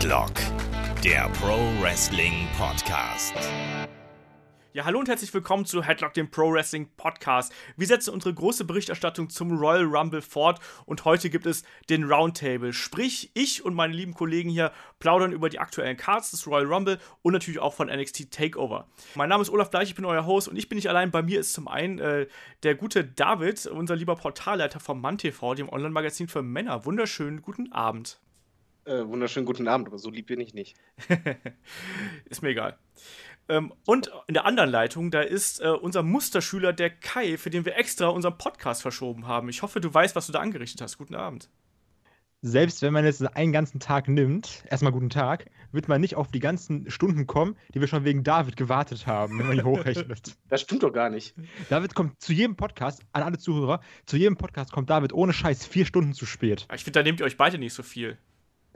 [0.00, 0.32] Headlock,
[1.04, 3.34] der Pro Wrestling Podcast.
[4.72, 7.52] Ja, hallo und herzlich willkommen zu Headlock, dem Pro Wrestling Podcast.
[7.76, 12.72] Wir setzen unsere große Berichterstattung zum Royal Rumble fort und heute gibt es den Roundtable.
[12.72, 16.98] Sprich, ich und meine lieben Kollegen hier plaudern über die aktuellen Cards des Royal Rumble
[17.20, 18.88] und natürlich auch von NXT Takeover.
[19.16, 21.10] Mein Name ist Olaf Bleich, ich bin euer Host und ich bin nicht allein.
[21.10, 22.26] Bei mir ist zum einen äh,
[22.62, 26.86] der gute David, unser lieber Portalleiter vom MannTV, dem Online-Magazin für Männer.
[26.86, 28.18] Wunderschönen guten Abend.
[28.84, 30.76] Äh, wunderschönen guten Abend, aber so lieb bin ich nicht.
[32.24, 32.78] ist mir egal.
[33.48, 37.64] Ähm, und in der anderen Leitung, da ist äh, unser Musterschüler, der Kai, für den
[37.64, 39.48] wir extra unseren Podcast verschoben haben.
[39.48, 40.98] Ich hoffe, du weißt, was du da angerichtet hast.
[40.98, 41.50] Guten Abend.
[42.42, 46.28] Selbst wenn man jetzt einen ganzen Tag nimmt, erstmal guten Tag, wird man nicht auf
[46.28, 50.36] die ganzen Stunden kommen, die wir schon wegen David gewartet haben, wenn man die hochrechnet.
[50.48, 51.34] Das stimmt doch gar nicht.
[51.68, 55.66] David kommt zu jedem Podcast, an alle Zuhörer, zu jedem Podcast kommt David ohne Scheiß
[55.66, 56.66] vier Stunden zu spät.
[56.74, 58.16] Ich finde, da nehmt ihr euch beide nicht so viel.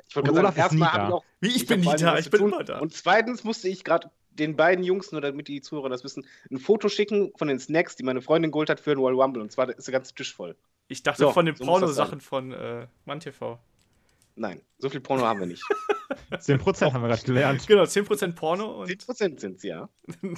[0.08, 1.24] Ich wollte gerade sagen, erstmal habe ich auch.
[1.40, 2.78] Wie, ich, ich bin nie da, ich bin immer da.
[2.78, 6.58] Und zweitens musste ich gerade den beiden Jungs, nur damit die Zuhörer das wissen, ein
[6.58, 9.42] Foto schicken von den Snacks, die meine Freundin geholt hat für den Royal Rumble.
[9.42, 10.56] Und zwar ist der ganze Tisch voll.
[10.88, 13.58] Ich dachte so, von den so Pornosachen von äh, MannTV.
[14.36, 15.62] Nein, so viel Porno haben wir nicht.
[16.30, 17.66] 10% haben wir gerade gelernt.
[17.66, 18.82] Genau, 10% Porno.
[18.82, 19.88] Und 10% sind es, ja.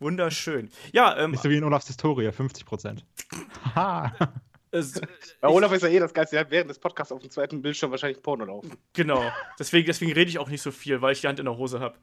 [0.00, 0.70] Wunderschön.
[0.92, 3.02] Ja, ähm, Nicht so wie in Olafs Historie, 50%.
[3.74, 4.12] Haha.
[5.40, 7.60] Bei Olaf ist ja eh das Geilste, er hat während des Podcasts auf dem zweiten
[7.60, 8.72] Bildschirm wahrscheinlich Porno laufen.
[8.92, 9.22] Genau,
[9.58, 11.80] deswegen, deswegen rede ich auch nicht so viel, weil ich die Hand in der Hose
[11.80, 11.96] habe.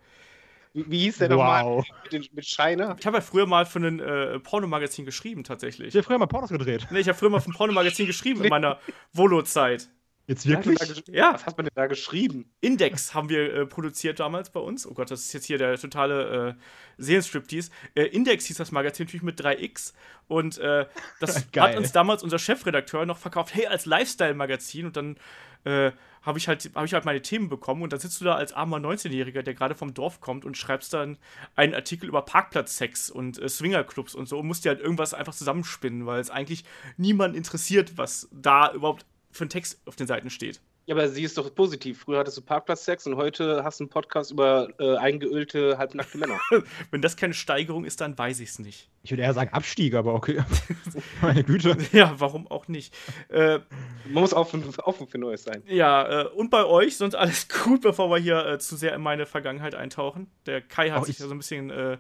[0.74, 1.38] Wie, wie, hieß der wow.
[1.38, 2.96] nochmal mit, mit Scheiner?
[3.00, 5.90] Ich habe ja früher mal für ein äh, Pornomagazin geschrieben, tatsächlich.
[5.90, 6.88] Ich habe früher mal Pornos gedreht.
[6.92, 8.80] Nee, ich habe früher mal für ein Pornomagazin geschrieben in meiner
[9.14, 9.90] Volo-Zeit.
[10.28, 10.78] Jetzt wirklich?
[11.08, 11.34] Ja.
[11.34, 12.52] Was hat man denn da geschrieben?
[12.60, 14.86] Index haben wir äh, produziert damals bei uns.
[14.86, 17.72] Oh Gott, das ist jetzt hier der totale äh, Seelenstriptease.
[17.96, 19.94] Äh, Index hieß das Magazin natürlich mit 3x.
[20.28, 20.86] Und äh,
[21.22, 23.56] das hat uns damals unser Chefredakteur noch verkauft.
[23.56, 24.88] Hey, als Lifestyle-Magazin.
[24.88, 25.16] Und dann
[25.64, 25.92] äh,
[26.24, 27.82] habe ich, halt, hab ich halt meine Themen bekommen.
[27.82, 30.94] Und dann sitzt du da als armer 19-Jähriger, der gerade vom Dorf kommt und schreibst
[30.94, 31.18] dann
[31.56, 35.34] einen Artikel über Parkplatzsex und äh, Swingerclubs und so und musst dir halt irgendwas einfach
[35.34, 36.66] zusammenspinnen, weil es eigentlich
[36.98, 40.62] niemand interessiert, was da überhaupt für ein Text auf den Seiten steht.
[40.88, 42.00] Ja, aber sie ist doch positiv.
[42.00, 46.40] Früher hattest du Parkplatzsex und heute hast du einen Podcast über äh, eingeölte, halbnackte Männer.
[46.92, 48.90] Wenn das keine Steigerung ist, dann weiß ich es nicht.
[49.04, 50.42] Ich würde eher sagen Abstieg, aber okay.
[51.22, 51.76] Meine Güte.
[51.92, 52.96] Ja, warum auch nicht?
[53.28, 53.60] Äh,
[54.06, 55.62] Man muss offen, offen für Neues sein.
[55.68, 59.02] Ja, äh, und bei euch, sonst alles gut, bevor wir hier äh, zu sehr in
[59.02, 60.28] meine Vergangenheit eintauchen.
[60.46, 61.98] Der Kai hat oh, sich ja so ein bisschen äh,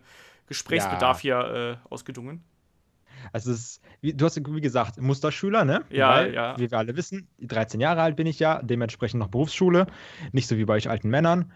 [0.48, 1.46] Gesprächsbedarf ja.
[1.46, 2.42] hier äh, ausgedungen.
[3.32, 5.84] Also es ist, du hast wie gesagt Musterschüler, ne?
[5.90, 6.58] Ja, Weil, ja.
[6.58, 9.88] Wie wir alle wissen, 13 Jahre alt bin ich ja, dementsprechend noch Berufsschule,
[10.32, 11.52] nicht so wie bei euch alten Männern.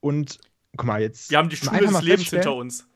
[0.00, 0.38] Und
[0.76, 1.30] guck mal, jetzt.
[1.30, 2.88] Wir haben die Schule des Lebens hinter uns.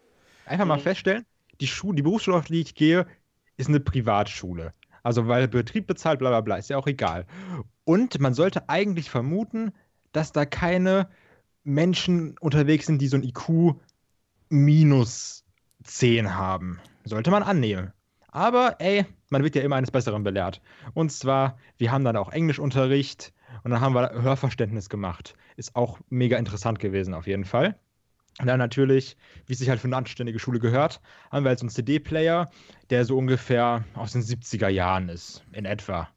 [0.47, 0.69] Einfach mhm.
[0.71, 1.25] mal feststellen,
[1.61, 3.07] die Schule, die Berufsschule, auf die ich gehe,
[3.57, 4.75] ist eine Privatschule.
[5.03, 7.27] Also weil Betrieb bezahlt, bla bla bla, ist ja auch egal.
[7.85, 9.73] Und man sollte eigentlich vermuten,
[10.13, 11.09] dass da keine
[11.63, 13.77] Menschen unterwegs sind, die so ein IQ
[14.49, 15.45] minus
[15.85, 16.81] 10 haben.
[17.05, 17.93] Sollte man annehmen.
[18.33, 20.61] Aber ey, man wird ja immer eines Besseren belehrt.
[20.95, 23.33] Und zwar, wir haben dann auch Englischunterricht
[23.65, 25.35] und dann haben wir Hörverständnis gemacht.
[25.57, 27.79] Ist auch mega interessant gewesen, auf jeden Fall.
[28.39, 31.61] Und dann natürlich, wie es sich halt für eine anständige Schule gehört, haben wir jetzt
[31.61, 32.51] einen CD-Player,
[32.89, 36.09] der so ungefähr aus den 70er Jahren ist, in etwa.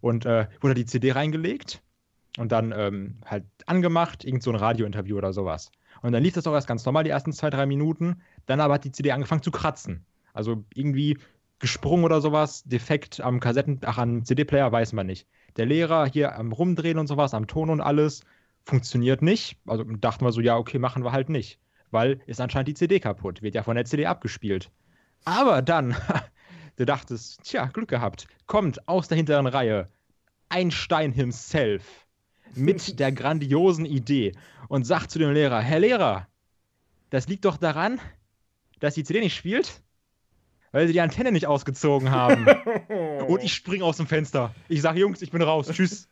[0.00, 1.82] Und äh, wurde die CD reingelegt
[2.36, 5.70] und dann ähm, halt angemacht, irgend so ein Radiointerview oder sowas.
[6.02, 8.20] Und dann lief das auch erst ganz normal, die ersten zwei, drei Minuten.
[8.44, 10.04] Dann aber hat die CD angefangen zu kratzen.
[10.34, 11.16] Also irgendwie
[11.64, 15.26] gesprungen oder sowas, defekt am Kassetten, ach, am CD-Player weiß man nicht.
[15.56, 18.20] Der Lehrer hier am Rumdrehen und sowas, am Ton und alles,
[18.66, 19.56] funktioniert nicht.
[19.66, 21.58] Also dachten wir so, ja, okay, machen wir halt nicht.
[21.90, 24.70] Weil ist anscheinend die CD kaputt, wird ja von der CD abgespielt.
[25.24, 25.96] Aber dann,
[26.76, 29.88] du dachtest, tja, Glück gehabt, kommt aus der hinteren Reihe
[30.50, 32.06] Einstein himself
[32.54, 34.32] mit der grandiosen Idee
[34.68, 36.28] und sagt zu dem Lehrer, Herr Lehrer,
[37.08, 38.02] das liegt doch daran,
[38.80, 39.80] dass die CD nicht spielt
[40.74, 42.46] weil sie die Antenne nicht ausgezogen haben.
[43.28, 44.52] und ich springe aus dem Fenster.
[44.68, 45.68] Ich sage, Jungs, ich bin raus.
[45.72, 46.08] Tschüss.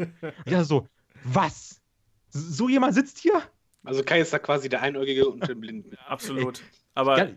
[0.47, 0.87] ja, so,
[1.25, 1.81] was?
[2.29, 3.43] So jemand sitzt hier?
[3.83, 5.99] Also Kai ist da quasi der Einäugige und der Blinde.
[6.07, 6.63] Absolut.
[6.95, 7.33] Aber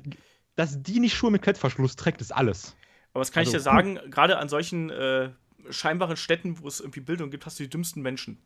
[0.55, 2.75] dass die nicht Schuhe mit Klettverschluss trägt, ist alles.
[3.11, 3.99] Aber was kann also, ich dir sagen?
[4.11, 5.31] Gerade an solchen äh,
[5.71, 8.37] scheinbaren Städten, wo es irgendwie Bildung gibt, hast du die dümmsten Menschen.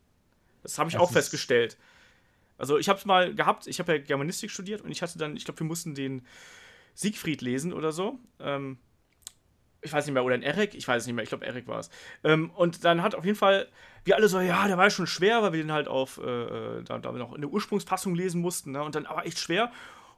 [0.62, 1.76] Das habe ich das auch festgestellt.
[2.56, 5.36] Also ich habe es mal gehabt, ich habe ja Germanistik studiert und ich hatte dann,
[5.36, 6.22] ich glaube, wir mussten den
[6.94, 8.18] Siegfried lesen oder so.
[8.38, 8.78] Ähm,
[9.82, 11.66] ich weiß nicht mehr, oder ein Erik, ich weiß es nicht mehr, ich glaube, Erik
[11.66, 11.90] war es.
[12.22, 13.68] Ähm, und dann hat auf jeden Fall,
[14.04, 16.82] wir alle so, ja, der war schon schwer, weil wir den halt auf, äh, äh,
[16.84, 18.82] da, da wir noch in der Ursprungsfassung lesen mussten, ne?
[18.82, 19.72] und dann aber echt schwer.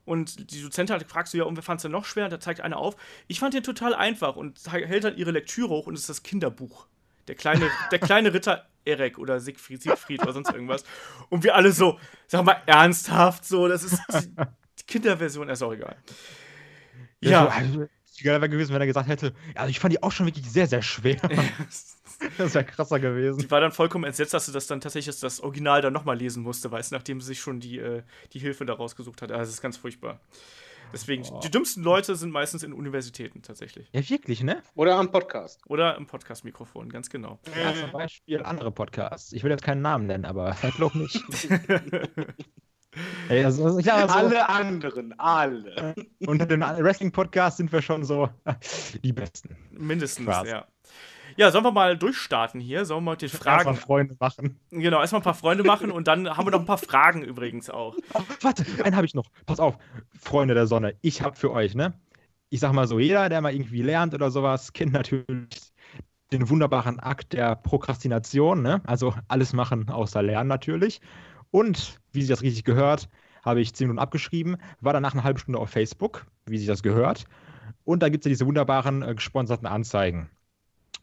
[0.04, 2.28] Und die Dozentin hat gefragt, so, ja, und wer fand es denn noch schwer?
[2.28, 2.96] Da zeigt einer auf.
[3.28, 6.22] Ich fand den total einfach und hält dann ihre Lektüre hoch und es ist das
[6.24, 6.88] Kinderbuch.
[7.28, 10.82] Der kleine, der kleine Ritter Erek oder Siegfried, Siegfried oder sonst irgendwas.
[11.28, 14.34] Und wir alle so, sag mal ernsthaft, so, das ist die,
[14.80, 15.96] die Kinderversion, ist auch egal.
[17.22, 17.46] Ja.
[17.48, 17.86] Also,
[18.22, 20.66] geil wäre gewesen, wenn er gesagt hätte, also ich fand die auch schon wirklich sehr,
[20.66, 21.16] sehr schwer.
[22.38, 23.38] das wäre krasser gewesen.
[23.38, 26.42] Die war dann vollkommen entsetzt, dass sie das dann tatsächlich das Original dann nochmal lesen
[26.42, 28.02] musste, weißt nachdem sie sich schon die, äh,
[28.32, 29.30] die Hilfe da rausgesucht hat.
[29.32, 30.20] Also das ist ganz furchtbar.
[30.92, 31.40] Deswegen, oh.
[31.42, 33.88] die dümmsten Leute sind meistens in Universitäten tatsächlich.
[33.92, 34.62] Ja, wirklich, ne?
[34.74, 35.62] Oder am Podcast.
[35.66, 37.38] Oder im Podcast-Mikrofon, ganz genau.
[37.58, 39.32] Ja, zum Beispiel andere Podcasts.
[39.32, 41.18] Ich will jetzt keinen Namen nennen, aber vielleicht auch nicht.
[43.28, 45.94] Ey, also, ja, so, alle anderen, alle.
[46.26, 48.28] Unter den Wrestling-Podcasts sind wir schon so
[49.02, 49.56] die Besten.
[49.70, 50.48] Mindestens, Spaß.
[50.48, 50.66] ja.
[51.36, 52.84] Ja, sollen wir mal durchstarten hier?
[52.84, 53.68] Sollen wir mal die Fragen.
[53.68, 54.60] Erstmal Freunde machen.
[54.70, 57.70] Genau, erstmal ein paar Freunde machen und dann haben wir noch ein paar Fragen übrigens
[57.70, 57.96] auch.
[58.14, 59.24] Oh, warte, einen habe ich noch.
[59.46, 59.78] Pass auf,
[60.18, 60.94] Freunde der Sonne.
[61.00, 61.94] Ich habe für euch, ne?
[62.50, 65.72] Ich sag mal so, jeder, der mal irgendwie lernt oder sowas, kennt natürlich
[66.32, 68.82] den wunderbaren Akt der Prokrastination, ne?
[68.84, 71.00] Also alles machen außer lernen natürlich.
[71.52, 73.08] Und, wie sich das richtig gehört,
[73.44, 76.82] habe ich 10 Minuten abgeschrieben, war danach eine halbe Stunde auf Facebook, wie sich das
[76.82, 77.26] gehört.
[77.84, 80.30] Und da gibt es ja diese wunderbaren äh, gesponserten Anzeigen.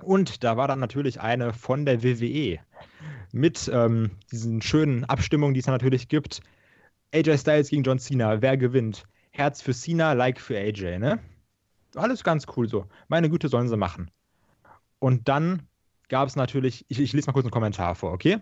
[0.01, 2.59] Und da war dann natürlich eine von der WWE
[3.31, 6.41] mit ähm, diesen schönen Abstimmungen, die es natürlich gibt.
[7.13, 9.03] AJ Styles gegen John Cena, wer gewinnt?
[9.31, 11.19] Herz für Cena, Like für AJ, ne?
[11.95, 12.85] Alles ganz cool so.
[13.07, 14.09] Meine Güte, sollen sie machen.
[14.99, 15.67] Und dann
[16.09, 18.39] gab es natürlich, ich, ich lese mal kurz einen Kommentar vor, okay?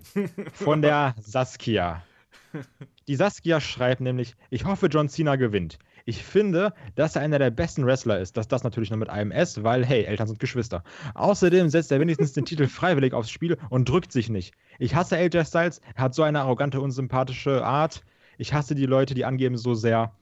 [0.54, 2.02] Von der Saskia.
[3.08, 5.78] Die Saskia schreibt nämlich, ich hoffe, John Cena gewinnt.
[6.06, 8.38] Ich finde, dass er einer der besten Wrestler ist.
[8.38, 10.84] Das das natürlich nur mit einem S, weil, hey, Eltern sind Geschwister.
[11.16, 14.54] Außerdem setzt er wenigstens den Titel freiwillig aufs Spiel und drückt sich nicht.
[14.80, 18.04] Ich hasse AJ Styles, er hat so eine arrogante, unsympathische Art.
[18.38, 20.14] Ich hasse die Leute, die angeben so sehr.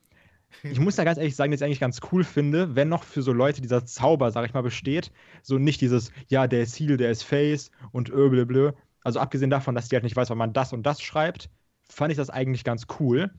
[0.62, 3.22] Ich muss da ganz ehrlich sagen, dass ich eigentlich ganz cool finde, wenn noch für
[3.22, 5.12] so Leute dieser Zauber, sag ich mal, besteht.
[5.42, 8.72] So nicht dieses, ja, der ist Heel, der ist Face und öblöblö.
[9.02, 11.48] Also abgesehen davon, dass die halt nicht weiß, wann man das und das schreibt,
[11.88, 13.30] fand ich das eigentlich ganz cool.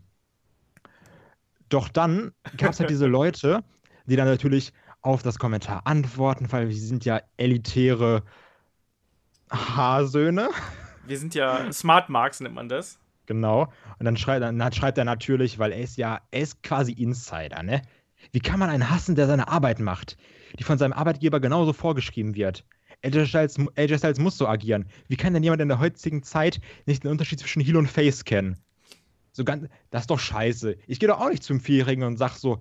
[1.69, 3.63] Doch dann gab es halt diese Leute,
[4.05, 8.23] die dann natürlich auf das Kommentar antworten, weil wir sind ja elitäre
[9.49, 10.49] Haarsöhne.
[11.05, 12.99] Wir sind ja Smart Marks, nennt man das.
[13.27, 13.71] Genau.
[13.99, 17.61] Und dann schreibt, dann schreibt er natürlich, weil er ist ja, er ist quasi Insider,
[17.61, 17.83] ne?
[18.31, 20.17] Wie kann man einen hassen, der seine Arbeit macht,
[20.57, 22.65] die von seinem Arbeitgeber genauso vorgeschrieben wird?
[23.03, 24.85] AJ Styles, AJ Styles muss so agieren.
[25.07, 28.25] Wie kann denn jemand in der heutigen Zeit nicht den Unterschied zwischen Heel und Face
[28.25, 28.57] kennen?
[29.33, 30.77] So ganz, das ist doch scheiße.
[30.87, 32.59] Ich gehe doch auch nicht zum Vierjährigen und sag so,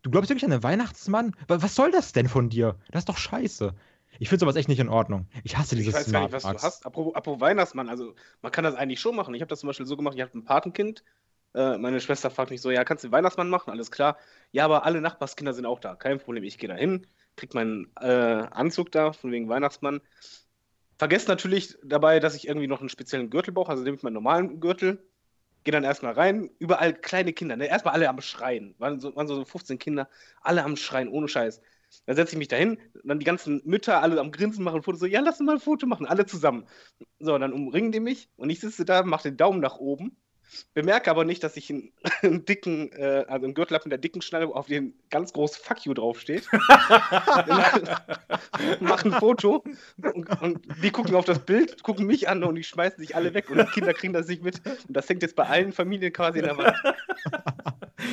[0.00, 1.32] du glaubst wirklich an den Weihnachtsmann?
[1.46, 2.76] Was soll das denn von dir?
[2.90, 3.74] Das ist doch scheiße.
[4.18, 5.28] Ich finde sowas echt nicht in Ordnung.
[5.44, 6.86] Ich hasse dieses Ich weiß gar nicht, was du hast.
[6.86, 9.34] Apropos, apropos, Weihnachtsmann, also man kann das eigentlich schon machen.
[9.34, 11.04] Ich habe das zum Beispiel so gemacht, ich habe ein Patenkind.
[11.54, 13.70] Äh, meine Schwester fragt mich so, ja, kannst du den Weihnachtsmann machen?
[13.70, 14.18] Alles klar.
[14.52, 15.94] Ja, aber alle Nachbarskinder sind auch da.
[15.94, 20.00] Kein Problem, ich gehe da hin, krieg meinen äh, Anzug da, von wegen Weihnachtsmann.
[20.98, 24.14] Vergesst natürlich dabei, dass ich irgendwie noch einen speziellen Gürtel brauche, also nehme ich meinen
[24.14, 25.02] normalen Gürtel,
[25.66, 27.66] Geh dann erstmal rein, überall kleine Kinder, ne?
[27.66, 28.76] erstmal alle am Schreien.
[28.78, 30.08] Waren so, waren so 15 Kinder,
[30.40, 31.60] alle am Schreien, ohne Scheiß.
[32.06, 35.06] Dann setze ich mich dahin, dann die ganzen Mütter alle am Grinsen machen Fotos, so,
[35.06, 36.66] ja, lass uns mal ein Foto machen, alle zusammen.
[37.18, 40.16] So, dann umringen die mich und ich sitze da, mache den Daumen nach oben
[40.74, 41.92] Bemerke aber nicht, dass ich einen,
[42.22, 45.56] einen dicken, äh, also einen Gürtel habe mit der dicken Schnalle, auf dem ganz groß
[45.56, 46.46] Fuck you draufsteht.
[48.80, 49.64] Mach ein Foto
[50.02, 53.34] und, und, die gucken auf das Bild, gucken mich an und die schmeißen sich alle
[53.34, 54.60] weg und die Kinder kriegen das nicht mit.
[54.66, 56.76] Und das hängt jetzt bei allen Familien quasi in der Wand.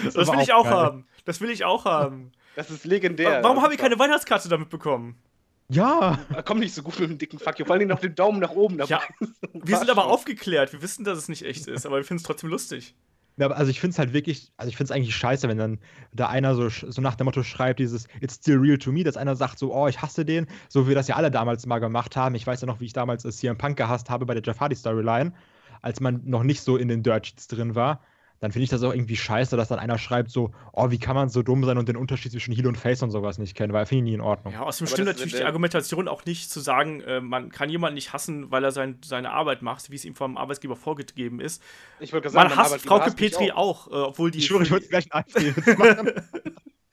[0.03, 0.73] Das, das will ich auch geil.
[0.73, 1.07] haben.
[1.25, 2.31] Das will ich auch haben.
[2.55, 3.43] Das ist legendär.
[3.43, 5.15] Warum habe ich keine Weihnachtskarte damit bekommen?
[5.69, 6.19] Ja.
[6.45, 7.65] Kommt nicht so gut mit dem dicken Fuck you.
[7.65, 8.89] Vor allem noch den Daumen nach oben dabei.
[8.89, 9.01] Ja,
[9.53, 10.73] wir sind aber aufgeklärt.
[10.73, 12.95] Wir wissen, dass es nicht echt ist, aber wir finden es trotzdem lustig.
[13.37, 15.79] Ja, also ich finde es halt wirklich, also ich finde es eigentlich scheiße, wenn dann
[16.11, 19.17] da einer so, so nach dem Motto schreibt, dieses It's still real to me, dass
[19.17, 21.79] einer sagt so, oh, ich hasse den, so wie wir das ja alle damals mal
[21.79, 22.35] gemacht haben.
[22.35, 24.75] Ich weiß ja noch, wie ich damals CM Punk gehasst habe bei der Jeff Hardy
[24.75, 25.33] Storyline,
[25.81, 28.01] als man noch nicht so in den Dirt Sheets drin war
[28.43, 31.15] dann finde ich das auch irgendwie scheiße, dass dann einer schreibt so, oh, wie kann
[31.15, 33.71] man so dumm sein und den Unterschied zwischen Heal und Face und sowas nicht kennen,
[33.71, 34.51] weil finde ich nie in Ordnung.
[34.51, 38.11] Ja, außerdem stimmt natürlich die Argumentation auch nicht zu sagen, äh, man kann jemanden nicht
[38.11, 41.63] hassen, weil er sein, seine Arbeit macht, wie es ihm vom Arbeitgeber vorgegeben ist.
[42.01, 44.39] Ich sagen, man hasst Frauke Petri auch, auch äh, obwohl die.
[44.39, 45.33] Ich schwöre, ich wollte gleich machen.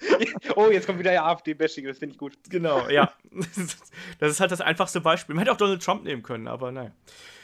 [0.54, 2.34] oh, jetzt kommt wieder ja AfD-Bashing, das finde ich gut.
[2.48, 3.12] Genau, ja.
[4.20, 5.34] das ist halt das einfachste Beispiel.
[5.34, 6.92] Man hätte auch Donald Trump nehmen können, aber naja.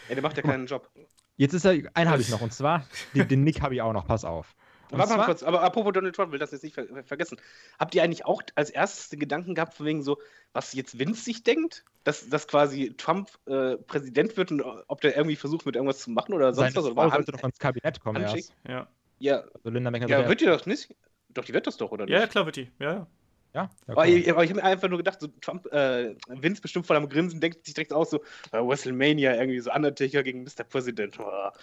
[0.08, 0.88] Ja, der macht ja keinen Job.
[1.37, 3.93] Jetzt ist er, einen habe ich noch, und zwar, den, den Nick habe ich auch
[3.93, 4.55] noch, pass auf.
[4.90, 7.38] Warte mal kurz, aber apropos Donald Trump, will das jetzt nicht ver vergessen.
[7.78, 10.19] Habt ihr eigentlich auch als erstes den Gedanken gehabt, von wegen so,
[10.52, 11.85] was jetzt Vince sich denkt?
[12.05, 16.11] Dass, dass quasi Trump äh, Präsident wird und ob der irgendwie versucht, mit irgendwas zu
[16.11, 16.93] machen oder sonst Seine was?
[16.93, 18.55] Oder sollte doch ans Kabinett kommen erst.
[18.69, 18.87] Ja.
[19.19, 20.95] Ja, also Linda ja wird die das nicht?
[21.31, 22.14] Doch, die wird das doch, oder nicht?
[22.14, 23.07] Ja, klar wird die, ja, ja.
[23.56, 23.70] Ja?
[23.86, 26.86] ja aber, ich, aber ich habe mir einfach nur gedacht, so Trump, äh, Vince bestimmt
[26.86, 28.18] voll am Grinsen, denkt sich direkt aus, so
[28.52, 30.64] äh, WrestleMania, irgendwie so Undertaker gegen Mr.
[30.68, 31.18] President.
[31.18, 31.50] Oh.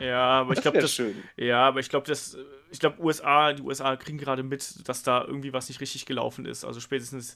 [0.00, 1.16] Ja, aber ich glaube, das, schön.
[1.36, 2.38] ja, aber ich glaube, das,
[2.70, 6.46] ich glaube, USA, die USA kriegen gerade mit, dass da irgendwie was nicht richtig gelaufen
[6.46, 6.64] ist.
[6.64, 7.34] Also spätestens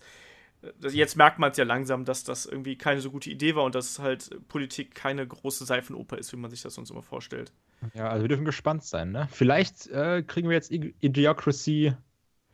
[0.88, 3.74] jetzt merkt man es ja langsam, dass das irgendwie keine so gute Idee war und
[3.74, 7.52] dass halt Politik keine große Seifenoper ist, wie man sich das sonst immer vorstellt.
[7.92, 9.28] Ja, also wir dürfen gespannt sein, ne?
[9.30, 11.94] Vielleicht äh, kriegen wir jetzt Idiocracy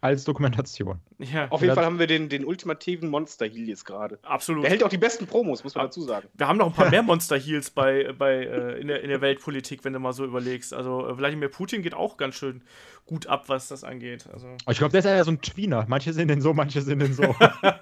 [0.01, 1.01] als Dokumentation.
[1.19, 1.49] Ja.
[1.51, 4.19] Auf jeden Fall haben wir den, den ultimativen Monster Heal jetzt gerade.
[4.23, 4.65] Absolut.
[4.65, 6.29] Der hält auch die besten Promos, muss man dazu sagen.
[6.35, 9.21] Wir haben noch ein paar mehr Monster Heals bei, bei, äh, in, der, in der
[9.21, 10.73] Weltpolitik, wenn du mal so überlegst.
[10.73, 12.63] Also äh, Wladimir Putin geht auch ganz schön
[13.05, 14.29] gut ab, was das angeht.
[14.33, 14.57] Also.
[14.71, 15.85] Ich glaube, der ist ja so ein Tweener.
[15.89, 17.35] Manche sind den so, manche sind den so.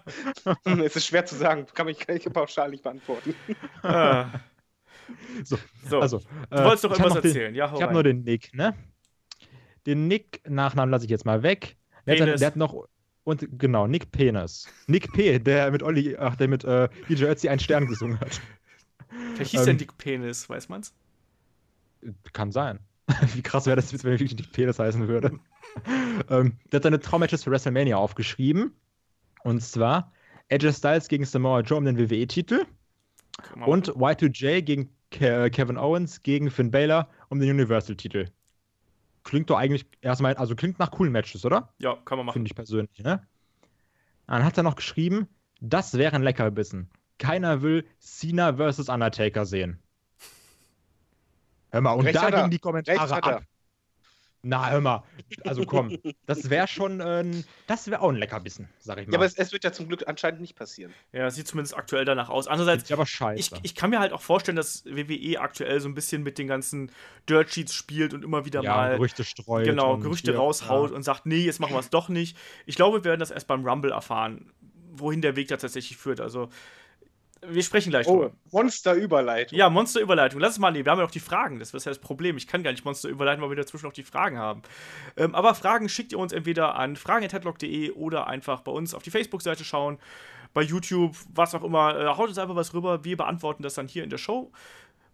[0.82, 1.66] es ist schwer zu sagen.
[1.72, 3.34] Kann ich, kann ich pauschal nicht beantworten.
[3.82, 4.26] Ah.
[5.42, 5.56] So,
[5.88, 6.18] so, also,
[6.50, 7.52] du äh, wolltest doch irgendwas erzählen.
[7.52, 8.74] Den, ja, ich habe nur den Nick, ne?
[9.86, 11.76] Den Nick-Nachnamen lasse ich jetzt mal weg.
[12.08, 12.88] Der hat, der hat, noch
[13.28, 14.66] und genau, Nick Penis.
[14.86, 18.40] Nick P, der mit Olli, ach, der mit äh, DJ Ötzi einen Stern gesungen hat.
[19.34, 20.94] Vielleicht hieß ähm, der Nick Penis, weiß man's?
[22.32, 22.78] Kann sein.
[23.34, 25.38] Wie krass wäre das, wenn er wirklich Nick Penis heißen würde.
[26.30, 28.72] ähm, der hat seine Traummatches für WrestleMania aufgeschrieben.
[29.44, 30.10] Und zwar
[30.48, 32.64] Edge Styles gegen Samoa Joe um den WWE-Titel.
[33.66, 38.28] Und Y2J gegen Ke Kevin Owens gegen Finn Balor um den Universal-Titel
[39.28, 41.74] klingt doch eigentlich erstmal, also klingt nach coolen Matches, oder?
[41.78, 42.34] Ja, kann man machen.
[42.34, 43.26] Finde ich persönlich, ne?
[44.26, 45.28] Dann hat er noch geschrieben,
[45.60, 46.90] das wäre ein Leckerbissen.
[47.18, 48.88] Keiner will Cena vs.
[48.88, 49.82] Undertaker sehen.
[51.70, 53.42] Hör mal, und Recht da gingen die Kommentare ab.
[54.42, 55.02] Na, hör mal.
[55.44, 57.24] Also komm, das wäre schon, äh,
[57.66, 59.12] das wäre auch ein Leckerbissen, sag ich mal.
[59.12, 60.92] Ja, aber es, es, wird ja zum Glück anscheinend nicht passieren.
[61.12, 62.46] Ja, sieht zumindest aktuell danach aus.
[62.46, 63.56] Andererseits, aber scheiße.
[63.56, 66.46] Ich, ich, kann mir halt auch vorstellen, dass WWE aktuell so ein bisschen mit den
[66.46, 66.92] ganzen
[67.28, 69.64] Dirt Sheets spielt und immer wieder ja, mal Gerüchte streut.
[69.64, 70.96] Genau, Gerüchte hier, raushaut ja.
[70.96, 72.36] und sagt, nee, jetzt machen wir es doch nicht.
[72.64, 74.52] Ich glaube, wir werden das erst beim Rumble erfahren,
[74.92, 76.20] wohin der Weg da tatsächlich führt.
[76.20, 76.48] Also
[77.46, 78.32] wir sprechen gleich oh, drüber.
[78.50, 79.58] Monsterüberleitung.
[79.58, 80.40] Ja, Monsterüberleitung.
[80.40, 81.58] Lass es mal, wir haben ja noch die Fragen.
[81.58, 82.36] Das ist ja das Problem.
[82.36, 84.62] Ich kann gar nicht Monsterüberleiten, weil wir dazwischen noch die Fragen haben.
[85.16, 89.10] Ähm, aber Fragen schickt ihr uns entweder an fragen.headlock.de oder einfach bei uns auf die
[89.10, 89.98] Facebook-Seite schauen,
[90.54, 91.98] bei YouTube, was auch immer.
[91.98, 93.04] Äh, haut uns einfach was rüber.
[93.04, 94.50] Wir beantworten das dann hier in der Show.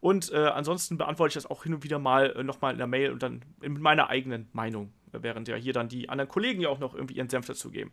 [0.00, 2.86] Und äh, ansonsten beantworte ich das auch hin und wieder mal äh, nochmal in der
[2.86, 6.68] Mail und dann mit meiner eigenen Meinung während ja hier dann die anderen Kollegen ja
[6.68, 7.92] auch noch irgendwie ihren Senf dazugeben.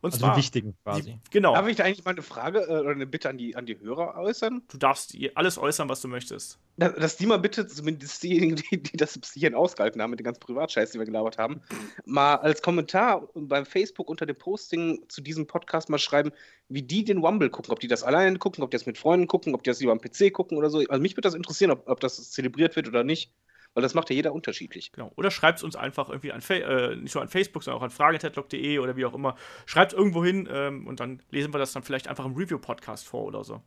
[0.00, 1.12] Und also zwar, wichtigen quasi.
[1.12, 1.54] Die, genau.
[1.54, 3.78] Darf ich da eigentlich mal eine Frage äh, oder eine Bitte an die, an die
[3.78, 4.62] Hörer äußern?
[4.68, 6.58] Du darfst alles äußern, was du möchtest.
[6.76, 10.20] Dass, dass die mal bitte, zumindest diejenigen, die, die das bis hierhin ausgehalten haben, mit
[10.20, 11.60] den ganzen Privatscheiß, die wir gelabert haben,
[12.04, 16.32] mal als Kommentar beim Facebook unter dem Posting zu diesem Podcast mal schreiben,
[16.68, 17.72] wie die den Wumble gucken.
[17.72, 19.92] Ob die das alleine gucken, ob die das mit Freunden gucken, ob die das lieber
[19.92, 20.78] am PC gucken oder so.
[20.78, 23.32] Also mich würde das interessieren, ob, ob das zelebriert wird oder nicht.
[23.76, 24.90] Weil das macht ja jeder unterschiedlich.
[24.92, 25.12] Genau.
[25.16, 27.90] Oder schreibt es uns einfach irgendwie an, äh, nicht nur an Facebook, sondern auch an
[27.90, 29.36] fragetedlock.de oder wie auch immer.
[29.66, 33.06] Schreibt es irgendwo hin ähm, und dann lesen wir das dann vielleicht einfach im Review-Podcast
[33.06, 33.60] vor oder so.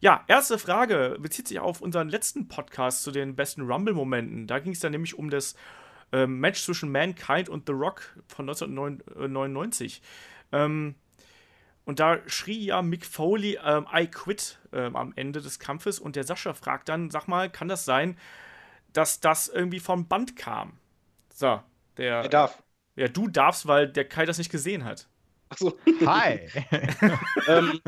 [0.00, 4.48] Ja, erste Frage bezieht sich auf unseren letzten Podcast zu den besten Rumble-Momenten.
[4.48, 5.54] Da ging es dann nämlich um das
[6.10, 10.02] äh, Match zwischen Mankind und The Rock von 1999.
[10.50, 10.96] Ähm,
[11.84, 16.16] und da schrie ja Mick Foley, ähm, I quit ähm, am Ende des Kampfes und
[16.16, 18.16] der Sascha fragt dann, sag mal, kann das sein,
[18.92, 20.78] dass das irgendwie vom Band kam.
[21.32, 21.60] So,
[21.96, 22.16] der.
[22.22, 22.62] Er darf.
[22.96, 25.08] Ja, du darfst, weil der Kai das nicht gesehen hat.
[25.48, 25.76] Achso.
[26.04, 26.40] Hi.
[27.48, 27.80] ähm,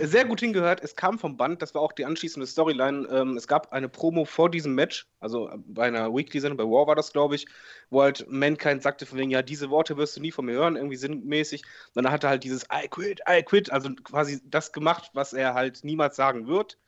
[0.00, 0.80] sehr gut hingehört.
[0.82, 3.06] Es kam vom Band, das war auch die anschließende Storyline.
[3.08, 6.94] Ähm, es gab eine Promo vor diesem Match, also bei einer Weekly-Sendung, bei War war
[6.94, 7.46] das, glaube ich,
[7.90, 10.76] wo halt Mankind sagte von wegen, ja, diese Worte wirst du nie von mir hören,
[10.76, 11.62] irgendwie sinnmäßig.
[11.94, 15.32] Und dann hat er halt dieses I quit, I quit, also quasi das gemacht, was
[15.32, 16.78] er halt niemals sagen wird.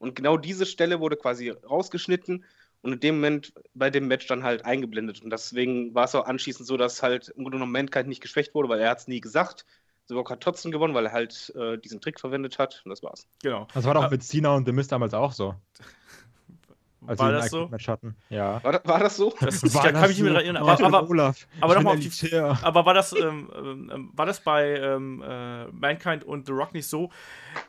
[0.00, 2.44] Und genau diese Stelle wurde quasi rausgeschnitten
[2.80, 5.22] und in dem Moment bei dem Match dann halt eingeblendet.
[5.22, 8.54] Und deswegen war es auch anschließend so, dass halt im Grunde genommen Mankind nicht geschwächt
[8.54, 9.66] wurde, weil er hat es nie gesagt.
[10.08, 13.02] The Rock hat trotzdem gewonnen, weil er halt äh, diesen Trick verwendet hat und das
[13.02, 13.28] war's.
[13.42, 13.68] Genau.
[13.74, 14.08] Das war doch ja.
[14.08, 15.54] mit Cena und The Mist damals auch so.
[17.06, 17.68] Als war das so?
[17.68, 18.16] Match hatten.
[18.28, 18.62] Ja.
[18.64, 19.34] War, war das so?
[19.40, 20.34] Das, war da kann ich mich so?
[20.34, 20.62] erinnern.
[20.62, 22.34] Aber, aber, Olaf, aber nochmal auf die.
[22.34, 26.86] Aber war das, ähm, ähm, war das bei ähm, äh, Mankind und The Rock nicht
[26.86, 27.10] so,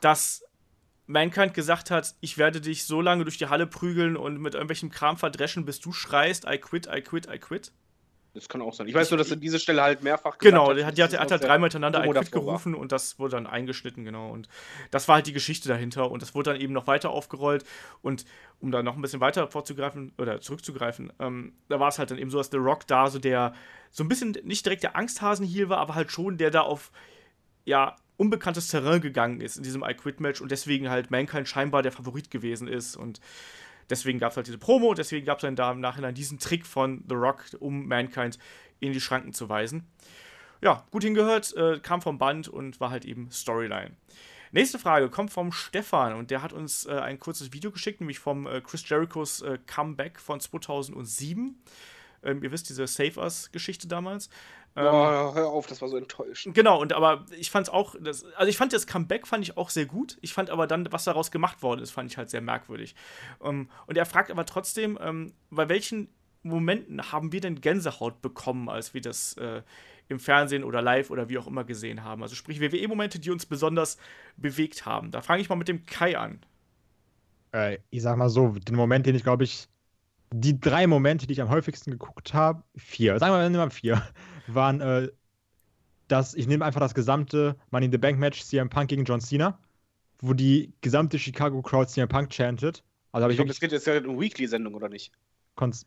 [0.00, 0.44] dass
[1.06, 4.90] Mankind gesagt hat, ich werde dich so lange durch die Halle prügeln und mit irgendwelchem
[4.90, 7.72] Kram verdreschen, bis du schreist, I quit, I quit, I quit.
[8.34, 8.88] Das kann auch sein.
[8.88, 10.76] Ich weiß nur, dass er diese Stelle halt mehrfach genau, hat.
[10.76, 12.80] Genau, die hat, hat halt dreimal hintereinander I quit gerufen war.
[12.80, 14.30] und das wurde dann eingeschnitten, genau.
[14.30, 14.48] Und
[14.90, 17.64] das war halt die Geschichte dahinter und das wurde dann eben noch weiter aufgerollt.
[18.00, 18.24] Und
[18.58, 22.16] um da noch ein bisschen weiter vorzugreifen oder zurückzugreifen, ähm, da war es halt dann
[22.16, 23.52] eben so, dass The Rock da so der,
[23.90, 26.90] so ein bisschen nicht direkt der Angsthasen hier war, aber halt schon der da auf,
[27.66, 31.82] ja, unbekanntes Terrain gegangen ist in diesem I Quit Match und deswegen halt Mankind scheinbar
[31.82, 33.20] der Favorit gewesen ist und
[33.90, 36.38] deswegen gab es halt diese Promo und deswegen gab es dann da im Nachhinein diesen
[36.38, 38.38] Trick von The Rock, um Mankind
[38.80, 39.86] in die Schranken zu weisen.
[40.60, 43.92] ja, gut hingehört, äh, kam vom Band und war halt eben Storyline.
[44.54, 48.18] Nächste Frage kommt vom Stefan und der hat uns äh, ein kurzes Video geschickt, nämlich
[48.18, 51.56] vom äh, Chris Jerichos äh, Comeback von 2007.
[52.22, 54.28] Ähm, ihr wisst, diese Save Us-Geschichte damals.
[54.74, 56.54] Ähm, oh, hör auf, das war so enttäuschend.
[56.54, 59.56] Genau, und aber ich fand es auch, das, also ich fand das Comeback fand ich
[59.56, 60.16] auch sehr gut.
[60.22, 62.94] Ich fand aber dann, was daraus gemacht worden ist, fand ich halt sehr merkwürdig.
[63.38, 66.08] Um, und er fragt aber trotzdem, ähm, bei welchen
[66.42, 69.62] Momenten haben wir denn Gänsehaut bekommen, als wir das äh,
[70.08, 72.22] im Fernsehen oder live oder wie auch immer gesehen haben?
[72.22, 73.98] Also sprich WWE-Momente, die uns besonders
[74.36, 75.10] bewegt haben.
[75.10, 76.40] Da fange ich mal mit dem Kai an.
[77.52, 79.68] Äh, ich sag mal so, den Moment, den ich glaube ich,
[80.32, 84.02] die drei Momente, die ich am häufigsten geguckt habe, vier, sagen wir mal vier,
[84.46, 85.08] waren äh,
[86.08, 89.20] das, ich nehme einfach das gesamte Money in the Bank Match CM Punk gegen John
[89.20, 89.58] Cena,
[90.20, 92.82] wo die gesamte Chicago Crowd CM Punk chantet.
[93.12, 95.12] Also ich glaube, das geht jetzt ja eine Weekly-Sendung, oder nicht?
[95.54, 95.86] Konz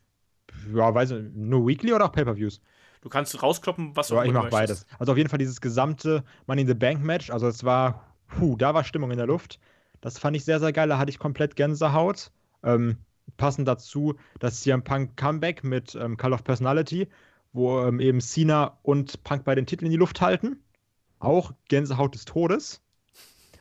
[0.72, 2.60] ja, weiß ich, nur Weekly oder auch Pay-Per-Views?
[3.00, 4.86] Du kannst rauskloppen, was du ja, ich mach beides.
[4.98, 8.56] Also auf jeden Fall dieses gesamte Money in the Bank Match, also es war, puh,
[8.56, 9.60] da war Stimmung in der Luft.
[10.00, 12.30] Das fand ich sehr, sehr geil, da hatte ich komplett Gänsehaut.
[12.62, 12.98] Ähm,
[13.36, 17.08] passend dazu das CM Punk Comeback mit ähm, Call of Personality,
[17.56, 20.62] wo ähm, eben Cena und Punk bei den Titeln in die Luft halten.
[21.18, 22.82] Auch Gänsehaut des Todes.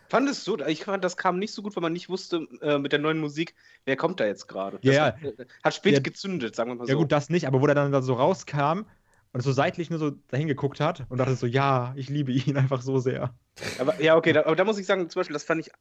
[0.09, 0.57] Fandest du?
[0.67, 3.17] Ich fand, das kam nicht so gut, weil man nicht wusste äh, mit der neuen
[3.17, 4.77] Musik, wer kommt da jetzt gerade.
[4.81, 6.91] Ja, hat, äh, hat spät ja, gezündet, sagen wir mal so.
[6.91, 8.85] Ja gut, das nicht, aber wo der dann da so rauskam
[9.33, 12.55] und so seitlich nur so dahin geguckt hat und dachte so, ja, ich liebe ihn
[12.57, 13.33] einfach so sehr.
[13.79, 15.71] Aber ja, okay, da, aber da muss ich sagen, zum Beispiel, das fand ich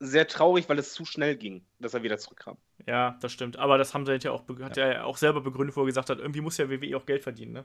[0.00, 2.56] sehr traurig, weil es zu schnell ging, dass er wieder zurückkam.
[2.86, 3.58] Ja, das stimmt.
[3.58, 4.86] Aber das haben sie ja auch, hat ja.
[4.86, 7.52] er auch selber begründet, wo er gesagt hat, irgendwie muss ja WWE auch Geld verdienen,
[7.52, 7.64] ne?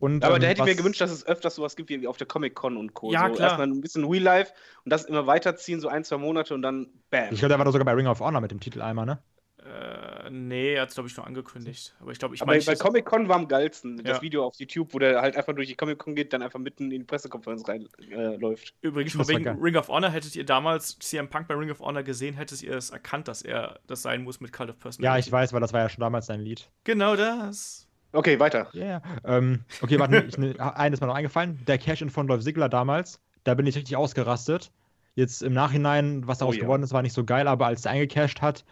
[0.00, 2.16] Und, aber ähm, da hätte ich mir gewünscht, dass es öfters sowas gibt wie auf
[2.16, 3.12] der Comic-Con und Co.
[3.12, 3.48] Ja, so klar.
[3.50, 4.52] Erstmal ein bisschen Real Life
[4.84, 7.28] und das immer weiterziehen, so ein, zwei Monate und dann bam.
[7.30, 9.22] Ich glaube, der war da sogar bei Ring of Honor mit dem Titel einmal, ne?
[9.64, 11.94] Äh, nee, er hat es, glaube ich, nur angekündigt.
[11.98, 12.62] Aber ich glaube, ich meine.
[12.62, 13.96] Bei Comic-Con war am geilsten.
[13.98, 14.04] Ja.
[14.04, 16.84] Das Video auf YouTube, wo der halt einfach durch die Comic-Con geht, dann einfach mitten
[16.92, 18.74] in die Pressekonferenz reinläuft.
[18.82, 21.80] Äh, Übrigens, von wegen Ring of Honor, hättet ihr damals CM Punk bei Ring of
[21.80, 25.04] Honor gesehen, hättet ihr es erkannt, dass er das sein muss mit Call of Personality.
[25.04, 26.68] Ja, ich weiß, weil das war ja schon damals sein Lied.
[26.84, 27.88] Genau das.
[28.12, 28.68] Okay, weiter.
[28.72, 29.02] Ja, yeah.
[29.24, 31.58] ähm, okay, warte, ich, ne, eines mal noch eingefallen.
[31.66, 34.70] Der Cash-In von Dolph Ziggler damals, da bin ich richtig ausgerastet.
[35.16, 36.64] Jetzt im Nachhinein, was daraus oh, ja.
[36.64, 38.64] geworden ist, war nicht so geil, aber als er eingecashed hat,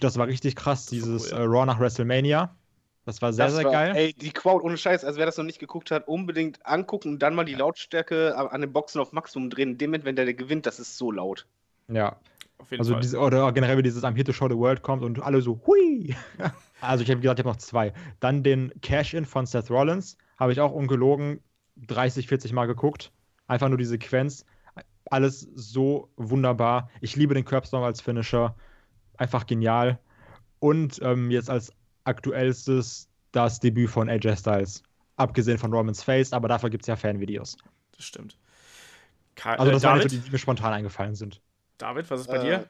[0.00, 1.44] das war richtig krass, dieses cool, ja.
[1.44, 2.54] äh, Raw nach WrestleMania.
[3.04, 3.96] Das war sehr, das sehr war, geil.
[3.96, 7.18] Ey, die Crowd, ohne Scheiß, also wer das noch nicht geguckt hat, unbedingt angucken und
[7.18, 9.72] dann mal die Lautstärke an den Boxen auf Maximum drehen.
[9.72, 11.46] In dem Moment, wenn der, der gewinnt, das ist so laut.
[11.88, 12.16] Ja.
[12.78, 15.42] also diese, oder generell, wie dieses I'm here to show the world kommt und alle
[15.42, 16.16] so, hui.
[16.80, 17.92] also ich habe gesagt, ich habe noch zwei.
[18.20, 21.40] Dann den Cash-In von Seth Rollins, habe ich auch ungelogen
[21.76, 23.12] 30, 40 Mal geguckt.
[23.46, 24.46] Einfach nur die Sequenz.
[25.10, 26.88] Alles so wunderbar.
[27.02, 28.56] Ich liebe den Curbstone als Finisher
[29.18, 29.98] einfach genial.
[30.60, 31.72] Und ähm, jetzt als
[32.04, 34.82] aktuellstes das Debüt von AJ Styles.
[35.16, 37.56] Abgesehen von Roman's Face, aber dafür gibt es ja Fanvideos.
[37.96, 38.38] Das stimmt.
[39.34, 41.40] Ka also, das äh, waren so die, die mir spontan eingefallen sind.
[41.78, 42.68] David, was ist bei äh, dir?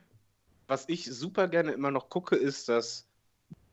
[0.66, 3.06] Was ich super gerne immer noch gucke, ist das,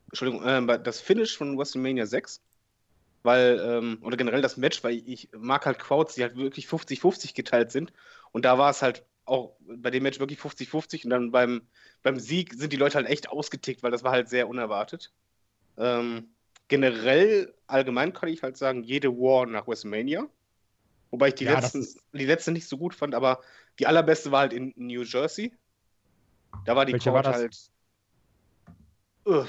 [0.08, 2.42] Entschuldigung, äh, das Finish von WrestleMania 6.
[3.24, 7.34] Weil, ähm, oder generell das Match, weil ich mag halt Crowds, die halt wirklich 50-50
[7.34, 7.92] geteilt sind.
[8.32, 11.62] Und da war es halt auch bei dem Match wirklich 50-50 und dann beim,
[12.02, 15.12] beim Sieg sind die Leute halt echt ausgetickt, weil das war halt sehr unerwartet.
[15.76, 16.28] Ähm,
[16.68, 20.28] generell, allgemein kann ich halt sagen, jede War nach WrestleMania.
[21.10, 23.40] Wobei ich die, ja, letzten, die letzte nicht so gut fand, aber
[23.78, 25.52] die allerbeste war halt in New Jersey.
[26.64, 27.70] Da war die Welche Crowd halt.
[29.26, 29.44] Uh,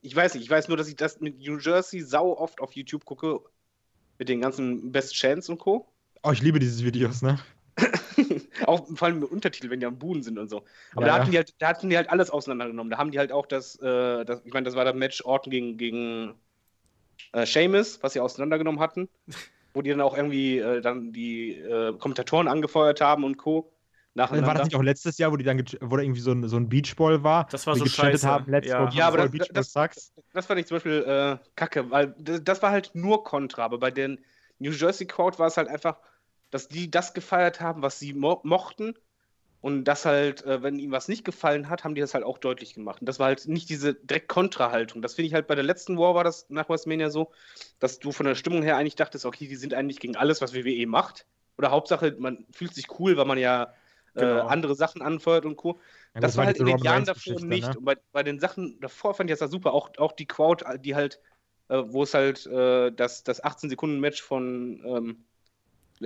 [0.00, 2.72] ich weiß nicht, ich weiß nur, dass ich das mit New Jersey sau oft auf
[2.72, 3.40] YouTube gucke.
[4.18, 5.88] Mit den ganzen Best Chance und Co.
[6.22, 7.38] Oh, ich liebe diese Videos, ne?
[8.72, 10.64] Auch vor allem mit Untertitel, wenn die am Buhnen sind und so.
[10.94, 12.90] Aber ja, da, hatten die halt, da hatten die halt alles auseinandergenommen.
[12.90, 15.50] Da haben die halt auch das, äh, das ich meine, das war das Match Orton
[15.50, 16.34] gegen, gegen
[17.32, 19.08] äh, Seamus, was sie auseinandergenommen hatten.
[19.74, 23.72] wo die dann auch irgendwie äh, dann die äh, Kommentatoren angefeuert haben und Co.
[24.14, 26.58] War das nicht auch letztes Jahr, wo die dann wo da irgendwie so ein, so
[26.58, 27.48] ein Beachball war?
[27.50, 28.28] Das war so scheiße.
[28.28, 28.90] Haben, Let's ja.
[28.90, 32.62] ja, aber das, das, das, das, fand ich zum Beispiel äh, kacke, weil das, das,
[32.62, 34.18] war halt nur Kontra, aber bei den
[34.58, 35.96] New Jersey Crowd war es halt einfach,
[36.52, 38.94] dass die das gefeiert haben, was sie mo mochten.
[39.60, 42.38] Und das halt, äh, wenn ihnen was nicht gefallen hat, haben die das halt auch
[42.38, 43.00] deutlich gemacht.
[43.00, 45.02] Und das war halt nicht diese direkt Kontra-Haltung.
[45.02, 47.30] Das finde ich halt bei der letzten War war das nach WrestleMania so,
[47.78, 50.52] dass du von der Stimmung her eigentlich dachtest, okay, die sind eigentlich gegen alles, was
[50.52, 51.26] WWE macht.
[51.58, 53.72] Oder Hauptsache, man fühlt sich cool, weil man ja
[54.14, 54.46] äh, genau.
[54.46, 55.78] andere Sachen anfeuert und Co.
[56.14, 57.68] Ja, das, das, war halt in den Jahren davor nicht.
[57.68, 57.78] Ne?
[57.78, 59.72] Und bei, bei, den Sachen davor fand ich das super.
[59.72, 61.20] Auch, auch die Crowd, die halt,
[61.68, 65.24] äh, wo es halt äh, das, das 18-Sekunden-Match von ähm,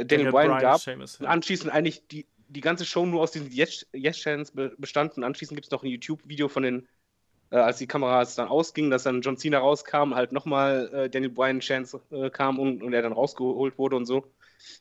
[0.05, 0.81] Daniel Bryan gab.
[0.81, 1.29] Seamus, ja.
[1.29, 5.25] Anschließend eigentlich die, die ganze Show nur aus diesen Yes-Chants bestanden.
[5.25, 6.85] Anschließend gibt es noch ein YouTube-Video von den äh,
[7.51, 11.31] äh, als die Kameras dann ausgingen, dass dann John Cena rauskam, halt nochmal äh, Daniel
[11.31, 14.27] Bryan Chance äh, kam und, und er dann rausgeholt wurde und so.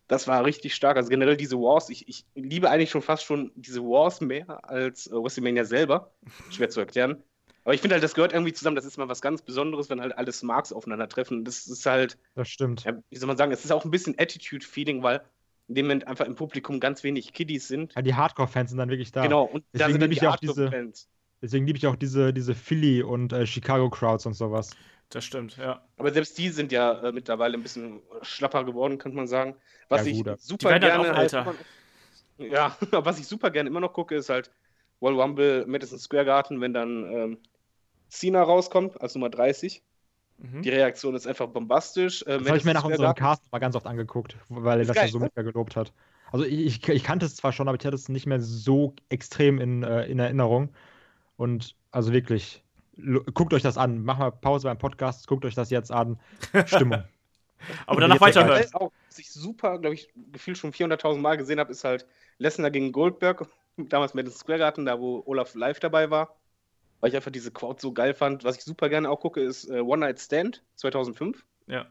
[0.08, 0.98] Das war richtig stark.
[0.98, 5.08] Also generell diese Wars, ich, ich liebe eigentlich schon fast schon diese Wars mehr als
[5.08, 6.12] äh, WrestleMania selber.
[6.50, 7.24] Schwer zu erklären.
[7.66, 8.76] Aber ich finde halt, das gehört irgendwie zusammen.
[8.78, 11.44] Das ist mal was ganz Besonderes, wenn halt alle Smarks aufeinandertreffen.
[11.44, 12.18] Das ist halt.
[12.36, 12.84] Das stimmt.
[12.86, 15.22] Ja, wie soll man sagen, es ist auch ein bisschen Attitude-Feeling, weil
[15.68, 17.94] in dem Moment einfach im Publikum ganz wenig Kiddies sind.
[17.96, 19.24] Ja, die Hardcore-Fans sind dann wirklich da.
[19.24, 21.10] Genau, und da Deswegen sind dann liebe die ich auch diese- Hardcore-Fans.
[21.42, 24.72] Deswegen liebe ich auch diese, diese Philly und äh, Chicago-Crowds und sowas.
[25.10, 25.84] Das stimmt, ja.
[25.98, 29.56] Aber selbst die sind ja äh, mittlerweile ein bisschen schlapper geworden, könnte man sagen.
[29.90, 31.56] Was Ja, ich gut, super halt gerne auch halt immer noch,
[32.38, 34.52] Ja, aber was ich super gerne immer noch gucke, ist halt
[35.02, 37.38] Royal Rumble Madison Square Garden, wenn dann ähm,
[38.20, 39.84] Cena rauskommt als Nummer 30.
[40.38, 40.62] Mhm.
[40.62, 42.22] Die Reaktion ist einfach bombastisch.
[42.24, 44.96] Äh, Das habe ich mir nach unserem Cast mal ganz oft angeguckt, weil er das
[44.96, 45.32] geil, ja so ne?
[45.36, 45.94] mega gelobt hat.
[46.32, 48.94] Also ich, ich, ich kannte es zwar schon, aber ich hatte es nicht mehr so
[49.10, 50.70] extrem in, äh, in Erinnerung.
[51.38, 52.64] Und also wirklich,
[53.34, 54.04] guckt euch das an.
[54.04, 56.20] Macht mal Pause beim Podcast, guckt euch das jetzt an.
[56.66, 57.04] Stimmung.
[57.88, 58.64] Aber danach weiterhören.
[58.74, 62.06] Auch, was ich super, glaube ich, gefühlt schon 400.000 Mal gesehen habe, ist halt
[62.38, 63.48] Lesnar gegen Goldberg.
[63.78, 66.36] Damals Madison Square Garden, da wo Olaf live dabei war.
[67.06, 68.44] Weil ich einfach diese Crowd so geil fand.
[68.46, 71.46] Was ich super gerne auch gucke, ist äh, One Night Stand 2005.
[71.68, 71.86] Ja.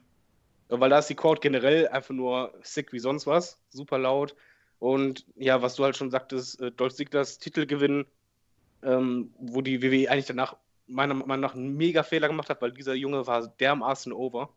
[0.69, 3.61] Weil da ist die Crowd generell einfach nur sick wie sonst was.
[3.71, 4.35] Super laut.
[4.81, 8.07] Und ja, was du halt schon sagtest, äh, Dolph Ziglers Titelgewinn,
[8.83, 10.57] ähm, wo die WWE eigentlich danach
[10.89, 14.49] meiner Meinung nach einen mega Fehler gemacht hat, weil dieser Junge war dermaßen over.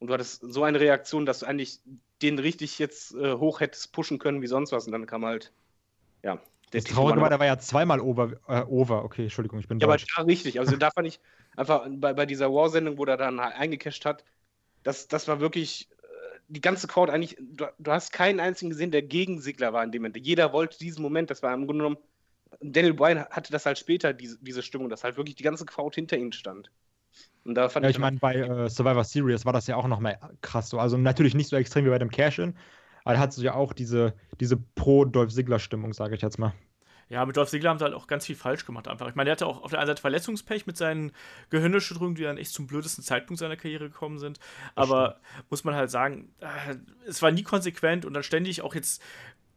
[0.00, 1.80] Und du hattest so eine Reaktion, dass du eigentlich
[2.20, 4.84] den richtig jetzt äh, hoch hättest pushen können wie sonst was.
[4.84, 5.50] Und dann kam halt,
[6.22, 6.38] ja,
[6.72, 8.32] der Das Traurige war der ja zweimal over.
[8.48, 9.04] Äh, over.
[9.04, 10.06] Okay, Entschuldigung, ich bin ja, aber deutsch.
[10.16, 10.60] da richtig.
[10.60, 11.20] Also da fand ich
[11.56, 14.24] einfach bei, bei dieser War-Sendung, wo der dann halt eingecasht hat,
[14.82, 16.06] das, das war wirklich äh,
[16.48, 19.92] die ganze Crowd eigentlich, du, du hast keinen einzigen gesehen, der gegen Sigler war in
[19.92, 20.26] dem Moment.
[20.26, 21.98] Jeder wollte diesen Moment, das war im Grunde genommen,
[22.60, 25.94] Daniel Bryan hatte das halt später, diese, diese Stimmung, dass halt wirklich die ganze Crowd
[25.94, 26.70] hinter ihm stand.
[27.44, 29.86] Und da fand Ja, ich, ich meine, bei äh, Survivor Series war das ja auch
[29.86, 30.78] noch mal krass so.
[30.78, 32.54] Also natürlich nicht so extrem wie bei dem Cash-In,
[33.08, 36.52] aber da hat es ja auch diese, diese Pro-Dolph Ziggler-Stimmung, sage ich jetzt mal.
[37.08, 39.08] Ja, mit Dolph Ziggler haben sie halt auch ganz viel falsch gemacht einfach.
[39.08, 41.12] Ich meine, der hatte auch auf der einen Seite Verletzungspech mit seinen
[41.48, 44.38] Gehirnerschütterungen, die dann echt zum blödesten Zeitpunkt seiner Karriere gekommen sind.
[44.74, 45.18] Aber
[45.48, 49.02] muss man halt sagen, äh, es war nie konsequent und dann ständig auch jetzt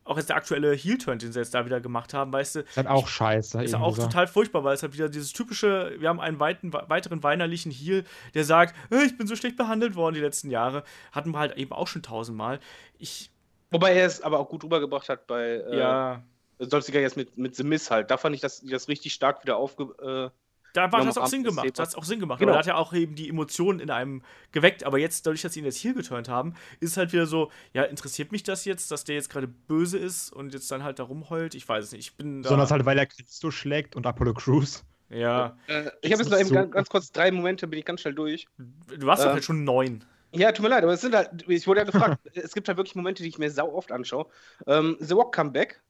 [0.03, 2.75] auch jetzt der aktuelle Heel-Turn, den sie jetzt da wieder gemacht haben, weißt du, Ist
[2.75, 3.63] halt auch scheiße.
[3.63, 4.01] ist auch so.
[4.01, 8.03] total furchtbar, weil es halt wieder dieses typische, wir haben einen weiten, weiteren weinerlichen Heel,
[8.33, 10.83] der sagt, "Äh, ich bin so schlecht behandelt worden die letzten Jahre.
[11.11, 12.59] Hatten wir halt eben auch schon tausendmal.
[12.97, 13.29] Ich,
[13.71, 16.23] wobei er es aber auch gut rübergebracht hat bei äh, ja,
[16.59, 18.11] Dolph Ziggler jetzt mit, mit The Miz halt.
[18.11, 19.83] Da fand ich, dass die das richtig stark wieder aufge...
[20.31, 20.37] Äh,
[20.73, 21.67] Da war das auch Sinn gemacht.
[21.77, 22.39] Das hat auch Sinn gemacht.
[22.39, 22.51] Genau.
[22.51, 24.21] Aber da hat ja auch eben die Emotionen in einem
[24.53, 24.83] geweckt.
[24.85, 27.51] Aber jetzt, dadurch, dass sie ihn jetzt hier geturnt haben, ist es halt wieder so,
[27.73, 30.99] ja, interessiert mich das jetzt, dass der jetzt gerade böse ist und jetzt dann halt
[30.99, 31.55] da rumheult?
[31.55, 32.07] Ich weiß es nicht.
[32.11, 32.47] Ich bin da.
[32.49, 34.85] Besonders halt, weil er Christo schlägt und Apollo Crews.
[35.09, 35.57] ja.
[35.67, 37.99] äh, ich habe jetzt noch eben so- ganz, ganz kurz drei Momente, bin ich ganz
[38.01, 38.47] schnell durch.
[38.57, 40.05] Du warst doch Ähm, halt schon neun.
[40.33, 42.77] Ja, tut mir leid, aber es sind halt, ich wurde ja gefragt, es gibt halt
[42.77, 44.27] wirklich Momente, die ich mir sau oft anschaue.
[44.65, 45.81] Ähm, The Rock Comeback,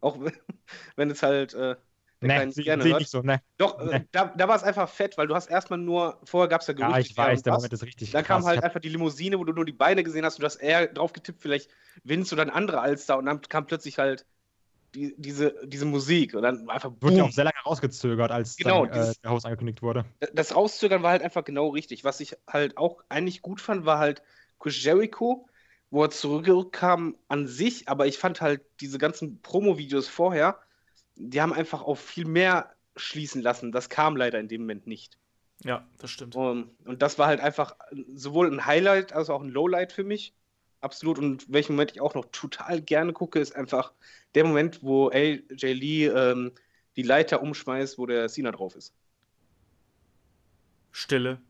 [0.00, 0.18] auch
[0.96, 1.76] wenn es halt äh,
[2.22, 3.42] der Ne, Kleine sehe gerne nicht so, ne.
[3.58, 4.06] Doch, äh, Nee.
[4.12, 6.74] da, da war es einfach fett, weil du hast erstmal nur, vorher gab es ja
[6.74, 7.52] Gerüchte, Ja, ich weiß, der.
[7.54, 10.02] Moment ist richtig Dann kam halt hab- einfach die Limousine, wo du nur die Beine
[10.04, 11.70] gesehen hast und du hast eher drauf getippt, vielleicht
[12.04, 14.26] Vince oder ein anderer Alster und dann kam plötzlich halt
[14.94, 18.84] die, diese, diese Musik und dann einfach Wurde ja auch sehr lange rausgezögert, als Genau,
[18.86, 20.04] dann, äh, dieses- der Haus angekündigt wurde.
[20.34, 22.04] das Rauszögern war halt einfach genau richtig.
[22.04, 24.22] Was ich halt auch eigentlich gut fand, war halt
[24.58, 25.48] Chris Jericho,
[25.90, 30.58] wo er zurückkam an sich, aber ich fand halt diese ganzen Promo-Videos vorher,
[31.16, 33.72] die haben einfach auf viel mehr schließen lassen.
[33.72, 35.18] Das kam leider in dem Moment nicht.
[35.64, 36.34] Ja, das stimmt.
[36.34, 37.76] Um, und das war halt einfach
[38.14, 40.34] sowohl ein Highlight als auch ein Lowlight für mich.
[40.82, 41.18] Absolut.
[41.18, 43.92] Und welchen Moment ich auch noch total gerne gucke, ist einfach
[44.34, 46.52] der Moment, wo AJ Lee ähm,
[46.96, 48.92] die Leiter umschmeißt, wo der Cena drauf ist.
[50.90, 51.40] Stille.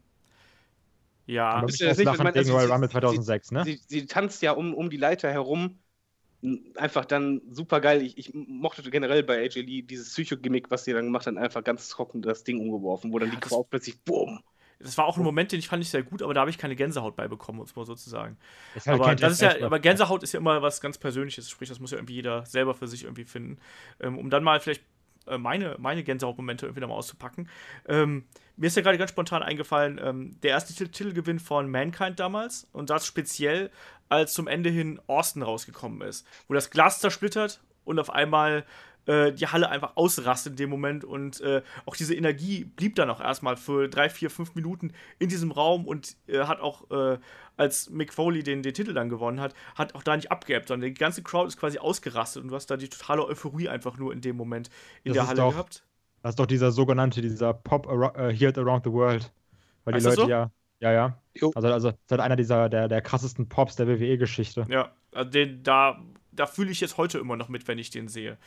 [1.26, 1.48] Ja.
[1.50, 3.64] Aber mich du das das nicht, meine, gegen sie- Royal sie- Rumble sie- 2006, ne?
[3.64, 5.78] Sie, sie tanzt ja um, um die Leiter herum.
[6.74, 8.02] Einfach dann super geil.
[8.02, 11.62] Ich, ich mochte generell bei AJ Lee dieses Psycho-Gimmick, was sie dann gemacht hat, einfach
[11.64, 14.40] ganz trocken das Ding umgeworfen, wo dann Ja, die das- Crowd plötzlich boom.
[14.82, 16.58] Das war auch ein Moment, den ich fand ich sehr gut, aber da habe ich
[16.58, 18.36] keine Gänsehaut bei bekommen, muss man sozusagen.
[18.74, 21.68] Ist halt Aber das ist ja, aber Gänsehaut ist ja immer was ganz Persönliches, sprich,
[21.68, 23.58] das muss ja irgendwie jeder selber für sich irgendwie finden.
[24.00, 24.82] Ähm, um dann mal vielleicht
[25.26, 27.48] äh, meine, meine Gänsehautmomente irgendwie nochmal auszupacken.
[27.86, 28.24] Ähm,
[28.56, 32.68] mir ist ja gerade ganz spontan eingefallen, ähm, der erste Titel- Titelgewinn von Mankind damals
[32.72, 33.70] und das speziell,
[34.08, 38.64] als zum Ende hin Austin rausgekommen ist, wo das Glas zersplittert und auf einmal
[39.06, 43.10] äh, die Halle einfach ausrastet in dem Moment und äh, auch diese Energie blieb dann
[43.10, 47.18] auch erstmal für drei, vier, fünf Minuten in diesem Raum und äh, hat auch, äh,
[47.56, 50.88] als Mick Foley den, den Titel dann gewonnen hat, hat auch da nicht abgeebbt, sondern
[50.88, 54.12] die ganze Crowd ist quasi ausgerastet und du hast da die totale Euphorie einfach nur
[54.12, 54.70] in dem Moment
[55.04, 55.84] in Das der Halle doch- gehabt.
[56.22, 59.32] Das ist doch dieser sogenannte, dieser Pop ar uh, Heard Around the World.
[59.84, 60.28] Weil Heißt die Leute so?
[60.28, 60.50] ja.
[60.78, 61.18] Ja, ja.
[61.34, 61.50] Jo.
[61.54, 64.66] Also, also das ist halt einer dieser der, der krassesten Pops der WWE-Geschichte.
[64.68, 66.00] Ja, also den, da,
[66.32, 68.38] da fühle ich jetzt heute immer noch mit, wenn ich den sehe.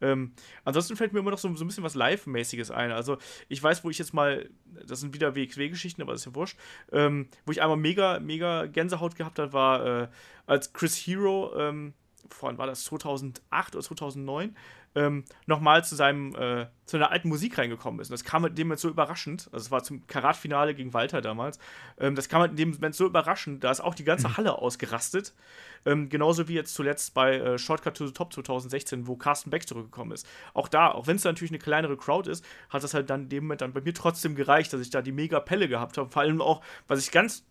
[0.00, 0.32] Ähm,
[0.64, 2.90] ansonsten fällt mir immer noch so, so ein bisschen was Live-mäßiges ein.
[2.90, 4.48] Also, ich weiß, wo ich jetzt mal,
[4.86, 6.58] das sind wieder WXW-Geschichten, aber das ist ja wurscht,
[6.92, 10.08] ähm, wo ich einmal mega, mega Gänsehaut gehabt habe, war, äh,
[10.46, 11.94] als Chris Hero, ähm,
[12.28, 14.56] vorhin war das 2008 oder 2009,
[14.94, 18.10] ähm, nochmal zu seinem, äh, zu einer alten Musik reingekommen ist.
[18.10, 19.48] Und das kam mit dem Moment so überraschend.
[19.52, 21.58] Also es war zum Karat-Finale gegen Walter damals.
[21.98, 25.34] Ähm, das kam mit dem Moment so überraschend, da ist auch die ganze Halle ausgerastet.
[25.86, 29.66] Ähm, genauso wie jetzt zuletzt bei äh, Shortcut to the Top 2016, wo Carsten Beck
[29.66, 30.26] zurückgekommen ist.
[30.54, 33.28] Auch da, auch wenn es natürlich eine kleinere Crowd ist, hat das halt dann in
[33.28, 36.10] dem Moment dann bei mir trotzdem gereicht, dass ich da die mega Pelle gehabt habe.
[36.10, 37.44] Vor allem auch, was ich ganz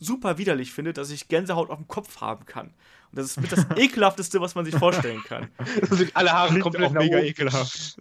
[0.00, 2.72] super widerlich finde, dass ich Gänsehaut auf dem Kopf haben kann.
[3.10, 5.48] Und das ist mit das ekelhafteste, was man sich vorstellen kann.
[6.14, 7.96] Alle Haare komplett auch mega ekelhaft.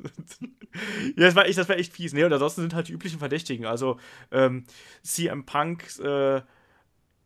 [1.15, 2.13] ja, das war echt, das war echt fies.
[2.13, 3.65] Nee, und ansonsten sind halt die üblichen Verdächtigen.
[3.65, 3.99] Also
[4.31, 4.65] ähm,
[5.03, 6.41] CM Punk, äh,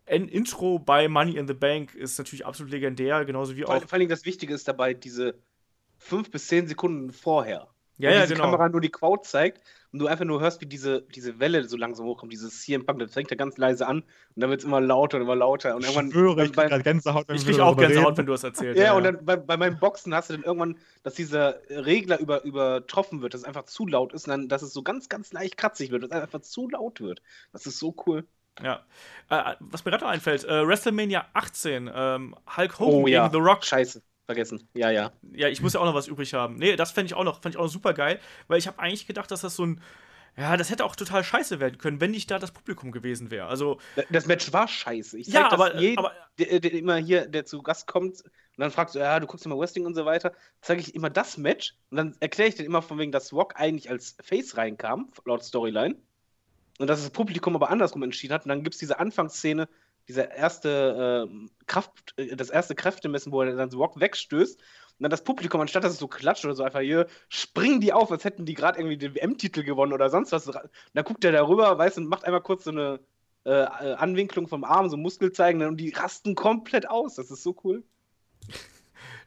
[0.06, 3.82] ein Intro bei Money in the Bank ist natürlich absolut legendär, genauso wie Vor, auch.
[3.82, 5.39] vor allem das Wichtige ist dabei diese
[5.98, 7.67] fünf bis zehn Sekunden vorher.
[7.98, 8.46] Ja, ja, diese genau.
[8.46, 11.77] Kamera nur die Crowd zeigt und du einfach nur hörst, wie diese, diese Welle so
[11.77, 14.65] langsam hochkommt, dieses CM Punk, das fängt ja ganz leise an und dann wird es
[14.65, 15.75] immer lauter und immer lauter.
[15.75, 18.17] Und Ich irgendwann, schwöre, ich bei, krieg Gänsehaut, wenn Ich krieg auch Gänsehaut, reden.
[18.17, 18.80] wenn du das erzählst.
[18.80, 22.43] ja, und dann bei, bei meinen Boxen hast du dann irgendwann, dass dieser Regler über,
[22.43, 25.34] übertroffen wird, dass es einfach zu laut ist und dann, dass es so ganz, ganz
[25.34, 27.21] leicht kratzig wird, dass es einfach zu laut wird.
[27.51, 28.25] Das ist so cool.
[28.62, 28.86] Ja.
[29.30, 33.43] Äh, was mir gerade noch einfällt, äh, WrestleMania 18, ähm, Hulk Hogan Oh ja, gegen
[33.43, 33.63] The Rock.
[33.65, 34.01] Scheiße,
[34.32, 34.67] vergessen.
[34.74, 35.12] Ja, ja.
[35.34, 36.56] Ja, ich muss ja auch noch was übrig haben.
[36.56, 38.80] Nee, das fände ich auch noch, fand ich auch noch super geil, weil ich habe
[38.80, 39.82] eigentlich gedacht, dass das so ein.
[40.38, 43.48] Ja, das hätte auch total scheiße werden können, wenn nicht da das Publikum gewesen wäre.
[43.48, 43.80] Also,
[44.12, 45.20] Das Match war scheiße.
[45.20, 48.32] Ich ja, das aber, jedem, aber der, der immer hier, der zu Gast kommt und
[48.58, 51.38] dann fragt so, ja, du guckst immer Wrestling und so weiter, zeige ich immer das
[51.38, 55.12] Match und dann erkläre ich dann immer von wegen, dass Rock eigentlich als Face reinkam,
[55.26, 55.98] laut Storyline.
[56.80, 58.46] Und dass das Publikum aber andersrum entschieden hat.
[58.46, 59.67] Und dann gibt es diese Anfangsszene,
[60.12, 64.60] diese erste äh, Kraft, das erste Kräftemessen, wo er dann so Rock wegstößt.
[64.60, 67.93] Und dann das Publikum, anstatt dass es so klatscht oder so, einfach hier, springen die
[67.93, 70.47] auf, als hätten die gerade irgendwie den WM-Titel gewonnen oder sonst was.
[70.47, 70.58] Und
[70.93, 73.00] dann guckt er darüber, weißt du, und macht einmal kurz so eine
[73.45, 77.15] äh, äh, Anwinklung vom Arm, so Muskel zeigen, und die rasten komplett aus.
[77.15, 77.84] Das ist so cool.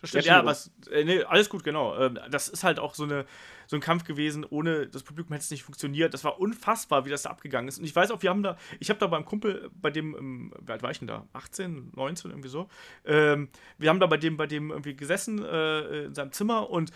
[0.01, 1.97] Das stimmt, Ja, ja, was, äh, nee, alles gut, genau.
[1.99, 3.27] Ähm, das ist halt auch so, eine,
[3.67, 6.15] so ein Kampf gewesen, ohne das Publikum hätte es nicht funktioniert.
[6.15, 7.79] Das war unfassbar, wie das da abgegangen ist.
[7.79, 10.55] Und ich weiß auch, wir haben da, ich habe da beim Kumpel, bei dem, ähm,
[10.61, 11.27] wie alt war ich denn da?
[11.33, 12.69] 18, 19, irgendwie so.
[13.05, 16.93] Ähm, wir haben da bei dem, bei dem irgendwie gesessen äh, in seinem Zimmer und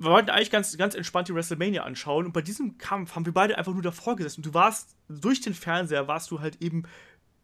[0.00, 2.24] wir wollten eigentlich ganz, ganz entspannt die WrestleMania anschauen.
[2.24, 4.40] Und bei diesem Kampf haben wir beide einfach nur davor gesessen.
[4.40, 6.84] Und du warst, durch den Fernseher warst du halt eben,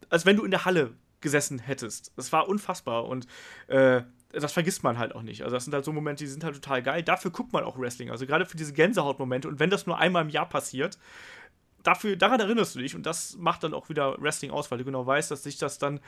[0.09, 2.13] als wenn du in der Halle gesessen hättest.
[2.17, 3.05] Das war unfassbar.
[3.05, 3.27] Und
[3.67, 4.03] äh,
[4.41, 5.43] das vergisst man halt auch nicht.
[5.43, 7.03] Also das sind halt so Momente, die sind halt total geil.
[7.03, 8.11] Dafür guckt man auch Wrestling.
[8.11, 9.49] Also gerade für diese Gänsehautmomente.
[9.49, 10.99] Und wenn das nur einmal im Jahr passiert,
[11.83, 12.95] dafür, daran erinnerst du dich.
[12.95, 15.79] Und das macht dann auch wieder Wrestling aus, weil du genau weißt, dass sich das
[15.79, 16.01] dann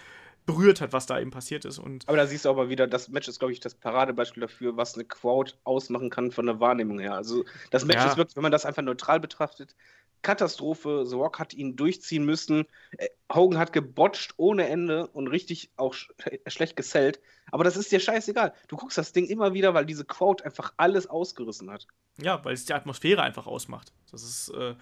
[0.46, 1.78] berührt hat, was da eben passiert ist.
[1.78, 4.76] Und Aber da siehst du aber wieder, das Match ist, glaube ich, das Paradebeispiel dafür,
[4.76, 7.14] was eine Crowd ausmachen kann von der Wahrnehmung her.
[7.14, 8.06] Also das Match Ja.
[8.06, 9.74] ist wirklich, wenn man das einfach neutral betrachtet,
[10.22, 11.04] Katastrophe.
[11.06, 12.66] The Rock hat ihn durchziehen müssen.
[12.96, 16.10] Äh, Hogan hat gebotcht ohne Ende und richtig auch sch
[16.46, 17.20] schlecht gesellt.
[17.50, 18.52] Aber das ist dir scheißegal.
[18.68, 21.86] Du guckst das Ding immer wieder, weil diese Crowd einfach alles ausgerissen hat.
[22.18, 23.92] Ja, weil es die Atmosphäre einfach ausmacht.
[24.10, 24.74] Das ist, äh,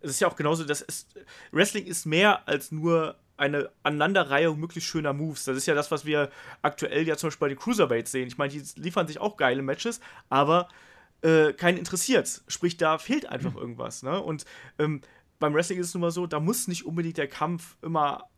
[0.00, 1.14] es ist ja auch genauso, das ist,
[1.52, 5.44] Wrestling ist mehr als nur eine Aneinanderreihung möglichst schöner Moves.
[5.44, 8.28] Das ist ja das, was wir aktuell ja zum Beispiel bei den Cruiserweights sehen.
[8.28, 10.68] Ich meine, die liefern sich auch geile Matches, aber
[11.22, 12.42] äh, keinen interessiert.
[12.48, 14.02] Sprich, da fehlt einfach irgendwas.
[14.02, 14.20] Ne?
[14.20, 14.44] Und
[14.78, 15.00] ähm,
[15.38, 18.28] beim Wrestling ist es nun mal so, da muss nicht unbedingt der Kampf immer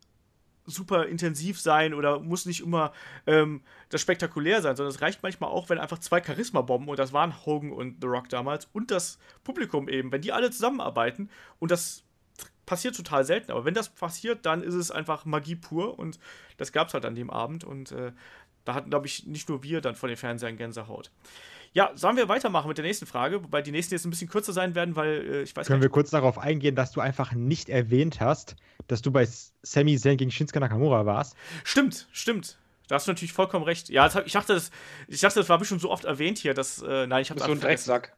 [0.64, 2.92] super intensiv sein oder muss nicht immer
[3.26, 7.12] ähm, das spektakulär sein, sondern es reicht manchmal auch, wenn einfach zwei Charisma-Bomben, und das
[7.12, 11.70] waren Hogan und The Rock damals, und das Publikum eben, wenn die alle zusammenarbeiten und
[11.70, 12.04] das
[12.64, 16.20] passiert total selten, aber wenn das passiert, dann ist es einfach Magie pur und
[16.58, 18.12] das gab es halt an dem Abend und äh,
[18.64, 21.10] da hatten, glaube ich, nicht nur wir dann von den Fernsehern Gänsehaut.
[21.74, 24.52] Ja, sollen wir weitermachen mit der nächsten Frage, wobei die nächsten jetzt ein bisschen kürzer
[24.52, 27.70] sein werden, weil äh, ich weiß Können wir kurz darauf eingehen, dass du einfach nicht
[27.70, 28.56] erwähnt hast,
[28.88, 29.26] dass du bei
[29.62, 31.34] Sami Zayn gegen Shinsuke Nakamura warst?
[31.64, 32.58] Stimmt, stimmt.
[32.88, 33.88] Da hast du natürlich vollkommen recht.
[33.88, 34.70] Ja, das hab, ich, dachte, das,
[35.08, 36.82] ich dachte, das war bestimmt so oft erwähnt hier, dass.
[36.82, 37.90] Äh, nein, ich habe so ein vergessen.
[37.90, 38.16] Drecksack.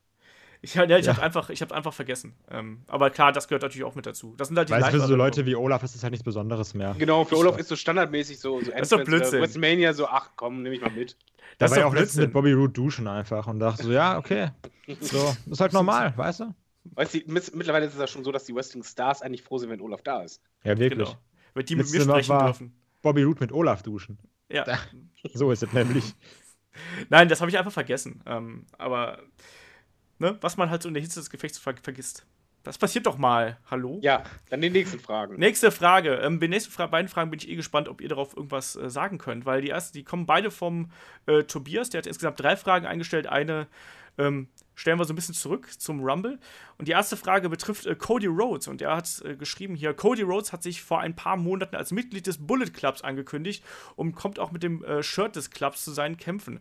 [0.64, 1.12] Ich, ja, ich Ja.
[1.12, 2.35] habe einfach, ich hab's einfach vergessen.
[2.50, 4.35] Ähm, aber klar, das gehört natürlich auch mit dazu.
[4.37, 6.74] Das sind halt die Weil für so Leute wie Olaf ist es halt nichts Besonderes
[6.74, 6.94] mehr.
[6.98, 9.40] Genau, für Olaf ist so standardmäßig so, so ist doch Blödsinn.
[9.40, 11.12] WrestleMania so, ach komm, nehme ich mal mit.
[11.59, 12.22] Da Das war ja auch letztens Blödsinn.
[12.24, 14.50] mit Bobby Roode duschen einfach und dachte so, ja, okay.
[15.00, 16.55] So, ist halt normal, weißt du?
[16.94, 19.81] Weißt du, mittlerweile ist es ja schon so, dass die Wrestling-Stars eigentlich froh sind, wenn
[19.81, 20.40] Olaf da ist.
[20.64, 21.09] Ja, wirklich.
[21.09, 21.18] Genau.
[21.55, 22.74] Wird die mit mir Letzte sprechen war- dürfen.
[23.03, 24.18] Bobby Roode mit Olaf duschen.
[24.50, 24.64] Ja.
[25.35, 26.14] So ist es nämlich.
[27.09, 28.22] Nein, das habe ich einfach vergessen.
[28.27, 29.18] Ähm, aber
[30.18, 32.27] ne, was man halt so in der Hitze des Gefechts ver vergisst.
[32.64, 33.59] Das passiert doch mal.
[33.70, 33.98] Hallo?
[34.03, 35.37] Ja, dann die nächsten Fragen.
[35.37, 36.14] Nächste Frage.
[36.14, 38.74] Ähm, bei den nächsten Fra beiden Fragen bin ich eh gespannt, ob ihr darauf irgendwas
[38.74, 40.90] äh, sagen könnt, weil die ersten, die kommen beide vom
[41.27, 41.90] äh, Tobias.
[41.90, 43.27] Der hat insgesamt drei Fragen eingestellt.
[43.27, 43.66] Eine
[44.16, 46.38] ähm, stellen wir so ein bisschen zurück zum Rumble.
[46.79, 48.66] Und die erste Frage betrifft äh, Cody Rhodes.
[48.66, 51.92] Und er hat äh, geschrieben hier: Cody Rhodes hat sich vor ein paar Monaten als
[51.92, 53.62] Mitglied des Bullet Clubs angekündigt
[53.94, 56.61] und kommt auch mit dem äh, Shirt des Clubs zu seinen Kämpfen.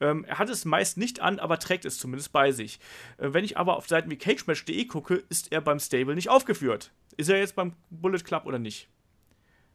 [0.00, 2.78] Ähm, er hat es meist nicht an, aber trägt es zumindest bei sich.
[3.18, 6.92] Äh, wenn ich aber auf Seiten wie cagematch.de gucke, ist er beim Stable nicht aufgeführt.
[7.16, 8.88] Ist er jetzt beim Bullet Club oder nicht?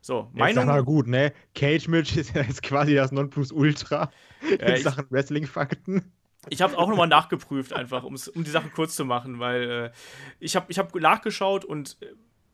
[0.01, 0.67] So, Meinung.
[0.67, 1.33] Jetzt gut, ne?
[1.55, 4.12] Cage Match ist ja jetzt quasi das Nonplusultra
[4.59, 6.12] äh, in Sachen Wrestling-Fakten.
[6.49, 9.91] Ich habe auch nochmal nachgeprüft, einfach, um die Sachen kurz zu machen, weil äh,
[10.39, 12.07] ich habe ich hab nachgeschaut und äh,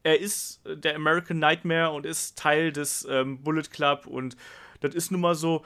[0.04, 4.38] er ist der American Nightmare und ist Teil des ähm, Bullet Club und
[4.80, 5.66] das ist nun mal so,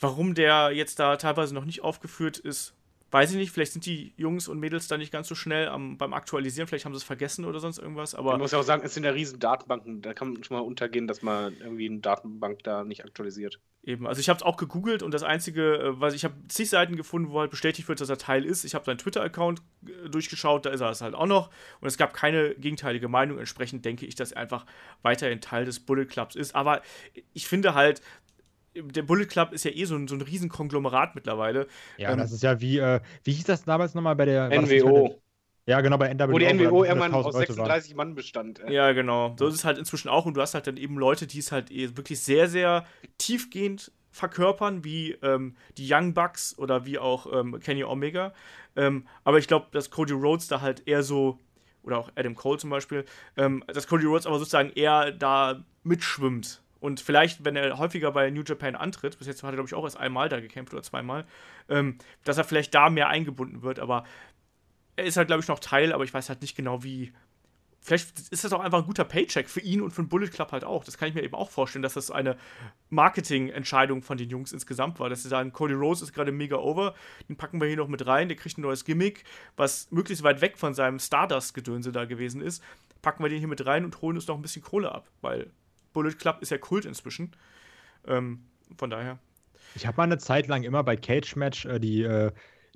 [0.00, 2.74] warum der jetzt da teilweise noch nicht aufgeführt ist,
[3.10, 3.50] weiß ich nicht.
[3.50, 6.68] Vielleicht sind die Jungs und Mädels da nicht ganz so schnell am, beim Aktualisieren.
[6.68, 8.14] Vielleicht haben sie es vergessen oder sonst irgendwas.
[8.14, 10.00] Aber man muss ja auch sagen, es sind ja riesen Datenbanken.
[10.02, 13.60] Da kann man schon mal untergehen, dass man irgendwie eine Datenbank da nicht aktualisiert.
[13.82, 16.68] Eben, also ich habe es auch gegoogelt und das Einzige, äh, was ich habe zig
[16.68, 18.64] Seiten gefunden, wo halt bestätigt wird, dass er Teil ist.
[18.64, 21.50] Ich habe seinen Twitter-Account äh, durchgeschaut, da ist er es halt auch noch.
[21.80, 23.38] Und es gab keine gegenteilige Meinung.
[23.38, 24.66] Entsprechend denke ich, dass er einfach
[25.02, 26.54] weiterhin Teil des Bullet Clubs ist.
[26.54, 26.82] Aber
[27.32, 28.02] ich finde halt,
[28.74, 31.66] der Bullet Club ist ja eh so ein, so ein Riesenkonglomerat mittlerweile.
[31.96, 35.20] Ja, ähm, das ist ja wie, äh, wie hieß das damals nochmal bei der NWO?
[35.66, 36.32] ja, genau, bei NWO.
[36.32, 38.60] Wo die NWO irgendwann aus 36 Mann bestand.
[38.60, 38.72] Äh.
[38.72, 39.34] Ja, genau.
[39.38, 41.52] So ist es halt inzwischen auch und du hast halt dann eben Leute, die es
[41.52, 42.86] halt eh wirklich sehr, sehr
[43.18, 48.32] tiefgehend verkörpern, wie ähm, die Young Bucks oder wie auch ähm, Kenny Omega.
[48.76, 51.38] Ähm, aber ich glaube, dass Cody Rhodes da halt eher so,
[51.82, 53.04] oder auch Adam Cole zum Beispiel,
[53.36, 58.30] ähm, dass Cody Rhodes aber sozusagen eher da mitschwimmt und vielleicht, wenn er häufiger bei
[58.30, 60.82] New Japan antritt, bis jetzt hat er, glaube ich, auch erst einmal da gekämpft oder
[60.82, 61.26] zweimal,
[61.68, 63.78] ähm, dass er vielleicht da mehr eingebunden wird.
[63.78, 64.04] Aber
[64.96, 67.12] er ist halt, glaube ich, noch Teil, aber ich weiß halt nicht genau, wie.
[67.82, 70.52] Vielleicht ist das auch einfach ein guter Paycheck für ihn und für den Bullet Club
[70.52, 70.84] halt auch.
[70.84, 72.36] Das kann ich mir eben auch vorstellen, dass das eine
[72.90, 75.08] Marketing-Entscheidung von den Jungs insgesamt war.
[75.08, 76.94] Dass sie sagen, Cody Rose ist gerade mega over,
[77.30, 79.24] den packen wir hier noch mit rein, der kriegt ein neues Gimmick,
[79.56, 82.62] was möglichst weit weg von seinem Stardust-Gedönse da gewesen ist.
[83.00, 85.50] Packen wir den hier mit rein und holen uns noch ein bisschen Kohle ab, weil
[85.92, 87.32] Bullet Club ist ja Kult inzwischen.
[88.06, 88.44] Ähm,
[88.76, 89.18] von daher.
[89.74, 92.32] Ich habe mal eine Zeit lang immer bei Cage Match äh, die, äh,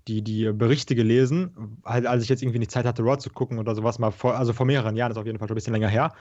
[0.07, 3.59] die, die Berichte gelesen, halt, als ich jetzt irgendwie nicht Zeit hatte, Raw zu gucken
[3.59, 5.73] oder sowas, mal vor, also vor mehreren Jahren, ist auf jeden Fall schon ein bisschen
[5.73, 6.13] länger her.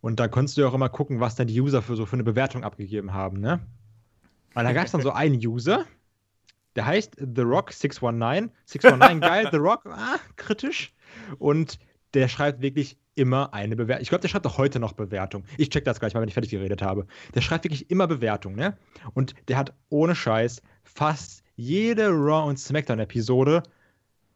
[0.00, 2.14] Und da konntest du ja auch immer gucken, was dann die User für so für
[2.14, 3.66] eine Bewertung abgegeben haben, ne?
[4.54, 5.86] Weil da gab es dann so einen User,
[6.76, 8.50] der heißt The Rock 619.
[8.64, 10.92] 619, geil, The Rock, ah, kritisch.
[11.38, 11.78] Und
[12.14, 14.02] der schreibt wirklich immer eine Bewertung.
[14.02, 15.44] Ich glaube, der schreibt auch heute noch Bewertung.
[15.58, 17.06] Ich check das gleich mal, wenn ich fertig geredet habe.
[17.34, 18.76] Der schreibt wirklich immer Bewertung, ne?
[19.14, 23.62] Und der hat ohne Scheiß fast jede Raw und SmackDown-Episode.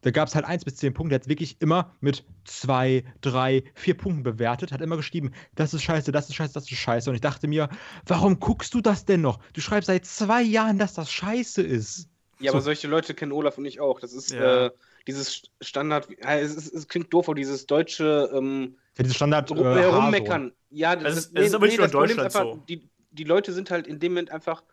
[0.01, 1.09] Da gab es halt 1 bis 10 Punkte.
[1.09, 4.71] Der hat wirklich immer mit 2, 3, 4 Punkten bewertet.
[4.71, 7.09] Hat immer geschrieben, das ist scheiße, das ist scheiße, das ist scheiße.
[7.09, 7.69] Und ich dachte mir,
[8.05, 9.39] warum guckst du das denn noch?
[9.53, 12.09] Du schreibst seit zwei Jahren, dass das scheiße ist.
[12.39, 12.57] Ja, so.
[12.57, 13.99] aber solche Leute kennen Olaf und ich auch.
[13.99, 14.67] Das ist, ja.
[14.67, 14.71] äh,
[15.07, 19.59] dieses Standard, es, es, es, klingt doof, aber dieses deutsche ähm, ja, dieses Standard rum,
[19.59, 20.51] äh, rummeckern.
[20.69, 22.63] Ja, das, das, ist, nee, ist aber nicht nee, nur in Deutschland einfach, so.
[22.67, 24.63] Die, die Leute sind halt in dem Moment einfach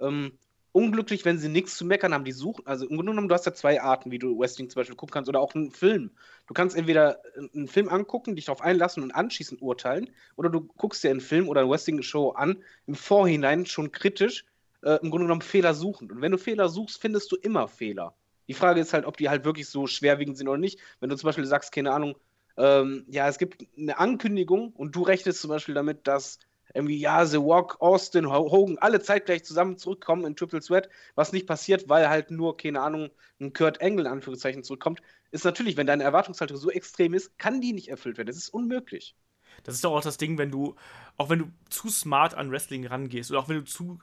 [0.00, 0.32] ähm,
[0.72, 2.24] unglücklich, wenn sie nichts zu meckern haben.
[2.24, 4.80] Die suchen, also im Grunde genommen, du hast ja zwei Arten, wie du Wrestling zum
[4.80, 6.10] Beispiel gucken kannst oder auch einen Film.
[6.48, 7.20] Du kannst entweder
[7.54, 11.48] einen Film angucken, dich darauf einlassen und anschließend urteilen, oder du guckst dir einen Film
[11.48, 14.44] oder eine Wrestling-Show an, im Vorhinein schon kritisch,
[14.82, 16.10] äh, im Grunde genommen Fehler suchen.
[16.10, 18.14] Und wenn du Fehler suchst, findest du immer Fehler.
[18.48, 20.80] Die Frage ist halt, ob die halt wirklich so schwerwiegend sind oder nicht.
[21.00, 22.16] Wenn du zum Beispiel sagst, keine Ahnung,
[22.56, 26.38] ähm, ja, es gibt eine Ankündigung und du rechnest zum Beispiel damit, dass
[26.74, 31.46] irgendwie, ja, The Walk, Austin, Hogan alle zeitgleich zusammen zurückkommen in Triple Threat, was nicht
[31.46, 35.86] passiert, weil halt nur, keine Ahnung, ein Kurt Angle in Anführungszeichen zurückkommt, ist natürlich, wenn
[35.86, 38.28] deine Erwartungshaltung so extrem ist, kann die nicht erfüllt werden.
[38.28, 39.16] Das ist unmöglich.
[39.64, 40.74] Das ist doch auch das Ding, wenn du,
[41.16, 43.98] auch wenn du zu smart an Wrestling rangehst oder auch wenn du zu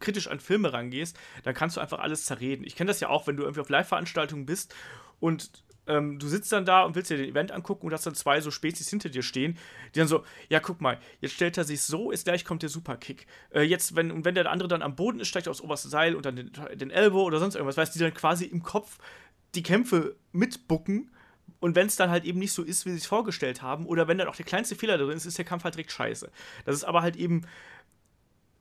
[0.00, 2.64] kritisch an Filme rangehst, dann kannst du einfach alles zerreden.
[2.64, 4.74] Ich kenne das ja auch, wenn du irgendwie auf Live-Veranstaltungen bist
[5.20, 5.50] und
[5.86, 8.40] ähm, du sitzt dann da und willst dir den Event angucken und hast dann zwei
[8.40, 9.58] so Spezies hinter dir stehen,
[9.94, 12.68] die dann so, ja, guck mal, jetzt stellt er sich so, ist gleich kommt der
[12.68, 13.26] Superkick.
[13.50, 15.88] Äh, jetzt, wenn, und wenn der andere dann am Boden ist, steigt er aufs oberste
[15.88, 18.62] Seil und dann den, den Elbow oder sonst irgendwas, weißt du, die dann quasi im
[18.62, 18.98] Kopf
[19.54, 21.10] die Kämpfe mitbucken.
[21.58, 24.06] Und wenn es dann halt eben nicht so ist, wie sie es vorgestellt haben, oder
[24.06, 26.30] wenn dann auch der kleinste Fehler drin ist, ist der Kampf halt direkt scheiße.
[26.64, 27.42] Das ist aber halt eben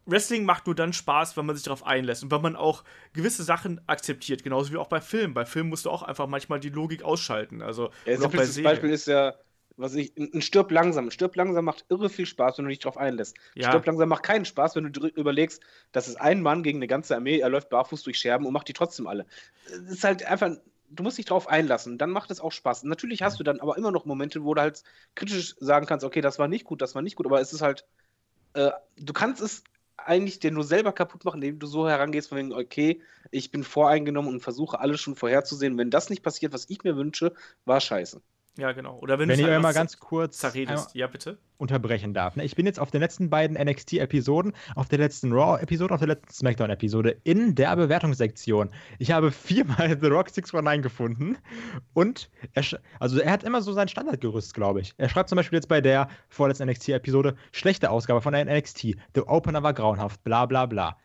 [0.05, 2.83] Wrestling macht nur dann Spaß, wenn man sich darauf einlässt und wenn man auch
[3.13, 5.33] gewisse Sachen akzeptiert, genauso wie auch bei Filmen.
[5.33, 7.61] Bei Filmen musst du auch einfach manchmal die Logik ausschalten.
[7.61, 9.35] Also, ja, das Beispiel ist ja,
[9.77, 11.07] was ich, ein Stirb langsam.
[11.07, 13.37] Ein Stirb langsam macht irre viel Spaß, wenn du dich darauf einlässt.
[13.55, 13.69] Ja.
[13.69, 17.15] Stirb langsam macht keinen Spaß, wenn du überlegst, das ist ein Mann gegen eine ganze
[17.15, 19.25] Armee, er läuft barfuß durch Scherben und macht die trotzdem alle.
[19.67, 20.55] Das ist halt einfach
[20.91, 22.83] du musst dich drauf einlassen, dann macht es auch Spaß.
[22.83, 24.83] Natürlich hast du dann aber immer noch Momente, wo du halt
[25.15, 27.61] kritisch sagen kannst, okay, das war nicht gut, das war nicht gut, aber es ist
[27.61, 27.85] halt,
[28.53, 29.63] äh, du kannst es
[30.07, 33.63] eigentlich dir nur selber kaputt machen, indem du so herangehst, von wegen, okay, ich bin
[33.63, 35.77] voreingenommen und versuche alles schon vorherzusehen.
[35.77, 37.33] Wenn das nicht passiert, was ich mir wünsche,
[37.65, 38.21] war scheiße.
[38.57, 38.99] Ja, genau.
[38.99, 40.93] Oder wenn, Wenn ich halt euch mal ganz kurz zerredest.
[40.93, 41.37] Ja, bitte.
[41.57, 42.35] unterbrechen darf.
[42.35, 42.43] Ne?
[42.43, 46.33] Ich bin jetzt auf den letzten beiden NXT-Episoden, auf der letzten Raw-Episode, auf der letzten
[46.33, 48.69] SmackDown-Episode in der Bewertungssektion.
[48.97, 51.37] Ich habe viermal The Rock 619 gefunden
[51.93, 52.63] und er,
[52.99, 54.93] also er hat immer so sein Standardgerüst, glaube ich.
[54.97, 58.81] Er schreibt zum Beispiel jetzt bei der vorletzten NXT-Episode schlechte Ausgabe von der NXT.
[59.15, 60.97] The Opener war grauenhaft, bla bla bla.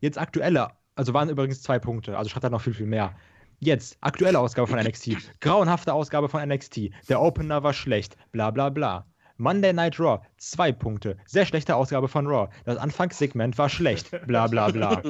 [0.00, 3.14] Jetzt aktuelle, also waren übrigens zwei Punkte, also schreibt er noch viel, viel mehr.
[3.60, 5.16] Jetzt, aktuelle Ausgabe von NXT.
[5.40, 6.90] Grauenhafte Ausgabe von NXT.
[7.08, 8.16] Der Opener war schlecht.
[8.30, 9.06] Bla bla bla.
[9.40, 11.16] Monday Night Raw, zwei Punkte.
[11.26, 12.48] Sehr schlechte Ausgabe von Raw.
[12.64, 14.10] Das Anfangssegment war schlecht.
[14.26, 15.00] Bla bla bla.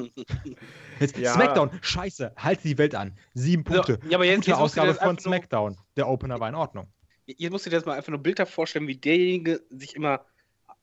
[1.01, 1.32] Jetzt, Ja.
[1.32, 3.16] SmackDown, scheiße, halte die Welt an.
[3.34, 3.99] Sieben So, Punkte.
[4.09, 5.76] ja, aber jetzt- Gute jetzt du Ausgabe von SmackDown.
[5.96, 6.88] Der Opener war in Ordnung.
[7.24, 10.24] Ihr musst dir das mal einfach nur Bilder vorstellen, wie derjenige sich immer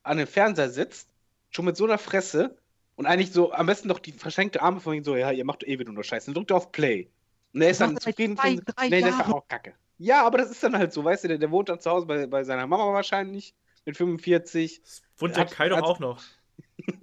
[0.04, 1.10] an den Fernseher sitzt,
[1.52, 2.58] schon mit so einer Fresse
[2.96, 5.64] und eigentlich so am besten doch die verschenkte Arme von ihm so, ja, ihr macht
[5.68, 6.28] eh wieder nur Scheiße.
[6.28, 7.10] Dann drückt er auf Play.
[7.56, 8.36] Und er ist dann seit zufrieden.
[8.38, 9.74] zwei, von- drei nee, das ist auch kacke.
[9.98, 12.06] Ja, aber das ist dann halt so, weißt du, der, der wohnt dann zu Hause
[12.06, 14.82] bei, bei seiner Mama wahrscheinlich mit 45.
[14.84, 16.22] Das wohnt der Hat- Kai doch auch noch.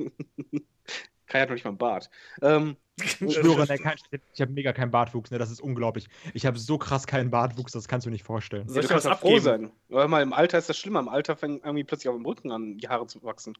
[1.27, 2.11] Kai hat noch nicht mal einen Bart.
[2.43, 3.97] Ähm, Ich schwöre, ne, kein,
[4.35, 6.09] ich habe mega keinen Bartwuchs, ne, das ist unglaublich.
[6.35, 8.69] Ich habe so krass keinen Bartwuchs, das kannst du nicht vorstellen.
[8.69, 9.73] Soll du kannst was doch froh sein.
[9.91, 11.01] Aber mal im Alter ist das schlimmer.
[11.01, 13.57] Im Alter fängt irgendwie plötzlich auf dem Rücken an, die Haare zu wachsen.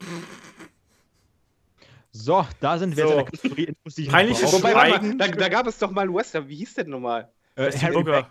[2.12, 3.10] So, da sind wir So.
[3.10, 4.52] jetzt in der Kategorie Infos, die ich Peinliches.
[4.52, 5.16] Wobei, Schweigen.
[5.16, 6.46] mal, da, da gab es doch mal einen Western.
[6.46, 7.32] Wie hieß der denn nochmal?
[7.54, 8.30] Äh, Booker.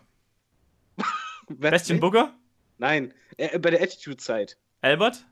[1.49, 2.33] Wer- Bestien Booker?
[2.77, 4.57] Nein, äh, bei der Attitude-Zeit.
[4.81, 5.25] Albert?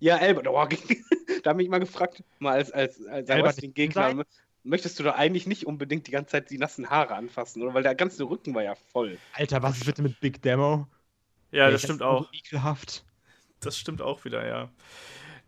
[0.00, 0.48] Ja, Albert.
[0.48, 0.66] Oh,
[1.42, 4.22] da habe ich mal gefragt, mal als, als, als Albert Wrestling-Gegner, sein?
[4.64, 7.74] möchtest du da eigentlich nicht unbedingt die ganze Zeit die nassen Haare anfassen, oder?
[7.74, 9.18] Weil der ganze Rücken war ja voll.
[9.32, 10.86] Alter, was ist bitte mit Big Demo?
[11.52, 12.32] Ja, Ey, das stimmt auch.
[12.32, 13.04] Ekelhaft.
[13.60, 14.68] Das stimmt auch wieder, ja.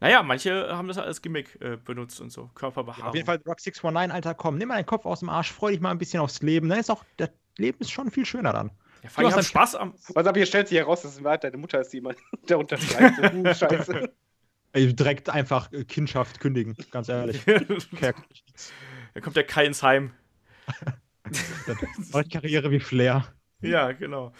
[0.01, 2.51] Naja, manche haben das als Gimmick äh, benutzt und so.
[2.55, 3.09] Körperbehaarung.
[3.09, 5.71] Auf jeden Fall Rock 619, Alter, komm, nimm mal deinen Kopf aus dem Arsch, freu
[5.71, 6.69] dich mal ein bisschen aufs Leben.
[6.69, 8.71] Dann ist auch, das Leben ist schon viel schöner dann.
[9.03, 9.95] Ja, vor allem Du hast Spaß am.
[10.15, 12.13] Was aber hier stellt sich heraus, dass es deine Mutter ist, die immer
[12.49, 13.17] der unterschreibt.
[13.17, 14.13] So, uh, Scheiße.
[14.73, 17.43] Ey, direkt einfach äh, Kindschaft kündigen, ganz ehrlich.
[19.15, 20.13] Da kommt der Kai ins Heim.
[21.31, 23.25] ich Karriere wie Flair.
[23.63, 24.33] Ja, genau.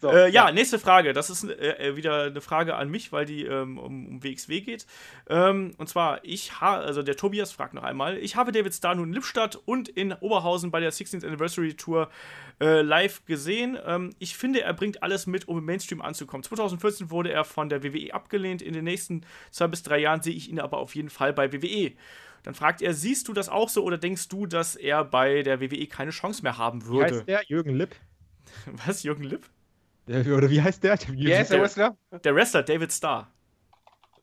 [0.00, 1.12] So, äh, ja, nächste Frage.
[1.12, 4.60] Das ist äh, äh, wieder eine Frage an mich, weil die ähm, um, um WXW
[4.60, 4.86] geht.
[5.28, 8.94] Ähm, und zwar, ich habe, also der Tobias fragt noch einmal, ich habe David Starr
[8.94, 12.10] nun in Lippstadt und in Oberhausen bei der 16th Anniversary Tour
[12.60, 13.76] äh, live gesehen.
[13.84, 16.44] Ähm, ich finde, er bringt alles mit, um im Mainstream anzukommen.
[16.44, 18.62] 2014 wurde er von der WWE abgelehnt.
[18.62, 21.52] In den nächsten zwei bis drei Jahren sehe ich ihn aber auf jeden Fall bei
[21.52, 21.92] WWE.
[22.44, 25.60] Dann fragt er, siehst du das auch so oder denkst du, dass er bei der
[25.60, 27.16] WWE keine Chance mehr haben Wie würde?
[27.16, 27.42] heißt der?
[27.48, 27.96] Jürgen Lipp?
[28.86, 29.48] Was, Jürgen Lipp?
[30.06, 30.94] Der, oder wie heißt der?
[30.94, 31.96] Ich Wer ist der der- Wrestler?
[32.24, 33.30] Der Wrestler David Starr.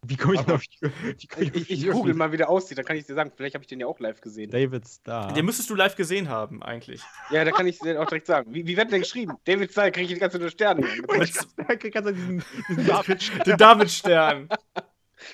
[0.04, 0.94] Wie komme ich denn Aber- auf Jürgen?
[1.18, 2.18] Wie komm Ich, ich, ich Jürgen google Lipp?
[2.20, 3.32] mal, wie der aussieht, dann kann ich dir sagen.
[3.36, 4.52] Vielleicht habe ich den ja auch live gesehen.
[4.52, 5.34] David Starr.
[5.34, 7.02] Den müsstest du live gesehen haben, eigentlich.
[7.32, 8.54] Ja, da kann ich dir auch direkt sagen.
[8.54, 9.34] Wie, wie wird denn geschrieben?
[9.46, 10.82] David Style kriege ich die ganze Zeit nur Sterne.
[11.18, 14.50] Mit, Der kriegt ganz diesen, diesen David den David-Stern.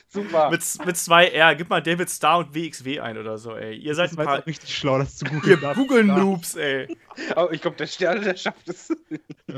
[0.07, 0.49] Super.
[0.49, 1.55] mit, mit zwei R.
[1.55, 3.75] Gib mal David Starr und WXW ein oder so, ey.
[3.75, 4.45] Ihr seid Das ein paar.
[4.45, 5.57] richtig schlau, das zu Ihr googeln.
[5.59, 5.75] Starr.
[5.75, 6.97] Google-Noobs, ey.
[7.35, 8.89] Aber ich glaube, der Sterne, der schafft es.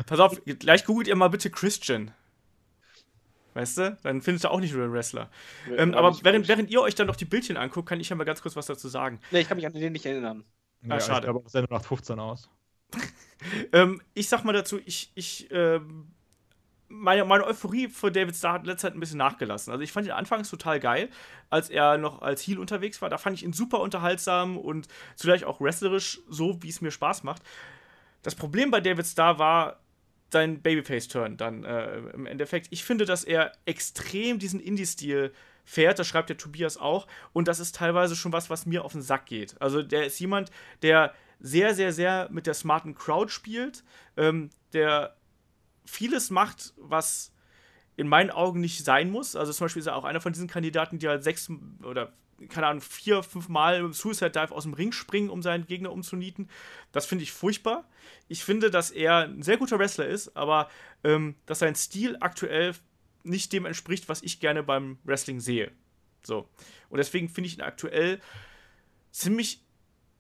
[0.06, 2.12] Pass auf, gleich googelt ihr mal bitte Christian.
[3.54, 3.98] Weißt du?
[4.04, 5.30] Dann findet ihr auch nicht nur Wrestler.
[5.78, 8.10] Ähm, War aber nicht während, während ihr euch dann noch die Bildchen anguckt, kann ich
[8.10, 9.20] ja mal ganz kurz was dazu sagen.
[9.32, 10.44] Nee, ich kann mich an den nicht erinnern.
[10.82, 11.20] Ja, schade.
[11.20, 12.50] Ich glaube, auch Sendung nach 15 aus.
[13.74, 16.08] Ähm, ich sag mal dazu, ich, ich, ähm,
[16.96, 19.72] meine, meine Euphorie für David Starr hat in letzter Zeit ein bisschen nachgelassen.
[19.72, 21.10] Also ich fand ihn anfangs total geil,
[21.50, 23.10] als er noch als Heel unterwegs war.
[23.10, 27.24] Da fand ich ihn super unterhaltsam und zugleich auch wrestlerisch so, wie es mir Spaß
[27.24, 27.42] macht.
[28.24, 29.80] Das Problem bei David Starr war
[30.32, 32.68] sein Babyface-Turn dann äh, im Endeffekt.
[32.72, 35.32] Ich finde, dass er extrem diesen Indie-Stil
[35.64, 38.94] fährt, das schreibt der Tobias auch, und das ist teilweise schon was, was mir auf
[38.94, 39.60] den Sack geht.
[39.62, 43.84] Also der ist jemand, der sehr, sehr, sehr mit der smarten Crowd spielt,
[44.18, 45.16] ähm, der
[45.86, 47.32] vieles macht, was
[47.98, 49.36] in meinen Augen nicht sein muss.
[49.36, 51.50] Also zum Beispiel ist er auch einer von diesen Kandidaten, die halt sechs
[51.84, 52.14] oder
[52.50, 55.92] keine Ahnung, vier, fünf Mal im Suicide Dive aus dem Ring springen, um seinen Gegner
[55.92, 56.50] umzunieten.
[56.92, 57.90] Das finde ich furchtbar.
[58.28, 60.70] Ich finde, dass er ein sehr guter Wrestler ist, aber
[61.04, 62.76] ähm, dass sein Stil aktuell
[63.24, 65.72] nicht dem entspricht, was ich gerne beim Wrestling sehe.
[66.24, 66.50] So.
[66.90, 68.20] Und deswegen finde ich ihn aktuell
[69.12, 69.65] ziemlich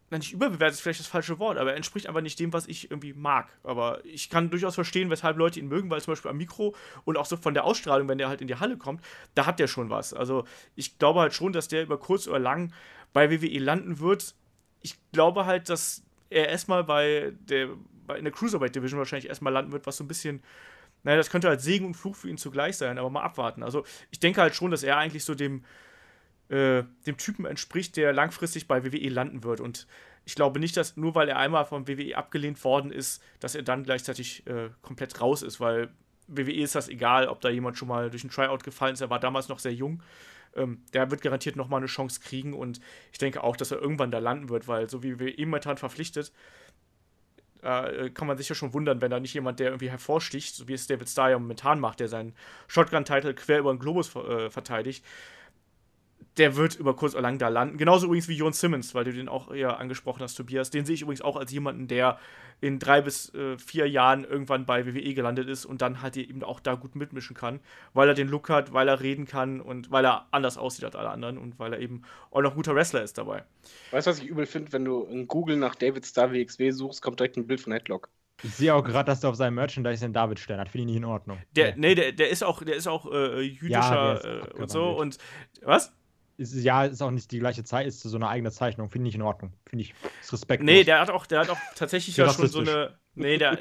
[0.10, 2.68] na, nicht überbewertet ist vielleicht das falsche Wort, aber er entspricht einfach nicht dem, was
[2.68, 3.50] ich irgendwie mag.
[3.64, 6.76] Aber ich kann durchaus verstehen, weshalb Leute ihn mögen, weil zum Beispiel am Mikro
[7.06, 9.04] und auch so von der Ausstrahlung, wenn der halt in die Halle kommt,
[9.34, 10.14] da hat der schon was.
[10.14, 10.46] Also
[10.76, 12.72] ich glaube halt schon, dass der über kurz oder lang
[13.14, 14.36] bei WWE landen wird.
[14.84, 17.70] Ich glaube halt, dass er erstmal bei der
[18.16, 20.44] in der Cruiserweight Division wahrscheinlich erstmal landen wird, was so ein bisschen,
[21.04, 23.64] naja, das könnte halt Segen und Fluch für ihn zugleich sein, aber mal abwarten.
[23.64, 25.64] Also ich denke halt schon, dass er eigentlich so dem,
[26.50, 29.60] äh, dem Typen entspricht, der langfristig bei WWE landen wird.
[29.60, 29.88] Und
[30.26, 33.64] ich glaube nicht, dass nur weil er einmal vom WWE abgelehnt worden ist, dass er
[33.64, 35.90] dann gleichzeitig äh, komplett raus ist, weil
[36.28, 39.02] WWE ist das egal, ob da jemand schon mal durch ein Tryout gefallen ist.
[39.02, 40.02] Er war damals noch sehr jung.
[40.56, 42.80] Ähm, der wird garantiert nochmal eine Chance kriegen und
[43.12, 46.32] ich denke auch, dass er irgendwann da landen wird, weil so wie wir momentan verpflichtet,
[47.62, 50.68] äh, kann man sich ja schon wundern, wenn da nicht jemand, der irgendwie hervorsticht, so
[50.68, 52.34] wie es David Starr ja momentan macht, der seinen
[52.68, 55.04] Shotgun-Title quer über den Globus äh, verteidigt,
[56.38, 57.78] der wird über kurz oder lang da landen.
[57.78, 60.70] Genauso übrigens wie Jon Simmons, weil du den auch eher angesprochen hast, Tobias.
[60.70, 62.20] Den sehe ich übrigens auch als jemanden, der
[62.62, 66.44] in drei bis äh, vier Jahren irgendwann bei WWE gelandet ist und dann halt eben
[66.44, 67.60] auch da gut mitmischen kann,
[67.94, 70.96] weil er den Look hat, weil er reden kann und weil er anders aussieht als
[70.96, 73.44] alle anderen und weil er eben auch noch ein guter Wrestler ist dabei.
[73.92, 77.02] Weißt du, was ich übel finde, wenn du in Google nach David Star WXW suchst,
[77.02, 78.10] kommt direkt ein Bild von Headlock.
[78.44, 80.70] Ich sehe auch gerade, dass er auf seinem Merchandise den David stern hat.
[80.70, 81.38] Finde ich nicht in Ordnung.
[81.56, 84.62] Der, nee, der, der ist auch, der ist auch äh, jüdischer Ja, der ist äh,
[84.62, 85.18] und so und
[85.62, 85.94] was?
[86.38, 88.90] Ist, ja, ist auch nicht die gleiche Zeit, ist so eine eigene Zeichnung.
[88.90, 89.54] Finde ich in Ordnung.
[89.66, 90.66] Finde ich ist respektlos.
[90.66, 92.98] Nee, der hat auch, der hat auch tatsächlich ja schon so eine.
[93.18, 93.58] Nee, der,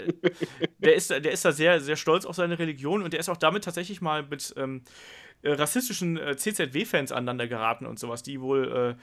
[0.78, 3.36] der, ist, der ist da sehr, sehr stolz auf seine Religion und der ist auch
[3.36, 4.82] damit tatsächlich mal mit ähm,
[5.42, 8.96] äh, rassistischen äh, CZW-Fans aneinander geraten und sowas, die wohl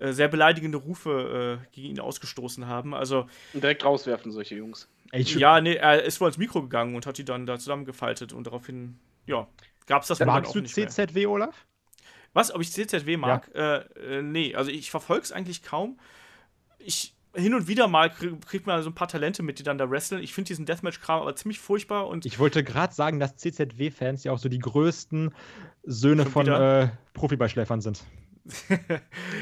[0.00, 2.94] äh, äh, sehr beleidigende Rufe äh, gegen ihn ausgestoßen haben.
[2.94, 4.88] Also, Und direkt rauswerfen, solche Jungs.
[5.12, 8.46] Ja, nee, er ist wohl ins Mikro gegangen und hat die dann da zusammengefaltet und
[8.46, 9.48] daraufhin, ja,
[9.86, 10.88] gab es das dann magst auch du nicht mehr.
[10.88, 11.66] CZW, Olaf?
[12.38, 13.50] Was, ob ich CZW mag?
[13.52, 13.78] Äh,
[14.18, 15.98] äh, nee, also ich verfolge es eigentlich kaum.
[16.78, 19.76] Ich hin und wieder mal krieg, kriegt man so ein paar Talente mit, die dann
[19.76, 20.22] da wresteln.
[20.22, 24.30] Ich finde diesen Deathmatch-Kram aber ziemlich furchtbar und Ich wollte gerade sagen, dass CZW-Fans ja
[24.32, 25.34] auch so die größten
[25.82, 28.04] Söhne von äh, Profibeischläfern sind.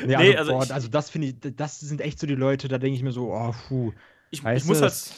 [0.05, 2.35] Nee, Nee, also, also boah, ich- also das finde ich, das sind echt so die
[2.35, 3.93] Leute, da denke ich mir so, oh, puh.
[4.31, 5.15] ich, ich muss du, halt.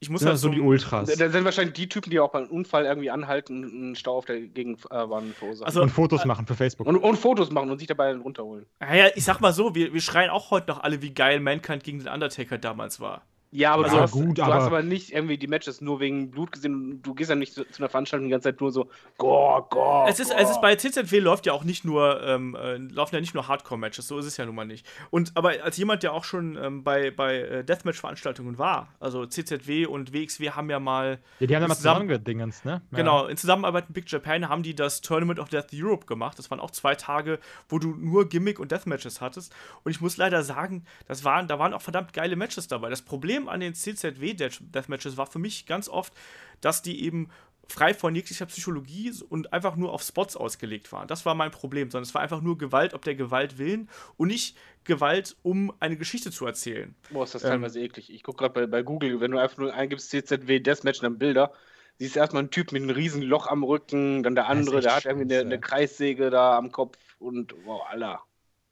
[0.00, 1.16] Das Ich muss sind halt das so die so- Ultras.
[1.16, 4.26] Da sind wahrscheinlich die Typen, die auch beim Unfall irgendwie anhalten und einen Stau auf
[4.26, 5.66] der Gegenbahn verursachen.
[5.66, 6.86] Also- und Fotos machen für Facebook.
[6.86, 8.66] und, und Fotos machen und sich dabei runterholen.
[8.80, 11.82] Naja, ich sag mal so, wir, wir schreien auch heute noch alle, wie geil Mankind
[11.82, 13.22] gegen den Undertaker damals war.
[13.50, 16.00] Ja, aber Also du, hast, gut, du aber- hast aber nicht irgendwie die Matches nur
[16.00, 17.00] wegen Blut gesehen.
[17.02, 20.06] Du gehst ja nicht zu, zu einer Veranstaltung die ganze Zeit nur so, Gor, Gor.
[20.06, 23.20] es, ist, es ist bei CZW läuft ja auch nicht nur, ähm, äh, laufen ja
[23.22, 24.86] nicht nur Hardcore-Matches, so ist es ja nun mal nicht.
[25.10, 29.86] Und aber als jemand, der auch schon ähm, bei, bei äh, Deathmatch-Veranstaltungen war, also CZW
[29.86, 32.82] und WXW haben ja mal ja, die haben ja mal zusammen- zusammengedingens, ne?
[32.90, 32.98] Ja.
[32.98, 36.38] Genau, in Zusammenarbeit mit Big Japan haben die das Tournament of Death Europe gemacht.
[36.38, 37.38] Das waren auch zwei Tage,
[37.70, 39.54] wo du nur Gimmick und Deathmatches hattest.
[39.84, 42.90] Und ich muss leider sagen, das waren, da waren auch verdammt geile Matches dabei.
[42.90, 46.14] Das Problem an den CZW Death- Deathmatches war für mich ganz oft,
[46.60, 47.28] dass die eben
[47.68, 51.06] frei von jeglicher Psychologie und einfach nur auf Spots ausgelegt waren.
[51.06, 54.28] Das war mein Problem, sondern es war einfach nur Gewalt ob der Gewalt willen und
[54.28, 56.96] nicht Gewalt, um eine Geschichte zu erzählen.
[57.10, 58.10] Boah, ist das Ähm, teilweise eklig.
[58.10, 61.52] Ich gucke gerade bei, bei Google, wenn du einfach nur eingibst CZW Deathmatch, dann Bilder,
[61.98, 64.94] siehst du erstmal einen Typ mit einem riesen Loch am Rücken, dann der andere, der
[64.96, 68.22] hat irgendwie eine, eine Kreissäge da am Kopf und wow, Alter.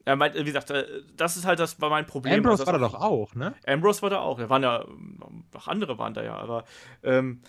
[0.07, 0.87] Ja, mein, wie gesagt, äh,
[1.17, 2.35] das ist halt das war mein Problem.
[2.35, 3.55] Ambrose Also war da doch auch, ne?
[3.67, 4.39] Ambrose war da auch.
[4.39, 4.85] Da waren ja,
[5.53, 6.65] noch andere waren da ja, aber
[7.03, 7.43] ähm,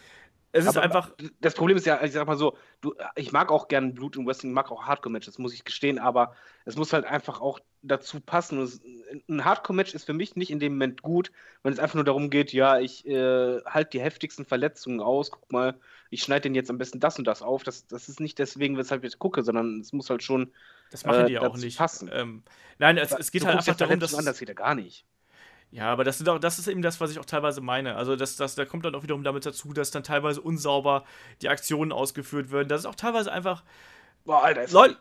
[0.54, 1.12] es ist Aber einfach.
[1.42, 4.26] Das Problem ist ja, ich sag mal so, du, ich mag auch gern Blut im
[4.26, 6.34] Wrestling, mag auch Hardcore-Matches, muss ich gestehen, aber
[6.66, 8.58] es muss halt einfach auch dazu passen.
[8.58, 8.82] Und es,
[9.30, 11.32] ein Hardcore-Match ist für mich nicht in dem Moment gut,
[11.64, 15.52] wenn es einfach nur darum geht, ja, ich äh, halte die heftigsten Verletzungen aus, guck
[15.52, 15.80] mal,
[16.10, 17.64] ich schneide den jetzt am besten das und das auf.
[17.64, 20.52] Das, das ist nicht deswegen, weshalb ich gucke, sondern es muss halt schon.
[20.92, 21.78] Das machen äh, die ja auch nicht.
[21.78, 22.10] passen.
[22.12, 22.44] Ähm,
[22.80, 24.12] nein, es, es geht du halt einfach darum, dass.
[24.12, 25.06] Das geht ja gar nicht.
[25.70, 27.96] Ja, aber das, sind auch, das ist eben das, was ich auch teilweise meine.
[27.96, 31.04] Also, das, das, da kommt dann auch wiederum damit dazu, dass dann teilweise unsauber
[31.42, 32.70] die Aktionen ausgeführt werden.
[32.70, 33.64] Das ist auch teilweise einfach.
[34.24, 34.98] Boah, Alter, ist Leute-.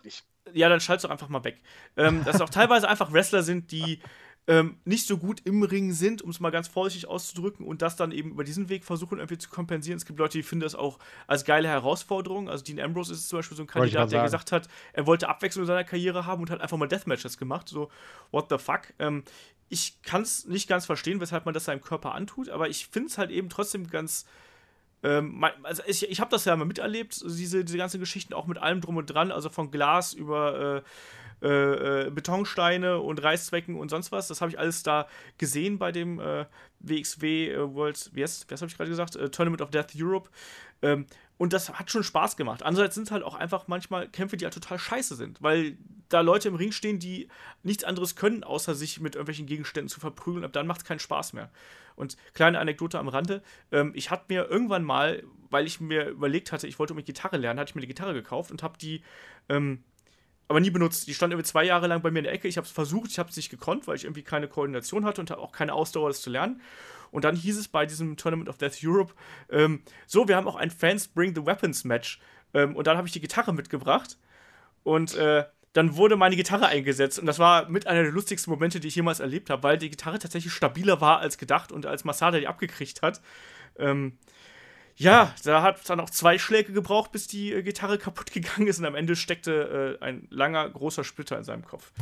[0.52, 1.60] Ja, dann schalt's doch einfach mal weg.
[1.96, 4.00] Ähm, dass es auch teilweise einfach Wrestler sind, die
[4.48, 7.96] ähm, nicht so gut im Ring sind, um es mal ganz vorsichtig auszudrücken, und das
[7.96, 9.96] dann eben über diesen Weg versuchen, irgendwie zu kompensieren.
[9.96, 12.48] Es gibt Leute, die finden das auch als geile Herausforderung.
[12.48, 15.64] Also Dean Ambrose ist zum Beispiel so ein Kandidat, der gesagt hat, er wollte Abwechslung
[15.64, 17.68] in seiner Karriere haben und hat einfach mal Deathmatches gemacht.
[17.68, 17.90] So,
[18.30, 18.92] what the fuck?
[18.98, 19.24] Ähm,
[19.68, 23.08] ich kann es nicht ganz verstehen, weshalb man das seinem Körper antut, aber ich finde
[23.08, 24.26] es halt eben trotzdem ganz.
[25.02, 28.58] Ähm, also ich, ich habe das ja mal miterlebt, diese, diese ganzen Geschichten auch mit
[28.58, 30.82] allem drum und dran, also von Glas über äh,
[31.46, 34.26] äh, äh, Betonsteine und Reißzwecken und sonst was.
[34.26, 35.06] Das habe ich alles da
[35.38, 36.46] gesehen bei dem äh,
[36.80, 39.14] WXW äh, World, wie heißt, was habe ich gerade gesagt?
[39.14, 40.28] Äh, Tournament of Death Europe.
[40.82, 41.06] Ähm,
[41.38, 42.64] und das hat schon Spaß gemacht.
[42.64, 45.76] Andererseits sind es halt auch einfach manchmal Kämpfe, die halt total scheiße sind, weil
[46.08, 47.28] da Leute im Ring stehen, die
[47.62, 50.44] nichts anderes können, außer sich mit irgendwelchen Gegenständen zu verprügeln.
[50.44, 51.50] Ab dann macht es keinen Spaß mehr.
[51.94, 56.50] Und kleine Anekdote am Rande: ähm, Ich hatte mir irgendwann mal, weil ich mir überlegt
[56.50, 58.78] hatte, ich wollte um die Gitarre lernen, hatte ich mir eine Gitarre gekauft und habe
[58.78, 59.02] die
[59.48, 59.84] ähm,
[60.48, 61.06] aber nie benutzt.
[61.06, 62.48] Die stand irgendwie zwei Jahre lang bei mir in der Ecke.
[62.48, 65.20] Ich habe es versucht, ich habe es nicht gekonnt, weil ich irgendwie keine Koordination hatte
[65.20, 66.60] und auch keine Ausdauer, das zu lernen.
[67.10, 69.14] Und dann hieß es bei diesem Tournament of Death Europe,
[69.50, 72.20] ähm, so, wir haben auch ein Fans Bring the Weapons Match.
[72.54, 74.18] Ähm, und dann habe ich die Gitarre mitgebracht.
[74.82, 77.18] Und äh, dann wurde meine Gitarre eingesetzt.
[77.18, 79.90] Und das war mit einer der lustigsten Momente, die ich jemals erlebt habe, weil die
[79.90, 83.20] Gitarre tatsächlich stabiler war als gedacht und als Masada die abgekriegt hat.
[83.78, 84.18] Ähm,
[84.96, 88.66] ja, da hat es dann auch zwei Schläge gebraucht, bis die äh, Gitarre kaputt gegangen
[88.66, 91.92] ist und am Ende steckte äh, ein langer, großer Splitter in seinem Kopf.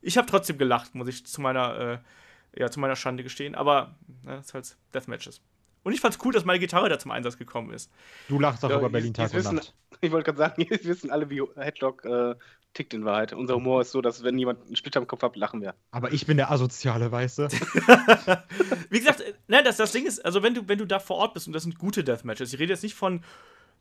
[0.00, 2.00] Ich habe trotzdem gelacht, muss ich zu meiner,
[2.54, 3.94] äh, ja, zu meiner Schande gestehen, aber
[4.24, 5.40] ne, das ist halt Deathmatches.
[5.84, 7.90] Und ich fand's cool, dass meine Gitarre da zum Einsatz gekommen ist.
[8.28, 9.74] Du lachst auch Ja, über Berlin Tag und wissen- Nacht.
[10.00, 12.34] Ich wollte gerade sagen, jetzt wissen alle, wie Headlock äh,
[12.74, 13.32] tickt in Wahrheit.
[13.32, 15.74] Unser Humor ist so, dass wenn jemand einen Splitter im Kopf hat, lachen wir.
[15.90, 17.48] Aber ich bin der Asoziale, weißt du?
[18.90, 21.16] Wie gesagt, äh, ne, das, das Ding ist, also wenn du, wenn du da vor
[21.16, 23.22] Ort bist und das sind gute Deathmatches, ich rede jetzt nicht von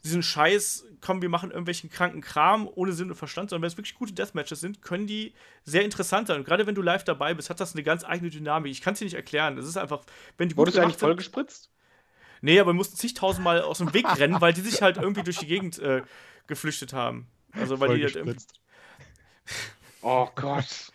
[0.03, 3.77] diesen Scheiß, komm, wir machen irgendwelchen kranken Kram ohne Sinn und Verstand, sondern wenn es
[3.77, 5.33] wirklich gute Deathmatches sind, können die
[5.63, 6.37] sehr interessant sein.
[6.39, 8.71] Und gerade wenn du live dabei bist, hat das eine ganz eigene Dynamik.
[8.71, 9.55] Ich kann es dir nicht erklären.
[9.55, 10.01] Das ist einfach,
[10.37, 11.71] wenn die gut Wurdest du eigentlich gemacht sind- voll gespritzt?
[12.41, 15.37] Nee, aber wir mussten zigtausendmal aus dem Weg rennen, weil die sich halt irgendwie durch
[15.39, 16.03] die Gegend äh,
[16.45, 17.27] geflüchtet haben.
[17.53, 18.37] Also weil Voll die halt irgendwie.
[20.01, 20.91] Oh Gott.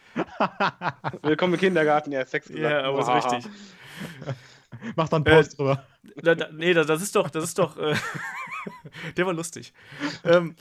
[1.23, 2.63] Willkommen im Kindergarten, ja, Sex gesagt.
[2.65, 3.35] Ja, aber so Haha.
[3.37, 3.51] richtig.
[4.97, 5.87] Mach dann Äh, Post drüber.
[6.17, 7.95] Da, da, nee, das, das ist doch, das ist doch, äh,
[9.17, 9.73] der war lustig.
[10.25, 10.57] Ähm,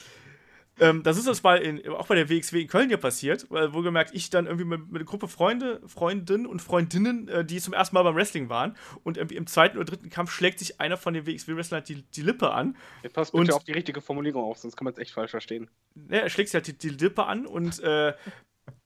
[0.81, 3.71] ähm, das ist uns mal in, auch bei der WXW in Köln ja passiert, weil
[3.73, 7.73] wohlgemerkt ich dann irgendwie mit, mit einer Gruppe Freunde, Freundinnen und Freundinnen, äh, die zum
[7.73, 10.97] ersten Mal beim Wrestling waren und irgendwie im zweiten oder dritten Kampf schlägt sich einer
[10.97, 12.75] von den WXW-Wrestlern die, die Lippe an.
[13.03, 15.31] Jetzt passt Und- bitte auf die richtige Formulierung auf, sonst kann man es echt falsch
[15.31, 15.69] verstehen.
[16.09, 18.13] Ja, er schlägt sich halt die, die Lippe an und äh,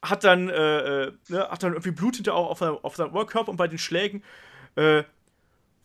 [0.03, 3.11] hat dann, äh, äh, ne, hat dann irgendwie Blut hinter auch auf, seinem- auf seinem
[3.11, 4.23] Oberkörper und bei den Schlägen
[4.75, 5.03] äh,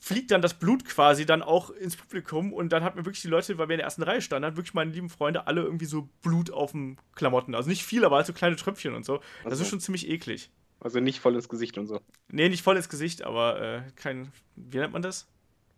[0.00, 3.28] fliegt dann das Blut quasi dann auch ins Publikum und dann hat mir wirklich die
[3.28, 5.84] Leute, weil wir in der ersten Reihe standen, hat wirklich meine lieben Freunde alle irgendwie
[5.84, 7.54] so Blut auf den Klamotten.
[7.54, 9.18] Also nicht viel, aber halt so kleine Tröpfchen und so.
[9.44, 9.62] Das Also.
[9.64, 10.50] ist schon ziemlich eklig.
[10.80, 12.00] Also nicht voll ins Gesicht und so.
[12.28, 14.32] Nee, nicht voll ins Gesicht, aber äh, kein.
[14.56, 15.28] Wie nennt man das?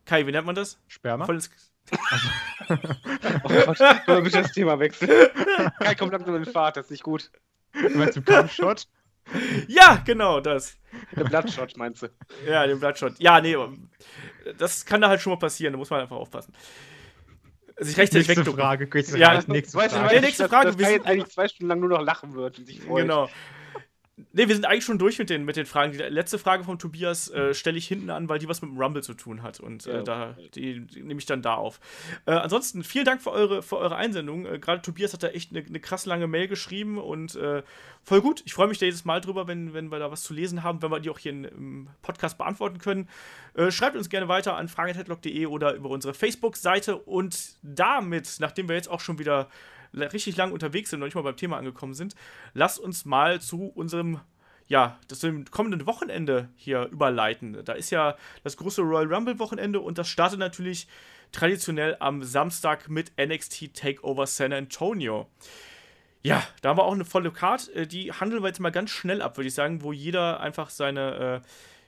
[0.05, 0.79] Kai, wie nennt man das?
[0.87, 1.27] Sperma?
[1.27, 1.51] Voll ins
[2.69, 5.11] Oh Gott, können wir bitte das Thema wechseln?
[5.81, 7.31] Kai kommt langsam in den Fahrt, das ist nicht gut.
[7.95, 8.87] Meinst du Kampfshot?
[9.69, 10.77] Ja, genau, das.
[11.17, 12.09] Der Bloodshot meinst du?
[12.47, 13.15] Ja, den Bloodshot.
[13.19, 13.57] Ja, nee,
[14.59, 16.53] das kann da halt schon mal passieren, da muss man einfach aufpassen.
[17.79, 18.61] Sich rechtzeitig Nächste wegducken.
[18.61, 18.89] Frage.
[18.93, 19.53] Nächste Ja, Frage.
[19.53, 20.13] Nächste weißt du, Frage.
[20.15, 22.03] Weißt, nächste dass- Frage, Dass wir Kai sind- jetzt eigentlich zwei Stunden lang nur noch
[22.03, 23.03] lachen wird und sich freut.
[23.03, 23.29] Genau.
[24.17, 25.93] Ne, wir sind eigentlich schon durch mit den, mit den Fragen.
[25.93, 28.79] Die letzte Frage von Tobias äh, stelle ich hinten an, weil die was mit dem
[28.79, 29.59] Rumble zu tun hat.
[29.59, 30.03] Und äh, Ja.
[30.03, 31.81] da, die, die nehme ich dann da auf.
[32.27, 34.45] Äh, ansonsten, vielen Dank für eure, für eure Einsendung.
[34.45, 37.63] Äh, Gerade Tobias hat da echt eine, eine krass lange Mail geschrieben und äh,
[38.03, 38.43] voll gut.
[38.45, 40.83] Ich freue mich da jedes Mal drüber, wenn, wenn wir da was zu lesen haben,
[40.83, 43.09] wenn wir die auch hier in, im Podcast beantworten können.
[43.55, 46.97] Äh, schreibt uns gerne weiter an fragen.headlock.de oder über unsere Facebook-Seite.
[46.97, 49.49] Und damit, nachdem wir jetzt auch schon wieder
[49.95, 52.15] richtig lang unterwegs sind und noch nicht mal beim Thema angekommen sind,
[52.55, 54.21] lasst uns mal zu unserem
[54.69, 57.63] ja, dem kommenden Wochenende hier überleiten.
[57.65, 60.87] Da ist ja das große Royal Rumble Wochenende und das startet natürlich
[61.31, 65.29] traditionell am Samstag mit NXT Takeover San Antonio.
[66.23, 67.69] Ja, da haben wir auch eine volle Card.
[67.75, 70.71] Äh, Die handeln wir jetzt mal ganz schnell ab, würde ich sagen, wo jeder einfach
[70.71, 71.43] seine,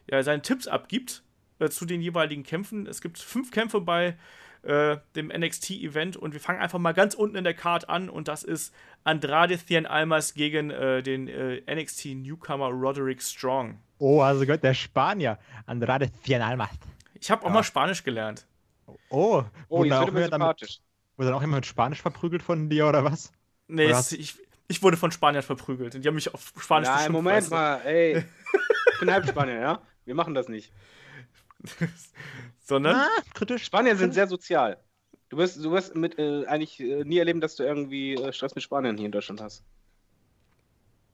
[0.09, 1.23] äh, ja, seine Tipps abgibt
[1.61, 2.87] äh, zu den jeweiligen Kämpfen.
[2.87, 4.17] Es gibt fünf Kämpfe bei
[4.65, 8.29] äh, dem NXT-Event und wir fangen einfach mal ganz unten in der Card an und
[8.29, 13.79] das ist Andrade Cien Almas gegen äh, den äh, NXT-Newcomer Roderick Strong.
[13.99, 15.39] Oh, also gehört der Spanier.
[15.67, 16.71] Andrade Cien Almas.
[17.21, 17.55] Ich habe auch Ja.
[17.55, 18.47] mal Spanisch gelernt.
[18.87, 20.81] Oh, Oh, wurde dann auch immer damit, sympathisch.
[21.17, 23.33] wurde dann auch immer mit Spanisch verprügelt von dir oder was?
[23.69, 24.37] Nee, Oder ich,
[24.69, 27.55] ich wurde von Spaniern verprügelt und die haben mich auf Spanisch Nein, Moment weißt du.
[27.55, 28.25] mal, ey.
[28.93, 29.83] Ich bin halb Spanier, ja?
[30.05, 30.73] Wir machen das nicht.
[32.61, 33.65] Sondern, Ah, kritisch.
[33.65, 34.79] Spanier sind sehr sozial.
[35.29, 38.55] Du wirst, du wirst mit, äh, eigentlich äh, nie erleben, dass du irgendwie äh, Stress
[38.55, 39.65] mit Spaniern hier in Deutschland hast.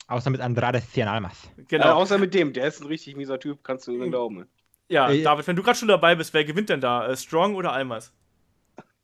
[0.08, 1.48] Außer mit Andrade Cien Almas.
[1.56, 1.94] Äh, genau.
[1.94, 4.46] außer mit dem, der ist ein richtig mieser Typ, kannst du mir glauben.
[4.88, 7.06] ja, Äh, David, wenn du gerade schon dabei bist, wer gewinnt denn da?
[7.08, 8.12] Äh, Strong oder Almas?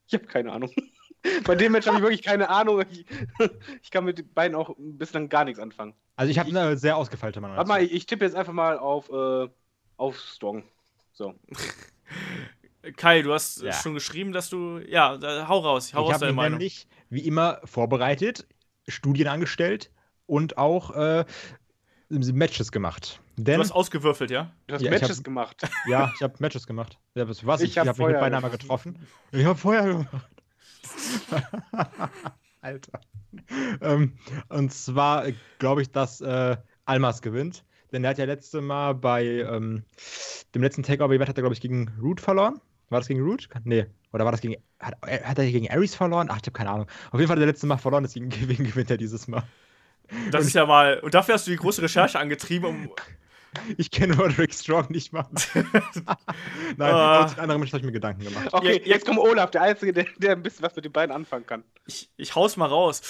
[0.07, 0.71] Ich habe keine Ahnung.
[1.45, 2.83] Bei dem Match habe ich wirklich keine Ahnung.
[2.89, 3.05] Ich,
[3.81, 5.93] ich kann mit den beiden auch bislang gar nichts anfangen.
[6.15, 7.57] Also ich habe eine sehr ausgefeilte Meinung.
[7.57, 9.49] Warte mal, ich, ich tippe jetzt einfach mal auf, äh,
[9.97, 10.63] auf Strong.
[11.17, 11.33] So.
[12.95, 13.73] Kai, du hast äh, Ja.
[13.73, 14.77] schon geschrieben, dass du.
[14.87, 16.57] Ja, da, hau raus, hau ich raus habe deine mich Meinung.
[16.59, 18.47] nämlich wie immer vorbereitet,
[18.87, 19.91] Studien angestellt
[20.27, 21.25] und auch äh,
[22.09, 23.19] Matches gemacht.
[23.35, 24.51] Du Denn hast ausgewürfelt, ja?
[24.67, 25.61] Du hast Ja, Matches hab- gemacht.
[25.87, 26.99] ja, ich habe Matches gemacht.
[27.15, 27.45] Ja, was?
[27.45, 27.61] was?
[27.61, 28.59] Ich Ich, hab habe mich mit einmal gemacht.
[28.61, 28.99] getroffen.
[29.31, 30.27] Ich habe Feuer gemacht.
[32.61, 32.99] Alter.
[33.81, 34.17] ähm,
[34.49, 35.25] und zwar
[35.59, 37.63] glaube ich, dass äh, Almas gewinnt.
[37.97, 39.81] Denn er hat ja letzte Mal bei ähm,
[40.53, 42.61] dem letzten Takeover-Event hat er, glaube ich, gegen Root verloren.
[42.89, 43.49] War das gegen Root?
[43.63, 43.87] Nee.
[44.13, 44.61] Oder war das gegen.
[44.79, 46.27] Hat, hat er gegen Ares verloren?
[46.29, 46.85] Ach, ich habe keine Ahnung.
[47.09, 49.41] Auf jeden Fall hat er letzte Mal verloren, deswegen gewinnt gewinnt er dieses Mal.
[50.29, 50.99] Das ist ja mal.
[50.99, 52.91] Und dafür hast du die große Recherche angetrieben, um.
[53.77, 55.25] Ich kenne Roderick Strong nicht mal.
[56.77, 58.49] Nein, uh, andere Menschen habe ich mir Gedanken gemacht.
[58.51, 61.47] Okay, jetzt kommt Olaf, der Einzige, der, der ein bisschen was mit den beiden anfangen
[61.47, 61.63] kann.
[61.87, 63.01] Ich, ich hau's mal raus.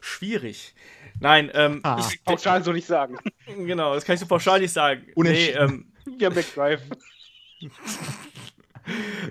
[0.00, 0.74] Schwierig.
[1.22, 1.80] Nein, ähm.
[1.84, 1.98] Ah.
[2.00, 3.16] Ich, Pauschal so nicht sagen.
[3.46, 5.02] genau, das kann ich so pauschal nicht sagen.
[5.06, 5.86] Nee, Unentschieden.
[6.06, 6.20] ähm.
[6.20, 6.80] Haben McDrive.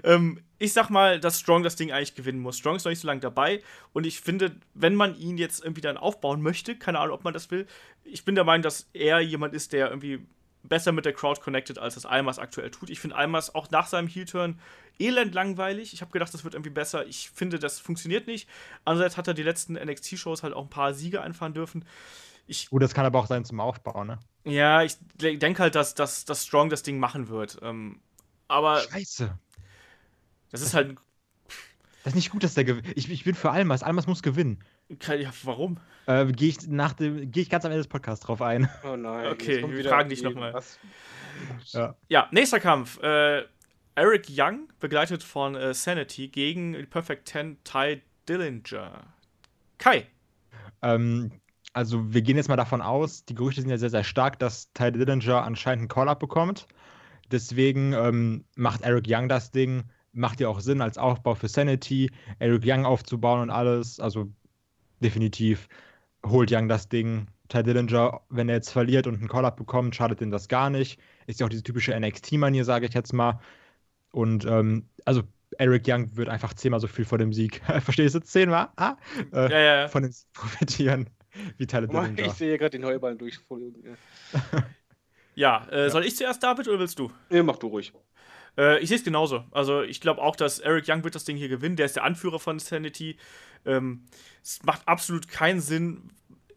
[0.04, 2.58] ähm, ich sag mal, dass Strong das Ding eigentlich gewinnen muss.
[2.58, 3.62] Strong ist noch nicht so lange dabei
[3.92, 7.34] und ich finde, wenn man ihn jetzt irgendwie dann aufbauen möchte, keine Ahnung, ob man
[7.34, 7.68] das will,
[8.06, 10.26] ich bin der Meinung, dass er jemand ist, der irgendwie
[10.64, 12.89] besser mit der Crowd connected, als das Almas aktuell tut.
[12.89, 14.59] Ich finde Almas auch nach seinem Heel-Turn
[14.99, 15.93] elend langweilig.
[15.93, 17.05] Ich habe gedacht, das wird irgendwie besser.
[17.07, 18.47] Ich finde, das funktioniert nicht.
[18.86, 21.86] Andererseits hat er die letzten NXT-Shows halt auch ein paar Siege einfahren dürfen.
[22.47, 24.20] Ich Gut, das kann aber auch sein zum Aufbau, ne?
[24.43, 27.59] ja, ich denke halt, dass, dass, dass Strong das Ding machen wird.
[27.62, 28.01] Ähm,
[28.47, 29.38] aber Scheiße.
[30.51, 30.97] das ist halt.
[32.03, 32.88] Das ist nicht gut, dass der gewinnt.
[32.97, 33.84] Ich, ich bin für Almas.
[33.84, 34.64] Almas muss gewinnen.
[35.18, 35.78] Ja, warum?
[36.08, 38.68] Äh, Gehe ich, nach dem- geh ich ganz am Ende des Podcasts drauf ein.
[38.84, 39.32] Oh nein.
[39.32, 40.54] Okay, jetzt kommt wir fragen dich die- noch mal.
[40.54, 40.80] was-
[41.68, 41.96] Ja.
[42.10, 43.02] Ja, nächster Kampf.
[43.02, 43.44] Äh,
[43.96, 49.04] Eric Young, begleitet von äh, Sanity, gegen Perfect Ten Ty Dillinger.
[49.78, 50.08] Kai.
[50.82, 51.32] Ähm,
[51.74, 54.72] also, wir gehen jetzt mal davon aus, die Gerüchte sind ja sehr, sehr stark, dass
[54.74, 56.68] Ty Dillinger anscheinend einen Call-Up bekommt.
[57.32, 59.84] Deswegen ähm, macht Eric Young das Ding.
[60.14, 64.00] Macht ja auch Sinn als Aufbau für Sanity, Eric Young aufzubauen und alles.
[64.00, 64.30] Also,
[65.02, 65.68] definitiv
[66.26, 67.28] holt Young das Ding.
[67.49, 70.99] Ty Dillinger, wenn er jetzt verliert und einen Call-Up bekommt, schadet ihm das gar nicht.
[71.28, 73.39] Ist ja auch diese typische NXT-Manier, sage ich jetzt mal.
[74.12, 75.24] Und, ähm, also,
[75.58, 77.62] Eric Young wird einfach zehnmal so viel vor dem Sieg.
[77.82, 78.20] Verstehst du?
[78.22, 78.70] Zehnmal?
[78.78, 78.95] Ah?
[79.34, 79.88] Äh, Ja, ja.
[79.89, 81.10] von dem Sieg profitieren
[81.58, 82.28] wie Tyler mal, Dillinger.
[82.28, 83.84] Ich sehe gerade den Heuballen durchfliegen.
[83.84, 84.39] Ja.
[85.34, 87.10] Ja, äh, soll ich zuerst, David, oder willst du?
[87.30, 87.93] Nee, mach du ruhig.
[88.58, 89.45] Äh, ich sehe es genauso.
[89.52, 91.78] Also, ich glaube auch, dass Eric Young wird das Ding hier gewinnen.
[91.78, 93.16] Der ist der Anführer von Sanity.
[93.66, 94.05] Ähm,
[94.43, 96.09] es macht absolut keinen Sinn,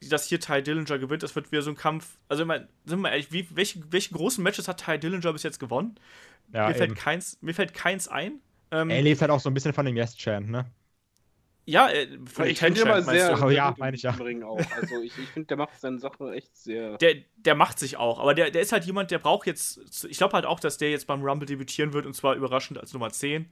[0.08, 1.22] dass hier Ty Dillinger gewinnt.
[1.22, 2.18] Das wird wieder so ein Kampf.
[2.28, 5.32] Also, ich mein, sind wir mal ehrlich, wie, welche, welche großen Matches hat Ty Dillinger
[5.32, 5.98] bis jetzt gewonnen?
[6.52, 6.98] Ja, mir, fällt eben.
[6.98, 8.40] keins, mir fällt keins ein.
[8.70, 10.66] Ähm, Er lebt halt auch so ein bisschen von dem Yes-Chant, ne?
[11.66, 13.50] ja, äh, von ich finde aber sehr, du?
[13.50, 14.14] Ja, meine ich ja.
[14.44, 14.58] Auch.
[14.76, 16.98] Also ich, ich finde, der macht seine Sache echt sehr.
[16.98, 19.80] Der, der macht sich auch, aber der, der ist halt jemand, der braucht jetzt.
[20.08, 22.92] Ich glaube halt auch, dass der jetzt beim Rumble debütieren wird und zwar überraschend als
[22.92, 23.46] Nummer 10.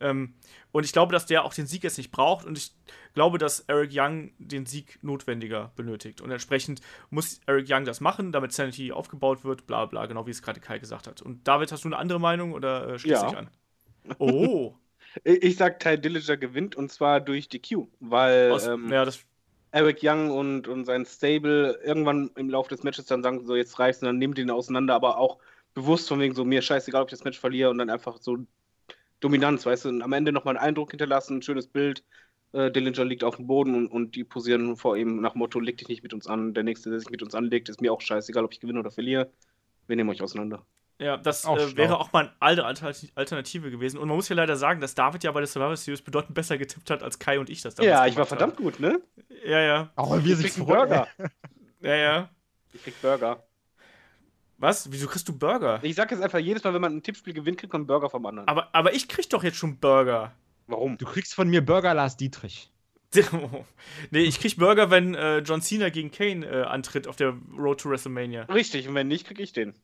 [0.00, 0.34] Ähm,
[0.72, 2.72] und ich glaube, dass der auch den Sieg jetzt nicht braucht und ich
[3.14, 6.20] glaube, dass Eric Young den Sieg notwendiger benötigt.
[6.20, 6.80] Und entsprechend
[7.10, 10.60] muss Eric Young das machen, damit Sanity aufgebaut wird, bla bla, genau wie es gerade
[10.60, 11.22] Kai gesagt hat.
[11.22, 13.28] Und David, hast du eine andere Meinung oder äh, schließt Ja.
[13.28, 13.50] dich an?
[14.18, 14.74] Oh,
[15.24, 19.06] Ich sag, Ty Dillinger gewinnt und zwar durch DQ, weil aus, ähm, ja,
[19.72, 23.78] Eric Young und, und sein Stable irgendwann im Laufe des Matches dann sagen, so jetzt
[23.78, 25.38] reicht's und dann nimmt ihn auseinander, aber auch
[25.74, 28.38] bewusst von wegen so, mir scheißegal, ob ich das Match verliere und dann einfach so
[29.20, 32.04] Dominanz, weißt du, und am Ende nochmal einen Eindruck hinterlassen, ein schönes Bild.
[32.52, 35.78] Äh, Dillinger liegt auf dem Boden und, und die posieren vor ihm nach Motto, leg
[35.78, 36.54] dich nicht mit uns an.
[36.54, 38.90] Der Nächste, der sich mit uns anlegt, ist mir auch scheißegal, ob ich gewinne oder
[38.90, 39.30] verliere.
[39.86, 40.66] Wir nehmen euch auseinander.
[40.98, 43.98] Ja, das Auch äh, wäre auch mal eine alte Alter- Alternative gewesen.
[43.98, 46.58] Und man muss ja leider sagen, dass David ja bei der Survivor Series bedeutend besser
[46.58, 49.00] getippt hat, als Kai und ich das damals Ja, ich war verdammt gut, ne?
[49.44, 49.90] Ja, ja.
[49.96, 50.66] Oh, wir Ich sind.
[50.66, 51.08] Burger.
[51.82, 52.30] Ja, ja.
[52.74, 53.42] Ich krieg Burger.
[54.60, 54.92] Was?
[54.92, 55.80] Wieso kriegst du Burger?
[55.82, 58.10] Ich sag jetzt einfach, jedes Mal, wenn man ein Tippspiel gewinnt, kriegt man einen Burger
[58.10, 58.46] vom anderen.
[58.46, 60.32] Aber, aber ich krieg doch jetzt schon Burger.
[60.66, 60.98] Warum?
[60.98, 62.70] Du kriegst von mir Burger Lars Dietrich.
[64.10, 67.80] nee, ich krieg Burger, wenn äh, John Cena gegen Kane äh, antritt auf der Road
[67.80, 68.42] to WrestleMania.
[68.44, 69.74] Richtig, und wenn nicht, krieg ich den.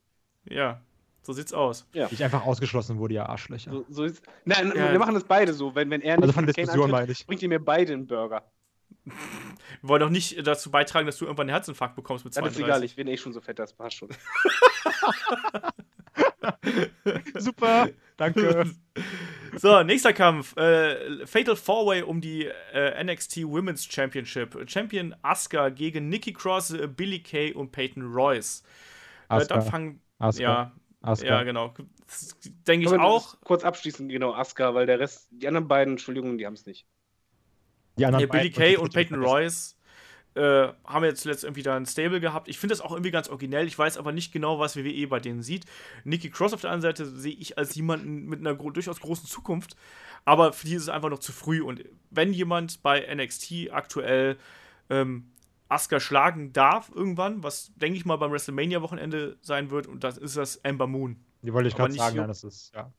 [0.44, 0.80] Ja,
[1.22, 1.88] so sieht's aus.
[2.10, 3.72] Ich einfach ausgeschlossen wurde, ja, Arschlöcher.
[3.72, 4.92] So, so ist, nein, Ja.
[4.92, 5.74] wir machen das beide so.
[5.74, 7.26] Wenn, wenn er Also von Diskussion antritt, meine ich.
[7.26, 8.44] bringt ihr mir beide einen Burger.
[9.82, 12.54] Wir wollen doch nicht dazu beitragen, dass du irgendwann einen Herzinfarkt bekommst mit Ja, das
[12.54, 12.60] 32.
[12.62, 14.08] ist egal, ich bin eh schon so fett, das passt schon.
[17.38, 18.64] Super, danke.
[19.58, 20.54] So, nächster Kampf.
[20.58, 24.54] Äh, Fatal Four-Way um die äh, NXT Women's Championship.
[24.68, 28.62] Champion Asuka gegen Nikki Cross, äh, Billy Kay und Peyton Royce.
[29.30, 30.00] Äh, Asuka, dann fangen.
[30.18, 31.28] Asuka, Ja, Asuka.
[31.30, 31.72] ja, genau.
[32.66, 33.40] Denke ich auch.
[33.44, 36.86] Kurz abschließen, genau, Asuka, weil der Rest, die anderen beiden, Entschuldigung, die haben es nicht.
[37.98, 39.22] Die anderen Ja, Billy beiden- Kay und Peyton.
[39.22, 39.75] Royce
[40.36, 42.48] äh, haben jetzt zuletzt irgendwie da ein Stable gehabt.
[42.48, 43.66] Ich finde das auch irgendwie ganz originell.
[43.66, 45.64] Ich weiß aber nicht genau, was WWE bei denen sieht.
[46.04, 49.26] Nikki Cross auf der anderen Seite sehe ich als jemanden mit einer gro durchaus großen
[49.26, 49.76] Zukunft.
[50.24, 51.62] Aber für die ist es einfach noch zu früh.
[51.62, 54.36] Und wenn jemand bei NXT aktuell
[54.90, 55.32] ähm,
[55.68, 60.36] Asuka schlagen darf irgendwann, was denke ich mal beim WrestleMania-Wochenende sein wird, und das ist
[60.36, 61.16] das Amber Moon.
[61.42, 62.92] Die wollte ich gerade sagen, nein, das ist, ja.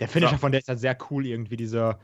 [0.00, 0.38] Der Finisher So.
[0.38, 1.98] von der ist ja sehr cool irgendwie, dieser,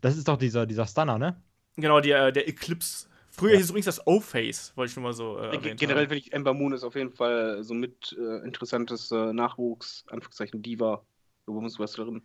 [0.00, 1.42] das ist doch dieser, dieser Stunner, ne?
[1.76, 3.08] Genau, der, der Eclipse.
[3.40, 3.56] Früher Ja.
[3.58, 6.32] hieß übrigens das O-Face, wollte ich nur mal so äh, Ge- erwähnt Generell finde ich,
[6.32, 11.02] Ember Moon ist auf jeden Fall so mit äh, interessantes äh, Nachwuchs, Anführungszeichen Diva,
[11.46, 12.22] Women's Wrestlerin.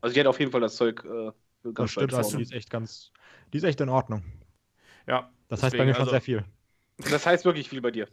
[0.00, 1.32] Also die hat auf jeden Fall das Zeug äh,
[1.62, 3.10] für Das stimmt, weit also die ist echt ganz,
[3.52, 4.22] die ist echt in Ordnung.
[5.06, 6.44] Ja, Das heißt bei deswegen, mir schon also- sehr viel.
[7.10, 8.08] Das heißt wirklich viel bei dir.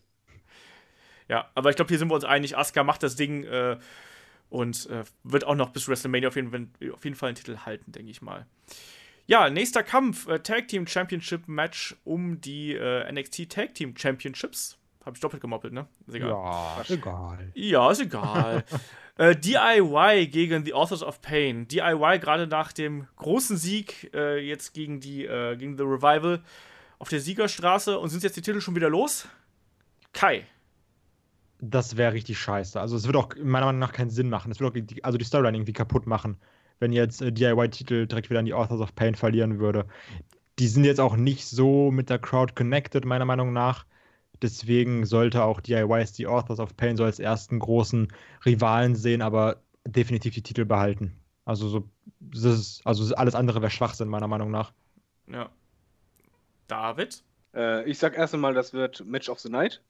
[1.30, 2.58] Ja, aber ich glaube, hier sind wir uns einig.
[2.58, 3.78] Asuka macht das Ding äh,
[4.50, 7.92] und äh, wird auch noch bis WrestleMania auf jeden, auf jeden Fall einen Titel halten,
[7.92, 8.48] denke ich mal.
[9.32, 14.78] Ja, nächster Kampf: äh, Tag Team Championship Match um die äh, NXT Tag Team Championships.
[15.06, 15.88] Habe ich doppelt gemoppelt, ne?
[16.06, 16.30] Ist egal.
[16.32, 17.52] Ja, ist egal.
[17.54, 18.66] Ja, ist egal.
[19.18, 21.66] äh, DIY gegen The Authors of Pain.
[21.66, 26.42] DIY gerade nach dem großen Sieg äh, jetzt gegen, die, äh, gegen The Revival
[27.00, 29.30] auf der Siegerstraße und sind jetzt die Titel schon wieder los?
[30.12, 30.46] Kai.
[31.62, 32.82] Das wäre richtig scheiße.
[32.82, 34.52] Also es wird auch meiner Meinung nach keinen Sinn machen.
[34.52, 36.38] Es wird auch die, also die Storyline irgendwie kaputt machen,
[36.82, 39.86] wenn jetzt äh, DIY-Titel direkt wieder an die Authors of Pain verlieren würde.
[40.60, 43.86] Die sind jetzt auch nicht so mit der Crowd connected, meiner Meinung nach.
[44.42, 48.12] Deswegen sollte auch DIYs die Authors of Pain so als ersten großen
[48.46, 51.16] Rivalen sehen, aber definitiv die Titel behalten.
[51.46, 54.74] Also so, das ist, also alles andere wäre Schwachsinn, meiner Meinung nach.
[55.28, 55.50] Ja.
[56.68, 57.24] David?
[57.54, 59.84] Äh, ich sag erst einmal, das wird Match of the Night.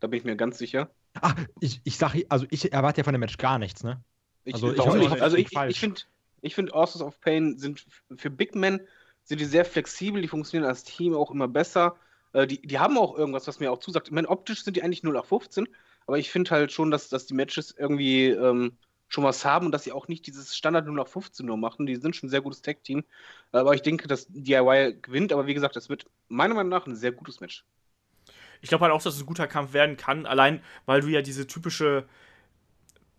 [0.00, 0.90] Da bin ich mir ganz sicher.
[1.20, 4.02] Ach, ich, ich sag, also ich erwarte ja von dem Match gar nichts, ne?
[4.44, 6.00] Ich, also ich, ich, ich, also ich, ich finde,
[6.40, 7.84] ich finde Authors of Pain sind
[8.16, 8.80] für Big Men
[9.24, 11.96] sind die sehr flexibel, die funktionieren als Team auch immer besser.
[12.32, 14.08] Äh, die, die haben auch irgendwas, was mir auch zusagt.
[14.08, 15.68] Ich meine, optisch sind die eigentlich 0 auf 15,
[16.06, 18.72] aber ich finde halt schon, dass, dass die Matches irgendwie ähm,
[19.08, 21.86] schon was haben und dass sie auch nicht dieses Standard 0 auf 15 nur machen.
[21.86, 23.04] Die sind schon ein sehr gutes Tag-Team.
[23.52, 26.96] Aber ich denke, dass DIY gewinnt, aber wie gesagt, das wird meiner Meinung nach ein
[26.96, 27.64] sehr gutes Match.
[28.60, 31.22] Ich glaube halt auch, dass es ein guter Kampf werden kann, allein weil du ja
[31.22, 32.08] diese typische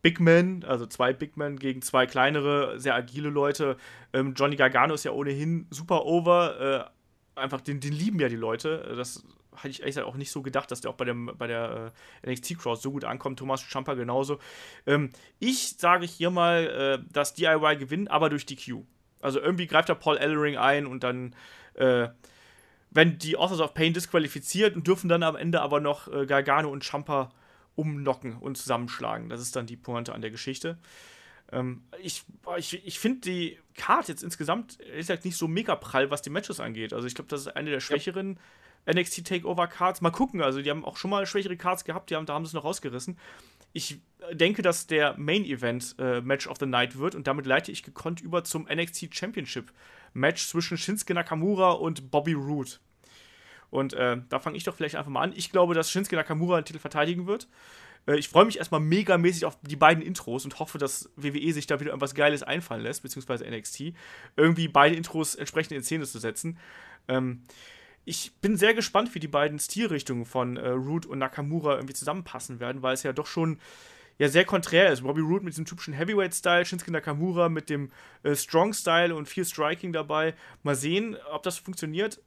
[0.01, 3.77] Big Men, also zwei Big Men gegen zwei kleinere, sehr agile Leute.
[4.13, 6.89] Ähm, Johnny Gargano ist ja ohnehin super over.
[7.35, 8.93] Äh, einfach, den, den lieben ja die Leute.
[8.95, 9.25] Das
[9.55, 11.91] hatte ich ehrlich auch nicht so gedacht, dass der auch bei, dem, bei der
[12.23, 13.39] äh, NXT-Crowd so gut ankommt.
[13.39, 14.39] Thomas Champa genauso.
[14.85, 18.85] Ähm, ich sage hier mal, äh, dass DIY gewinnt, aber durch die Q.
[19.21, 21.35] Also irgendwie greift da Paul Ellering ein und dann
[21.73, 22.07] äh,
[22.91, 26.69] wenn die Authors of Pain disqualifiziert und dürfen dann am Ende aber noch äh, Gargano
[26.69, 27.29] und Champa
[27.79, 29.29] umnocken und zusammenschlagen.
[29.29, 30.77] Das ist dann die Pointe an der Geschichte.
[31.51, 32.23] Ähm, ich
[32.57, 36.29] ich, ich finde die Card jetzt insgesamt ist halt nicht so mega prall, was die
[36.29, 36.93] Matches angeht.
[36.93, 38.37] Also ich glaube, das ist eine der schwächeren
[38.85, 38.93] ja.
[38.93, 40.01] NXT Takeover Cards.
[40.01, 42.45] Mal gucken, also die haben auch schon mal schwächere Cards gehabt, die haben, da haben
[42.45, 43.17] sie es noch rausgerissen.
[43.71, 44.01] Ich
[44.31, 47.83] denke, dass der Main Event äh, Match of the Night wird und damit leite ich
[47.83, 49.71] gekonnt über zum NXT Championship
[50.13, 52.71] Match zwischen Shinsuke Nakamura und Bobby Roode.
[53.71, 55.33] Und äh, da fange ich doch vielleicht einfach mal an.
[55.35, 57.47] Ich glaube, dass Shinsuke Nakamura den Titel verteidigen wird.
[58.07, 61.67] Äh, ich freue mich erstmal megamäßig auf die beiden Intros und hoffe, dass WWE sich
[61.67, 63.93] da wieder irgendwas Geiles einfallen lässt, beziehungsweise NXT.
[64.35, 66.57] Irgendwie beide Intros entsprechend in Szene zu setzen.
[67.07, 67.43] Ähm,
[68.05, 72.59] ich bin sehr gespannt, wie die beiden Stilrichtungen von äh, Root und Nakamura irgendwie zusammenpassen
[72.59, 73.59] werden, weil es ja doch schon
[74.17, 75.01] ja sehr konträr ist.
[75.01, 77.89] Bobby Roode mit diesem typischen Heavyweight-Style, Shinsuke Nakamura mit dem
[78.23, 80.33] äh, Strong-Style und viel Striking dabei.
[80.63, 82.19] Mal sehen, ob das funktioniert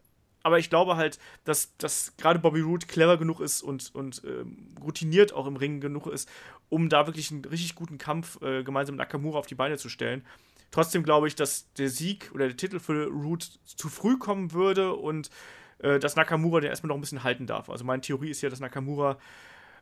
[0.43, 4.69] aber ich glaube halt, dass, dass gerade Bobby Roode clever genug ist und, und ähm,
[4.83, 6.29] routiniert auch im Ring genug ist,
[6.69, 9.89] um da wirklich einen richtig guten Kampf äh, gemeinsam mit Nakamura auf die Beine zu
[9.89, 10.25] stellen.
[10.71, 14.95] Trotzdem glaube ich, dass der Sieg oder der Titel für Roode zu früh kommen würde
[14.95, 15.31] und
[15.79, 17.69] äh, dass Nakamura den erstmal noch ein bisschen halten darf.
[17.69, 19.19] Also meine Theorie ist ja, dass Nakamura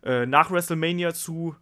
[0.02, 1.54] äh, nach WrestleMania zu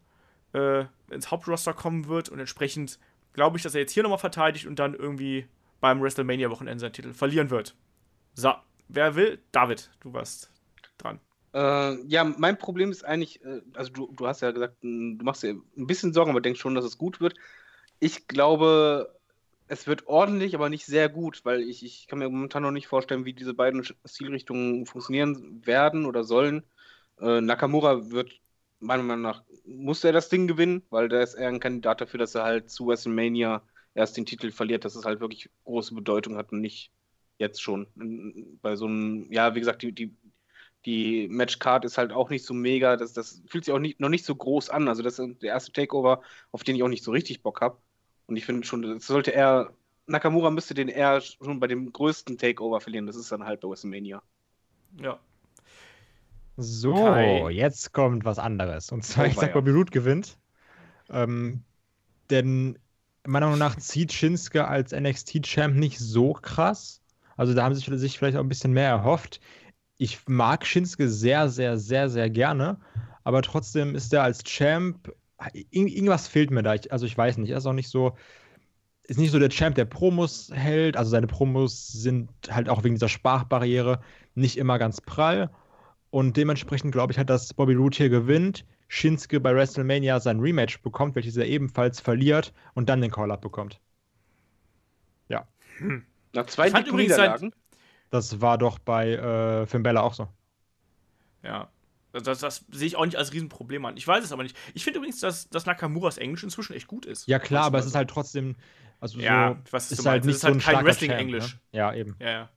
[0.54, 2.98] äh, ins Hauptroster kommen wird und entsprechend
[3.34, 5.46] glaube ich, dass er jetzt hier nochmal verteidigt und dann irgendwie
[5.80, 7.76] beim WrestleMania-Wochenende seinen Titel verlieren wird.
[8.34, 8.54] So,
[8.88, 9.38] wer will?
[9.52, 10.50] David, du warst
[10.98, 11.20] dran.
[11.54, 15.42] Äh, ja, mein Problem ist eigentlich, äh, also du, du hast ja gesagt, du machst
[15.42, 17.34] dir ein bisschen Sorgen, aber denkst schon, dass es gut wird.
[18.00, 19.14] Ich glaube,
[19.68, 22.86] es wird ordentlich, aber nicht sehr gut, weil ich, ich kann mir momentan noch nicht
[22.86, 26.64] vorstellen, wie diese beiden Stilrichtungen funktionieren werden oder sollen.
[27.20, 28.40] Äh, Nakamura wird,
[28.80, 32.18] meiner Meinung nach, muss er das Ding gewinnen, weil der ist eher ein Kandidat dafür,
[32.18, 33.62] dass er halt zu WrestleMania
[33.94, 36.92] erst den Titel verliert, dass es halt wirklich große Bedeutung hat und nicht
[37.38, 37.86] jetzt schon.
[38.62, 40.14] Bei so einem, ja, wie gesagt, die, die,
[40.84, 44.08] die Matchcard ist halt auch nicht so mega, das, das fühlt sich auch nicht, noch
[44.08, 44.88] nicht so groß an.
[44.88, 46.22] Also das ist der erste Takeover,
[46.52, 47.78] auf den ich auch nicht so richtig Bock habe.
[48.26, 49.72] Und ich finde schon, das sollte er,
[50.06, 53.06] Nakamura müsste den eher schon bei dem größten Takeover verlieren.
[53.06, 54.22] Das ist dann halt bei WrestleMania.
[55.00, 55.18] Ja.
[56.56, 57.50] So, Kai.
[57.50, 58.90] jetzt kommt was anderes.
[58.90, 60.38] Und zwar, oh, ich sag, Bobby Root gewinnt.
[61.08, 61.62] Ähm,
[62.30, 62.78] denn
[63.24, 67.00] meiner Meinung nach zieht Shinsuke als NXT-Champ nicht so krass.
[67.38, 69.40] Also da haben sie sich vielleicht auch ein bisschen mehr erhofft.
[69.96, 72.78] Ich mag Shinsuke sehr, sehr, sehr, sehr gerne,
[73.24, 75.12] aber trotzdem ist er als Champ,
[75.70, 76.74] irgendwas fehlt mir da.
[76.74, 78.16] Ich, also ich weiß nicht, er ist auch nicht so,
[79.04, 80.96] ist nicht so der Champ, der Promos hält.
[80.96, 84.00] Also seine Promos sind halt auch wegen dieser Sprachbarriere
[84.34, 85.50] nicht immer ganz prall.
[86.10, 90.82] Und dementsprechend glaube ich halt, dass Bobby Roode hier gewinnt, Shinsuke bei WrestleMania sein Rematch
[90.82, 93.80] bekommt, welches er ebenfalls verliert und dann den Call-Up bekommt.
[95.28, 95.46] Ja.
[95.78, 96.07] Hm.
[96.32, 97.54] Nach zwei Niederlagen?
[98.10, 100.28] Das war doch bei äh, Finn Bella auch so.
[101.42, 101.68] Ja.
[102.12, 103.96] Das, das sehe ich auch nicht als Riesenproblem an.
[103.96, 104.56] Ich weiß es aber nicht.
[104.74, 107.28] Ich finde übrigens, dass, dass Nakamuras Englisch inzwischen echt gut ist.
[107.28, 108.56] Ja, klar, aber es ist halt trotzdem.
[109.00, 110.26] Also Ja, so, was ist halt meinst.
[110.26, 111.54] nicht Es ist so halt ein kein starker Wrestling-Englisch.
[111.54, 111.60] Ne?
[111.72, 112.16] Ja, eben.
[112.18, 112.48] Ja, ja.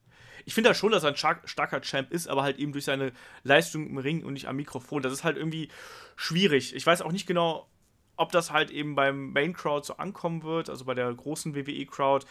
[0.45, 2.85] Ich finde halt schon, dass er ein stark, starker Champ ist, aber halt eben durch
[2.85, 3.11] seine
[3.43, 5.03] Leistung im Ring und nicht am Mikrofon.
[5.03, 5.69] Das ist halt irgendwie
[6.15, 6.73] schwierig.
[6.73, 7.67] Ich weiß auch nicht genau,
[8.15, 11.85] ob das halt eben beim Main Crowd so ankommen wird, also bei der großen WWE
[11.85, 12.25] Crowd.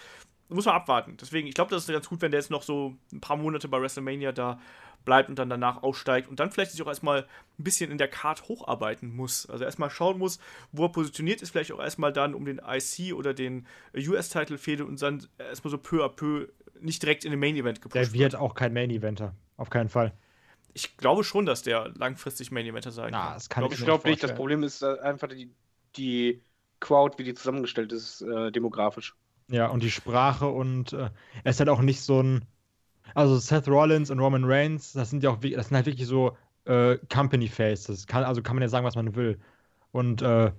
[0.50, 1.16] Muss man abwarten.
[1.20, 3.68] Deswegen, ich glaube, das ist ganz gut, wenn der jetzt noch so ein paar Monate
[3.68, 4.60] bei WrestleMania da
[5.04, 7.22] bleibt und dann danach aussteigt und dann vielleicht sich auch erstmal
[7.58, 9.48] ein bisschen in der Card hocharbeiten muss.
[9.48, 10.38] Also erstmal schauen muss,
[10.72, 14.80] wo er positioniert ist, vielleicht auch erstmal dann um den IC oder den US-Title fehlt
[14.80, 16.48] und dann erstmal so peu à peu
[16.80, 19.34] nicht direkt in den Main-Event gepusht Der wird auch kein Main-Eventer.
[19.56, 20.12] Auf keinen Fall.
[20.72, 23.34] Ich glaube schon, dass der langfristig Main-Eventer sein Na, kann.
[23.34, 24.34] das kann ich Ich glaube nicht, das.
[24.34, 25.50] Problem ist äh, einfach die,
[25.96, 26.42] die
[26.78, 29.14] Crowd, wie die zusammengestellt ist, äh, demografisch.
[29.50, 31.10] Ja, und die Sprache und äh,
[31.44, 32.44] er ist halt auch nicht so ein.
[33.14, 36.36] Also Seth Rollins und Roman Reigns, das sind ja auch das sind halt wirklich so
[36.64, 38.06] äh, Company Faces.
[38.06, 39.40] Kann, also kann man ja sagen, was man will.
[39.90, 40.52] Und äh,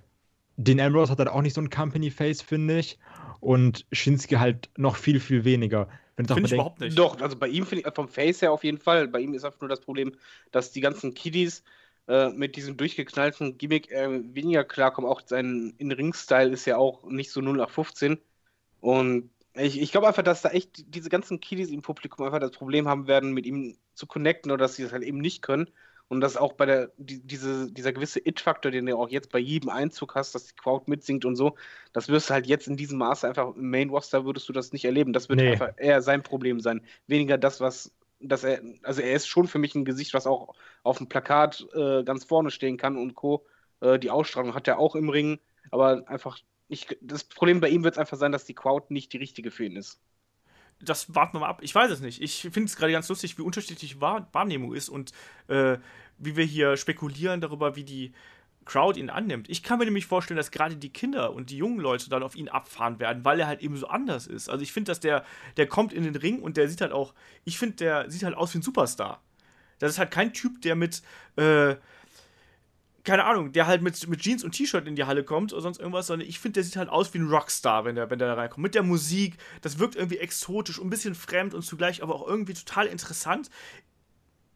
[0.56, 2.98] Dean Ambrose hat halt auch nicht so ein Company Face, finde ich.
[3.40, 5.88] Und Shinsuke halt noch viel, viel weniger.
[6.16, 6.98] Finde ich überhaupt nicht.
[6.98, 9.44] Doch, also bei ihm finde ich, vom Face her auf jeden Fall, bei ihm ist
[9.44, 10.12] einfach nur das Problem,
[10.50, 11.64] dass die ganzen Kiddies
[12.06, 15.10] äh, mit diesem durchgeknallten Gimmick äh, weniger klarkommen.
[15.10, 18.18] Auch sein In-Ring-Style ist ja auch nicht so 0815.
[18.82, 22.50] Und ich, ich glaube einfach, dass da echt diese ganzen Kiddies im Publikum einfach das
[22.52, 25.70] Problem haben werden, mit ihm zu connecten oder dass sie das halt eben nicht können.
[26.08, 29.38] Und dass auch bei der, die, diese, dieser gewisse It-Faktor, den du auch jetzt bei
[29.38, 31.54] jedem Einzug hast, dass die Crowd mitsingt und so,
[31.94, 34.84] das wirst du halt jetzt in diesem Maße einfach im Main-Roster würdest du das nicht
[34.84, 35.12] erleben.
[35.14, 35.52] Das wird Nee.
[35.52, 36.84] einfach eher sein Problem sein.
[37.06, 40.54] Weniger das, was, dass er, also er ist schon für mich ein Gesicht, was auch
[40.82, 43.46] auf dem Plakat äh, ganz vorne stehen kann und Co.
[43.80, 46.38] Äh, die Ausstrahlung hat er auch im Ring, aber einfach,
[46.72, 49.50] ich, das Problem bei ihm wird es einfach sein, dass die Crowd nicht die richtige
[49.50, 50.00] für ihn ist.
[50.80, 51.60] das warten wir mal ab.
[51.62, 52.20] Ich weiß es nicht.
[52.22, 55.12] Ich finde es gerade ganz lustig, wie unterschiedlich Wahr Wahrnehmung ist und
[55.48, 55.78] äh,
[56.18, 58.12] wie wir hier spekulieren darüber, wie die
[58.64, 59.50] Crowd ihn annimmt.
[59.50, 62.36] Ich kann mir nämlich vorstellen, dass gerade die Kinder und die jungen Leute dann auf
[62.36, 64.48] ihn abfahren werden, weil er halt eben so anders ist.
[64.48, 65.24] Also ich finde, dass der,
[65.56, 67.14] der kommt in den Ring und der sieht halt auch,
[67.44, 69.20] ich finde, der sieht halt aus wie ein Superstar.
[69.78, 71.02] Das ist halt kein Typ, der mit,
[71.36, 71.74] äh,
[73.04, 75.78] keine Ahnung, der halt mit, mit Jeans und T-Shirt in die Halle kommt oder sonst
[75.78, 78.28] irgendwas, sondern ich finde, der sieht halt aus wie ein Rockstar, wenn der, wenn der
[78.28, 78.62] da reinkommt.
[78.62, 82.54] Mit der Musik, das wirkt irgendwie exotisch, ein bisschen fremd und zugleich aber auch irgendwie
[82.54, 83.50] total interessant.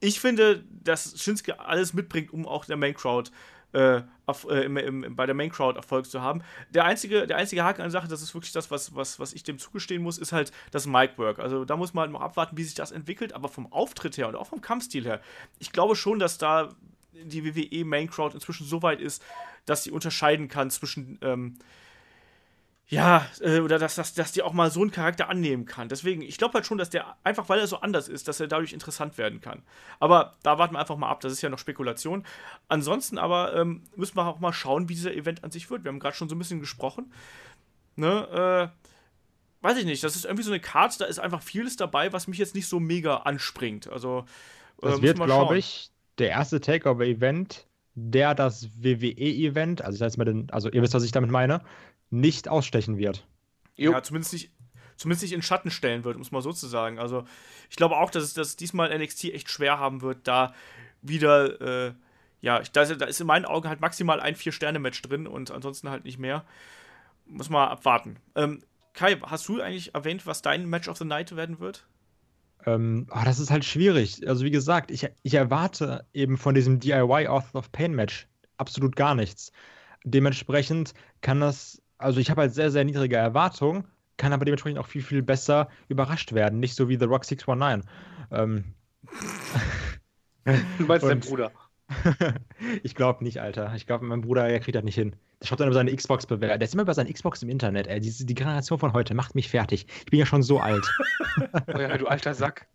[0.00, 3.30] Ich finde, dass Shinsuke alles mitbringt, um auch der Main Crowd
[3.72, 6.42] äh, äh, im, im, bei der Main Crowd Erfolg zu haben.
[6.70, 9.32] Der einzige, der einzige Haken an der Sache, das ist wirklich das, was, was, was
[9.32, 11.40] ich dem zugestehen muss, ist halt das Mic-Work.
[11.40, 14.28] Also da muss man halt noch abwarten, wie sich das entwickelt, aber vom Auftritt her
[14.28, 15.20] und auch vom Kampfstil her,
[15.58, 16.70] ich glaube schon, dass da
[17.24, 19.22] die WWE Main Crowd inzwischen so weit ist,
[19.64, 21.58] dass sie unterscheiden kann zwischen ähm,
[22.88, 25.88] ja, äh, oder dass, dass, dass die auch mal so einen Charakter annehmen kann.
[25.88, 28.46] Deswegen, ich glaube halt schon, dass der, einfach weil er so anders ist, dass er
[28.46, 29.62] dadurch interessant werden kann.
[29.98, 32.24] Aber da warten wir einfach mal ab, das ist ja noch Spekulation.
[32.68, 35.82] Ansonsten aber ähm, müssen wir auch mal schauen, wie dieser Event an sich wird.
[35.82, 37.12] Wir haben gerade schon so ein bisschen gesprochen.
[37.96, 41.76] Ne, äh, weiß ich nicht, das ist irgendwie so eine Karte, da ist einfach vieles
[41.76, 43.88] dabei, was mich jetzt nicht so mega anspringt.
[43.88, 44.26] Also,
[44.82, 45.56] äh, Das wird, wir glaube schauen.
[45.58, 50.82] ich, der erste Takeover-Event, der das WWE-Event, also ich sag jetzt mal den, also ihr
[50.82, 51.62] wisst, was ich damit meine,
[52.10, 53.26] nicht ausstechen wird.
[53.76, 53.92] Jo.
[53.92, 54.50] Ja, zumindest nicht,
[54.96, 56.98] zumindest nicht in Schatten stellen wird, um es mal so zu sagen.
[56.98, 57.24] Also,
[57.70, 60.54] ich glaube auch, dass es dass diesmal NXT echt schwer haben wird, da
[61.02, 61.94] wieder, äh,
[62.40, 65.50] ja, ich, da, ist, da ist in meinen Augen halt maximal ein Vier-Sterne-Match drin und
[65.50, 66.44] ansonsten halt nicht mehr.
[67.26, 68.16] Muss mal abwarten.
[68.34, 68.62] Ähm,
[68.92, 71.86] Kai, hast du eigentlich erwähnt, was dein Match of the Night werden wird?
[72.66, 74.28] Ähm, ah, das ist halt schwierig.
[74.28, 78.26] Also wie gesagt, ich, ich erwarte eben von diesem DIY Author of Pain Match
[78.58, 79.52] absolut gar nichts.
[80.04, 83.84] Dementsprechend kann das, also ich habe halt sehr, sehr niedrige Erwartungen,
[84.16, 86.58] kann aber dementsprechend auch viel, viel besser überrascht werden.
[86.58, 87.88] Nicht so wie The Rock 619.
[88.32, 88.64] Ähm,
[90.78, 91.50] Du meinst dein Bruder.
[92.82, 93.72] ich glaube nicht, Alter.
[93.76, 95.14] Ich glaube, mein Bruder, der kriegt das nicht hin.
[95.40, 96.58] Der schaut dann über seine Xbox bewerten.
[96.58, 98.00] Der ist immer über seine Xbox im Internet, ey.
[98.00, 99.86] Die, die Generation von heute macht mich fertig.
[100.00, 100.84] Ich bin ja schon so alt.
[101.66, 102.66] Oh ja, du alter Sack.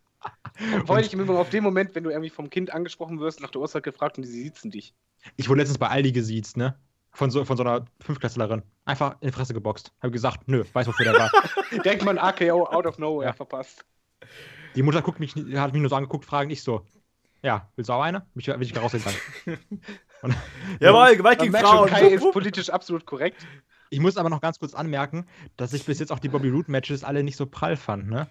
[0.85, 3.49] Freue dich im Übrigen auf den Moment, wenn du irgendwie vom Kind angesprochen wirst, nach
[3.49, 4.93] der Uhrzeit gefragt und sie siezen dich.
[5.35, 6.75] Ich wurde letztens bei Aldi gesiezt, ne?
[7.11, 8.61] Von so, von so einer Fünftklässlerin.
[8.85, 9.91] Einfach in die Fresse geboxt.
[9.99, 11.31] Habe gesagt, nö, weiß wofür der war.
[11.83, 13.33] Direkt mal ein AKO out of nowhere Ja.
[13.33, 13.83] verpasst.
[14.75, 16.85] Die Mutter guckt mich, hat mich nur so angeguckt, fragen ich so.
[17.43, 18.25] Ja, willst du auch eine?
[18.35, 19.19] Mich, bin ich rausgegangen.
[20.21, 20.35] Und,
[20.79, 21.89] Jawohl, Gewalt gegen Frauen.
[21.89, 23.45] Ist politisch absolut korrekt.
[23.89, 25.25] ich muss aber noch ganz kurz anmerken,
[25.57, 28.27] dass ich bis jetzt auch die Bobby Root Matches alle nicht so prall fand, ne?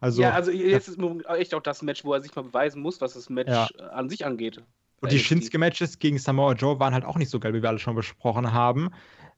[0.00, 0.98] Also, ja, also jetzt ist
[1.28, 3.68] echt auch das Match, wo er sich mal beweisen muss, was das Match Ja.
[3.78, 4.58] äh, an sich angeht.
[5.00, 5.26] und die NXT.
[5.28, 7.94] Shinsuke Matches gegen Samoa Joe waren halt auch nicht so geil, wie wir alle schon
[7.94, 8.90] besprochen haben.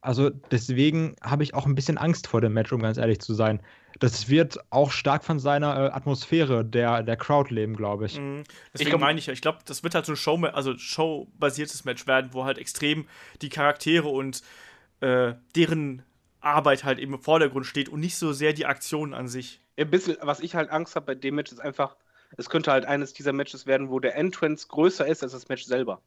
[0.07, 3.35] Also deswegen habe ich auch ein bisschen Angst vor dem Match, um ganz ehrlich zu
[3.35, 3.61] sein.
[3.99, 8.21] Das wird auch stark von seiner äh, Atmosphäre der, der Crowd leben, glaube ich.
[8.21, 8.45] Mhm.
[8.73, 11.85] Deswegen ich meine ich ja, ich glaube, das wird halt so ein Show, also Show-basiertes
[11.85, 13.09] Match werden, wo halt extrem
[13.43, 14.43] die Charaktere und
[15.01, 16.03] äh, deren
[16.41, 19.61] Arbeit halt eben im Vordergrund steht und nicht so sehr die Aktionen an sich.
[19.77, 21.97] Ein bisschen, was ich halt Angst habe bei dem Match ist einfach,
[22.37, 25.65] es könnte halt eines dieser Matches werden, wo der Entrance größer ist als das Match
[25.65, 26.01] selber.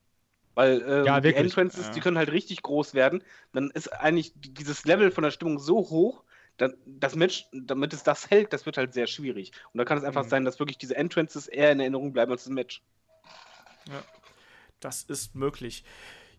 [0.59, 1.91] Weil äh, ja, die Entrances, ja.
[1.93, 3.23] die können halt richtig groß werden.
[3.53, 6.25] Dann ist eigentlich dieses Level von der Stimmung so hoch,
[6.57, 9.53] dann, das Match, damit es das hält, das wird halt sehr schwierig.
[9.71, 10.29] Und da kann es einfach mhm.
[10.29, 12.83] sein, dass wirklich diese Entrances eher in Erinnerung bleiben als das Match.
[13.87, 14.03] Ja,
[14.81, 15.85] das ist möglich.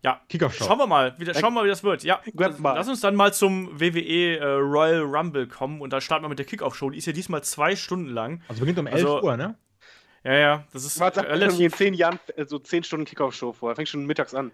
[0.03, 2.05] Ja, schauen wir mal, wie, schauen wir mal, wie das wird.
[2.05, 6.29] Ja, lass uns dann mal zum WWE äh, Royal Rumble kommen und da starten wir
[6.29, 6.91] mit der Kickoff-Show.
[6.91, 8.43] Die ist ja diesmal zwei Stunden lang.
[8.49, 9.57] Also beginnt um 11 also, Uhr, ne?
[10.23, 11.61] Ja, ja, das ist Man sagt relativ...
[11.61, 13.75] in zehn Jahren äh, so zehn Stunden Kickoff-Show vor.
[13.75, 14.53] Fängt schon mittags an.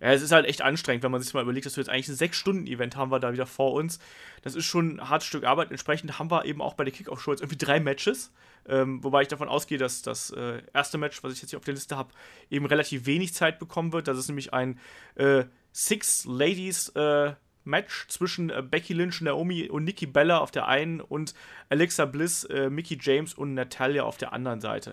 [0.00, 2.08] Ja, es ist halt echt anstrengend, wenn man sich mal überlegt, dass wir jetzt eigentlich
[2.08, 3.98] ein sechs stunden event haben wir da wieder vor uns.
[4.42, 5.70] Das ist schon ein hartes Stück Arbeit.
[5.70, 8.32] Entsprechend haben wir eben auch bei der Kickoff-Show jetzt irgendwie drei Matches.
[8.68, 11.64] Ähm, wobei ich davon ausgehe, dass das äh, erste Match, was ich jetzt hier auf
[11.64, 12.12] der Liste habe,
[12.50, 14.06] eben relativ wenig Zeit bekommen wird.
[14.06, 14.78] Das ist nämlich ein
[15.16, 17.34] äh, Six Ladies äh,
[17.68, 21.34] Match zwischen äh, Becky Lynch, Naomi und Nikki Bella auf der einen und
[21.68, 24.92] Alexa Bliss, äh, Mickey James und Natalia auf der anderen Seite.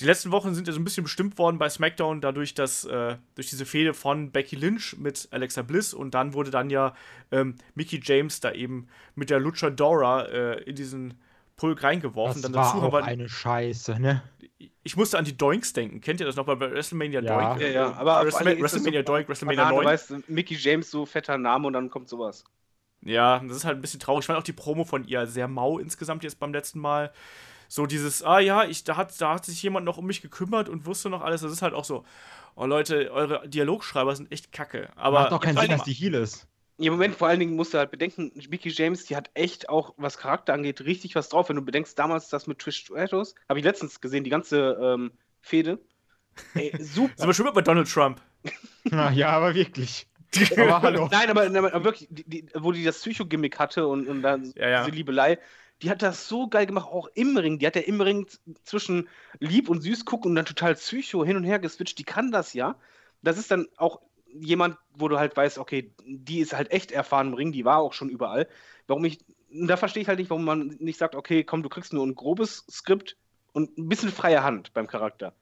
[0.00, 3.16] Die letzten Wochen sind ja so ein bisschen bestimmt worden bei SmackDown, dadurch, dass äh,
[3.34, 6.94] durch diese Fehde von Becky Lynch mit Alexa Bliss und dann wurde dann ja
[7.30, 11.14] ähm, Mickey James da eben mit der Luchadora äh, in diesen
[11.62, 12.42] Pulk reingeworfen.
[12.42, 14.20] Das dann war dazu auch aber, eine Scheiße, ne?
[14.82, 16.00] Ich musste an die Doinks denken.
[16.00, 17.38] Kennt ihr das noch bei WrestleMania ja.
[17.38, 17.60] Doink?
[17.60, 19.78] Ja, ja, aber WrestleMania, WrestleMania Doink, WrestleMania 9.
[19.78, 22.42] Du weißt, Mickey James, so fetter Name und dann kommt sowas.
[23.00, 24.24] Ja, das ist halt ein bisschen traurig.
[24.24, 27.12] Ich fand auch die Promo von ihr sehr mau insgesamt jetzt beim letzten Mal
[27.68, 30.68] so dieses, ah ja, ich, da, hat, da hat sich jemand noch um mich gekümmert
[30.68, 31.42] und wusste noch alles.
[31.42, 32.04] Das ist halt auch so,
[32.56, 34.88] oh Leute, eure Dialogschreiber sind echt kacke.
[34.96, 36.48] Aber Macht doch keinen Sinn, dass die Heal ist.
[36.78, 39.68] Ja, im Moment vor allen Dingen musst du halt bedenken, Mickey James, die hat echt
[39.68, 41.48] auch, was Charakter angeht, richtig was drauf.
[41.48, 45.12] Wenn du bedenkst, damals das mit Trish Stratus, habe ich letztens gesehen, die ganze ähm,
[45.40, 45.78] Fehde.
[46.54, 47.12] Ey, super.
[47.16, 48.20] Sind wir schon bei Donald Trump?
[48.84, 50.06] Na ja, aber wirklich.
[50.56, 51.08] aber hallo.
[51.10, 54.68] Nein, aber, aber wirklich, die, die, wo die das Psycho-Gimmick hatte und, und dann ja,
[54.68, 54.84] ja.
[54.84, 55.38] diese Liebelei,
[55.82, 57.58] die hat das so geil gemacht, auch im Ring.
[57.58, 58.26] Die hat ja im Ring
[58.64, 59.08] zwischen
[59.40, 61.98] lieb und süß gucken und dann total psycho hin und her geswitcht.
[61.98, 62.76] Die kann das ja.
[63.20, 64.00] Das ist dann auch
[64.32, 67.78] jemand, wo du halt weißt, okay, die ist halt echt erfahren im Ring, die war
[67.78, 68.48] auch schon überall.
[68.86, 69.18] Warum ich,
[69.50, 72.14] da verstehe ich halt nicht, warum man nicht sagt, okay, komm, du kriegst nur ein
[72.14, 73.16] grobes Skript
[73.52, 75.34] und ein bisschen freie Hand beim Charakter.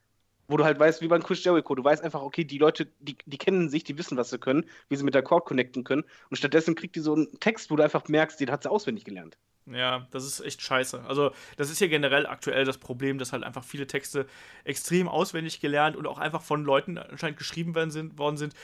[0.51, 3.17] Wo du halt weißt, wie beim Chris Jericho, du weißt einfach, okay, die Leute, die,
[3.25, 6.03] die kennen sich, die wissen, was sie können, wie sie mit der Cord connecten können.
[6.29, 9.05] Und stattdessen kriegt die so einen Text, wo du einfach merkst, den hat sie auswendig
[9.05, 9.39] gelernt.
[9.67, 11.05] Ja, das ist echt scheiße.
[11.07, 14.27] Also, das ist ja generell aktuell das Problem, dass halt einfach viele Texte
[14.65, 18.55] extrem auswendig gelernt und auch einfach von Leuten anscheinend geschrieben werden sind, worden sind,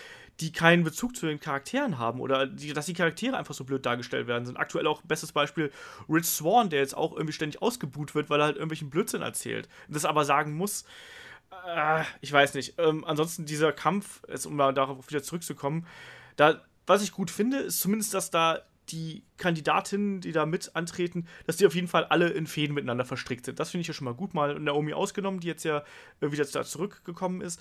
[0.41, 3.87] die keinen Bezug zu den Charakteren haben oder die, dass die Charaktere einfach so blöd
[3.87, 4.57] dargestellt werden sind.
[4.57, 5.70] Aktuell auch bestes Beispiel
[6.09, 9.68] Rich Swan, der jetzt auch irgendwie ständig ausgebuht wird, weil er halt irgendwelchen Blödsinn erzählt.
[9.89, 10.84] Das aber sagen muss,
[11.66, 12.74] äh, ich weiß nicht.
[12.78, 15.86] Ähm, ansonsten dieser Kampf, jetzt, um darauf wieder zurückzukommen,
[16.36, 21.26] da, was ich gut finde, ist zumindest, dass da die Kandidatinnen, die da mit antreten,
[21.46, 23.59] dass die auf jeden Fall alle in Fäden miteinander verstrickt sind.
[23.59, 25.82] Das finde ich ja schon mal gut, mal Naomi ausgenommen, die jetzt ja
[26.20, 27.61] wieder da zurückgekommen ist.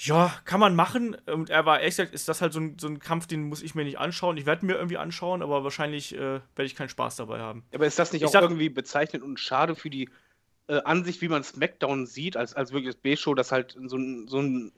[0.00, 1.16] Ja, kann man machen.
[1.26, 3.62] Und er war, ehrlich gesagt, ist das halt so ein, so ein Kampf, den muss
[3.62, 4.36] ich mir nicht anschauen.
[4.36, 7.64] Ich werde mir irgendwie anschauen, aber wahrscheinlich äh, werde ich keinen Spaß dabei haben.
[7.74, 10.08] Aber ist das nicht ich auch sag, irgendwie bezeichnend und schade für die
[10.68, 14.28] äh, Ansicht, wie man SmackDown sieht, als, als wirklich das B-Show, dass halt so ein,
[14.28, 14.72] so ein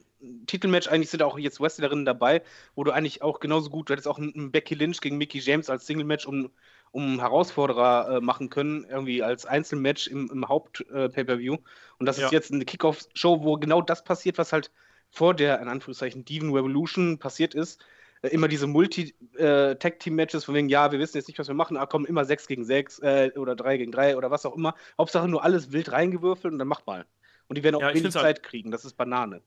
[0.47, 2.43] Titelmatch, eigentlich sind auch jetzt Wrestlerinnen dabei,
[2.75, 5.71] wo du eigentlich auch genauso gut, du hättest auch einen Becky Lynch gegen Mickey James
[5.71, 6.51] als Single-Match um,
[6.91, 11.55] um Herausforderer äh, machen können, irgendwie als Einzelmatch im, im Haupt-Pay-Per-View.
[11.55, 11.59] Äh,
[11.99, 12.27] Und das ja.
[12.27, 14.71] ist jetzt eine Kickoff-Show, wo genau das passiert, was halt
[15.11, 17.81] vor der, in Anführungszeichen, Diven Revolution passiert ist.
[18.23, 21.77] Äh, immer diese Multi-Tag-Team-Matches, äh, von wegen, ja, wir wissen jetzt nicht, was wir machen,
[21.77, 24.75] aber kommen immer 6 gegen 6 äh, oder 3 gegen 3 oder was auch immer.
[24.99, 27.07] Hauptsache nur alles wild reingewürfelt und dann macht mal.
[27.49, 29.43] Und die werden auch ja, wenig Zeit halt kriegen, das ist Banane.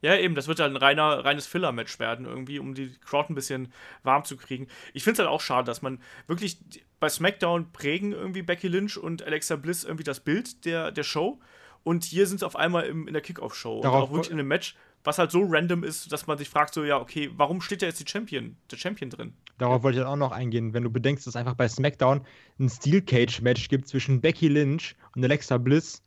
[0.00, 3.34] Ja, eben, das wird halt ein reiner, reines Filler-Match werden, irgendwie, um die Crowd ein
[3.34, 3.72] bisschen
[4.04, 4.68] warm zu kriegen.
[4.92, 6.58] Ich finde es halt auch schade, dass man wirklich
[7.00, 11.40] bei SmackDown prägen irgendwie Becky Lynch und Alexa Bliss irgendwie das Bild der, der Show.
[11.82, 13.80] Und hier sind es auf einmal im, in der Kickoff-Show.
[13.80, 14.76] Und auch wirklich in einem Match,
[15.08, 17.86] was halt so random ist, dass man sich fragt, so, ja, okay, warum steht da
[17.86, 19.32] jetzt die Champion, der Champion drin?
[19.58, 22.20] Darauf wollte ich dann auch noch eingehen, wenn du bedenkst, dass es einfach bei SmackDown
[22.60, 26.02] ein Steel Cage-Match gibt zwischen Becky Lynch und Alexa Bliss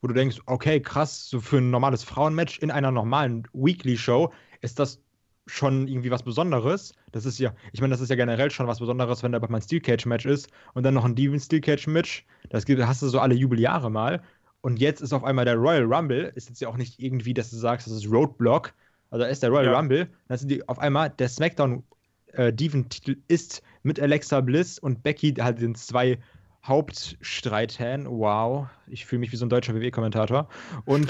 [0.00, 4.78] wo du denkst, okay, krass, so für ein normales Frauenmatch in einer normalen Weekly-Show ist
[4.78, 5.00] das
[5.46, 6.92] schon irgendwie was Besonderes.
[7.12, 9.54] Das ist ja, ich meine, das ist ja generell schon was Besonderes, wenn da mal
[9.54, 12.26] ein Steel Cage-Match ist und dann noch ein Demon Steel Cage-Match.
[12.50, 14.22] Das gibt, hast du so alle Jubeljahre mal.
[14.60, 17.50] Und jetzt ist auf einmal der Royal Rumble, ist jetzt ja auch nicht irgendwie, dass
[17.50, 18.72] du sagst, das ist Roadblock.
[19.10, 19.78] Also da ist der Royal ja.
[19.78, 21.84] Rumble, dann sind die auf einmal der SmackDown
[22.32, 26.18] äh, Diven-Titel ist mit Alexa Bliss und Becky halt den zwei
[26.64, 28.08] Hauptstreithähnen.
[28.08, 30.48] Wow, ich fühle mich wie so ein deutscher WWE-Kommentator.
[30.84, 31.08] Und,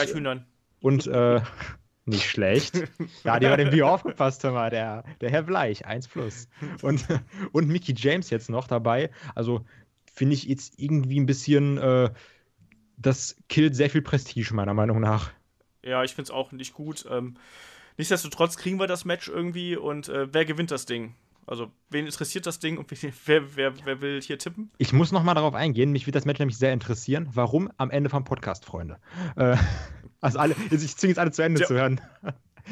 [0.81, 1.40] und äh,
[2.05, 2.85] nicht schlecht.
[3.24, 6.48] Ja, die hat dem Bio aufgepasst, mal, der, der Herr Bleich, 1 plus.
[6.82, 7.05] Und,
[7.52, 9.10] und Mickey James jetzt noch dabei.
[9.35, 9.64] Also
[10.12, 12.10] finde ich jetzt irgendwie ein bisschen, äh,
[12.97, 15.31] das killt sehr viel Prestige, meiner Meinung nach.
[15.82, 17.06] Ja, ich finde es auch nicht gut.
[17.10, 17.35] Ähm,
[17.97, 21.14] nichtsdestotrotz kriegen wir das Match irgendwie und äh, wer gewinnt das Ding?
[21.48, 22.90] Also, wen interessiert das Ding und
[23.27, 24.70] wer, wer, wer will hier tippen?
[24.78, 27.28] Ich muss noch mal darauf eingehen, mich wird das Match nämlich sehr interessieren.
[27.32, 28.98] Warum am Ende vom Podcast, Freunde?
[29.36, 29.56] Äh,
[30.20, 31.66] also alle, ich zwinge jetzt alle zu Ende Ja.
[31.66, 32.01] zu hören.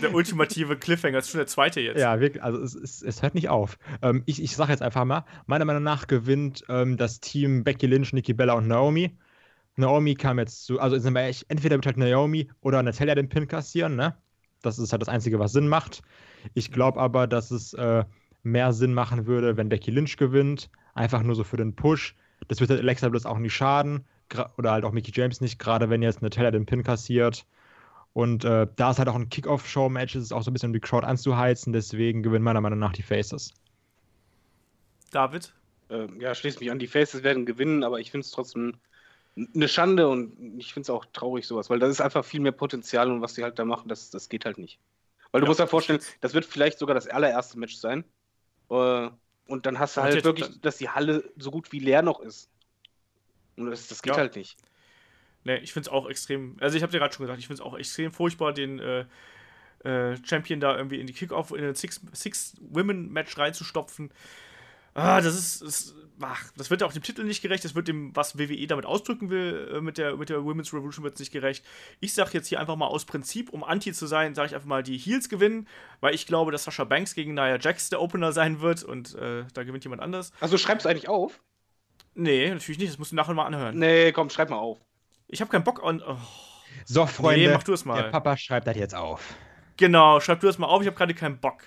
[0.02, 2.00] Der ultimative Cliffhanger, das ist schon der zweite jetzt.
[2.00, 3.78] Ja, wirklich, also es, es, es hört nicht auf.
[4.02, 7.86] Ähm, ich ich sage jetzt einfach mal, meiner Meinung nach gewinnt ähm, das Team Becky
[7.86, 9.16] Lynch, Nikki Bella und Naomi.
[9.76, 13.28] Naomi kam jetzt zu, also sind wir echt, entweder wird halt Naomi oder Natalia den
[13.28, 14.16] Pin kassieren, ne?
[14.62, 16.02] Das ist halt das Einzige, was Sinn macht.
[16.54, 18.04] Ich glaube aber, dass es äh,
[18.42, 20.70] mehr Sinn machen würde, wenn Becky Lynch gewinnt.
[20.94, 22.14] Einfach nur so für den Push.
[22.48, 24.04] Das wird halt Alexa Bliss auch nicht schaden.
[24.56, 27.46] Oder halt auch Mickey James nicht, gerade wenn jetzt Natalia den Pin kassiert.
[28.14, 30.72] Und äh, da ist halt auch ein Kickoff-Show-Match, ist es auch so ein bisschen um
[30.72, 33.52] die Crowd anzuheizen, deswegen gewinnen meiner Meinung nach die Faces.
[35.10, 35.52] David?
[35.90, 36.78] Ähm, ja, schließt mich an.
[36.78, 38.74] Die Faces werden gewinnen, aber ich finde es trotzdem
[39.36, 42.52] eine Schande und ich finde es auch traurig, sowas, weil da ist einfach viel mehr
[42.52, 44.78] Potenzial und was die halt da machen, das, das geht halt nicht.
[45.32, 45.48] Weil du Ja.
[45.48, 48.04] musst dir vorstellen, das wird vielleicht sogar das allererste Match sein.
[48.70, 49.10] Äh,
[49.46, 52.48] und dann hast du halt wirklich, dass die Halle so gut wie leer noch ist.
[53.56, 54.18] Und das, das geht Ja.
[54.18, 54.56] halt nicht.
[55.44, 56.56] Ne, ich finde es auch extrem.
[56.60, 59.04] Also, ich habe dir gerade schon gesagt, ich finde es auch extrem furchtbar, den äh,
[59.84, 64.10] äh, Champion da irgendwie in die Kickoff, in ein Six-Women-Match reinzustopfen.
[64.94, 65.62] Ah, das ist.
[65.62, 67.64] ist ach, das wird auch dem Titel nicht gerecht.
[67.64, 71.04] Das wird dem, was WWE damit ausdrücken will, äh, mit der, mit der Women's Revolution,
[71.04, 71.64] wird es nicht gerecht.
[72.00, 74.68] Ich sage jetzt hier einfach mal aus Prinzip, um Anti zu sein, sage ich einfach
[74.68, 75.68] mal, die Heels gewinnen,
[76.00, 79.44] weil ich glaube, dass Sasha Banks gegen Nia Jax der Opener sein wird und äh,
[79.52, 80.32] da gewinnt jemand anders.
[80.40, 81.40] Also schreib's eigentlich auf?
[82.14, 82.92] Nee, natürlich nicht.
[82.92, 83.76] Das musst du nachher mal anhören.
[83.76, 84.78] Nee, komm, schreib mal auf.
[85.26, 86.02] Ich habe keinen Bock an.
[86.06, 86.16] Oh.
[86.84, 88.02] So, Freunde, mach du es mal.
[88.02, 89.34] der Papa schreibt das jetzt auf.
[89.76, 91.64] Genau, schreib du das mal auf, ich habe gerade keinen Bock.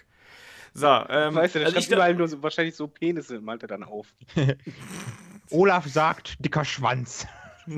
[0.78, 3.68] So, ähm, weißt du, der also schreibt überall nur so, wahrscheinlich so Penisse, malt er
[3.68, 4.14] dann auf.
[5.50, 7.26] Olaf sagt, dicker Schwanz.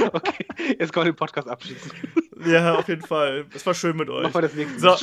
[0.00, 0.46] Okay,
[0.78, 1.90] jetzt kann man den Podcast abschließen.
[2.46, 3.46] ja, auf jeden Fall.
[3.52, 4.22] Es war schön mit euch.
[4.22, 4.96] Mach mal das nächste So.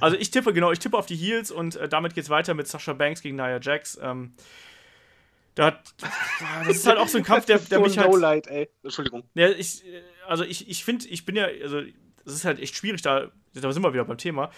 [0.00, 2.66] Also ich tippe, genau, ich tippe auf die Heels und äh, damit geht's weiter mit
[2.66, 3.98] Sasha Banks gegen Nia Jax.
[4.00, 4.32] Ähm,
[5.54, 5.94] da hat,
[6.66, 8.12] das ist halt auch so ein Kampf, der, Das ist der so mich ein halt.
[8.14, 8.70] Lowlight, ey.
[8.82, 9.24] Entschuldigung.
[9.34, 11.82] Ja, ich, äh, also ich, ich finde, ich bin ja, also
[12.26, 14.50] es ist halt echt schwierig, da, da sind wir wieder beim Thema,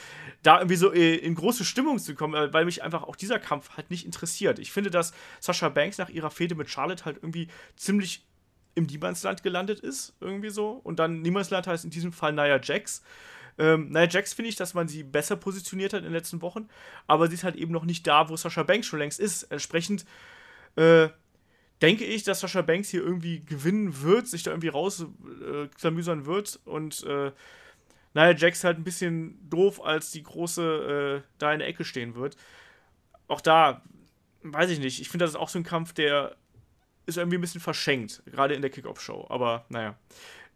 [0.43, 3.39] da irgendwie so äh, in große Stimmung zu kommen, äh, weil mich einfach auch dieser
[3.39, 4.59] Kampf halt nicht interessiert.
[4.59, 8.27] Ich finde, dass Sasha Banks nach ihrer Fehde mit Charlotte halt irgendwie ziemlich
[8.75, 10.71] im Niemandsland gelandet ist, irgendwie so.
[10.71, 13.03] Und dann Niemandsland heißt in diesem Fall Nia Jax.
[13.59, 16.69] Ähm, Nia Jax finde ich, dass man sie besser positioniert hat in den letzten Wochen,
[17.07, 19.45] aber sie ist halt eben noch nicht da, wo Sasha Banks schon längst ist.
[19.45, 20.05] Entsprechend
[20.77, 21.09] äh,
[21.83, 27.05] denke ich, dass Sasha Banks hier irgendwie gewinnen wird, sich da irgendwie rausklamüsern wird und
[27.05, 27.33] äh,
[28.15, 32.15] naja, Jax halt ein bisschen doof als die große äh, da in der Ecke stehen
[32.15, 32.37] wird.
[33.29, 33.83] Auch da,
[34.43, 36.35] weiß ich nicht, ich finde, das ist auch so ein Kampf, der
[37.07, 39.27] ist irgendwie ein bisschen verschenkt, gerade in der Kickoff-Show.
[39.29, 39.97] Aber naja.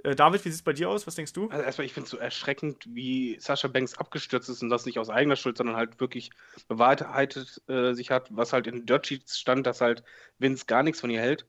[0.04, 1.06] Äh, David, wie sieht es bei dir aus?
[1.06, 1.48] Was denkst du?
[1.48, 4.98] Also erstmal, ich finde es so erschreckend, wie Sascha Banks abgestürzt ist und das nicht
[4.98, 6.30] aus eigener Schuld, sondern halt wirklich
[6.68, 10.02] bewahrheitet äh, sich hat, was halt in Dirt Sheets stand, dass halt
[10.38, 11.46] Vince gar nichts von ihr hält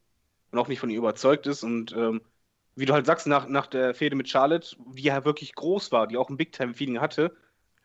[0.51, 2.21] und auch nicht von ihr überzeugt ist und ähm,
[2.75, 6.07] wie du halt sagst, nach, nach der Fehde mit Charlotte, die ja wirklich groß war,
[6.07, 7.35] die auch ein Big-Time-Feeling hatte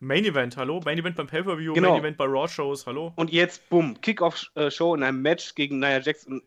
[0.01, 0.81] Main Event, hallo?
[0.85, 1.91] Main Event beim Pay-Per-View, Genau.
[1.91, 3.13] Main Event bei Raw-Shows, hallo?
[3.17, 6.43] und jetzt, bumm, Kickoff-Show in einem Match gegen Nia Jax und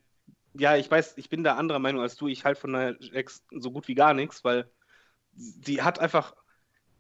[0.54, 3.44] ja, ich weiß, ich bin da anderer Meinung als du, ich halte von Nia Jax
[3.52, 4.70] so gut wie gar nichts, weil
[5.36, 6.36] sie hat einfach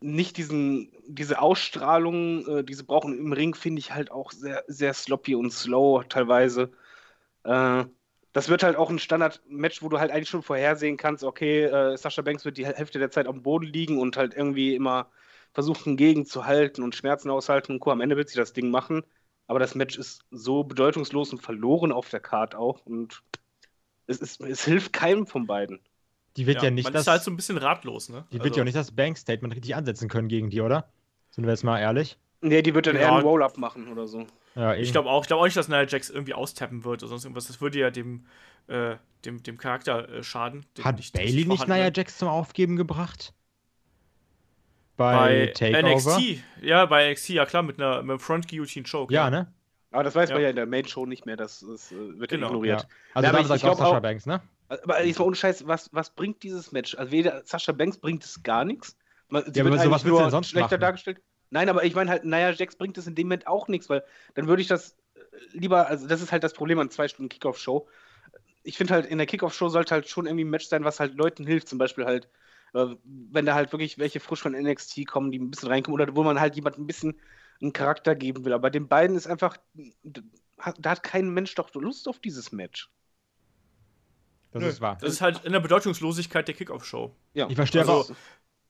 [0.02, 4.64] nicht diesen, diese Ausstrahlung, äh, die sie brauchen im Ring, finde ich halt auch sehr,
[4.68, 6.72] sehr sloppy und slow teilweise.
[7.44, 7.86] Äh,
[8.34, 11.98] das wird halt auch ein Standard-Match, wo du halt eigentlich schon vorhersehen kannst, okay, äh,
[11.98, 15.12] Sascha Banks wird die Hälfte der Zeit am Boden liegen und halt irgendwie immer
[15.54, 17.92] versuchen gegenzuhalten und Schmerzen aushalten und Co.
[17.92, 19.04] Am Ende wird sie das Ding machen,
[19.48, 23.22] aber das Match ist so bedeutungslos und verloren auf der Card auch und
[24.12, 25.80] es, ist, es hilft keinem von beiden.
[26.38, 28.26] Die wird ja, nicht man das, ist halt so ein bisschen ratlos, ne?
[28.32, 30.90] die wird ja auch nicht das Bank-Statement richtig ansetzen können gegen die, oder?
[31.32, 32.18] Sind wir jetzt mal ehrlich?
[32.42, 33.02] Nee, die wird dann Ja.
[33.02, 34.26] eher einen Roll-Up machen oder so.
[34.56, 37.10] Ja, Ich glaube auch, ich glaube auch nicht, dass Nia Jax irgendwie austappen wird oder
[37.10, 37.48] sonst irgendwas.
[37.48, 38.26] Das würde ja dem,
[38.68, 40.66] äh, dem, dem Charakter äh, schaden.
[40.78, 41.68] dem Hat nicht- Bailey nicht.
[41.68, 43.34] Nia Jax zum Aufgeben gebracht?
[44.98, 45.82] bei Bei?
[45.82, 46.44] NXT?
[46.62, 49.14] Ja, bei NXT, ja klar, mit einer mit einem Front Guillotine Choke.
[49.14, 49.52] Ja, ne?
[49.92, 50.36] Aber das weiß Ja.
[50.36, 52.82] man ja in der Main-Show nicht mehr, das, das äh, wird Genau, ignoriert.
[52.82, 52.88] Ja.
[53.14, 54.42] Also Ja, aber da ich- auch Sascha Banks, ne?
[54.70, 56.96] Aber jetzt mal ohne Scheiß, was, was bringt dieses Match?
[56.96, 58.98] Also weder Sascha Banks bringt es gar nichts.
[59.28, 60.82] Man- Sie Ja, aber wird so was eigentlich willst du nur denn sonst schlechter machen?
[60.82, 61.22] dargestellt.
[61.50, 64.04] Nein, aber ich meine halt, naja, Jax bringt es in dem Moment auch nichts, weil
[64.36, 65.20] dann würde ich das äh,
[65.52, 67.90] lieber, also das ist halt das Problem an zwei Stunden Kickoff-Show.
[68.64, 71.16] Ich finde halt, in der Kickoff-Show sollte halt schon irgendwie ein Match sein, was halt
[71.16, 72.30] Leuten hilft, zum Beispiel halt,
[72.74, 76.16] äh, wenn da halt wirklich welche frisch von NXT kommen, die ein bisschen reinkommen, oder
[76.16, 77.20] wo man halt jemand ein bisschen
[77.62, 78.54] einen Charakter geben will.
[78.54, 79.58] Aber bei den beiden ist einfach,
[80.04, 82.90] da hat kein Mensch doch Lust auf dieses Match.
[84.52, 84.98] Das Nö, ist wahr.
[85.00, 87.16] Das ist halt in der Bedeutungslosigkeit der Kickoff-Show.
[87.34, 87.48] Ja.
[87.50, 88.12] Ich verstehe Also- aber auch,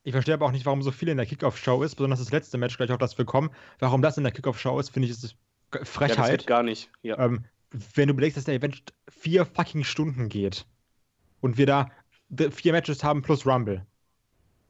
[0.04, 2.58] ich verstehe aber auch nicht, warum so viel in der Kickoff-Show ist, besonders das letzte
[2.58, 3.50] Match, gleich auch das wir kommen.
[3.78, 5.30] Warum das in der Kickoff-Show ist, finde ich, ist es
[5.72, 6.40] Ja, das Frechheit.
[6.40, 6.90] geht gar nicht.
[7.02, 7.18] Ja.
[7.18, 7.44] ähm,
[7.94, 10.66] wenn du bedenkst, dass der Event vier fucking Stunden geht
[11.40, 11.90] und wir da
[12.50, 13.86] vier Matches haben plus Rumble.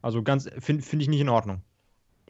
[0.00, 1.62] Also ganz, finde find ich nicht in Ordnung.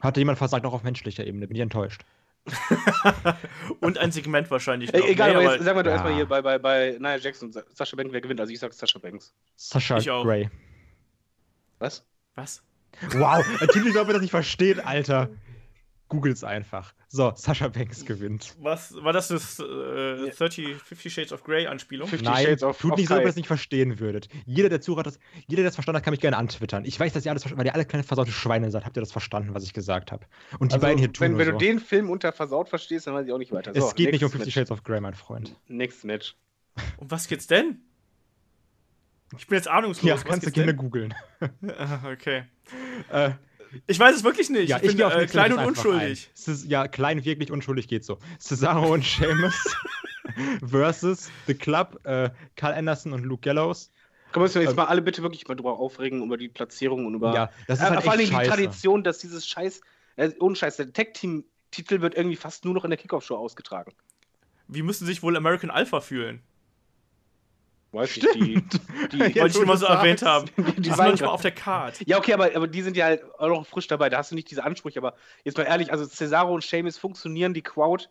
[0.03, 2.03] Hatte jemand versagt, auch auf menschlicher Ebene, bin ich enttäuscht.
[3.81, 4.93] Und ein Segment wahrscheinlich.
[4.93, 5.97] Ey, egal, Nee, aber jetzt sagen wir doch ja.
[5.97, 8.41] erstmal hier bei, bei, bei Nia Jackson Sascha Banks, wer gewinnt.
[8.41, 9.33] Also ich sag Sascha Banks.
[9.55, 10.25] Sasha Ich auch.
[10.25, 10.51] Gray.
[11.79, 12.05] Was?
[12.35, 12.65] Was?
[13.13, 15.31] Wow, natürlich, ob ihr das nicht versteht, Alter.
[16.13, 16.95] Googles einfach.
[17.09, 18.55] So, Sasha Banks gewinnt.
[18.61, 22.07] Was war das das äh, 30 Fifty Shades of Grey Anspielung?
[22.09, 24.29] Fifty Nein, Shades of- tut of nicht so, ob ihr das nicht verstehen würdet.
[24.47, 26.85] Jeder, der zuhört, das, jeder, der das verstanden hat, kann mich gerne antwittern.
[26.85, 28.85] Ich weiß, dass ihr alles verstanden weil ihr alle kleine versaute Schweine seid.
[28.85, 30.27] Habt ihr das verstanden, was ich gesagt habe?
[30.59, 31.53] Und die Also, beiden hier tun wenn, wenn so.
[31.53, 33.73] du den Film unter versaut verstehst, dann weiß ich auch nicht weiter.
[33.75, 34.55] Es So, geht nicht um nächstes Fifty Match.
[34.55, 35.55] Shades of Grey, mein Freund.
[35.69, 36.37] Nächstes Match.
[36.99, 37.81] Um was geht's denn?
[39.39, 40.07] Ich bin jetzt ahnungslos.
[40.07, 41.15] Ja, was kannst du gerne googeln.
[42.05, 42.45] Okay.
[43.11, 43.31] Äh,
[43.87, 44.69] Ich weiß es wirklich nicht.
[44.71, 46.31] ja, ich bin gehe auf äh, klein und unschuldig.
[46.35, 48.19] ist, ja, klein, wirklich unschuldig geht so.
[48.39, 49.55] Cesaro und Sheamus
[50.67, 53.91] versus The Club, äh, Carl Anderson und Luke Gallows.
[54.33, 57.07] Können wir uns jetzt Ähm, mal alle bitte wirklich mal drüber aufregen, über die Platzierung
[57.07, 57.35] und über.
[57.35, 58.51] Ja, das ist Äh, halt vor allem die scheiße.
[58.51, 59.81] Tradition, dass dieses Scheiß.
[60.17, 63.93] Äh, ohne Scheiß, der Tag-Team-Titel wird irgendwie fast nur noch in der Kickoff-Show ausgetragen.
[64.69, 66.43] Wie müssen sich wohl American Alpha fühlen?
[67.93, 68.63] Weiß ich, die,
[69.13, 70.51] die, Ja, Wollte ich mal so erwähnt haben.
[70.57, 72.01] die, Die die sind noch waren nicht mal auf der Card.
[72.07, 74.09] Ja, okay, aber, aber die sind ja halt auch noch frisch dabei.
[74.09, 74.99] Da hast du nicht diese Ansprüche.
[74.99, 75.15] Aber
[75.45, 78.09] jetzt mal ehrlich, also Cesaro und Sheamus funktionieren, die Crowd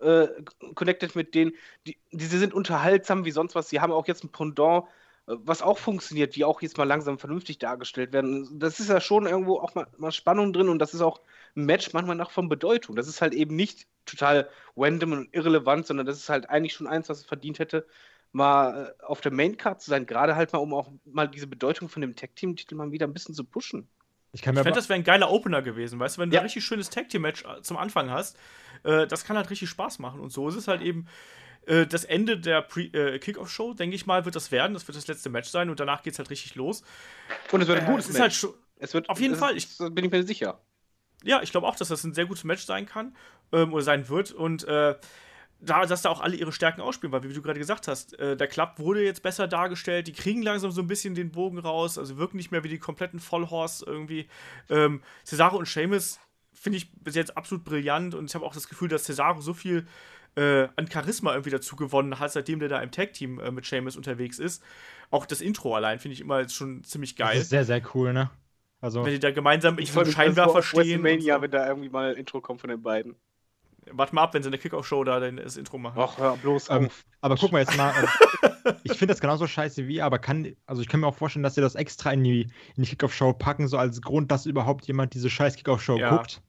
[0.00, 0.28] äh,
[0.74, 1.52] connected mit denen.
[1.86, 3.68] Die, die sind unterhaltsam wie sonst was.
[3.68, 4.84] Sie haben auch jetzt ein Pendant,
[5.26, 8.58] äh, was auch funktioniert, die auch jetzt mal langsam vernünftig dargestellt werden.
[8.60, 11.20] Das ist ja schon irgendwo auch mal, mal Spannung drin und das ist auch
[11.56, 12.96] ein Match manchmal nach von Bedeutung.
[12.96, 16.86] Das ist halt eben nicht total random und irrelevant, sondern das ist halt eigentlich schon
[16.86, 17.86] eins, was es verdient hätte,
[18.34, 20.06] mal äh, auf der Maincard zu sein.
[20.06, 23.34] Gerade halt mal, um auch mal diese Bedeutung von dem Tag-Team-Titel mal wieder ein bisschen
[23.34, 23.88] zu pushen.
[24.32, 26.36] Ich kann Ich mir fände, das wäre ein geiler Opener gewesen, weißt du, wenn du
[26.36, 26.40] Ja.
[26.40, 28.36] ein richtig schönes Tag Team Match äh, zum Anfang hast,
[28.82, 31.06] äh, das kann halt richtig Spaß machen und so ist es halt eben
[31.66, 34.96] äh, das Ende der äh, Kickoff Show, denke ich mal, wird das werden, das wird
[34.96, 36.82] das letzte Match sein und danach geht's halt richtig los.
[37.52, 38.38] Und es wird ein Äh, gutes es ist halt Match.
[38.38, 40.60] schon, es wird, auf jeden es, Fall, Ich, bin ich mir sicher.
[41.22, 43.16] ja, ich glaube auch, dass das ein sehr gutes Match sein kann
[43.52, 44.96] ähm, oder sein wird und äh,
[45.64, 48.36] da, dass da auch alle ihre Stärken ausspielen, weil wie du gerade gesagt hast, äh,
[48.36, 51.98] der Club wurde jetzt besser dargestellt, die kriegen langsam so ein bisschen den Bogen raus,
[51.98, 54.28] also wirken nicht mehr wie die kompletten Vollhorse irgendwie.
[54.70, 56.18] Ähm, Cesaro und Sheamus
[56.52, 59.54] finde ich bis jetzt absolut brillant und ich habe auch das Gefühl, dass Cesaro so
[59.54, 59.86] viel
[60.36, 63.96] äh, an Charisma irgendwie dazu gewonnen hat, seitdem der da im Tag-Team äh, mit Sheamus
[63.96, 64.62] unterwegs ist.
[65.10, 67.40] Auch das Intro allein finde ich immer jetzt schon ziemlich das geil.
[67.40, 68.30] ist sehr, sehr cool, ne?
[68.80, 71.02] Also, Wenn die da gemeinsam in Ich diesem mich Scheinwerfer stehen.
[71.02, 71.42] WrestleMania, so.
[71.42, 73.16] wenn da irgendwie mal ein Intro kommt von den beiden.
[73.92, 75.98] Warte mal ab, wenn sie in der Kickoff-Show da dann das Intro machen.
[76.00, 76.88] Ach, hör bloß Ähm,
[77.20, 77.92] aber guck mal jetzt mal.
[78.64, 81.14] äh, ich finde das genauso scheiße wie, ihr, aber kann, also ich kann mir auch
[81.14, 82.42] vorstellen, dass sie das extra in die,
[82.76, 86.16] in die Kickoff-Show packen, so als Grund, dass überhaupt jemand diese scheiß Kickoff-Show Ja.
[86.16, 86.40] guckt.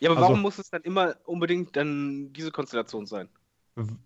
[0.00, 3.28] Ja, aber also- warum muss es dann immer unbedingt dann diese Konstellation sein?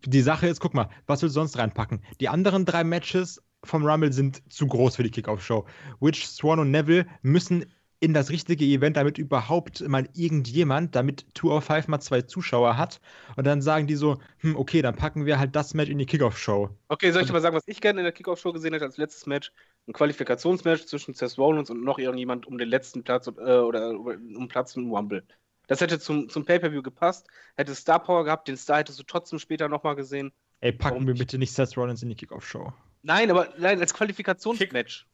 [0.04, 2.00] Die Sache ist, guck mal, was willst du sonst reinpacken?
[2.20, 5.64] Die anderen drei Matches vom Rumble sind zu groß für die Kickoff-Show.
[6.00, 7.66] Witch, Swan und Neville müssen
[8.00, 13.00] in das richtige Event, damit überhaupt mal irgendjemand, damit 205 mal zwei Zuschauer hat.
[13.36, 16.06] Und dann sagen die so, hm, okay, dann packen wir halt das Match in die
[16.06, 16.68] Kickoff-Show.
[16.88, 18.84] Okay, soll ich Also- dir mal sagen, was ich gerne in der Kickoff-Show gesehen hätte
[18.84, 19.50] als letztes Match?
[19.88, 24.48] Ein Qualifikationsmatch zwischen Seth Rollins und noch irgendjemand um den letzten Platz äh, oder um
[24.48, 25.24] Platz im Rumble.
[25.68, 29.38] Das hätte zum, zum Pay-Per-View gepasst, hätte Star Power gehabt, den Star hättest du trotzdem
[29.38, 30.32] später nochmal gesehen.
[30.60, 32.72] Ey, packen Warum wir bitte nicht Seth Rollins in die Kickoff-Show.
[33.02, 35.06] Nein, aber nein, als Qualifikationsmatch.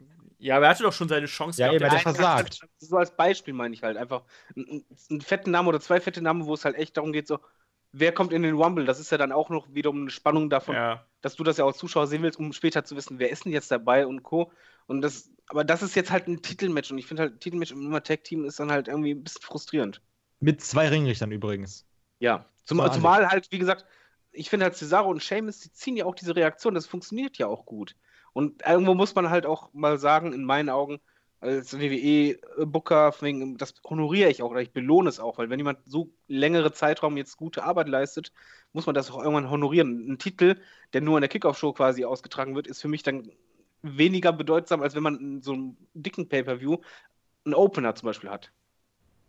[0.42, 2.60] Ja, aber er hatte doch schon seine Chance Ja, er hat Der- ja versagt.
[2.78, 4.24] So als Beispiel meine ich halt einfach.
[4.56, 7.38] Einen, einen fetten Namen oder zwei fette Namen, wo es halt echt darum geht, so,
[7.92, 8.84] wer kommt in den Rumble?
[8.84, 11.06] Das ist ja dann auch noch wiederum eine Spannung davon, Ja.
[11.20, 13.52] dass du das ja als Zuschauer sehen willst, um später zu wissen, wer ist denn
[13.52, 14.50] jetzt dabei und Co.
[14.86, 17.82] Und das, aber das ist jetzt halt ein Titelmatch und ich finde halt, Titelmatch im
[17.86, 20.02] immer Tag-Team ist dann halt irgendwie ein bisschen frustrierend.
[20.40, 21.86] Mit zwei Ringrichtern übrigens.
[22.18, 22.46] Ja.
[22.64, 23.84] Zum, zumal halt, wie gesagt,
[24.32, 27.46] ich finde halt Cesaro und Sheamus, die ziehen ja auch diese Reaktion, das funktioniert ja
[27.46, 27.94] auch gut.
[28.32, 31.00] Und irgendwo muss man halt auch mal sagen, in meinen Augen,
[31.40, 33.12] als WWE-Booker,
[33.58, 37.16] das honoriere ich auch oder ich belohne es auch, weil wenn jemand so längere Zeitraum
[37.16, 38.32] jetzt gute Arbeit leistet,
[38.72, 40.08] muss man das auch irgendwann honorieren.
[40.12, 40.60] Ein Titel,
[40.92, 43.30] der nur in der Kickoff-Show quasi ausgetragen wird, ist für mich dann
[43.82, 46.78] weniger bedeutsam, als wenn man in so einem dicken Pay-Per-View
[47.44, 48.52] einen Opener zum Beispiel hat.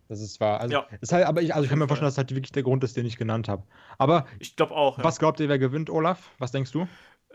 [0.08, 0.60] Das Das ist wahr.
[0.60, 0.86] Also, Ja.
[1.00, 2.96] ist halt, aber ich, also ich kann mir vorstellen, dass halt wirklich der Grund ist,
[2.96, 3.64] den ich genannt habe.
[3.98, 4.98] Aber Ich glaube auch.
[4.98, 5.04] Ja.
[5.04, 6.30] was glaubt ihr, wer gewinnt, Olaf?
[6.38, 6.86] Was denkst du?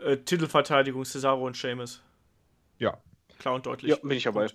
[0.04, 2.02] Äh, Titelverteidigung Cesaro und Sheamus.
[2.78, 2.98] Ja.
[3.38, 3.90] Klar und deutlich.
[3.90, 4.48] Ja, bin ich dabei.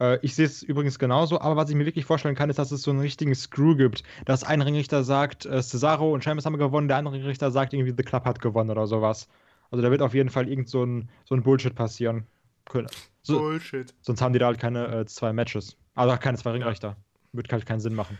[0.00, 2.72] Äh, ich sehe es übrigens genauso, aber was ich mir wirklich vorstellen kann, ist, dass
[2.72, 4.02] es so einen richtigen Screw gibt.
[4.24, 7.94] Dass ein Ringrichter sagt, äh, Cesaro und Sheamus haben gewonnen, der andere Ringrichter sagt irgendwie,
[7.96, 9.28] The Club hat gewonnen oder sowas.
[9.70, 12.26] Also da wird auf jeden Fall irgend so ein, so ein Bullshit passieren
[12.66, 12.88] können.
[13.22, 13.94] So, Bullshit.
[14.02, 15.76] sonst haben die da halt keine äh, zwei Matches.
[15.94, 16.96] Also keine zwei Ringrichter.
[17.32, 18.18] Wird halt keinen Sinn machen.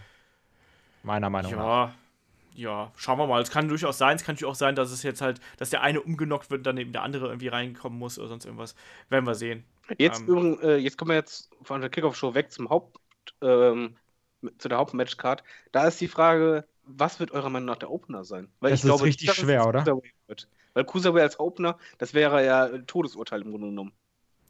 [1.03, 1.89] Meiner Meinung nach.
[1.89, 1.95] Ja,
[2.55, 3.43] ja, schauen wir mal.
[3.43, 5.83] Es kann durchaus sein, es kann natürlich auch sein, dass es jetzt halt, dass der
[5.83, 8.75] eine umgenockt wird und dann eben der andere irgendwie reinkommen muss oder sonst irgendwas.
[9.09, 9.65] Werden wir sehen.
[9.99, 10.29] Jetzt, Ähm.
[10.29, 12.99] übrigens, äh, jetzt kommen wir jetzt von der Kickoff-Show weg zum Haupt,
[13.43, 13.97] ähm,
[14.59, 15.43] zu der Hauptmatchcard.
[15.73, 18.49] Da ist die Frage, was wird eurer Meinung nach der Opener sein?
[18.61, 19.83] Weil Das ist richtig nicht, dass es schwer, oder?
[19.83, 20.49] Cruiserweight Wird.
[20.75, 23.93] Weil Cruiserweight als Opener, das wäre ja ein Todesurteil im Grunde genommen.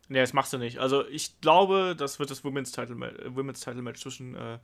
[0.08, 0.78] Nee, das machst du nicht.
[0.78, 2.96] Also ich glaube, das wird das Women's Title,
[3.34, 4.58] Women's Title Match zwischen äh,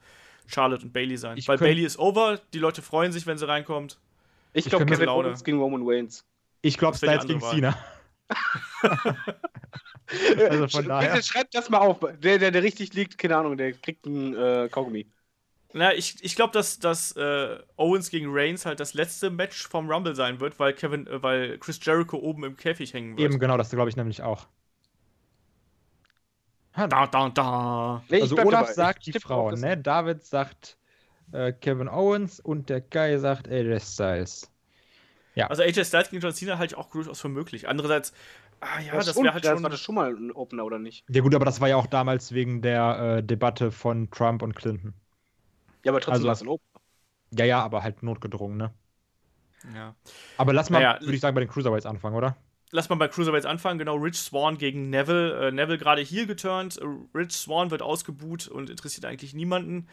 [0.47, 1.37] Charlotte und Bailey sein.
[1.37, 3.99] Ich Weil Bailey ist over, die Leute freuen sich, wenn sie reinkommt.
[4.53, 5.27] Ich Ich glaube, Kevin Laune.
[5.29, 6.25] Owens gegen Roman Reigns.
[6.61, 7.77] Ich glaube, Styles gegen Cena.
[10.49, 11.99] Also von Sch- daher- Bitte schreibt das mal auf.
[12.19, 15.07] Der, der, der richtig liegt, keine Ahnung, der kriegt einen äh, Kaugummi.
[15.73, 19.89] Na, ich, ich glaube, dass, dass äh, Owens gegen Reigns halt das letzte Match vom
[19.89, 23.21] Rumble sein wird, weil Kevin, äh, weil Chris Jericho oben im Käfig hängen wird.
[23.31, 24.47] Eben genau, das glaube ich nämlich auch.
[26.75, 28.03] Da, da, da.
[28.09, 28.73] Nee, also Olaf dabei.
[28.73, 29.77] sagt Ich die Frauen, das- ne?
[29.77, 30.77] David sagt
[31.33, 34.49] äh, Kevin Owens und der Guy sagt AJ Styles.
[35.35, 37.67] Also AJ Styles gegen John Cena halte ich auch durchaus für möglich.
[37.67, 38.13] Andererseits,
[38.59, 39.63] ah ja, das, und wäre halt das schon.
[39.63, 41.05] war das schon mal ein Opener, oder nicht?
[41.09, 44.55] Ja gut, aber das war ja auch damals wegen der äh, Debatte von Trump und
[44.55, 44.93] Clinton.
[45.83, 46.81] Ja, aber trotzdem Also- war es ein Opener.
[47.33, 48.71] Ja, ja, aber halt notgedrungen, ne?
[49.73, 49.95] Ja.
[50.37, 52.35] Aber lass mal, Naja, würde ich sagen, bei den Cruiserweights anfangen, oder?
[52.71, 53.79] Lass mal bei Cruiserweights anfangen.
[53.79, 55.47] Genau, Rich Swan gegen Neville.
[55.47, 56.77] Äh, Neville gerade hier geturnt.
[56.77, 56.85] Äh,
[57.15, 59.87] Rich Swan wird ausgebuht und interessiert eigentlich niemanden.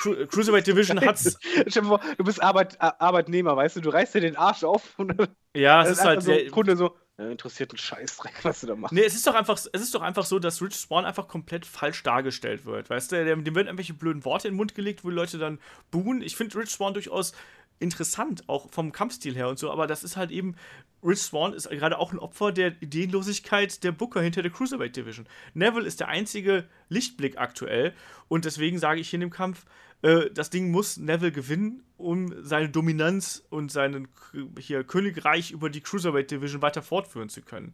[0.00, 1.38] Cru äh, Cruiserweight Division hat's.
[1.74, 5.14] Du bist Arbeit, Ar- Arbeitnehmer, weißt du, du reißt dir den Arsch auf und
[5.56, 8.68] Ja, es ist ist halt so ein Kunde so, ja, interessiert einen Scheißdreck, was du
[8.68, 8.94] da machst.
[8.94, 11.66] Nee, es ist doch einfach, es ist doch einfach so, dass Rich Swan einfach komplett
[11.66, 12.90] falsch dargestellt wird.
[12.90, 15.38] Weißt du, dem, dem werden irgendwelche blöden Worte in den Mund gelegt, wo die Leute
[15.38, 15.58] dann
[15.90, 16.22] buhen.
[16.22, 17.32] Ich finde Rich Swan durchaus
[17.82, 20.54] interessant, auch vom Kampfstil her und so, aber das ist halt eben,
[21.04, 25.26] Rich Swan ist gerade auch ein Opfer der Ideenlosigkeit der Booker hinter der Cruiserweight Division.
[25.52, 27.92] Neville ist der einzige Lichtblick aktuell
[28.28, 29.66] und deswegen sage ich hier in dem Kampf,
[30.02, 34.08] äh, das Ding muss Neville gewinnen, um seine Dominanz und sein
[34.58, 37.72] hier Königreich über die Cruiserweight Division weiter fortführen zu können.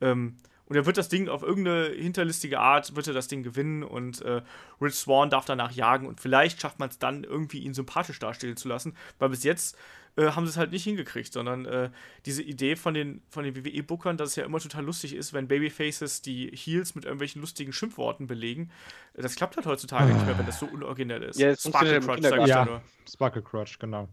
[0.00, 0.36] Ähm,
[0.66, 4.22] und er wird das Ding auf irgendeine hinterlistige Art, wird er das Ding gewinnen und
[4.22, 4.42] äh,
[4.80, 8.56] Rich Swan darf danach jagen und vielleicht schafft man es dann irgendwie, ihn sympathisch darstellen
[8.56, 9.76] zu lassen, weil bis jetzt
[10.16, 11.90] äh, haben sie es halt nicht hingekriegt, sondern äh,
[12.24, 15.48] diese Idee von den, von den WWE-Bookern, dass es ja immer total lustig ist, wenn
[15.48, 18.70] Babyfaces die Heels mit irgendwelchen lustigen Schimpfworten belegen,
[19.14, 21.38] das klappt halt heutzutage nicht mehr, wenn das so unoriginell ist.
[21.38, 22.82] Ja, funktioniert im sag ich Ja, nur.
[23.08, 24.08] Sparkle Crotch, genau.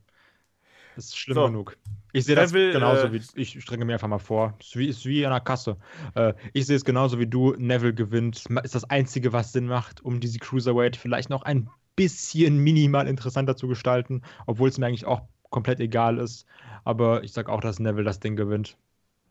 [0.95, 1.45] Das ist schlimm So.
[1.45, 1.77] genug.
[2.13, 4.55] Ich sehe das Neville, genauso äh, wie ich strenge mir einfach mal vor.
[4.59, 5.77] Ist wie, ist wie an der Kasse.
[6.15, 7.55] Äh, ich sehe es genauso wie du.
[7.57, 8.43] Neville gewinnt.
[8.63, 13.55] Ist das Einzige, was Sinn macht, um diese Cruiserweight vielleicht noch ein bisschen minimal interessanter
[13.55, 16.45] zu gestalten, obwohl es mir eigentlich auch komplett egal ist.
[16.83, 18.77] Aber ich sag auch, dass Neville das Ding gewinnt.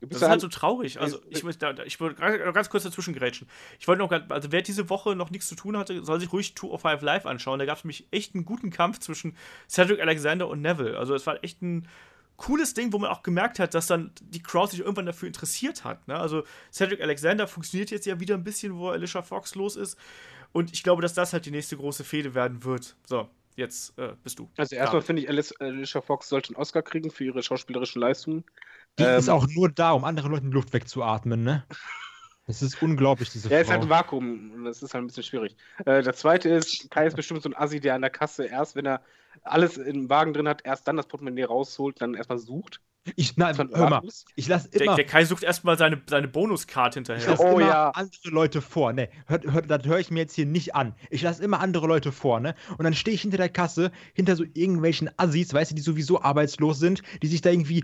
[0.01, 0.99] Das ist halt ja so traurig.
[0.99, 2.19] Also, ich, möchte da- da- ich wollte
[2.53, 3.47] ganz kurz dazwischen grätschen.
[3.79, 6.55] Ich wollte noch, also wer diese Woche noch nichts zu tun hatte, soll sich ruhig
[6.55, 7.59] 205 Live anschauen.
[7.59, 9.35] Da gab es nämlich echt einen guten Kampf zwischen
[9.69, 10.97] Cedric Alexander und Neville.
[10.97, 11.87] Also, es war echt ein
[12.37, 15.83] cooles Ding, wo man auch gemerkt hat, dass dann die Crowd sich irgendwann dafür interessiert
[15.83, 16.07] hat.
[16.07, 16.17] Ne?
[16.17, 19.97] Also, Cedric Alexander funktioniert jetzt ja wieder ein bisschen, wo Alicia Fox los ist.
[20.51, 22.95] Und ich glaube, dass das halt die nächste große Fehde werden wird.
[23.05, 24.49] So, jetzt äh, bist du.
[24.57, 28.43] Also erstmal finde ich, Alicia Fox sollte einen Oscar kriegen für ihre schauspielerischen Leistungen.
[28.99, 31.65] Die Ähm, ist auch nur da, um anderen Leuten die Luft wegzuatmen, ne?
[32.47, 33.71] Das ist unglaublich, diese Ja, ist Frau.
[33.71, 35.55] halt ein Vakuum und das ist halt ein bisschen schwierig.
[35.85, 38.75] Äh, das zweite ist, Kai ist bestimmt so ein Assi, der an der Kasse erst,
[38.75, 39.01] wenn er
[39.43, 42.81] alles im Wagen drin hat, erst dann das Portemonnaie rausholt, dann erstmal sucht.
[43.15, 44.01] ich, man hör mal,
[44.35, 47.31] ich lasse Der, immer, der Kai sucht erstmal seine, seine Bonuskarte ich hinterher.
[47.31, 47.89] lass Oh immer ja.
[47.91, 48.93] andere Leute vor.
[48.93, 50.93] Ne, hört, hört, das höre ich mir jetzt hier nicht an.
[51.09, 52.55] Ich lasse immer andere Leute vor, ne?
[52.77, 56.21] Und dann stehe ich hinter der Kasse, hinter so irgendwelchen Assis, weißt du, die sowieso
[56.21, 57.83] arbeitslos sind, die sich da irgendwie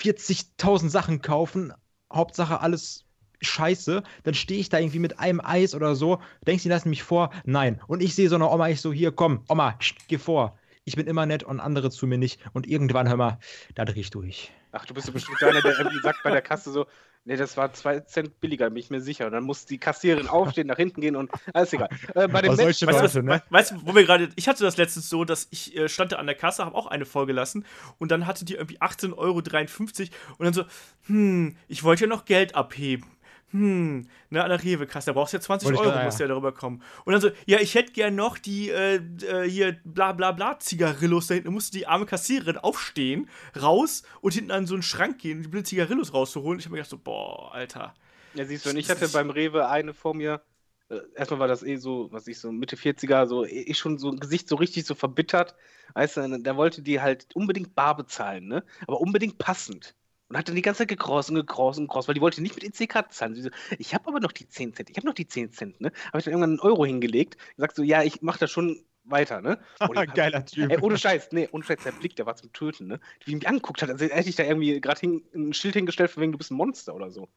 [0.00, 1.72] 40.000 Sachen kaufen.
[2.12, 3.04] Hauptsache alles
[3.40, 4.02] scheiße.
[4.24, 6.20] Dann stehe ich da irgendwie mit einem Eis oder so.
[6.46, 7.30] Denkst du, die lassen mich vor?
[7.44, 7.80] Nein.
[7.86, 10.58] Und ich sehe so eine Oma, ich so, hier, komm, Oma, pst, geh vor.
[10.84, 12.40] Ich bin immer nett und andere zu mir nicht.
[12.52, 13.38] Und irgendwann, hör mal,
[13.74, 14.52] da dreh ich durch.
[14.72, 16.86] Ach, du bist so bestimmt einer, der irgendwie sagt bei der Kasse so,
[17.26, 19.26] nee, das war zwei Cent billiger, bin ich mir sicher.
[19.26, 21.88] Und dann muss die Kassiererin aufstehen, nach hinten gehen und alles egal.
[22.14, 23.42] Äh, bei dem Aber Match, Weißt du, Leute, was, ne?
[23.50, 26.16] weißt du, wo wir gerade, ich hatte das letztens so, dass ich äh, stand da
[26.16, 27.66] an der Kasse, habe auch eine vorgelassen
[27.98, 30.64] und dann hatte die irgendwie 18,53 Euro und dann so,
[31.06, 33.04] hm, ich wollte ja noch Geld abheben.
[33.50, 36.04] Hm, ne, an der Rewe-Kasse, da brauchst du ja 20 Wollte ich Euro, da, ja.
[36.04, 36.82] musst du ja darüber kommen.
[37.04, 40.58] Und dann so, ja, ich hätte gern noch die, äh, äh, hier, bla bla bla,
[40.58, 41.48] Zigarillos da hinten.
[41.48, 43.28] Da musste die arme Kassiererin aufstehen,
[43.60, 46.58] raus und hinten an so einen Schrank gehen, die blöden Zigarillos rauszuholen.
[46.58, 47.94] Ich habe mir gedacht so, boah, Alter.
[48.34, 50.42] Ja, siehst du, und ich hatte beim Rewe eine vor mir.
[50.88, 54.10] Äh, erstmal war das eh so, was ich so Mitte 40er, so eh schon so
[54.10, 55.54] ein Gesicht so richtig so verbittert.
[55.94, 58.64] Weißt du, da wollte die halt unbedingt bar bezahlen, ne?
[58.86, 59.94] Aber unbedingt passend.
[60.28, 62.64] Und hat dann die ganze Zeit gekrost und und gekrost, weil die wollte nicht mit
[62.64, 63.34] EC-Karte zahlen.
[63.34, 65.80] Sie so, ich habe aber noch die 10 Cent, ich habe noch die 10 Cent,
[65.80, 65.92] ne?
[66.08, 67.36] Habe ich dann irgendwann einen Euro hingelegt.
[67.56, 69.58] Sagt so, ja, ich mache das schon weiter, ne?
[69.88, 70.70] Und Geiler Typ.
[70.70, 73.00] Ey, ohne Scheiß, nee, ohne Scheiß, der Blick, der war zum Töten, ne?
[73.24, 76.22] Wie mich angeguckt hat, als hätte ich da irgendwie gerade hin, ein Schild hingestellt, von
[76.22, 77.28] wegen du bist ein Monster oder so.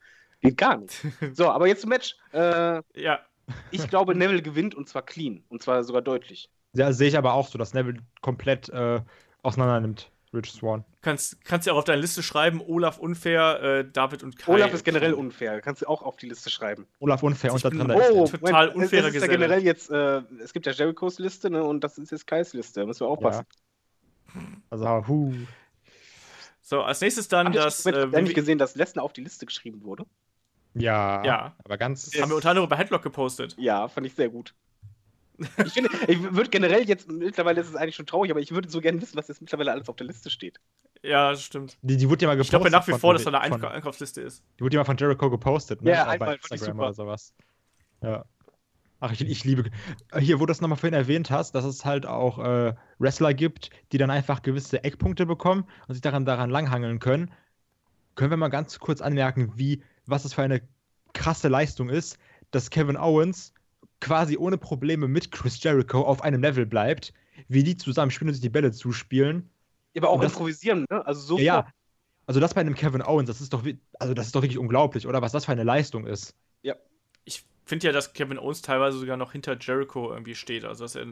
[0.42, 0.94] Geht gar nicht.
[1.34, 2.16] So, aber jetzt zum Match.
[2.32, 3.20] Äh, Ja,
[3.72, 5.44] ich glaube, Neville gewinnt und zwar clean.
[5.50, 6.50] Und zwar sogar deutlich.
[6.74, 9.02] Ja, sehe ich aber auch so, dass Neville komplett äh,
[9.42, 10.86] auseinander nimmt, Rich Swan.
[11.02, 14.54] kannst, kannst ja auch auf deine Liste schreiben, Olaf unfair, äh, David und Kai.
[14.54, 15.60] Olaf ist generell unfair.
[15.62, 16.86] Kannst du auch auf die Liste schreiben.
[17.00, 19.90] Olaf unfair und da Ich drin Oh, total es- unfairer es ist ja generell jetzt,
[19.90, 21.64] äh, es gibt ja Jerichos Liste, ne?
[21.64, 22.82] Und das ist jetzt Kais Liste.
[22.82, 23.46] Da müssen wir aufpassen.
[24.70, 25.34] Also, huh.
[26.62, 27.84] So, als nächstes dann ihr das.
[27.88, 30.06] Äh, äh, nicht gesehen, dass Lesnar auf die Liste geschrieben wurde?
[30.76, 31.56] Ja, Ja.
[31.64, 32.12] aber ganz.
[32.22, 33.56] haben wir unter anderem bei Headlock gepostet.
[33.58, 34.54] Ja, fand ich sehr gut.
[35.66, 38.70] Ich finde, ich würde generell jetzt, mittlerweile ist es eigentlich schon traurig, aber ich würde
[38.70, 40.60] so gerne wissen, was jetzt mittlerweile alles auf der Liste steht.
[41.02, 41.78] Ja, das stimmt.
[41.82, 42.52] Die, die wurde ja mal Ich gepostet.
[42.52, 44.44] glaube nach wie vor, dass da eine von- Eink Einkaufsliste ist.
[44.60, 45.92] Die wurde ja mal von Jericho gepostet, ne?
[45.92, 47.34] Ja, einmal, bei ich Instagram oder sowas.
[48.02, 48.26] Ja.
[49.02, 49.70] Ach, ich, ich liebe.
[50.18, 53.70] Hier, wo du das nochmal vorhin erwähnt hast, dass es halt auch äh, Wrestler gibt,
[53.94, 57.32] die dann einfach gewisse Eckpunkte bekommen und sich daran, daran langhangeln können.
[58.16, 60.62] Können wir mal ganz kurz anmerken, wie, was es für eine
[61.14, 62.18] krasse Leistung ist,
[62.52, 63.54] dass Kevin Owens
[64.02, 67.14] quasi ohne Probleme mit Chris Jericho auf einem Level bleibt,
[67.48, 69.50] wie die zusammen spielen und sich die Bälle zuspielen.
[69.98, 71.06] Aber auch das- improvisieren, ne?
[71.06, 71.38] Also so.
[71.38, 71.68] Ja, ja.
[72.28, 73.64] Also das bei einem Kevin Owens, das ist doch,
[74.00, 75.22] also das ist doch wirklich unglaublich, oder?
[75.22, 76.36] Was das für eine Leistung ist.
[77.26, 80.66] Ich finde ja, dass Kevin Owens teilweise sogar noch hinter Jericho irgendwie steht.
[80.66, 81.06] Also, dass er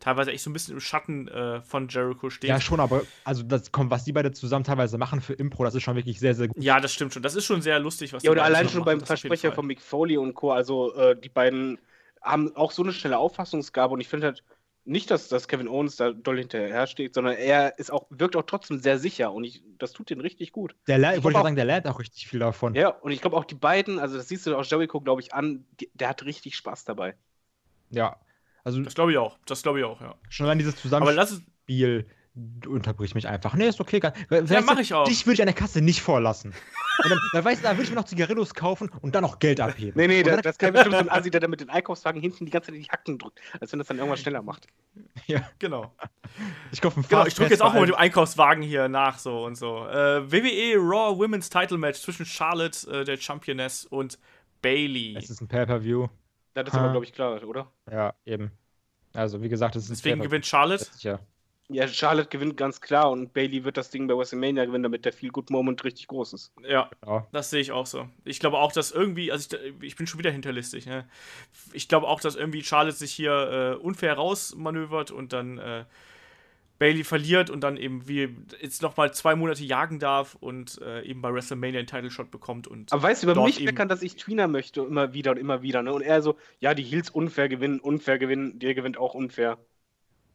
[0.00, 2.48] teilweise echt so ein bisschen im Schatten äh, von Jericho steht.
[2.48, 5.74] Ja, schon, aber also das kommt, was die beide zusammen teilweise machen für Impro, das
[5.74, 6.62] ist schon wirklich sehr, sehr gut.
[6.62, 7.22] Ja, das stimmt schon.
[7.22, 9.82] Das ist schon sehr lustig, was Ja, oder allein schon machen, beim Versprecher von Mick
[9.82, 10.52] Foley und Co.
[10.52, 11.78] Also, äh, die beiden
[12.22, 14.44] haben auch so eine schnelle Auffassungsgabe und ich finde halt
[14.84, 18.44] nicht, dass, dass Kevin Owens da doll hinterher steht, sondern er ist auch, wirkt auch
[18.44, 20.74] trotzdem sehr sicher und ich, das tut den richtig gut.
[20.86, 22.74] Der lernt, Ich wollte mal sagen, der lernt auch richtig viel davon.
[22.74, 25.34] Ja, und ich glaube auch die beiden, also das siehst du auch Jericho, glaube ich,
[25.34, 27.14] an, die, der hat richtig Spaß dabei.
[27.90, 28.16] Ja.
[28.64, 29.38] Also Das glaube ich auch.
[29.46, 30.14] Das glaube ich auch, ja.
[30.30, 31.42] schon allein dieses Aber lass es.
[32.66, 33.54] Unterbricht mich einfach.
[33.54, 34.00] Nee, ist okay.
[34.02, 35.06] Ja, mach ich auch.
[35.06, 36.52] Dich würde ich an der Kasse nicht vorlassen.
[37.04, 39.38] Und dann, dann weißt du, da würde ich mir noch Zigarillos kaufen und dann noch
[39.38, 39.92] Geld abheben.
[39.94, 42.20] Nee, nee, da, dann, das kann bestimmt so ein Assi, der da mit den Einkaufswagen
[42.20, 44.66] hinten die ganze Zeit in die Hacken drückt, als wenn das dann irgendwas schneller macht.
[45.26, 45.92] ja, Genau.
[46.72, 49.44] ich kaufe einen Genau, ich drücke jetzt auch mal mit dem Einkaufswagen hier nach, so
[49.44, 49.86] und so.
[49.86, 54.18] Äh, WWE Raw Women's Title Match zwischen Charlotte, äh, der Championess, und
[54.60, 55.14] Bailey.
[55.16, 56.08] Es ist ein Pay-Per-View.
[56.54, 57.70] Das ist aber, glaube ich, klar, oder?
[57.90, 58.50] Ja, eben.
[59.14, 60.84] Also, wie gesagt, es ist ein Deswegen gewinnt Charlotte.
[60.84, 61.20] Sicher.
[61.68, 65.12] Ja, Charlotte gewinnt ganz klar und Bailey wird das Ding bei WrestleMania gewinnen, damit der
[65.12, 66.52] Feel Good Moment richtig groß ist.
[66.62, 67.26] Ja, Ja.
[67.30, 68.08] das sehe ich auch so.
[68.24, 71.06] Ich glaube auch, dass irgendwie, also ich, ich bin schon wieder hinterlistig, ne?
[71.72, 75.84] Ich glaube auch, dass irgendwie Charlotte sich hier äh, unfair rausmanövert und dann äh,
[76.78, 81.20] Bailey verliert und dann eben wie jetzt nochmal zwei Monate jagen darf und äh, eben
[81.20, 84.16] bei WrestleMania einen Title Shot bekommt und Aber weißt du, über mich meckern, dass ich
[84.16, 85.92] Tweener möchte, immer wieder und immer wieder, ne?
[85.92, 89.58] Und er so, ja, die Heels unfair gewinnen, unfair gewinnen, der gewinnt auch unfair.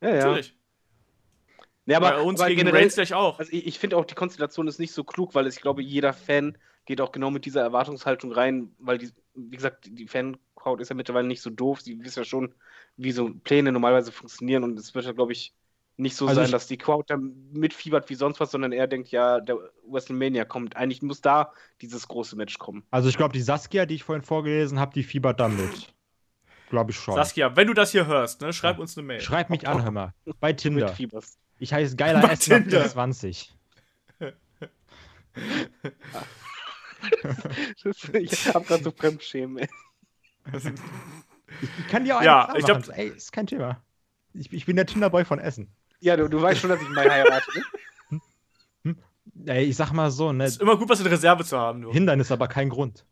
[0.02, 0.16] Ja, ja.
[0.16, 0.56] natürlich.
[1.86, 3.40] Nee, aber, bei uns aber gegen generell, Reigns gleich auch.
[3.40, 6.14] also ich, ich finde auch, die Konstellation ist nicht so klug, weil ich glaube, jeder
[6.14, 10.90] Fan geht auch genau mit dieser Erwartungshaltung rein, weil die, wie gesagt, die Fan-Crowd ist
[10.90, 12.54] ja mittlerweile nicht so doof, sie wissen ja schon,
[12.98, 15.54] wie so Pläne normalerweise funktionieren und es wird ja, glaube ich,
[15.96, 19.10] nicht so Also sein, dass die Crowd da mitfiebert wie sonst was, sondern er denkt,
[19.10, 19.58] ja, der
[19.88, 20.76] WrestleMania kommt.
[20.76, 22.84] Eigentlich muss da dieses große Match kommen.
[22.90, 25.94] Also, ich glaube, die Saskia, die ich vorhin vorgelesen habe, die fiebert dann mit.
[26.70, 27.14] Glaube ich schon.
[27.14, 29.22] Saskia, wenn du das hier hörst, ne, schreib uns eine Mail.
[29.22, 30.14] Schreib mich an, hör mal.
[30.40, 30.88] Bei Tinder.
[30.88, 31.38] Mitfieberst.
[31.60, 32.88] Ich heiße Geiler Bei S nach Tinder.
[32.88, 33.54] 20.
[37.84, 39.70] Das- ich hab grad so Fremdschämen, ey.
[41.62, 42.92] Ich kann dir auch Ja, einen ich glaub- machen.
[42.94, 43.82] Ey, ist kein Thema.
[44.34, 45.70] Ich, ich bin der Tinderboy von Essen.
[46.00, 47.46] Ja, du, du weißt schon, dass ich Mai heirate,
[48.82, 48.96] ne?
[49.46, 50.46] Ey, ich sag mal so, ne?
[50.46, 51.92] Ist immer gut, was in Reserve zu haben, du.
[51.92, 53.06] Hindernis, aber kein Grund.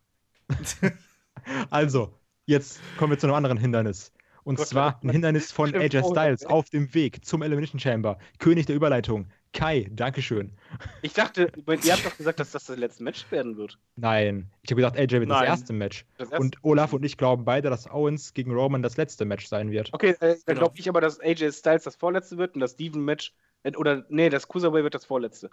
[1.70, 4.12] also, jetzt kommen wir zu einem anderen Hindernis.
[4.44, 8.18] Und Gott, zwar ein Hindernis von AJ oh, Styles auf dem Weg zum Elimination Chamber.
[8.40, 9.28] König der Überleitung.
[9.54, 10.54] Kai, Dankeschön.
[11.02, 13.78] Ich dachte, ihr habt doch gesagt, dass das das letzte Match werden wird.
[13.98, 15.48] Nein, ich habe gesagt, AJ wird das Nein.
[15.48, 16.06] erste Match.
[16.18, 16.42] Das erste.
[16.42, 19.90] Und Olaf und ich glauben beide, dass Owens gegen Roman das letzte Match sein wird.
[19.94, 20.60] Okay, äh, dann Genau.
[20.60, 24.30] glaube ich aber, dass AJ Styles das vorletzte wird und das Steven-Match, äh, oder, nee,
[24.30, 25.50] das Cruiserweight wird das vorletzte.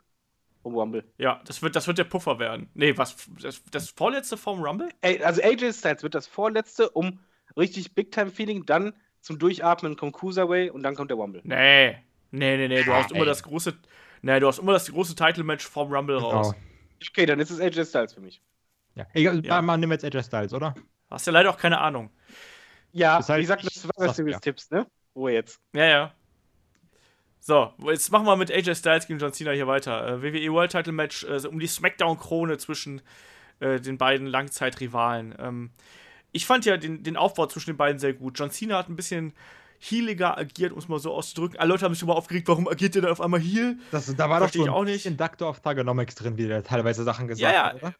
[0.62, 1.04] vom Rumble.
[1.18, 2.68] Ja, das wird, das wird der Puffer werden.
[2.74, 3.16] Nee, was?
[3.40, 4.88] Das, das vorletzte vom Rumble?
[5.00, 7.18] Ey, also AJ Styles wird das vorletzte, um
[7.58, 11.42] richtig Big-Time-Feeling, dann zum Durchatmen kommt Cruiserway und dann kommt der Rumble.
[11.44, 11.96] Nee.
[12.30, 13.26] Nee, nee, nee, du hast immer ey.
[13.26, 13.74] das große.
[14.22, 16.52] Nee, du hast immer das große Title-Match vom Rumble raus.
[16.52, 16.62] Genau.
[17.10, 18.42] Okay, dann ist es AJ Styles für mich.
[18.94, 19.06] Ja.
[19.14, 19.62] Egal, Ja.
[19.62, 20.74] mal nehmen wir jetzt AJ Styles, oder?
[21.10, 22.10] Hast ja leider auch keine Ahnung.
[22.92, 24.40] Ja, Das heißt, wie gesagt, das ich war sag, Series ja.
[24.40, 24.86] Tipps, ne?
[25.14, 25.60] Ruhe jetzt.
[25.72, 26.14] Ja, ja.
[27.40, 30.06] So, jetzt machen wir mit AJ Styles gegen John Cena hier weiter.
[30.06, 33.00] Äh, WWE World Title Match äh, um die SmackDown-Krone zwischen
[33.60, 35.34] äh, den beiden Langzeitrivalen.
[35.38, 35.70] Ähm,
[36.32, 38.38] ich fand ja den, den Aufbau zwischen den beiden sehr gut.
[38.38, 39.32] John Cena hat ein bisschen
[39.80, 41.58] healiger agiert, um es mal so auszudrücken.
[41.58, 43.78] Alle Leute haben sich immer aufgeregt, warum agiert der da auf einmal heel?
[43.90, 44.94] Das, da war doch Versteh ich so ein auch nicht.
[44.94, 47.64] bisschen Doctor of Thugonomics drin, wie der teilweise Sachen gesagt Ja, ja.
[47.66, 47.94] hat, oder?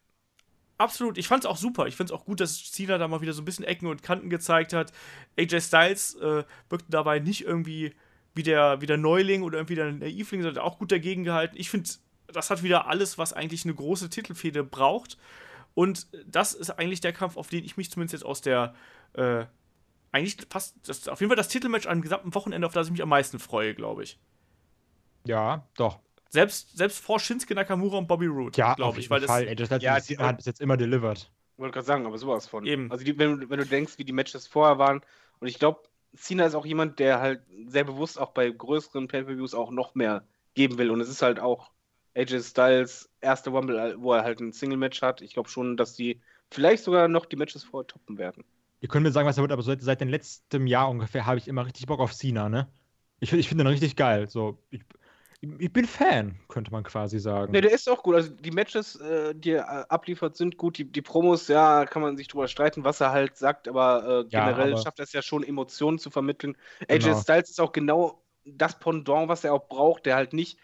[0.77, 1.19] Absolut.
[1.19, 1.87] Ich fand es auch super.
[1.87, 4.03] Ich finde es auch gut, dass Cena da mal wieder so ein bisschen Ecken und
[4.03, 4.93] Kanten gezeigt hat.
[5.37, 7.95] AJ Styles äh, wirkte dabei nicht irgendwie
[8.35, 11.57] wie der, wie der Neuling oder irgendwie der Naivling, sondern auch gut dagegen gehalten.
[11.59, 11.91] Ich finde,
[12.29, 15.19] das hat wieder alles, was eigentlich eine große Titelfehde braucht.
[15.79, 18.75] Und das ist eigentlich der Kampf, auf den ich mich zumindest jetzt aus der
[19.13, 19.45] äh,
[20.11, 22.91] eigentlich fast das ist auf jeden Fall das Titelmatch am gesamten Wochenende, auf das ich
[22.91, 24.19] mich am meisten freue, glaube ich.
[25.25, 26.01] Ja, doch.
[26.31, 29.47] Selbst, selbst vor Shinsuke Nakamura und Bobby Roode, Ja, glaube ich, weil das Fall.
[29.49, 31.31] AJ Styles Ja, ja, die- hat bis jetzt immer delivered.
[31.59, 32.67] Wollte gerade sagen, aber sowas von.
[32.67, 32.91] Eben.
[32.91, 35.01] Also, die, wenn, du- wenn du denkst, wie die Matches vorher waren,
[35.39, 35.81] und ich glaube,
[36.17, 40.25] Cena ist auch jemand, der halt sehr bewusst auch bei größeren Pay-Per-Views auch noch mehr
[40.55, 40.91] geben will.
[40.91, 41.71] Und es ist halt auch
[42.19, 45.23] AJ Styles erste Rumble, wo er halt ein Single-Match hat.
[45.23, 46.21] Ich glaube schon, dass die
[46.51, 48.45] vielleicht sogar noch die Matches vorher toppen werden.
[48.81, 51.39] Ihr könnt mir sagen, was er wird, aber seit, seit dem letzten Jahr ungefähr habe
[51.39, 52.69] ich immer richtig Bock auf Cena, ne?
[53.21, 54.29] Ich, ich finde ihn richtig geil.
[54.29, 54.83] So, ich,
[55.41, 57.53] ich bin Fan, könnte man quasi sagen.
[57.53, 58.15] Ne, der ist auch gut.
[58.15, 60.79] Also die Matches, äh, die er äh, abliefert, sind gut.
[60.79, 64.29] Die, die Promos, ja, kann man sich drüber streiten, was er halt sagt, aber äh,
[64.31, 66.57] Ja, generell aber- schafft er es ja schon, Emotionen zu vermitteln.
[66.89, 67.21] AJ Genau.
[67.21, 70.59] Styles ist auch genau das Pendant, was er auch braucht, der halt nicht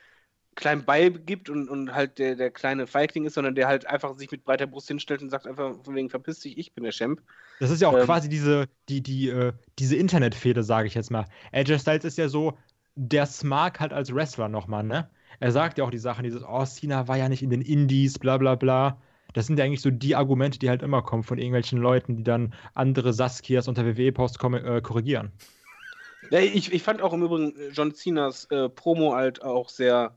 [0.54, 4.30] klein beigibt und, und halt der, der kleine Feigling ist, sondern der halt einfach sich
[4.30, 7.20] mit breiter Brust hinstellt und sagt einfach von wegen, verpiss dich, ich bin der Champ.
[7.60, 11.10] Das ist ja auch Ähm, quasi diese, die, die, äh, diese Internetfehde, sage ich jetzt
[11.10, 11.26] mal.
[11.52, 12.56] AJ Styles ist ja so
[12.96, 15.08] der Smart halt als Wrestler nochmal, ne?
[15.40, 18.18] Er sagt ja auch die Sachen, dieses, oh, Cena war ja nicht in den Indies,
[18.18, 19.00] bla bla bla.
[19.32, 22.22] Das sind ja eigentlich so die Argumente, die halt immer kommen von irgendwelchen Leuten, die
[22.22, 25.32] dann andere Saskias unter WWE-Post äh, korrigieren.
[26.30, 30.16] Ja, ich, ich fand auch im Übrigen John Cenas äh, Promo halt auch sehr,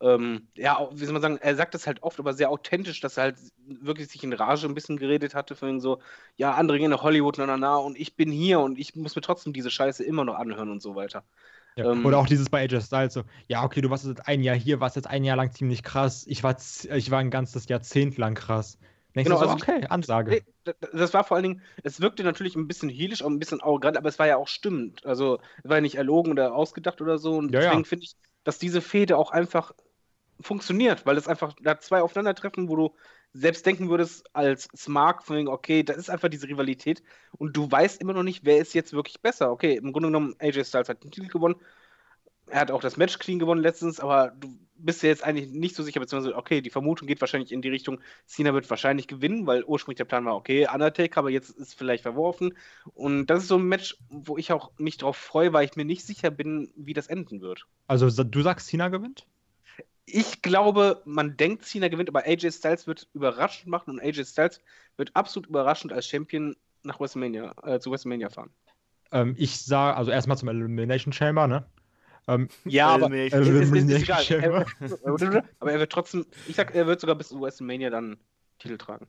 [0.00, 3.16] ähm, ja, wie soll man sagen, er sagt das halt oft, aber sehr authentisch, dass
[3.16, 6.00] er halt wirklich sich in Rage ein bisschen geredet hatte, von so,
[6.36, 9.16] ja, andere gehen nach Hollywood, na, na, na, und ich bin hier und ich muss
[9.16, 11.24] mir trotzdem diese Scheiße immer noch anhören und so weiter.
[11.76, 11.90] Ja.
[11.92, 14.56] Ähm, Oder auch dieses bei AJ Styles so, ja, okay, du warst jetzt ein Jahr
[14.56, 16.24] hier, warst jetzt ein Jahr lang ziemlich krass.
[16.28, 18.78] Ich war, ich war ein ganzes Jahrzehnt lang krass.
[19.14, 20.42] Denkst Genau, so, also- okay, Ansage.
[20.64, 23.60] Nee, das war vor allen Dingen, es wirkte natürlich ein bisschen heelisch, auch ein bisschen
[23.60, 25.04] arrogant, aber es war ja auch stimmend.
[25.06, 27.36] Also, es war ja nicht erlogen oder ausgedacht oder so.
[27.36, 27.66] Und Ja, ja.
[27.68, 29.72] deswegen finde ich, dass diese Fehde auch einfach
[30.40, 32.94] funktioniert, weil es einfach da zwei aufeinandertreffen, wo du
[33.32, 37.02] selbst denken würdest als Smart, von wegen, okay, da ist einfach diese Rivalität
[37.32, 39.50] und du weißt immer noch nicht, wer ist jetzt wirklich besser.
[39.50, 41.56] Okay, im Grunde genommen, AJ Styles hat den Titel gewonnen.
[42.46, 45.74] Er hat auch das Match clean gewonnen letztens, aber du bist dir jetzt eigentlich nicht
[45.74, 49.46] so sicher, beziehungsweise, okay, die Vermutung geht wahrscheinlich in die Richtung, Cena wird wahrscheinlich gewinnen,
[49.46, 52.54] weil ursprünglich der Plan war, okay, Undertaker, aber jetzt ist vielleicht verworfen.
[52.94, 55.84] Und das ist so ein Match, wo ich auch mich drauf freue, weil ich mir
[55.84, 57.66] nicht sicher bin, wie das enden wird.
[57.86, 59.26] Also du sagst, Cena gewinnt?
[60.06, 64.60] Ich glaube, man denkt, Cena gewinnt, aber AJ Styles wird überraschend machen und AJ Styles
[64.96, 68.50] wird absolut überraschend als Champion nach WrestleMania, äh, zu WrestleMania fahren.
[69.12, 71.64] Ähm, ich sage, also erstmal zum Elimination Chamber, ne?
[72.26, 74.24] Ähm, Ja, aber es ist, ist, ist egal.
[74.30, 74.66] Er,
[75.60, 78.16] aber er wird trotzdem, ich sag, er wird sogar bis zu WrestleMania dann
[78.58, 79.06] Titel tragen.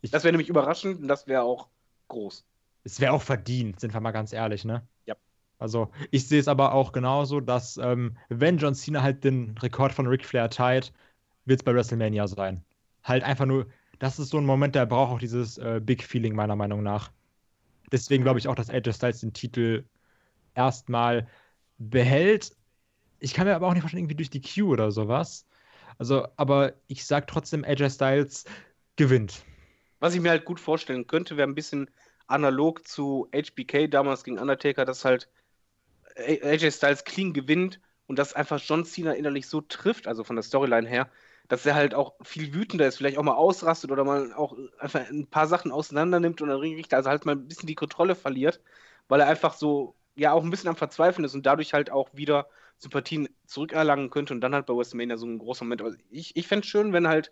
[0.00, 1.68] Ich- Das wäre nämlich überraschend und das wäre auch
[2.08, 2.44] groß.
[2.84, 4.82] Es wäre auch verdient, sind wir mal ganz ehrlich, ne?
[5.06, 5.14] Ja.
[5.58, 9.92] Also, ich sehe es aber auch genauso, dass, ähm, wenn John Cena halt den Rekord
[9.92, 10.92] von Ric Flair teilt,
[11.44, 12.64] wird es bei WrestleMania sein.
[13.04, 13.66] Halt einfach nur,
[13.98, 17.12] das ist so ein Moment, der braucht auch dieses äh, Big Feeling, meiner Meinung nach.
[17.92, 19.84] Deswegen glaube ich auch, dass AJ Styles den Titel
[20.54, 21.28] erstmal
[21.78, 22.56] behält.
[23.20, 25.46] Ich kann mir aber auch nicht vorstellen, irgendwie durch die Q oder sowas.
[25.98, 28.44] Also, aber ich sag trotzdem, AJ Styles
[28.96, 29.44] gewinnt.
[30.00, 31.90] Was ich mir halt gut vorstellen könnte, wäre ein bisschen
[32.26, 35.28] analog zu HBK damals gegen Undertaker, dass halt
[36.16, 40.42] AJ Styles clean gewinnt und dass einfach John Cena innerlich so trifft, also von der
[40.42, 41.08] Storyline her,
[41.48, 45.08] dass er halt auch viel wütender ist, vielleicht auch mal ausrastet oder mal auch einfach
[45.08, 48.14] ein paar Sachen auseinander nimmt und der Ringrichter also halt mal ein bisschen die Kontrolle
[48.14, 48.60] verliert,
[49.08, 52.08] weil er einfach so, ja, auch ein bisschen am Verzweifeln ist und dadurch halt auch
[52.12, 52.46] wieder
[52.78, 55.82] Sympathien zurückerlangen könnte und dann halt bei WrestleMania so ein großer Moment.
[55.82, 57.30] Also ich ich fände es schön, wenn halt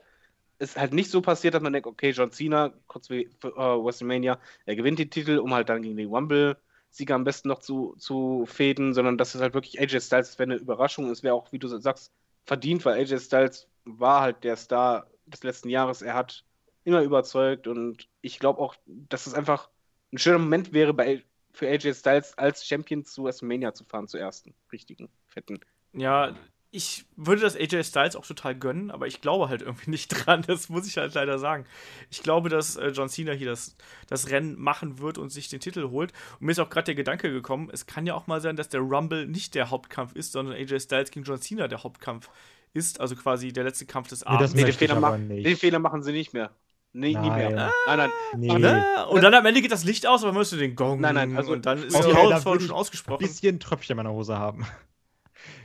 [0.61, 4.39] es halt nicht so passiert, dass man denkt, okay, John Cena, kurz wie äh, WrestleMania,
[4.67, 8.45] er gewinnt den Titel, um halt dann gegen den Rumble-Sieger am besten noch zu, zu
[8.47, 11.59] fäden, sondern dass es halt wirklich AJ Styles, wäre eine Überraschung, es wäre auch, wie
[11.59, 12.13] du sagst,
[12.45, 16.03] verdient, weil AJ Styles war halt der Star des letzten Jahres.
[16.03, 16.45] Er hat
[16.85, 19.71] immer überzeugt und ich glaube auch, dass es einfach
[20.13, 24.17] ein schöner Moment wäre, bei, für AJ Styles als Champion zu WrestleMania zu fahren, zu
[24.19, 25.61] ersten richtigen, fetten.
[25.93, 26.35] Ja,
[26.73, 30.43] ich würde das AJ Styles auch total gönnen, aber ich glaube halt irgendwie nicht dran.
[30.47, 31.67] Das muss ich halt leider sagen.
[32.11, 35.59] Ich glaube, dass äh, John Cena hier das, das Rennen machen wird und sich den
[35.59, 36.13] Titel holt.
[36.39, 38.69] Und mir ist auch gerade der Gedanke gekommen, es kann ja auch mal sein, dass
[38.69, 42.31] der Rumble nicht der Hauptkampf ist, sondern AJ Styles gegen John Cena der Hauptkampf
[42.73, 43.01] ist.
[43.01, 44.55] Also quasi der letzte Kampf des Nee, das Abends.
[44.55, 45.47] Nee, den möchte ich Fehler, aber ma- nicht.
[45.47, 46.53] den Fehler machen sie nicht mehr.
[46.93, 47.51] Nee, nie mehr.
[47.51, 47.71] Nein.
[47.87, 48.11] Nein, nein.
[48.37, 48.59] Nee.
[48.59, 49.07] Ne?
[49.11, 51.01] Und dann am Ende geht das Licht aus, aber man müsste den Gong.
[51.01, 53.19] Nein, nein, also- und dann ist Okay, die da Hausfrau würde schon ausgesprochen.
[53.25, 54.67] bisschen Tröpfchen in meiner Hose haben.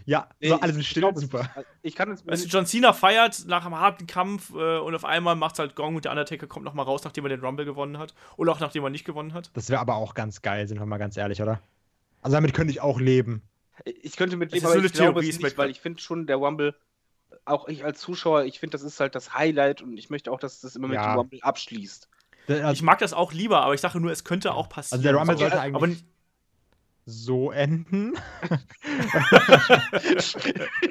[0.06, 1.50] Ja, Nee, so, alle sind ich still, glaub, super.
[1.82, 2.26] Ich kann jetzt.
[2.28, 5.76] Weißt du, John Cena feiert nach einem harten Kampf äh, und auf einmal macht halt
[5.76, 8.14] Gong und der Undertaker kommt nochmal raus, nachdem er den Rumble gewonnen hat.
[8.38, 9.50] Oder auch nachdem er nicht gewonnen hat.
[9.56, 11.60] Das wäre aber auch ganz geil, sind wir mal ganz ehrlich, oder?
[12.22, 13.42] Also damit könnte ich auch leben.
[13.84, 15.70] Ich könnte mit Es leben, ist aber eine ich glaube Theorie, es es nicht, weil
[15.72, 16.76] ich finde schon, der Rumble,
[17.46, 20.40] auch ich als Zuschauer, ich finde, das ist halt das Highlight und ich möchte auch,
[20.40, 21.14] dass das immer mit Ja.
[21.14, 22.10] dem Rumble abschließt.
[22.48, 25.00] Der- Ich Also, mag das auch lieber, aber ich sage nur, es könnte auch passieren.
[25.00, 26.06] also der Rumble Okay, sollte eigentlich aber
[27.08, 28.14] so enden.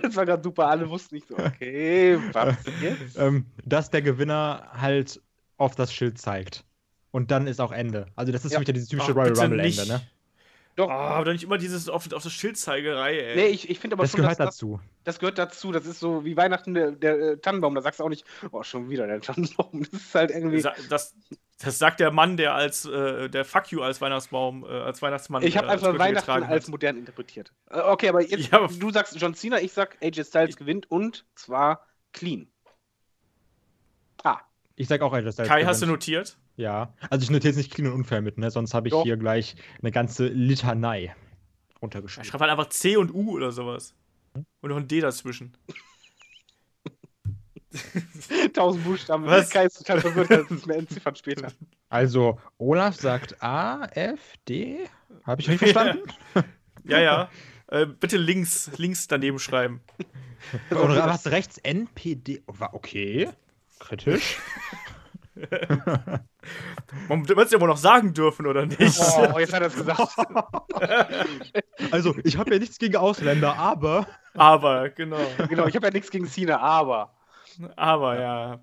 [0.02, 3.16] das war gerade super, alle wussten nicht so, okay, was jetzt?
[3.18, 5.20] ähm, dass der Gewinner halt
[5.56, 6.64] auf das Schild zeigt.
[7.10, 8.06] Und dann ist auch Ende.
[8.16, 8.60] Also das ist Ja.
[8.60, 9.78] wieder dieses typische Ach, Royal bitte Rumble nicht.
[9.78, 10.02] Ende, ne?
[10.76, 13.36] Doch, Oh, aber doch nicht immer dieses auf, auf das Schildzeigerei, ey.
[13.36, 14.80] nee, ich, ich finde aber Das schon, gehört dass das, dazu.
[15.04, 15.70] das gehört dazu.
[15.70, 17.74] Das ist so wie Weihnachten der, der äh, Tannenbaum.
[17.76, 19.82] Da sagst du auch nicht, oh, schon wieder der Tannenbaum.
[19.92, 20.62] Das ist halt irgendwie.
[20.88, 21.14] Das,
[21.60, 25.44] das sagt der Mann, der als äh, der Fuck you als Weihnachtsbaum, äh, als Weihnachtsmann.
[25.44, 27.52] Ich habe äh, als einfach Weihnachten als modern interpretiert.
[27.70, 30.90] Äh, Okay, aber jetzt, Ja, aber- du sagst John Cena, ich sag AJ Styles gewinnt
[30.90, 32.48] und zwar clean.
[34.24, 34.40] Ah,
[34.76, 35.48] Ich sag auch AJ Styles.
[35.48, 36.36] Kai, hast du notiert?
[36.56, 36.92] Ja.
[37.10, 38.50] Also ich notiere jetzt nicht clean und unfair mit, ne?
[38.50, 39.04] Sonst habe ich Doch.
[39.04, 41.14] hier gleich eine ganze Litanei
[41.74, 42.28] Ich runtergeschrieben.
[42.28, 43.94] schreibe halt einfach C und U oder sowas.
[44.60, 45.56] Und noch ein D dazwischen.
[48.54, 49.26] 1000 Buchstaben.
[49.26, 49.50] Was?
[49.50, 51.48] Kai ist total verwirrt, das ist mir entziffern später.
[51.88, 54.78] Also, Olaf sagt A, F, D.
[55.24, 56.02] Habe ich richtig verstanden?
[56.86, 57.30] Ja, ja.
[57.68, 59.80] Äh, bitte links, links daneben schreiben.
[60.70, 61.56] Oder was rechts?
[61.56, 62.42] N, P, D.
[62.46, 63.30] Wa- Okay.
[63.80, 64.38] Kritisch.
[67.08, 68.78] Man wird es ja wohl noch sagen dürfen, oder nicht?
[69.00, 70.00] Oh, jetzt hat er es gesagt.
[71.90, 74.06] Also, ich habe ja nichts gegen Ausländer, aber.
[74.34, 75.18] Aber, genau.
[75.48, 77.12] genau, ich habe ja nichts gegen Cena, aber.
[77.76, 78.60] Aber, ja.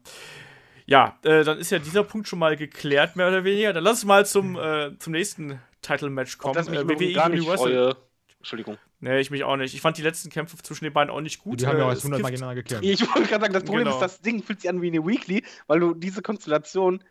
[0.86, 3.74] Ja, äh, dann ist ja dieser Punkt schon mal geklärt, mehr oder weniger.
[3.74, 6.56] Dann lass uns mal zum, äh, zum nächsten Title-Match Auf kommen.
[6.56, 7.72] das mich Äh, übrigens gar nicht Universal.
[7.72, 7.98] freue.
[8.42, 8.78] Entschuldigung.
[9.00, 9.74] Nee, ich mich auch nicht.
[9.76, 11.62] Ich fand die letzten Kämpfe zwischen den beiden auch nicht gut.
[11.62, 12.84] Die haben ja Äh, auch es 100 Mal gegeneinander gekämpft.
[12.86, 13.96] Ich wollte gerade sagen, das Problem Genau.
[13.96, 17.04] ist, das Ding fühlt sich an wie eine Weekly, weil du diese Konstellation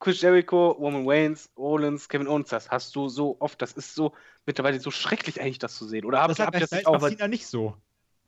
[0.00, 3.60] Chris Jericho, Roman Reigns, Rollins, Kevin Owens hast, hast du so oft.
[3.62, 4.12] Das ist so
[4.46, 6.04] mittlerweile so schrecklich eigentlich, das zu sehen.
[6.04, 7.76] Oder hab, Das hab ich das das nicht auch Cena nicht so.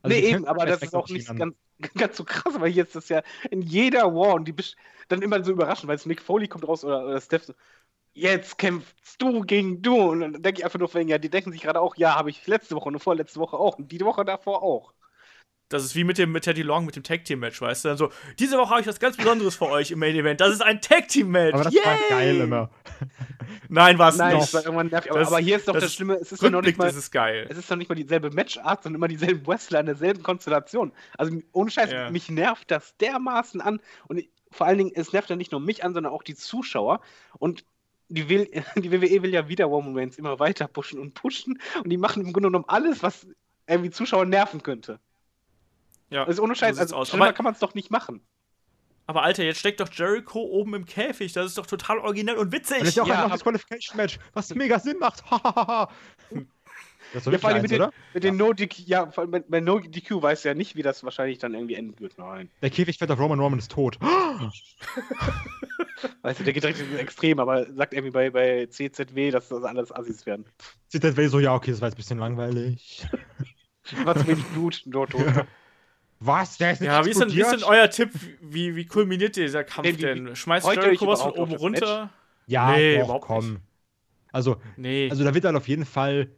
[0.03, 1.55] Also nee, eben, aber das ist auch nicht ganz,
[1.97, 4.77] ganz so krass, aber hier ist das ja in jeder War und die besch-
[5.09, 7.55] dann immer so überraschend, weil es Mick Foley kommt raus oder, oder Steph so,
[8.16, 11.62] jetzt kämpfst du gegen du und dann denke ich einfach nur, ja, die denken sich
[11.62, 14.62] gerade auch, ja, habe ich letzte Woche und vorletzte Woche auch und die Woche davor
[14.62, 14.93] auch.
[15.68, 17.88] Das ist wie mit dem mit Teddy Long mit dem Tag Team Match, weißt du?
[17.88, 20.40] Dann so, diese Woche habe ich was ganz Besonderes für euch im Main Event.
[20.40, 21.55] Das ist ein Tag Team Match.
[21.55, 21.84] Aber das Yay!
[21.84, 22.70] war geil immer.
[23.68, 24.44] Nein, war es Nein, nicht.
[24.44, 26.40] das war irgendwann nervig, aber, Das- aber hier ist doch das, das Schlimme, es ist
[26.40, 27.47] ja noch nicht mal, das ist geil.
[27.51, 30.93] es ist noch nicht mal dieselbe Matchart, sondern immer dieselben Wrestler in derselben Konstellation.
[31.18, 32.10] Also ohne Scheiß, Ja.
[32.10, 34.22] mich nervt das dermaßen an und
[34.52, 37.01] vor allen Dingen, es nervt ja nicht nur mich an, sondern auch die Zuschauer
[37.38, 37.64] und
[38.09, 41.91] die, will, die WWE will ja wieder Roman Reigns immer weiter pushen und pushen und
[41.91, 43.27] die machen im Grunde genommen alles, was
[43.66, 45.01] irgendwie Zuschauer nerven könnte.
[46.11, 47.09] Ja, Also ohne Scheiß, also aus.
[47.09, 48.20] schlimmer Aber, kann man es doch nicht machen.
[49.09, 51.33] aber Alter, jetzt steckt doch Jericho oben im Käfig.
[51.33, 52.77] Das ist doch total originell und witzig.
[52.78, 55.24] Und das ist ja auch Ja, das Qualification-Match, was mega Sinn macht.
[57.16, 57.90] das Ja, vor allem eins, mit, oder?
[57.90, 60.76] den, mit den No DQ, ja, vor allem bei, bei No DQ weiß ja nicht,
[60.76, 62.18] wie das wahrscheinlich dann irgendwie enden wird.
[62.18, 62.51] Nein.
[62.62, 63.98] Der Käfig fährt auf Roman, Roman ist tot.
[66.22, 69.62] Weißt du, der geht direkt ins Extrem, aber sagt irgendwie bei, bei CZW, dass das
[69.64, 70.44] alles Assis werden.
[70.93, 73.06] Way so, ja, okay, das war jetzt ein bisschen langweilig.
[74.05, 75.24] War zu wenig Blut, nur tot.
[76.18, 76.59] Was?
[76.59, 78.10] Der ist nicht ja, wie ist, denn, wie ist denn euer Tipp?
[78.40, 80.34] Wie, wie kulminiert dieser Kampf Nee, wie- denn?
[80.34, 82.10] Schmeißt freut ihr Jericho euch was von überhaupt oben runter?
[82.48, 83.48] Ja, Nee, doch, überhaupt komm.
[83.52, 83.60] nicht.
[84.32, 85.09] Also, Nee.
[85.09, 86.30] also da wird dann auf jeden Fall,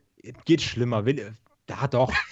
[0.45, 1.05] geht schlimmer.
[1.05, 1.35] Will,
[1.67, 2.13] da doch.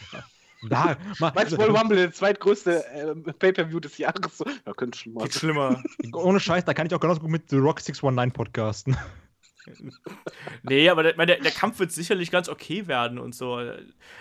[0.71, 4.39] Da, mal, Meinst du, Royal Rumble, der zweitgrößte äh, Pay-Per-View des Jahres?
[4.39, 5.25] So, ja, könnte schon mal.
[5.25, 5.83] Geht schlimmer.
[6.15, 8.97] ohne Scheiß, da kann ich auch genauso gut mit The Rock 619 podcasten.
[10.63, 13.61] Nee, aber der, der, der, Kampf wird sicherlich ganz okay werden und so.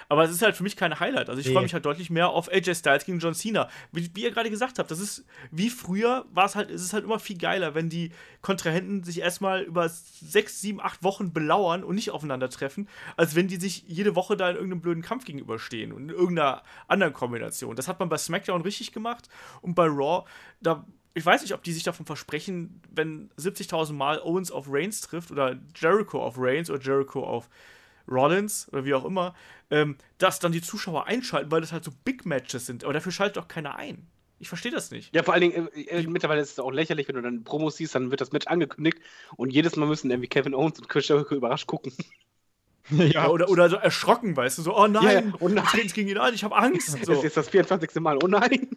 [0.09, 1.29] Aber es ist halt für mich kein Highlight.
[1.29, 1.53] Also ich nee.
[1.53, 3.69] freue mich halt deutlich mehr auf AJ Styles gegen John Cena.
[3.91, 6.93] Wie, wie ihr gerade gesagt habt, das ist wie früher war es halt, ist es
[6.93, 8.11] halt immer viel geiler, wenn die
[8.41, 13.57] Kontrahenten sich erstmal über sechs, sieben, acht Wochen belauern und nicht aufeinandertreffen, als wenn die
[13.57, 17.75] sich jede Woche da in irgendeinem blöden Kampf gegenüberstehen und in irgendeiner anderen Kombination.
[17.75, 19.29] Das hat man bei SmackDown richtig gemacht
[19.61, 20.25] und bei Raw,
[20.61, 20.85] da
[21.15, 25.31] ich weiß nicht, ob die sich davon versprechen, wenn 70.000 Mal Owens auf Reigns trifft
[25.31, 27.49] oder Jericho auf Reigns oder Jericho auf
[28.07, 29.33] Rollins oder wie auch immer,
[29.71, 32.83] ähm, dass dann die Zuschauer einschalten, weil das halt so Big Matches sind.
[32.83, 34.07] Aber dafür schaltet doch keiner ein.
[34.39, 35.15] Ich verstehe das nicht.
[35.15, 37.77] Ja, vor allen Dingen, äh, äh, mittlerweile ist es auch lächerlich, wenn du dann Promos
[37.77, 38.99] siehst, dann wird das Match angekündigt
[39.37, 41.93] und jedes Mal müssen irgendwie Kevin Owens und Chris Jericho überrascht gucken.
[42.91, 43.29] Ja.
[43.29, 45.33] Oder, oder so erschrocken, weißt du, so, oh nein, ja, ja.
[45.39, 45.65] Oh nein.
[45.91, 46.89] gegen ihn an, ich habe Angst.
[47.03, 47.13] So.
[47.13, 47.95] Das ist jetzt das 24.
[47.95, 48.69] Mal, oh nein.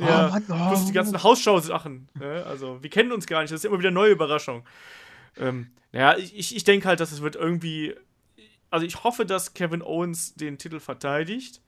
[0.00, 0.68] Ja, oh, Mann, oh.
[0.68, 2.08] plus die ganzen Hausschau-Sachen.
[2.14, 2.44] Ne?
[2.46, 4.64] Also, wir kennen uns gar nicht, das ist immer wieder eine neue Überraschung.
[5.38, 7.94] Ähm, naja, ich, ich denke halt, dass es wird irgendwie.
[8.70, 11.60] Also, ich hoffe, dass Kevin Owens den Titel verteidigt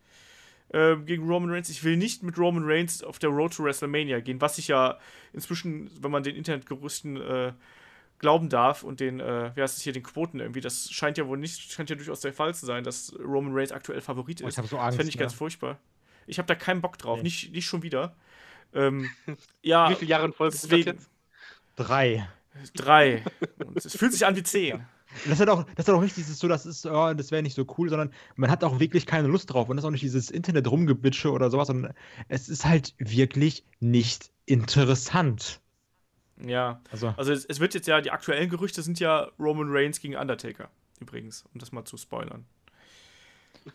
[0.70, 1.68] äh, gegen Roman Reigns.
[1.68, 4.98] Ich will nicht mit Roman Reigns auf der Road to WrestleMania gehen, was ich ja
[5.32, 7.52] inzwischen, wenn man den Internetgerüsten äh,
[8.18, 11.26] glauben darf und den, äh, wie heißt es hier, den Quoten irgendwie, das scheint ja
[11.26, 14.46] wohl nicht, scheint ja durchaus der Fall zu sein, dass Roman Reigns aktuell Favorit ist.
[14.46, 14.88] Oh, ich habe so Angst.
[14.88, 15.20] Das fände ich ne?
[15.20, 15.78] ganz furchtbar.
[16.28, 17.18] Ich habe da keinen Bock drauf.
[17.18, 17.24] Nee.
[17.24, 18.14] Nicht, nicht schon wieder.
[18.74, 19.10] Ähm,
[19.62, 21.10] ja, Wie viele Jahre in Folge ist das jetzt?
[21.76, 22.28] Drei.
[22.74, 23.24] Drei.
[23.64, 24.84] Und es fühlt sich an wie zehn.
[25.26, 27.54] Das hat auch, das hat auch nicht dieses so, das ist, oh, das wäre nicht
[27.54, 30.02] so cool, sondern man hat auch wirklich keine Lust drauf und das ist auch nicht
[30.02, 31.94] dieses Internet rumgebitsche oder sowas, sondern
[32.28, 35.60] es ist halt wirklich nicht interessant.
[36.44, 39.98] Ja, also, also es, es, wird jetzt ja, die aktuellen Gerüchte sind ja Roman Reigns
[40.00, 42.44] gegen Undertaker, übrigens, um das mal zu spoilern.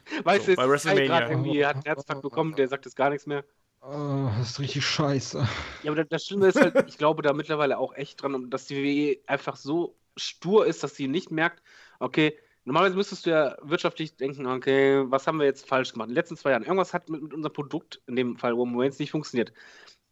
[0.24, 1.30] Weißt so, du, bei WrestleMania.
[1.30, 3.44] irgendwie hat einen Herztag bekommen, der sagt jetzt gar nichts mehr.
[3.82, 5.46] Oh, das ist richtig scheiße.
[5.84, 8.78] Ja, aber das Schlimme ist halt, ich glaube da mittlerweile auch echt dran, dass die
[8.78, 11.62] WWE einfach so stur ist, dass sie nicht merkt,
[12.00, 16.08] okay, normalerweise müsstest du ja wirtschaftlich denken, okay, was haben wir jetzt falsch gemacht?
[16.08, 18.80] In den letzten zwei Jahren, irgendwas hat mit, mit unserem Produkt, in dem Fall Roman
[18.80, 19.52] Reigns, nicht funktioniert.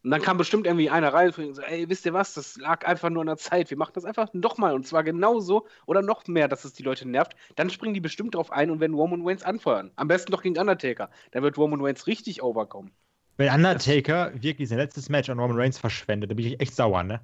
[0.04, 2.84] Und dann kam bestimmt irgendwie einer rein und so, ey, wisst ihr was, das lag
[2.86, 3.70] einfach nur an der Zeit.
[3.70, 7.08] Wir machen das einfach nochmal und zwar genauso oder noch mehr, dass es die Leute
[7.08, 7.36] nervt.
[7.54, 9.92] Dann springen die bestimmt drauf ein und werden Roman Reigns anfeuern.
[9.94, 11.08] Am besten doch gegen Undertaker.
[11.30, 12.90] Dann wird Roman Reigns richtig overkommen.
[13.36, 17.04] Wenn Undertaker wirklich sein letztes Match an Roman Reigns verschwendet, dann bin ich echt sauer,
[17.04, 17.20] ne?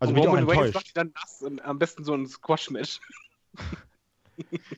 [0.00, 0.74] Also bin Roman ich auch enttäuscht.
[0.74, 3.00] Reigns macht dann das und am besten so ein Squash-Match.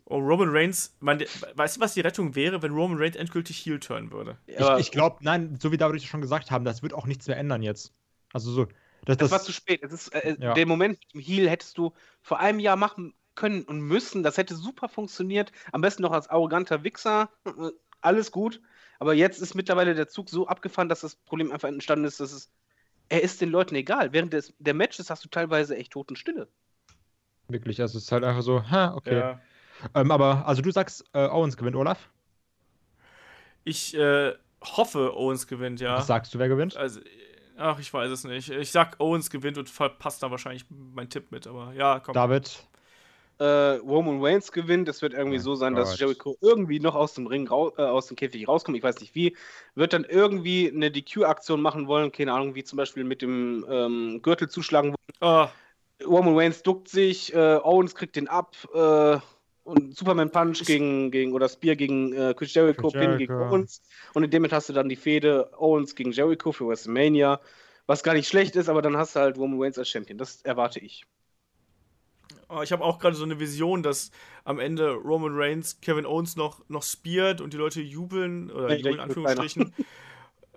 [0.05, 1.21] Oh, Roman Reigns, man,
[1.55, 4.39] weißt du, was die Rettung wäre, wenn Roman Reigns endgültig Heel turn würde?
[4.47, 7.37] Ich, ich glaube, nein, so wie David schon gesagt haben, das wird auch nichts mehr
[7.37, 7.93] ändern jetzt.
[8.33, 8.67] Also so.
[9.05, 9.83] Das, das, das war zu spät.
[9.83, 10.55] Es ist, äh, ja.
[10.55, 14.23] Den Moment mit dem Heel hättest du vor einem Jahr machen können und müssen.
[14.23, 15.53] Das hätte super funktioniert.
[15.73, 17.31] Am besten noch als arroganter Wichser.
[18.01, 18.61] Alles gut.
[18.99, 22.33] Aber jetzt ist mittlerweile der Zug so abgefahren, dass das Problem einfach entstanden ist, dass
[22.33, 22.51] es.
[23.09, 24.13] Er ist den Leuten egal.
[24.13, 26.49] Während des, der Matches hast du teilweise echt Totenstille.
[27.49, 29.19] Wirklich, also es ist halt einfach so, ha, okay.
[29.19, 29.41] Ja.
[29.95, 32.11] Ähm, aber, also du sagst, äh, Owens gewinnt, Olaf?
[33.65, 35.97] Ich äh, hoffe, Owens gewinnt, ja.
[35.97, 36.77] Was sagst du, wer gewinnt?
[36.77, 37.01] Also,
[37.57, 38.51] ach, ich weiß es nicht.
[38.51, 42.13] Ich sag, Owens gewinnt und verpasst da wahrscheinlich mein Tipp mit, aber ja, komm.
[42.13, 42.65] David?
[43.39, 44.89] Äh, Roman Reigns gewinnt.
[44.89, 45.85] Es wird irgendwie oh so sein, Gott.
[45.85, 48.77] dass Jericho irgendwie noch aus dem Ring, äh, aus dem Käfig rauskommt.
[48.77, 49.37] Ich weiß nicht wie.
[49.77, 52.11] Wird dann irgendwie eine DQ-Aktion machen wollen.
[52.11, 54.89] Keine Ahnung, wie zum Beispiel mit dem ähm, Gürtel zuschlagen
[55.21, 55.47] wollen.
[55.47, 55.49] Oh.
[56.05, 58.57] Roman Reigns duckt sich, äh, Owens kriegt den ab.
[58.75, 59.19] Äh,
[59.69, 63.83] und Superman Punch gegen, gegen oder Spear gegen äh, Chris Jericho, Chris Pin gegen Owens.
[64.15, 67.39] Und in dem hast du dann die Fehde Owens gegen Jericho für WrestleMania.
[67.87, 70.17] Was gar nicht schlecht ist, aber dann hast du halt Roman Reigns als Champion.
[70.17, 71.05] Das erwarte ich.
[72.49, 74.11] Oh, ich habe auch gerade so eine Vision, dass
[74.45, 78.95] am Ende Roman Reigns Kevin Owens noch, noch speart und die Leute jubeln, oder jubeln
[78.95, 79.75] in Anführungsstrichen.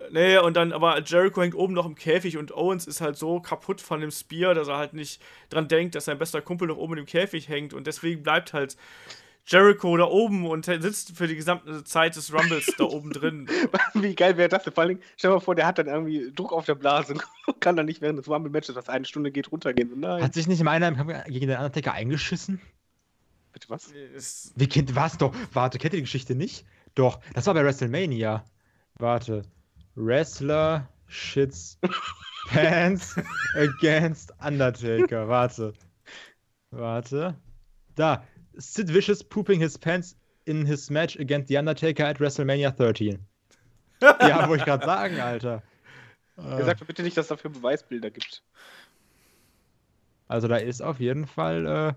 [0.09, 3.39] Nee, und dann, aber Jericho hängt oben noch im Käfig und Owens ist halt so
[3.39, 6.77] kaputt von dem Spear, dass er halt nicht dran denkt, dass sein bester Kumpel noch
[6.77, 8.77] oben im Käfig hängt und deswegen bleibt halt
[9.45, 13.49] Jericho da oben und sitzt für die gesamte Zeit des Rumbles da oben drin.
[13.93, 14.73] Wie geil wäre das denn?
[14.73, 17.25] Vor allem, stell dir mal vor, der hat dann irgendwie Druck auf der Blase und
[17.59, 19.99] kann dann nicht während des Rumble-Matches, was eine Stunde geht, runtergehen.
[19.99, 20.23] Nein.
[20.23, 20.95] Hat sich nicht im einen
[21.27, 22.61] gegen den Undertaker eingeschissen?
[23.51, 23.91] Bitte was?
[24.55, 25.35] Wie kennt was doch?
[25.53, 26.65] Warte, kennt ihr die Geschichte nicht?
[26.95, 28.45] Doch, das war bei WrestleMania.
[28.95, 29.43] Warte.
[30.01, 31.77] Wrestler shits
[32.47, 33.15] pants
[33.55, 35.27] against Undertaker.
[35.27, 35.73] Warte.
[36.71, 37.35] Warte.
[37.95, 38.23] Da.
[38.57, 40.15] Sid Vicious pooping his pants
[40.45, 43.19] in his match against The Undertaker at WrestleMania 13.
[44.01, 45.61] ja, wollte ich gerade sagen, Alter.
[46.35, 48.43] Er sagt bitte nicht, dass es dafür Beweisbilder gibt.
[50.27, 51.93] Also da ist auf jeden Fall äh,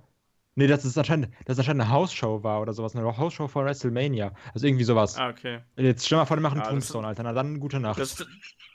[0.56, 2.94] Nee, das ist anscheinend, das ist anscheinend eine Hausshow war oder sowas.
[2.94, 4.32] Eine Hausshow von WrestleMania.
[4.52, 5.16] Also irgendwie sowas.
[5.18, 5.60] Ah, okay.
[5.76, 7.24] Jetzt stell mal vor, die machen ja, Tombstone, Alter.
[7.24, 7.98] Na dann, gute Nacht.
[7.98, 8.24] Das,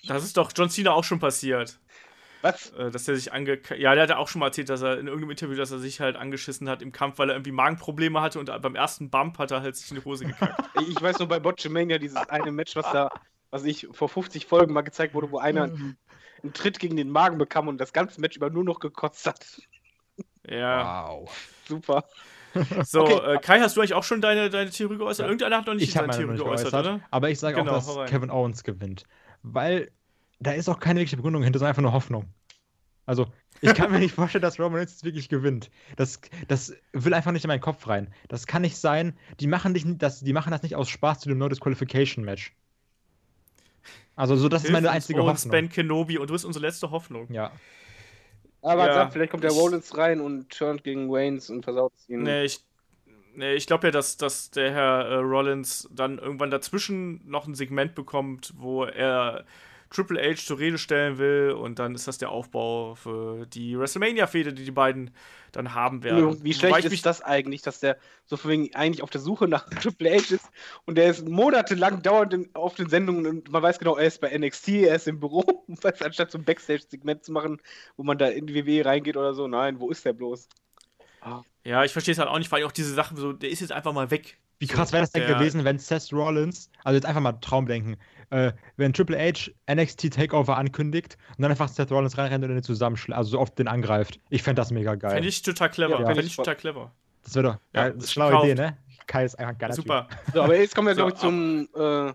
[0.08, 1.80] das, ist doch John Cena auch schon passiert.
[2.42, 2.72] Was?
[2.72, 3.60] Äh, dass er sich ange.
[3.78, 5.80] Ja, der hat ja auch schon mal erzählt, dass er in irgendeinem Interview, dass er
[5.80, 9.38] sich halt angeschissen hat im Kampf, weil er irgendwie Magenprobleme hatte und beim ersten Bump
[9.38, 10.70] hat er halt sich in die Hose gekackt.
[10.90, 13.10] Ich weiß nur bei Botchamania dieses eine Match, was da,
[13.52, 15.98] was ich vor 50 Folgen mal gezeigt wurde, wo einer einen,
[16.42, 19.62] einen Tritt gegen den Magen bekam und das ganze Match über nur noch gekotzt hat.
[20.48, 21.10] ja.
[21.10, 21.30] Wow.
[21.70, 22.04] Super.
[22.84, 23.36] So, Okay.
[23.36, 25.24] äh, Kai, hast du eigentlich auch schon deine, deine Theorie geäußert?
[25.24, 25.28] Ja.
[25.28, 27.08] Irgendeiner hat noch nicht Ich habe seine meine Theorie nicht geäußert, geäußert, oder?
[27.12, 29.04] aber ich sage Genau, auch, dass Kevin Owens gewinnt.
[29.44, 29.92] Weil
[30.40, 32.26] da ist auch keine wirkliche Begründung hinter, sondern einfach nur Hoffnung.
[33.06, 33.28] Also,
[33.62, 35.70] ich kann mir nicht vorstellen, dass Roman Reigns wirklich gewinnt.
[35.96, 38.12] Das, das will einfach nicht in meinen Kopf rein.
[38.30, 39.16] Das kann nicht sein.
[39.40, 42.26] Die machen, dich, nicht- das, die machen das nicht aus Spaß zu dem No Disqualification
[42.26, 42.56] Match.
[44.16, 45.52] Also, so, das ist Hilf meine uns, einzige Hoffnung.
[45.52, 47.32] Ben Kenobi und du bist unsere letzte Hoffnung.
[47.32, 47.52] Ja.
[48.62, 48.94] Aber Ja.
[48.94, 52.24] sag, vielleicht kommt der Rollins rein und turnt gegen Waynes und versaut es ihm.
[52.24, 52.60] Nee, ich,
[53.36, 57.56] nee, ich glaube ja, dass, dass der Herr äh, Rollins dann irgendwann dazwischen noch ein
[57.56, 59.46] Segment bekommt, wo er
[59.90, 64.54] Triple H zur Rede stellen will und dann ist das der Aufbau für die WrestleMania-Fehde,
[64.54, 65.12] die die beiden
[65.52, 66.44] dann haben werden.
[66.44, 69.22] Wie schlecht ich ist mich- das eigentlich, dass der so von wegen eigentlich auf der
[69.22, 70.50] Suche nach Triple H ist
[70.86, 74.22] und der ist monatelang dauernd in, auf den Sendungen und man weiß genau, er ist
[74.22, 77.62] bei NXT, er ist im Büro, anstatt so ein Backstage-Segment zu machen,
[77.98, 79.48] wo man da in die WWE reingeht oder so.
[79.48, 80.48] Nein, wo ist der bloß?
[81.64, 83.72] Ja, ich verstehe es halt auch nicht, weil auch diese Sachen so, der ist jetzt
[83.72, 84.38] einfach mal weg.
[84.60, 87.98] Wie krass wäre das denn gewesen, wenn Seth Rollins, also jetzt einfach mal Traumdenken,
[88.32, 92.64] äh, wenn Triple H NXT Takeover ankündigt und dann einfach Seth Rollins reinrennt und den
[92.64, 94.20] zusammenschlägt, also so oft den angreift.
[94.30, 95.12] Ich fände das mega geil.
[95.12, 95.92] Fände ich total clever.
[95.92, 96.92] Ja, Fände fänd ich total clever.
[97.24, 97.94] das wäre doch Ja, geil.
[97.96, 98.44] das ist eine schlaue.
[98.46, 98.78] Idee, ne?
[99.08, 100.08] Kai ist einfach ein geiler Super.
[100.34, 102.14] So, aber jetzt kommen wir, So, glaube ich, zum äh,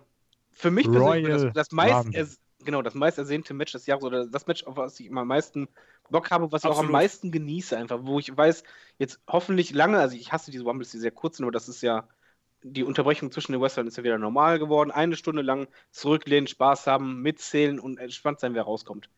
[0.53, 4.47] für mich das, das meist ers- genau, das meist ersehnte Match des Jahres oder das
[4.47, 5.69] Match, auf was ich immer am meisten
[6.11, 6.93] Bock habe, was ich auch am Absolut.
[6.93, 8.63] meisten genieße, einfach, wo ich weiß,
[8.99, 11.83] jetzt hoffentlich lange, also ich hasse diese Rumbles, die sehr kurz sind, aber das ist
[11.83, 12.07] ja
[12.65, 14.91] die Unterbrechung zwischen den Wrestlern ist ja wieder normal geworden.
[14.91, 19.09] Eine Stunde lang zurücklehnen, Spaß haben, mitzählen und entspannt sein, wer rauskommt.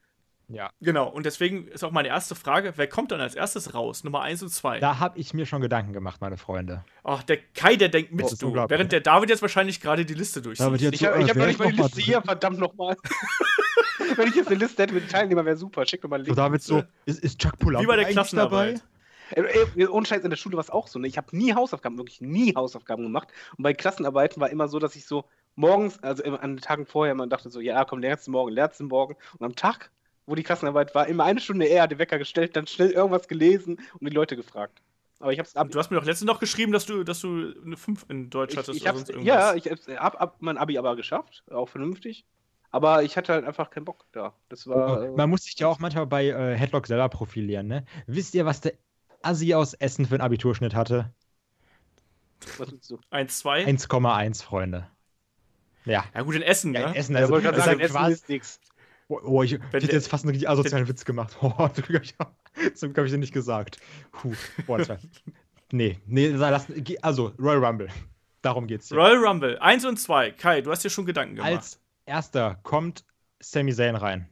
[0.49, 0.71] Ja.
[0.81, 4.05] Genau, und deswegen ist auch meine erste Frage, wer kommt dann als erstes raus?
[4.05, 4.79] Nummer 1 und 2.
[4.79, 6.85] Da habe ich mir schon Gedanken gemacht, meine Freunde.
[7.03, 8.47] Ach, der Kai, der denkt mit, du.
[8.47, 8.77] unglaublich.
[8.77, 10.67] Während der David jetzt wahrscheinlich gerade die Liste durchsieht.
[10.67, 12.97] David, jetzt Ich so, habe ich hab noch nicht mal die Liste hier, verdammt nochmal.
[14.17, 15.85] Wenn ich jetzt eine Liste hätte mit Teilnehmern, wäre super.
[15.85, 16.37] Schick mir mal einen So, Link.
[16.37, 18.77] David so, ist, ist Chuck Puller Wie bei der Klassenarbeit.
[18.77, 18.81] Ey,
[19.91, 20.99] ohne Scheiß, in der Schule war es auch so.
[20.99, 21.09] Ne?
[21.09, 23.29] Ich habe nie Hausaufgaben, wirklich nie Hausaufgaben gemacht.
[23.57, 25.25] Und bei Klassenarbeiten war immer so, dass ich so
[25.55, 28.53] morgens, also immer an den Tagen vorher, man dachte so, ja, komm, lernst du morgen,
[28.53, 29.17] lernst du morgen.
[29.39, 29.91] Und am Tag,
[30.27, 33.79] wo die Klassenarbeit war, immer eine Stunde eher den Wecker gestellt, dann schnell irgendwas gelesen
[33.99, 34.83] und die Leute gefragt.
[35.19, 35.69] Aber ich hab's ab.
[35.71, 38.53] Du hast mir doch letztens noch geschrieben, dass du, dass du eine 5 in Deutsch
[38.53, 39.35] Ich, hattest ich hab's, sonst irgendwas.
[39.35, 42.27] ja, ich hab, hab mein Abi aber geschafft, auch vernünftig.
[42.71, 44.35] Aber ich hatte halt einfach keinen Bock da.
[44.51, 45.05] Das war.
[45.05, 47.87] äh, Man muss sich ja auch manchmal bei äh, Headlock selber profilieren, ne?
[48.07, 48.75] Wisst ihr, was der
[49.27, 51.13] Assi aus Essen für einen Abiturschnitt hatte?
[52.59, 52.99] was willst du?
[53.11, 53.65] 1, 2.
[53.65, 54.87] 1,1, Freunde.
[55.85, 56.05] Ja.
[56.15, 56.87] Ja, gut, in Essen, Ja, ne?
[56.89, 58.61] in Essen, Ja, also, wollte gerade das sagen, ist Essen ja ist nix.
[59.09, 61.37] Oh, oh, ich, hätte jetzt fast einen richtig asozialen Witz gemacht.
[61.43, 63.79] Oh, zum Glück habe ich, den nicht gesagt.
[64.13, 64.35] Puh.
[64.67, 64.99] Boah, das war,
[65.71, 66.67] nee, nee, lass,
[67.03, 67.89] also Royal Rumble.
[68.43, 68.99] Darum geht's hier.
[68.99, 70.33] Royal Rumble, 1 und 2.
[70.33, 71.53] Kai, du hast dir schon Gedanken gemacht.
[71.53, 73.05] Als erster kommt
[73.41, 74.29] Sami Zayn rein.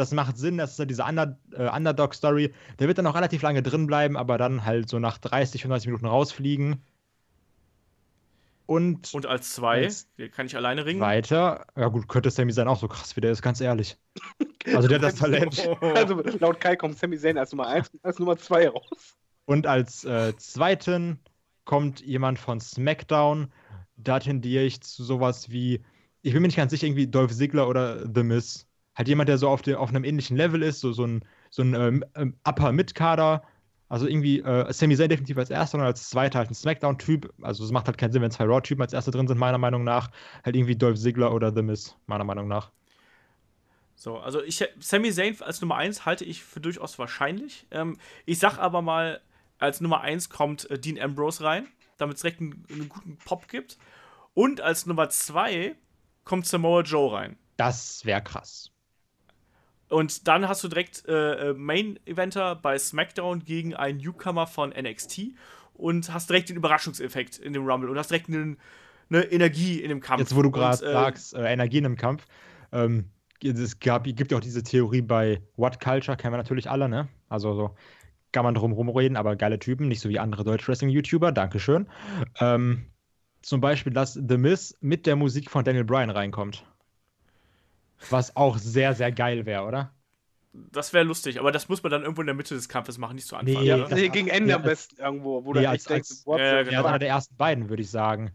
[0.00, 2.52] Das macht Sinn, das ist ja diese Under, äh, Underdog-Story.
[2.78, 5.88] Der wird dann noch relativ lange drin bleiben, aber dann halt so nach 30, 35
[5.88, 6.82] Minuten rausfliegen.
[8.66, 11.00] Und, und als 2, Als kann ich alleine ringen?
[11.00, 13.98] weiter, ja gut, könnte Sami Zayn auch so krass wie der ist, ganz ehrlich.
[14.72, 15.68] Also der hat das Talent.
[15.80, 19.16] Also laut Kai kommt Sami Zayn als Nummer 1 und als Nummer 2 raus.
[19.46, 21.18] Und als äh, zweiten
[21.64, 23.52] kommt jemand von SmackDown.
[23.96, 25.82] Da tendiere ich zu sowas wie,
[26.22, 28.68] ich bin mir nicht ganz sicher, irgendwie Dolph Ziggler oder The Miz.
[29.00, 31.62] Halt jemand, der so auf, dem- auf einem ähnlichen Level ist, so, so ein, so
[31.62, 33.42] ein ähm, ähm, Upper-Mid-Kader.
[33.88, 37.32] Also irgendwie äh, Sami Zayn definitiv als erster und als zweiter halt ein SmackDown-Typ.
[37.40, 39.84] Also es macht halt keinen Sinn, wenn zwei Raw-Typen als erste drin sind, meiner Meinung
[39.84, 40.10] nach.
[40.44, 42.72] Halt irgendwie Dolph Ziggler oder The Miz, meiner Meinung nach.
[43.94, 47.66] So, also ich Sami Zayn als Nummer 1 halte ich für durchaus wahrscheinlich.
[47.70, 47.96] Ähm,
[48.26, 49.22] ich sag aber mal,
[49.58, 51.66] als Nummer 1 kommt äh, Dean Ambrose rein,
[51.96, 53.78] damit es direkt einen, einen guten Pop gibt.
[54.34, 55.74] Und als Nummer 2
[56.24, 57.38] kommt Samoa Joe rein.
[57.56, 58.69] Das wäre krass.
[59.90, 65.32] Und dann hast du direkt äh, äh, Main-Eventer bei SmackDown gegen einen Newcomer von NXT
[65.74, 68.56] und hast direkt den Überraschungseffekt in dem Rumble und hast direkt eine,
[69.10, 70.20] eine Energie in dem Kampf.
[70.20, 72.24] Jetzt, wo du gerade äh, sagst, äh, Energien im Kampf,
[72.72, 73.10] ähm,
[73.42, 77.08] es gab, gibt ja auch diese Theorie bei What Culture, kennen wir natürlich alle, ne?
[77.28, 77.74] Also so
[78.32, 81.88] kann man drum rumreden, aber geile Typen, nicht so wie andere Deutsch-Wrestling-YouTuber, Dankeschön.
[82.38, 82.86] Ähm,
[83.42, 86.64] zum Beispiel, dass The Miz mit der Musik von Daniel Bryan reinkommt.
[88.08, 89.94] Was auch sehr, sehr geil wäre, oder?
[90.52, 93.14] Das wäre lustig, aber das muss man dann irgendwo in der Mitte des Kampfes machen,
[93.14, 93.62] nicht zu Anfang.
[93.62, 95.90] Nee, das- Nee, gegen Ende ja, am als- besten irgendwo, wo nee, du als- echt
[95.90, 96.76] denkst, als- what Ja, ja, Ja, genau.
[96.78, 96.88] fuck?
[96.88, 98.32] einer der ersten beiden, würde ich sagen.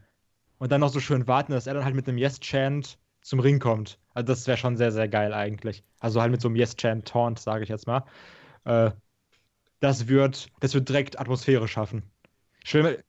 [0.58, 3.60] Und dann noch so schön warten, dass er dann halt mit einem Yes-Chant zum Ring
[3.60, 4.00] kommt.
[4.14, 5.84] Also das wäre schon sehr, sehr geil eigentlich.
[6.00, 8.06] Also halt mit so einem Yes-Chant-Taunt, sage ich jetzt mal.
[8.64, 8.92] Äh,
[9.82, 12.04] das wird, das wird direkt Atmosphäre schaffen.
[12.64, 13.04] Stell,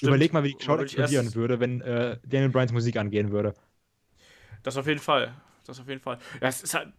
[0.00, 3.54] überleg mal, wie die Crowd explodieren würde, wenn äh, Daniel Bryans Musik angehen würde.
[4.62, 5.34] Das auf jeden Fall.
[5.66, 6.18] Das auf jeden Fall.
[6.40, 6.92] Ja, es ist halt,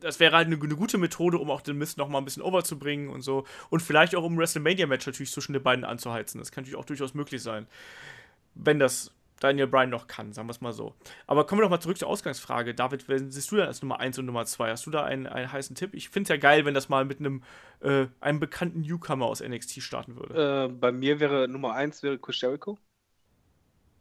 [0.00, 2.42] das wäre halt eine, eine, gute Methode, um auch den Mist noch mal ein bisschen
[2.42, 3.44] overzubringen und so.
[3.70, 6.38] Und vielleicht auch um ein WrestleMania-Match natürlich zwischen den beiden anzuheizen.
[6.38, 7.66] Das kann natürlich auch durchaus möglich sein.
[8.54, 10.94] Wenn das Daniel Bryan noch kann, sagen wir es mal so.
[11.26, 12.74] Aber kommen wir doch mal zurück zur Ausgangsfrage.
[12.74, 14.70] David, wen siehst du denn als Nummer 1 und Nummer 2?
[14.70, 15.92] Hast du da einen, einen heißen Tipp?
[15.92, 17.42] Ich finde es ja geil, wenn das mal mit einem,
[17.80, 20.64] äh, einem bekannten Newcomer aus NXT starten würde.
[20.64, 22.78] Äh, bei mir wäre Nummer 1 wäre Chris Jericho.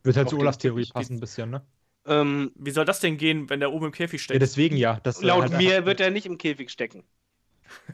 [0.04, 1.66] Wird halt zu Olafs Theorie passen ein bisschen, ne?
[2.06, 4.36] Ähm, Wie soll das denn gehen, wenn der oben im Käfig steckt?
[4.36, 5.00] Ja, deswegen ja.
[5.22, 7.04] Laut halt mir wird er nicht im Käfig stecken.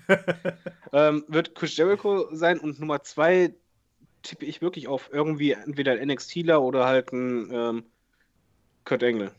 [0.94, 3.54] ähm, wird Chris Jericho sein und Nummer 2
[4.24, 7.84] tippe ich wirklich auf irgendwie entweder ein NXTler oder halt ein ähm,
[8.84, 9.32] Kurt Engel.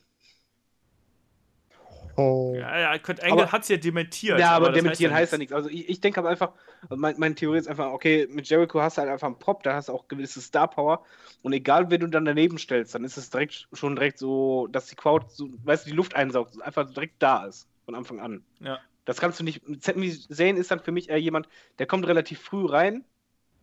[2.17, 2.55] Oh.
[2.57, 4.39] Ja, ja, Kurt Engel hat es ja dementiert.
[4.39, 5.53] Ja, aber, aber dementieren heißt ja nichts.
[5.53, 6.53] Also ich, ich denke aber einfach,
[6.89, 9.75] mein, meine Theorie ist einfach, okay, mit Jericho hast du halt einfach einen Pop, da
[9.75, 11.05] hast du auch gewisse Star Power
[11.43, 14.87] und egal, wen du dann daneben stellst, dann ist es direkt schon direkt so, dass
[14.87, 18.45] die Crowd, so, weißt du, die Luft einsaugt, einfach direkt da ist, von Anfang an.
[18.61, 18.79] Ja.
[19.05, 22.41] Das kannst du nicht, Sami Zayn ist dann für mich eher jemand, der kommt relativ
[22.41, 23.05] früh rein,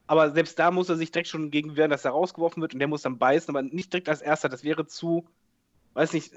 [0.07, 2.79] aber selbst da muss er sich direkt schon gegen wehren, dass er rausgeworfen wird und
[2.79, 4.49] der muss dann beißen, aber nicht direkt als erster.
[4.49, 5.27] Das wäre zu,
[5.97, 6.31] weiß nicht,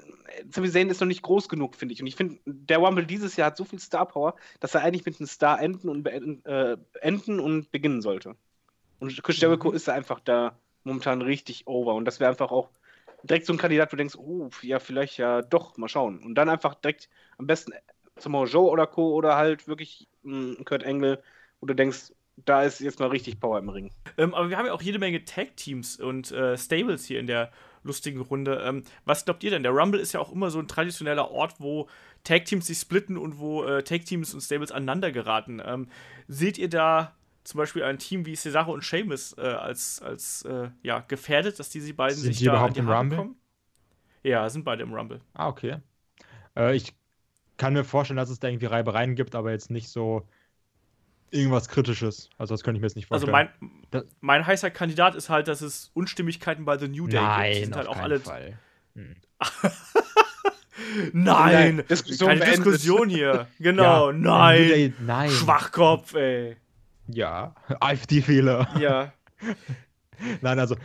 [0.49, 2.01] Sami Zayn ist noch nicht groß genug, finde ich.
[2.01, 5.05] Und ich finde, der Rumble dieses Jahr hat so viel Star Power, dass er eigentlich
[5.05, 8.35] mit einem Star enden und, äh, enden und beginnen sollte.
[8.99, 9.41] Und Chris mhm.
[9.41, 9.75] Jericho mhm.
[9.75, 11.93] ist einfach da momentan richtig over.
[11.93, 12.69] Und das wäre einfach auch
[13.23, 16.19] direkt so ein Kandidat, wo du denkst, oh, ja, vielleicht ja doch, mal schauen.
[16.19, 17.07] Und dann einfach direkt
[17.37, 17.73] am besten
[18.17, 19.13] zum Joe oder Co.
[19.13, 21.21] oder halt wirklich mh, hm, Kurt Engel,
[21.59, 22.13] wo du denkst,
[22.45, 23.91] da ist jetzt mal richtig Power im Ring.
[24.17, 27.51] Ähm, aber wir haben ja auch jede Menge Tag-Teams und äh, Stables hier in der
[27.83, 28.61] lustigen Runde.
[28.63, 29.63] Ähm, was glaubt ihr denn?
[29.63, 31.87] Der Rumble ist ja auch immer so ein traditioneller Ort, wo
[32.23, 35.61] Tag-Teams sich splitten und wo äh, Tag-Teams und Stables aneinander geraten.
[35.65, 35.87] Ähm,
[36.27, 40.69] seht ihr da zum Beispiel ein Team wie Cesaro und Sheamus äh, als, als äh,
[40.83, 43.17] ja, gefährdet, dass diese beiden sind sich die da überhaupt im Rumble?
[43.17, 43.35] Kommen?
[44.23, 45.21] Ja, sind beide im Rumble.
[45.33, 45.77] Ah, okay.
[46.55, 46.93] Äh, ich
[47.57, 50.27] kann mir vorstellen, dass es da irgendwie Reibereien gibt, aber jetzt nicht so
[51.31, 52.29] irgendwas Kritisches.
[52.37, 53.49] Also das könnte ich mir jetzt nicht also vorstellen.
[53.61, 57.53] Also mein, mein heißer Kandidat ist halt, dass es Unstimmigkeiten bei The New Day Nein,
[57.53, 57.65] gibt.
[57.65, 58.19] Sind halt auch alle.
[58.19, 58.59] Fall.
[58.95, 59.15] Hm.
[61.13, 62.65] nein, Diskussion keine beendet.
[62.65, 63.47] Diskussion hier.
[63.59, 64.67] Genau, ja, nein.
[64.67, 65.29] Day, nein.
[65.29, 66.57] Schwachkopf, ey.
[67.07, 68.67] Ja, AfD-Fehler.
[68.79, 69.13] Ja.
[70.41, 70.75] nein, also.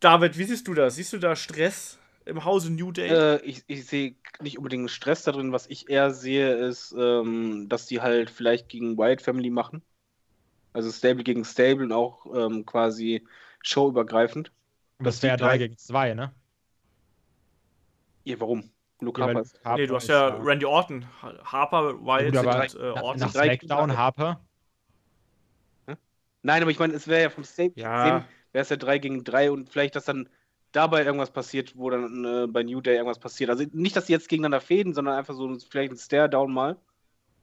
[0.00, 0.96] David, wie siehst du das?
[0.96, 3.08] Siehst du da Stress im Hause New Day?
[3.08, 5.52] Äh, ich, ich sehe nicht unbedingt Stress da drin.
[5.52, 9.82] Was ich eher sehe, ist, ähm, dass die halt vielleicht gegen Wyatt Family machen.
[10.72, 13.26] Also Stable gegen Stable und auch ähm, quasi
[13.62, 14.52] showübergreifend.
[14.98, 16.32] Das wäre 3 gegen 2, ne?
[18.24, 18.70] Ja, warum?
[19.00, 19.48] Luke ja, Harper.
[19.64, 19.80] Harper.
[19.80, 21.06] Nee, du hast ja Randy Orton.
[21.44, 23.20] Harper, Wyatt und äh, Orton.
[23.20, 24.40] Nach Smackdown Harper.
[26.42, 28.24] Nein, aber ich meine, es wäre ja vom Stable ja.
[28.52, 30.28] wäre es ja 3 gegen 3 und vielleicht, dass dann
[30.72, 33.50] dabei irgendwas passiert, wo dann äh, bei New Day irgendwas passiert.
[33.50, 36.76] Also nicht, dass sie jetzt gegeneinander fäden, sondern einfach so vielleicht ein Stare-Down mal.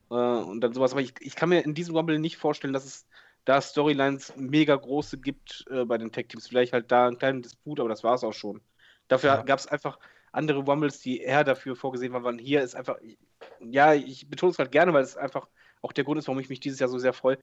[0.10, 0.92] Äh, und dann sowas.
[0.92, 3.08] Aber ich, ich kann mir in diesem Rumble nicht vorstellen, dass es
[3.46, 6.48] da Storylines mega große gibt äh, bei den Tech-Teams.
[6.48, 8.62] Vielleicht halt da einen kleinen Disput, aber das war es auch schon.
[9.08, 9.42] Dafür ja.
[9.42, 10.00] gab es einfach
[10.32, 12.38] andere Rumbles, die eher dafür vorgesehen waren.
[12.38, 12.98] Hier ist einfach,
[13.60, 15.48] ja, ich betone es halt gerne, weil es einfach
[15.82, 17.40] auch der Grund ist, warum ich mich dieses Jahr so sehr freue.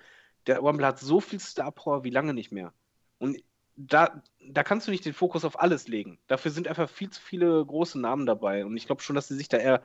[0.46, 2.72] Der Rumble hat so viel Star Power wie lange nicht mehr.
[3.18, 3.42] Und
[3.76, 6.18] da, da kannst du nicht den Fokus auf alles legen.
[6.28, 8.64] Dafür sind einfach viel zu viele große Namen dabei.
[8.64, 9.82] Und ich glaube schon, dass sie sich da eher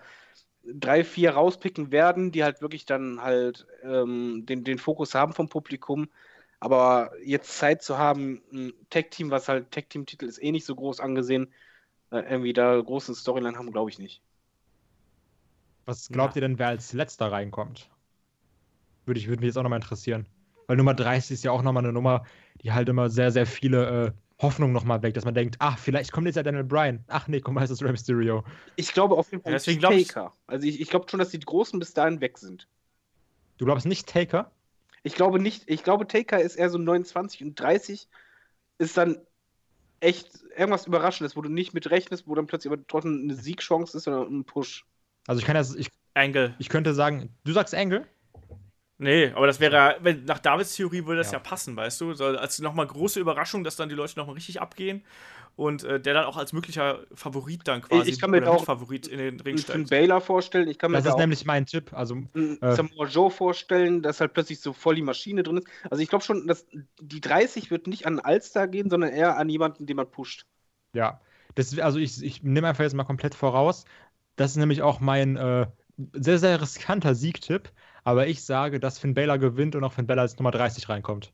[0.64, 5.50] drei, vier rauspicken werden, die halt wirklich dann halt ähm, den, den Fokus haben vom
[5.50, 6.10] Publikum.
[6.60, 11.00] Aber jetzt Zeit zu haben, ein Tech-Team, was halt Tech-Team-Titel ist, eh nicht so groß
[11.00, 11.52] angesehen,
[12.12, 14.22] äh, irgendwie da großen Storyline haben, glaube ich nicht.
[15.86, 16.42] Was glaubt ja.
[16.42, 17.90] ihr denn, wer als letzter reinkommt?
[19.06, 20.28] Würde, ich, würde mich jetzt auch nochmal interessieren.
[20.68, 22.26] Weil Nummer 30 ist ja auch nochmal eine Nummer,
[22.62, 24.12] die halt immer sehr, sehr viele äh,
[24.42, 27.04] Hoffnung nochmal weg, dass man denkt, ach, vielleicht kommt jetzt ja Daniel Bryan.
[27.08, 28.44] Ach nee, komm, heißt das Rey Mysterio.
[28.76, 30.34] Ich glaube auf jeden Fall ja, deswegen Taker.
[30.48, 32.68] Also ich, ich glaube schon, dass die Großen bis dahin weg sind.
[33.58, 34.52] Du glaubst nicht Taker?
[35.04, 35.64] Ich glaube nicht.
[35.68, 38.08] Ich glaube, Taker ist eher so 29 und 30
[38.78, 39.20] ist dann
[40.00, 43.96] echt irgendwas Überraschendes, wo du nicht mit rechnest, wo dann plötzlich aber trotzdem eine Siegchance
[43.96, 44.86] ist oder ein Push.
[45.28, 46.56] Also ich kann das, ich, Angle.
[46.60, 48.08] Ich könnte sagen, du sagst Angle?
[49.02, 52.14] Nee, aber das wäre, wenn, nach Davids Theorie würde das ja, ja passen, weißt du?
[52.14, 55.04] So, als nochmal große Überraschung, dass dann die Leute nochmal richtig abgehen
[55.56, 59.08] und äh, der dann auch als möglicher Favorit dann quasi ich kann mir auch Favorit
[59.08, 59.90] in den Ring steigt.
[59.90, 60.68] Baylor vorstellen.
[60.68, 61.94] Ich kann mir das ist nämlich mein Tipp.
[61.94, 65.68] Also, äh, Samoa Joe vorstellen, dass halt plötzlich so voll die Maschine drin ist.
[65.90, 66.68] Also ich glaube schon, dass
[67.02, 70.46] die 30 wird nicht an Alstar gehen, sondern eher an jemanden, den man pusht.
[70.94, 71.20] Ja,
[71.56, 73.86] das, also ich, ich nehme einfach jetzt mal komplett voraus,
[74.36, 75.66] Das ist nämlich auch mein äh,
[76.14, 77.72] sehr, sehr riskanter Siegtipp.
[78.04, 81.32] Aber ich sage, dass Finn Balor gewinnt und auch Finn Balor als Nummer 30 reinkommt.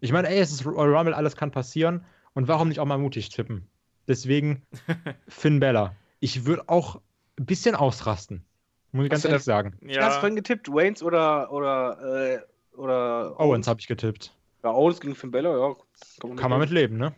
[0.00, 2.04] Ich meine, ey, es ist Royal Rumble, alles kann passieren.
[2.34, 3.66] Und warum nicht auch mal mutig tippen?
[4.08, 4.62] Deswegen
[5.28, 5.94] Finn Balor.
[6.20, 6.96] Ich würde auch
[7.38, 8.44] ein bisschen ausrasten.
[8.92, 9.76] Muss ich ganz Hast ehrlich das- sagen.
[9.82, 10.02] Ja.
[10.04, 10.68] Hast du vorhin getippt?
[10.68, 14.34] Waynes oder, oder, äh, oder Owens habe ich getippt.
[14.62, 15.76] Ja, Owens gegen Finn Balor, ja.
[16.20, 17.12] Kann Kann man mit leben, ne?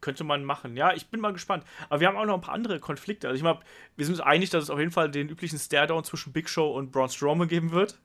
[0.00, 0.76] Könnte man machen.
[0.76, 1.64] Ja, ich bin mal gespannt.
[1.88, 3.26] Aber wir haben auch noch ein paar andere Konflikte.
[3.28, 3.58] Also ich meine,
[3.96, 6.70] wir sind uns einig, dass es auf jeden Fall den üblichen Staredown zwischen Big Show
[6.72, 7.98] und Braun Strowman geben wird.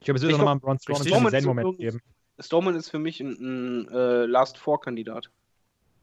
[0.00, 0.78] Ich glaube, es wird auch nochmal einen Braun.
[0.78, 2.00] Strowman Strowman ist Moment geben.
[2.38, 3.32] Strowman ist für mich ein,
[3.86, 5.30] ein äh, Last Four-Kandidat.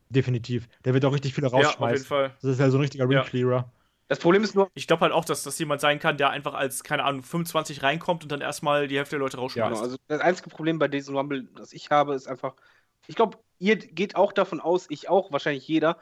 [0.09, 0.67] Definitiv.
[0.85, 2.05] Der wird auch richtig viele Ja, auf jeden rausschmeißen.
[2.05, 2.31] Fall.
[2.41, 3.21] das ist ja so ein richtiger Ja.
[3.21, 3.71] Reclearer.
[4.07, 6.53] Das Problem ist nur, Ich glaube halt auch, dass das jemand sein kann, der einfach
[6.53, 9.71] als, keine Ahnung, 25 reinkommt und dann erstmal die Hälfte der Leute rausschmeißt.
[9.71, 12.53] Genau, also das einzige Problem bei diesem Rumble, das ich habe, ist einfach,
[13.07, 15.97] ich glaube, ihr geht auch davon aus, ich auch, wahrscheinlich jeder,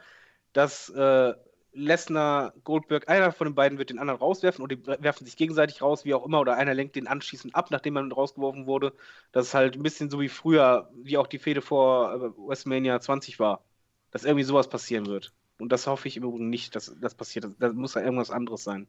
[0.52, 1.34] dass äh,
[1.74, 5.80] Lesnar, Goldberg, einer von den beiden wird den anderen rauswerfen oder die werfen sich gegenseitig
[5.80, 8.94] raus, wie auch immer, oder einer lenkt den anschließend ab, nachdem man rausgeworfen wurde.
[9.32, 13.00] Das ist halt ein bisschen so wie früher, wie auch die Fehde vor äh, WrestleMania
[13.00, 13.64] 20 war,
[14.10, 15.32] dass irgendwie sowas passieren wird.
[15.58, 17.46] Und das hoffe ich im Übrigen nicht, dass das passiert.
[17.58, 18.86] Das muss ja irgendwas anderes sein.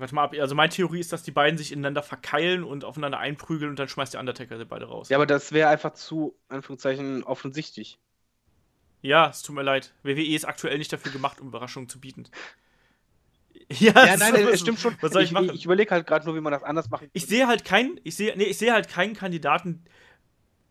[0.00, 0.34] Warte mal ab.
[0.38, 3.88] Also meine Theorie ist, dass die beiden sich ineinander verkeilen und aufeinander einprügeln und dann
[3.88, 5.08] schmeißt der Undertaker die beide raus.
[5.08, 7.98] Ja, aber das wäre einfach zu, Anführungszeichen, offensichtlich.
[9.00, 9.94] Ja, es tut mir leid.
[10.02, 12.24] WWE ist aktuell nicht dafür gemacht, um Überraschungen zu bieten.
[13.70, 14.96] Ja, Ja, nein, es stimmt schon.
[15.00, 15.46] Was soll ich, ich machen?
[15.50, 18.00] ich, ich überlege halt gerade nur, wie man das anders machen Ich sehe halt keinen,
[18.02, 19.84] ich sehe, nee, ich sehe halt keinen Kandidaten,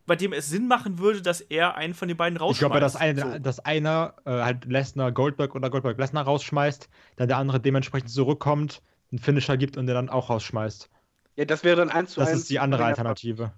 [0.07, 2.59] bei dem es Sinn machen würde, dass er einen von den beiden Ich rausschmeißt.
[2.59, 3.39] glaube, dass, eine, So.
[3.39, 8.81] dass einer äh, halt Lesnar Goldberg oder Goldberg Lesnar rausschmeißt, dann der andere dementsprechend zurückkommt,
[9.11, 10.89] einen Finisher gibt und den dann auch rausschmeißt.
[11.35, 12.41] Ja, das wäre dann eins zu Das eins.
[12.41, 13.53] ist die andere Alternative.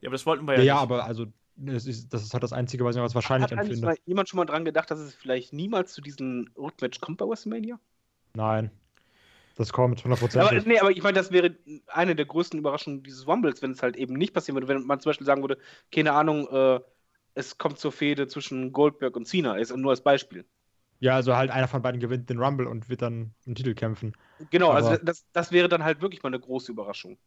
[0.00, 0.82] Ja, aber das wollten wir Ja, ja, ja, nicht.
[0.82, 3.86] aber also das ist, das ist halt das Einzige, was ich als wahrscheinlich Hat empfinde.
[3.86, 7.26] mal jemand schon mal dran gedacht, dass es vielleicht niemals zu diesem Rückmatch kommt bei
[7.26, 7.78] WrestleMania?
[8.34, 8.70] Nein.
[9.56, 10.66] Das kommt, Aber, 100%.
[10.66, 11.56] nee, aber ich meine, das wäre
[11.86, 14.68] eine der größten Überraschungen dieses Rumbles, wenn es halt eben nicht passieren würde.
[14.68, 15.58] Wenn man zum Beispiel sagen würde,
[15.92, 16.80] keine Ahnung, äh,
[17.34, 20.44] es kommt zur Fehde zwischen Goldberg und Cena, ist nur als Beispiel.
[21.00, 24.14] Ja, also halt einer von beiden gewinnt den Rumble und wird dann einen Titel kämpfen.
[24.50, 27.18] Genau, also Aber- das, das wäre dann halt wirklich mal eine große Überraschung.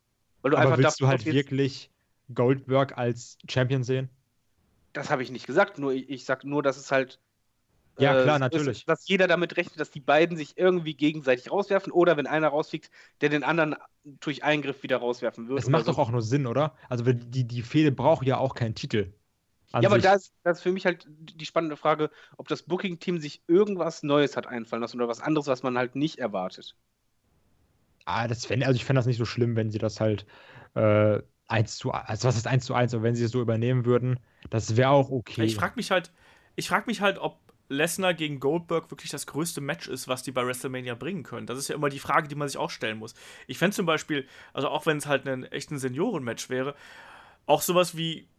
[0.42, 1.90] Weil du Aber einfach willst du halt wirklich
[2.34, 4.10] Goldberg als Champion sehen?
[4.94, 7.20] Das habe ich nicht gesagt, nur ich, ich sag nur, dass es halt.
[8.00, 8.86] Ja, äh, klar, natürlich.
[8.86, 12.92] Dass jeder damit rechnet, dass die beiden sich irgendwie gegenseitig rauswerfen oder wenn einer rausfliegt,
[13.22, 15.60] der den anderen durch Eingriff wieder rauswerfen wird.
[15.60, 15.92] Es oder macht so.
[15.92, 16.76] doch auch nur Sinn, oder?
[16.90, 19.14] Also die, die Fehde braucht ja auch keinen Titel.
[19.74, 23.20] Ja, aber da ist, das ist für mich halt die spannende Frage, ob das Booking-Team
[23.20, 26.76] sich irgendwas Neues hat einfallen lassen oder was anderes, was man halt nicht erwartet.
[28.10, 30.26] Ah, das fänd, also ich fände das nicht so schlimm, wenn sie das halt
[30.76, 33.84] äh, 1 zu also was ist 1 zu 1, aber wenn sie es so übernehmen
[33.86, 34.18] würden,
[34.50, 35.44] das wäre auch okay.
[35.44, 36.12] Ich frage mich halt,
[36.56, 40.32] ich frage mich halt, ob Lesnar gegen Goldberg wirklich das größte Match ist, was die
[40.32, 41.48] bei WrestleMania bringen können.
[41.48, 43.14] Das ist ja immer die Frage, die man sich auch stellen muss.
[43.46, 46.76] Ich fände zum Beispiel, also auch wenn es halt ein echten Senioren-Match wäre,
[47.46, 48.30] auch sowas wie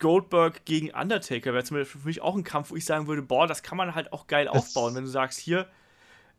[0.00, 3.22] Goldberg gegen Undertaker wäre zum Beispiel für mich auch ein Kampf, wo ich sagen würde,
[3.22, 5.68] boah, das kann man halt auch geil Das- aufbauen, wenn du sagst, hier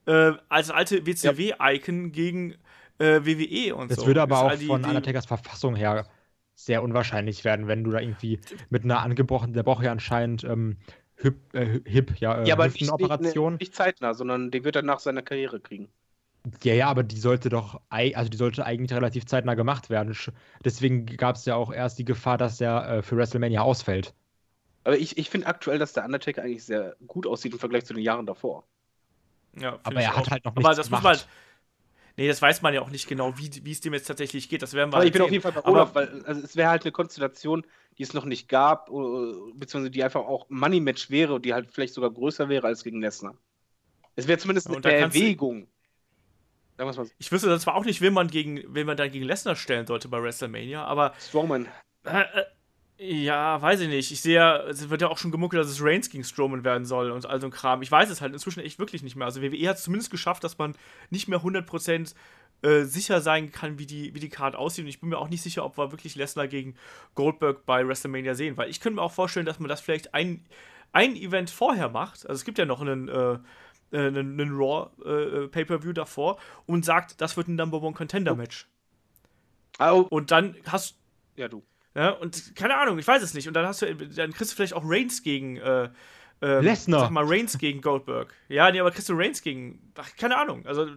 [0.05, 2.55] äh, als alte WCW-Icon gegen
[2.99, 4.07] äh, WWE und das so.
[4.07, 6.05] würde aber Ist auch die- von Undertakers Verfassung her
[6.55, 8.39] sehr unwahrscheinlich werden, wenn du da irgendwie
[8.69, 10.77] mit einer angebrochenen, der braucht ja anscheinend ähm,
[11.15, 13.57] Hip, äh, Hip, ja, äh, ja, aber nicht, nicht, Hüftenoperation.
[13.59, 15.89] nicht zeitnah, sondern den wird er nach seiner Karriere kriegen.
[16.63, 20.13] Ja, ja, aber die sollte doch, also die sollte eigentlich relativ zeitnah gemacht werden.
[20.65, 24.13] Deswegen gab es ja auch erst die Gefahr, dass er äh, für WrestleMania ausfällt.
[24.83, 27.93] Aber ich, ich finde aktuell, dass der Undertaker eigentlich sehr gut aussieht im Vergleich zu
[27.93, 28.65] den Jahren davor.
[29.59, 30.31] Ja, Aber er hat auch.
[30.31, 31.03] halt noch Aber nichts das muss gemacht.
[31.03, 31.27] man halt.
[32.15, 34.61] Nee, das weiß man ja auch nicht genau, wie wie es dem jetzt tatsächlich geht.
[34.61, 36.41] Das werden wir Aber halt ich bin auf jeden Fall bei Aber- Olaf, weil also
[36.43, 37.65] es wäre halt eine Konstellation,
[37.97, 38.93] die es noch nicht gab, äh,
[39.55, 43.01] beziehungsweise die einfach auch Money-Match wäre und die halt vielleicht sogar größer wäre als gegen
[43.01, 43.35] Lesnar.
[44.15, 45.67] Es wäre zumindest Ja, eine du- Erwägung.
[46.77, 47.05] Mal so.
[47.17, 49.87] Ich wüsste dann zwar auch nicht, wen man, gegen, wen man dann gegen Lesnar stellen
[49.87, 51.67] sollte bei WrestleMania, aber Strowman.
[52.05, 52.43] äh, äh,
[52.97, 54.11] ja, weiß ich nicht.
[54.11, 56.85] Ich sehe ja, es wird ja auch schon gemunkelt, dass es Reigns gegen Strowman werden
[56.85, 57.81] soll und all so ein Kram.
[57.81, 59.25] Ich weiß es halt inzwischen echt wirklich nicht mehr.
[59.25, 60.75] Also WWE hat es zumindest geschafft, dass man
[61.09, 62.13] nicht mehr 100%
[62.61, 64.85] äh, sicher sein kann, wie die, wie die Card aussieht.
[64.85, 66.75] Und ich bin mir auch nicht sicher, ob wir wirklich Lesnar gegen
[67.15, 68.57] Goldberg bei WrestleMania sehen.
[68.57, 70.45] Weil ich könnte mir auch vorstellen, dass man das vielleicht ein,
[70.91, 72.27] ein Event vorher macht.
[72.27, 73.33] Also es gibt ja noch einen, äh,
[73.91, 76.37] äh, einen, einen Raw äh, Pay-Per-View davor
[76.67, 78.69] und sagt, das wird ein Number One Contender Match.
[79.79, 80.95] Au, Und dann hast
[81.35, 81.63] ja, du.
[81.95, 83.47] Ja, und keine Ahnung, ich weiß es nicht.
[83.47, 85.89] Und dann hast du, dann kriegst du vielleicht auch Reigns gegen äh,
[86.41, 87.01] ähm, Lesnar.
[87.01, 88.33] Sag mal Reigns gegen Goldberg.
[88.49, 89.79] Ja, nee, aber kriegst du Reigns gegen.
[89.95, 90.65] Ach, keine Ahnung.
[90.65, 90.87] Also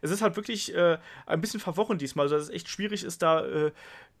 [0.00, 3.22] es ist halt wirklich äh, ein bisschen verworren diesmal, also dass es echt schwierig ist,
[3.22, 3.72] da äh,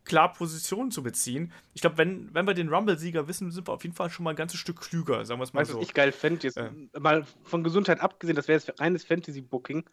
[0.04, 1.52] klar Positionen zu beziehen.
[1.74, 4.30] Ich glaube, wenn, wenn wir den Rumble-Sieger wissen, sind wir auf jeden Fall schon mal
[4.30, 5.80] ein ganzes Stück klüger, sagen wir es mal Weißt du, so.
[5.80, 6.44] was ich geil fände?
[6.46, 6.70] Jetzt Äh.
[7.00, 9.84] mal von Gesundheit abgesehen, das wäre jetzt reines Fantasy-Booking.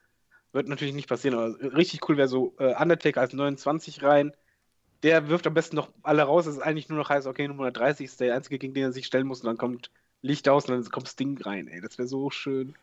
[0.51, 4.33] Wird natürlich nicht passieren, aber richtig cool wäre so äh, Undertaker als 29 rein.
[5.03, 6.45] Der wirft am besten noch alle raus.
[6.45, 8.93] Das ist eigentlich nur noch heißt, okay, Nummer 30 ist der einzige, gegen den er
[8.93, 9.41] sich stellen muss.
[9.41, 11.67] Und dann kommt Licht aus und dann kommt Sting rein.
[11.67, 12.75] Ey, das wäre so schön.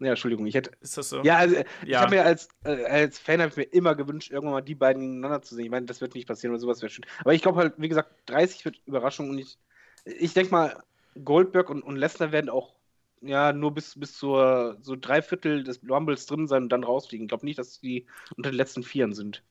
[0.00, 0.70] Ja, Entschuldigung, ich hätte.
[0.80, 1.22] Ist das so?
[1.22, 2.00] Ja, also, ich Ja.
[2.02, 5.02] habe mir als, äh, als Fan habe ich mir immer gewünscht, irgendwann mal die beiden
[5.02, 5.64] gegeneinander zu sehen.
[5.64, 7.04] Ich meine, das wird nicht passieren oder sowas wäre schön.
[7.20, 9.58] Aber ich glaube halt, wie gesagt, 30 wird Überraschung und ich,
[10.04, 10.82] ich denke mal,
[11.24, 12.74] Goldberg und, und Lesnar werden auch
[13.20, 17.24] ja nur bis, bis zur so drei Viertel des Rumbles drin sein und dann rausfliegen.
[17.24, 18.06] Ich glaube nicht, dass die
[18.36, 19.42] unter den letzten Vieren sind.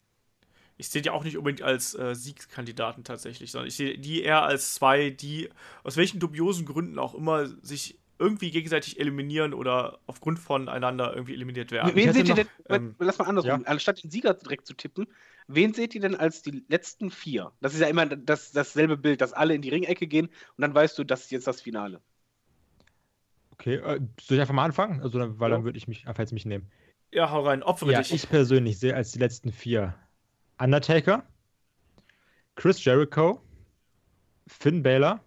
[0.77, 4.43] Ich sehe die auch nicht unbedingt als äh, Siegskandidaten tatsächlich, sondern ich sehe die eher
[4.43, 5.49] als zwei, die
[5.83, 11.71] aus welchen dubiosen Gründen auch immer sich irgendwie gegenseitig eliminieren oder aufgrund voneinander irgendwie eliminiert
[11.71, 11.95] werden.
[11.95, 13.67] Wen seht ihr denn, ähm, lass mal andersrum, ja.
[13.67, 15.07] anstatt den Sieger direkt zu tippen,
[15.47, 17.51] wen seht ihr denn als die letzten vier?
[17.61, 20.73] Das ist ja immer das, dasselbe Bild, dass alle in die Ringecke gehen und dann
[20.73, 22.01] weißt du, das ist jetzt das Finale.
[23.51, 25.01] Okay, äh, soll ich einfach mal anfangen?
[25.01, 25.55] Also, weil Ja.
[25.57, 26.69] dann würde ich mich einfach jetzt mich nehmen.
[27.11, 28.13] Ja, hau rein, opfere Ja, dich.
[28.13, 29.95] ich persönlich sehe als die letzten vier
[30.59, 31.23] Undertaker,
[32.55, 33.41] Chris Jericho,
[34.47, 35.21] Finn Balor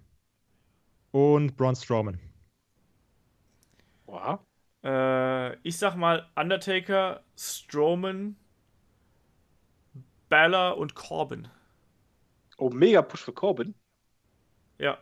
[1.13, 2.19] und Braun Strowman.
[4.07, 4.41] Wow.
[4.85, 8.37] Äh, ich sag mal Undertaker, Strowman,
[10.31, 11.49] Balor und Corbin.
[12.59, 13.75] Oh, mega Push für Corbin.
[14.79, 14.99] Ja.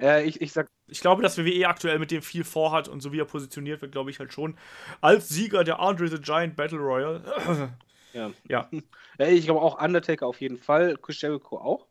[0.00, 3.12] Äh, ich, ich sag, Ich glaube, dass WWE aktuell mit dem viel vorhat und so
[3.12, 4.56] wie er positioniert wird, glaube ich halt schon
[5.00, 7.22] als Sieger der Andre the Giant Battle Royale.
[8.12, 8.32] Ja.
[8.48, 8.70] ja.
[9.18, 11.86] Äh, ich glaube auch Undertaker auf jeden Fall, Chris Jericho auch.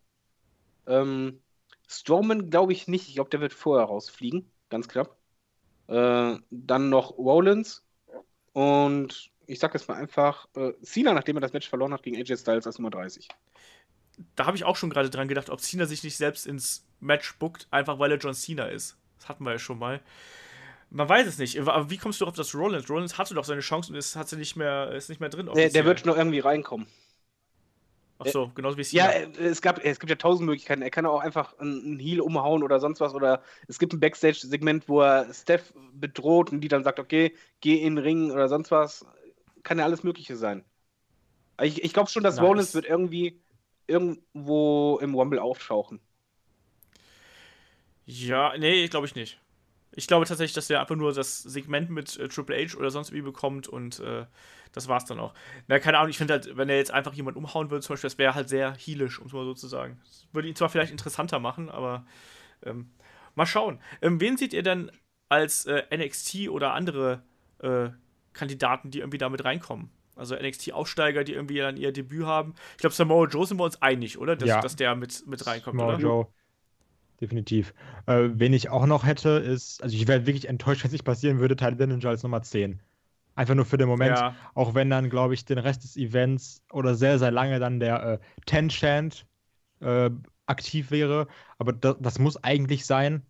[0.88, 1.42] Ähm,
[1.88, 3.08] Strowman glaube ich nicht.
[3.08, 4.50] Ich glaube, der wird vorher rausfliegen.
[4.70, 5.16] Ganz knapp.
[5.88, 7.84] Äh, dann noch Rollins.
[8.54, 12.18] Und ich sag jetzt mal einfach äh, Cena, nachdem er das Match verloren hat gegen
[12.18, 13.28] AJ Styles als Nummer 30.
[14.36, 17.38] Da habe ich auch schon gerade dran gedacht, ob Cena sich nicht selbst ins Match
[17.40, 18.98] buckt, einfach weil er John Cena ist.
[19.18, 20.02] Das hatten wir ja schon mal.
[20.92, 21.60] Man weiß es nicht.
[21.60, 22.90] Aber wie kommst du auf das Rollins?
[22.90, 25.50] Rollins hatte doch seine Chance und ist, hat sie nicht mehr, ist nicht mehr drin.
[25.56, 26.88] Der, der wird noch irgendwie reinkommen.
[28.22, 29.06] Ach so, genauso wie Cena.
[29.06, 30.82] Ja, äh, es, gab, es gibt ja tausend Möglichkeiten.
[30.82, 33.14] Er kann auch einfach einen Heal umhauen oder sonst was.
[33.14, 37.76] Oder es gibt ein Backstage-Segment, wo er Steph bedroht und die dann sagt, okay, geh
[37.76, 39.06] in den Ring oder sonst was.
[39.64, 40.66] Kann ja alles Mögliche sein.
[41.62, 42.46] Ich, ich glaube schon, dass Nice.
[42.46, 43.42] Rollins wird irgendwie
[43.88, 46.00] irgendwo im Rumble auftauchen.
[48.06, 49.40] Ja, nee, glaube ich nicht.
[50.00, 53.12] Ich glaube tatsächlich, dass er einfach nur das Segment mit äh, Triple H oder sonst
[53.12, 54.26] wie bekommt und äh,
[54.72, 55.34] das war's dann auch.
[55.68, 58.10] Na, keine Ahnung, ich finde halt, wenn er jetzt einfach jemand umhauen würde, zum Beispiel,
[58.10, 60.00] das wäre halt sehr heelisch, um es mal so zu sagen.
[60.06, 62.06] Das würde ihn zwar vielleicht interessanter machen, aber
[62.64, 62.92] ähm,
[63.36, 63.80] mal schauen.
[64.02, 64.90] Ähm, wen seht ihr denn
[65.28, 67.24] als äh, NXT oder andere
[67.60, 67.90] äh,
[68.34, 69.90] Kandidaten, die irgendwie damit reinkommen?
[70.16, 72.54] Also NXT-Aussteiger, die irgendwie dann ihr Debüt haben.
[72.72, 74.36] Ich glaube, Samoa Joe sind wir uns einig, oder?
[74.36, 74.62] Dass, Ja.
[74.62, 76.02] dass der mit, mit reinkommt, Samoa oder?
[76.04, 76.28] Joe.
[77.22, 77.74] Definitiv.
[78.06, 81.04] Äh, wen ich auch noch hätte, ist, also ich wäre wirklich enttäuscht, wenn es nicht
[81.04, 82.80] passieren würde, Tyler Dillinger als Nummer 10.
[83.36, 84.36] Einfach nur für den Moment, Ja.
[84.54, 88.04] auch wenn dann, glaube ich, den Rest des Events oder sehr, sehr lange dann der
[88.04, 89.26] äh, Ten Chant
[89.82, 90.10] äh,
[90.46, 91.28] aktiv wäre.
[91.58, 93.22] Aber das, das muss eigentlich sein.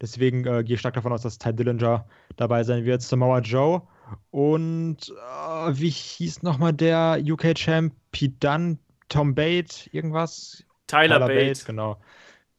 [0.00, 2.06] Deswegen äh, gehe ich stark davon aus, dass Ty Dillinger
[2.36, 3.02] dabei sein wird.
[3.02, 3.82] Samoa Joe
[4.30, 7.94] und äh, wie hieß nochmal der UK-Champ?
[8.10, 8.78] Pete Dunne,
[9.08, 10.64] Tom Bate, irgendwas?
[10.86, 11.64] Tyler, Bate.
[11.64, 11.98] genau.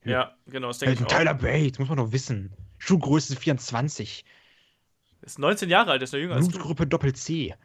[0.05, 1.07] Ja, genau, das denke ich auch.
[1.07, 2.53] Tyler Bate, muss man doch wissen.
[2.77, 4.25] Schuhgröße 24.
[5.21, 6.35] Ist 19 Jahre alt, ist noch jünger.
[6.35, 7.55] Blutgruppe Doppel C.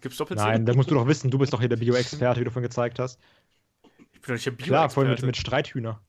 [0.00, 2.44] Gibt's doppelt Nein, da musst du doch wissen, du bist doch hier der Bio-Experte, wie
[2.44, 3.20] du vorhin gezeigt hast.
[4.12, 6.00] Ich bin doch nicht der bio Klar, vorhin mit, mit Streithühner.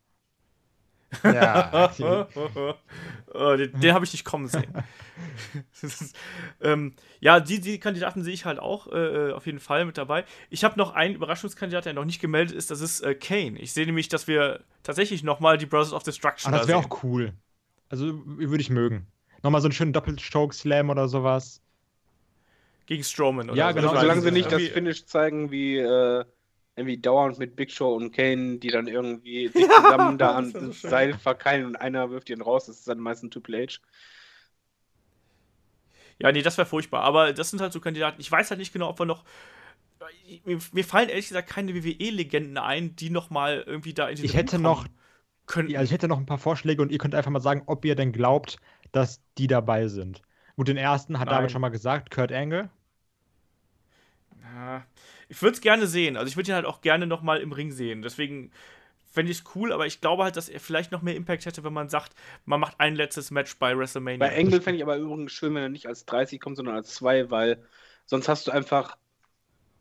[1.24, 1.92] Ja.
[3.34, 4.72] oh, den den habe ich nicht kommen sehen.
[5.82, 6.16] Ist,
[6.62, 10.26] ähm, ja, die, die Kandidaten sehe ich halt auch äh, auf jeden Fall mit dabei.
[10.50, 13.60] Ich habe noch einen Überraschungskandidat, der noch nicht gemeldet ist, das ist äh, Kane.
[13.60, 16.82] Ich sehe nämlich, dass wir tatsächlich nochmal die Brothers of Destruction Ah, das da wäre
[16.82, 16.92] sehen.
[16.92, 17.34] auch cool.
[17.90, 19.08] Also würde ich mögen.
[19.44, 21.62] Nochmal so einen schönen Doppel-Choke-Slam oder sowas.
[22.88, 23.50] Gegen Strowman.
[23.50, 23.76] Oder Ja, so.
[23.76, 26.26] genau, Ich weiß Solange sie nicht das Finish zeigen, wie äh,
[26.76, 30.54] irgendwie dauernd mit Big Show und Kane, die dann irgendwie sich zusammen da das an
[30.54, 30.74] wär so.
[30.84, 33.80] Seil verkeilen und einer wirft ihn raus, das ist dann meistens Triple H.
[36.20, 37.04] Ja, nee, das wäre furchtbar.
[37.04, 38.22] Aber das sind halt so Kandidaten.
[38.22, 39.24] Ich weiß halt nicht genau, ob wir noch.
[40.46, 44.26] Mir, mir fallen ehrlich gesagt keine WWE-Legenden ein, die noch mal irgendwie da in den
[44.26, 44.88] Ich Ring hätte kommen noch,
[45.48, 45.74] Könnten.
[45.74, 47.86] ja, also ich hätte noch ein paar Vorschläge und ihr könnt einfach mal sagen, ob
[47.86, 48.58] ihr denn glaubt,
[48.94, 50.22] dass die dabei sind.
[50.58, 51.34] Gut, den ersten hat Nein.
[51.34, 52.70] David schon mal gesagt, Kurt Angle.
[54.42, 54.86] Ja,
[55.30, 56.18] ich würde es gerne sehen.
[56.18, 58.02] Also ich würde ihn halt auch gerne noch mal im Ring sehen.
[58.02, 58.52] Deswegen
[59.12, 61.64] fände ich es cool, aber ich glaube halt, dass er vielleicht noch mehr Impact hätte,
[61.64, 64.20] wenn man sagt, man macht ein letztes Match bei WrestleMania.
[64.20, 66.94] Bei Engel fände ich aber übrigens schön, wenn er nicht als 30 kommt, sondern als
[66.96, 67.64] 2, weil
[68.06, 68.98] sonst hast du einfach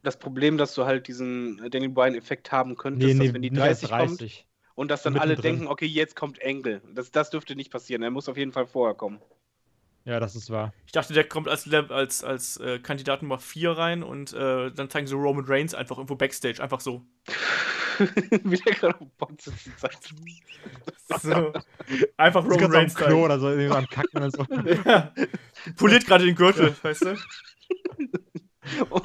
[0.03, 3.51] das Problem, dass du halt diesen Daniel Bryan-Effekt haben könntest, Nee, nee, dass wenn die
[3.51, 4.47] nicht erst 30, kommt
[4.77, 5.57] und dass dann alle Mittendrin.
[5.57, 6.83] denken, okay, jetzt kommt Engel.
[6.95, 8.03] Das, das dürfte nicht passieren.
[8.03, 9.21] Er muss auf jeden Fall vorher kommen.
[10.07, 10.75] Ja, das ist wahr.
[10.85, 14.91] Ich dachte, der kommt als, als, als äh, Kandidat Nummer 4 rein und äh, dann
[14.91, 17.07] zeigen sie Roman Reigns einfach irgendwo Backstage, einfach so.
[18.45, 20.15] Wie der gerade auf Box sitzt.
[21.23, 21.53] so.
[22.19, 23.23] Einfach Roman am Reigns Klo zeigen.
[23.23, 24.45] oder so, am Kacken oder so.
[24.85, 25.13] Ja.
[25.77, 27.17] Poliert gerade den Gürtel, weißt du?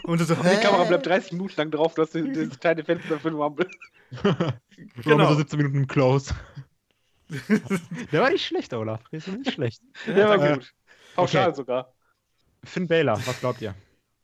[0.04, 3.30] Und so, Die Kamera bleibt 30 Minuten lang drauf, du hast das kleine Fenster für
[3.32, 3.70] den Rumble.
[5.04, 5.30] Genau.
[5.30, 6.34] so 17 Minuten im Close.
[8.12, 9.02] Der war nicht schlecht, Olaf.
[9.12, 9.82] Der ist nicht schlecht.
[10.08, 10.74] Der war Äh, gut.
[11.20, 11.56] Pauschal okay.
[11.56, 11.94] sogar.
[12.64, 13.74] Finn Baylor, was glaubt ihr?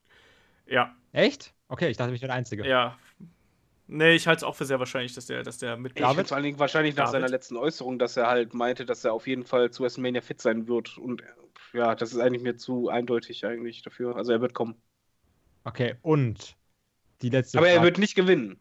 [0.68, 1.54] ja, Echt?
[1.70, 2.68] Okay, ich dachte, ich wäre der Einzige.
[2.68, 2.98] ja.
[3.88, 5.92] Nee, ich halte es auch für sehr wahrscheinlich, dass der, dass der mit.
[5.96, 7.12] Ich finde vor allen Dingen wahrscheinlich nach David?
[7.12, 10.42] seiner letzten Äußerung, dass er halt meinte, dass er auf jeden Fall zu WrestleMania fit
[10.42, 10.98] sein wird.
[10.98, 11.22] Und
[11.72, 14.16] ja, das ist eigentlich mir zu eindeutig eigentlich dafür.
[14.16, 14.76] Also er wird kommen.
[15.66, 16.58] Okay, und
[17.22, 17.86] die letzte Aber er Frage.
[17.86, 18.60] wird nicht gewinnen.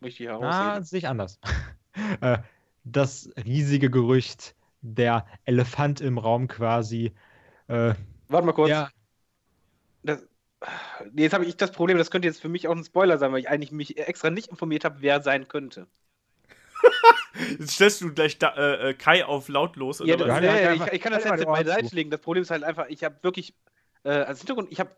[0.00, 1.40] Möchte ich Ah, sehe ich anders.
[2.20, 2.38] Äh,
[2.84, 7.12] das riesige Gerücht, der Elefant im Raum quasi.
[7.68, 7.94] Äh,
[8.28, 8.70] Warte mal kurz.
[8.70, 8.90] ja,
[10.02, 10.26] Das,
[11.14, 13.40] jetzt habe ich das Problem, das könnte jetzt für mich auch ein Spoiler sein, weil
[13.40, 15.86] ich eigentlich mich extra nicht informiert habe, wer sein könnte.
[17.58, 20.40] Jetzt stellst du gleich da, äh, äh, Kai auf lautlos oder Ja, das, was?
[20.40, 22.10] ja, ja, ja, ja, ich, ich kann das halt jetzt beiseite legen.
[22.10, 23.54] Das Problem ist halt einfach, ich habe wirklich
[24.04, 24.90] äh, als Hintergrund, ich habe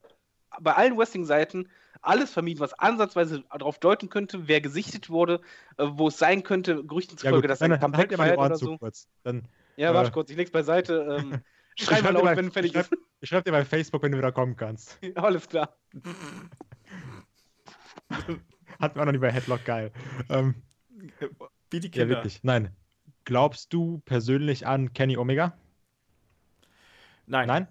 [0.60, 1.68] bei allen Wrestling-Seiten
[2.02, 5.40] alles vermieden, was ansatzweise darauf deuten könnte, wer gesichtet wurde,
[5.78, 8.38] äh, wo es sein könnte, Gerüchten ja zufolge, gut, dass er halt Comeback die feiert
[8.40, 8.78] oder so.
[8.78, 9.08] kurz.
[9.22, 9.42] Dann
[9.76, 11.06] Ja, Äh, warte kurz, ich leg's beiseite.
[11.10, 11.38] Ähm,
[11.84, 12.90] schreib mal laut, wenn fertig ist.
[13.20, 14.98] ich schreib dir bei Facebook, wenn du wieder kommen kannst.
[15.16, 15.76] Alles klar.
[18.80, 19.92] Hatten wir auch noch nie bei Headlock geil.
[20.28, 20.54] Ähm,
[21.70, 22.08] Wie die ja, Kinder.
[22.08, 22.42] wirklich.
[22.42, 22.74] Nein.
[23.24, 25.52] Glaubst du persönlich an Kenny Omega?
[27.26, 27.68] Nein, nein.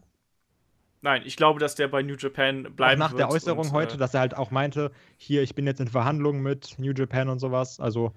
[1.02, 1.22] Nein?
[1.26, 3.20] ich glaube, dass der bei New Japan Auch bleiben nach wird.
[3.20, 5.88] der Äußerung und, heute, äh, dass er halt auch meinte, hier, ich bin jetzt in
[5.88, 7.80] Verhandlungen mit New Japan und sowas.
[7.80, 8.14] Also,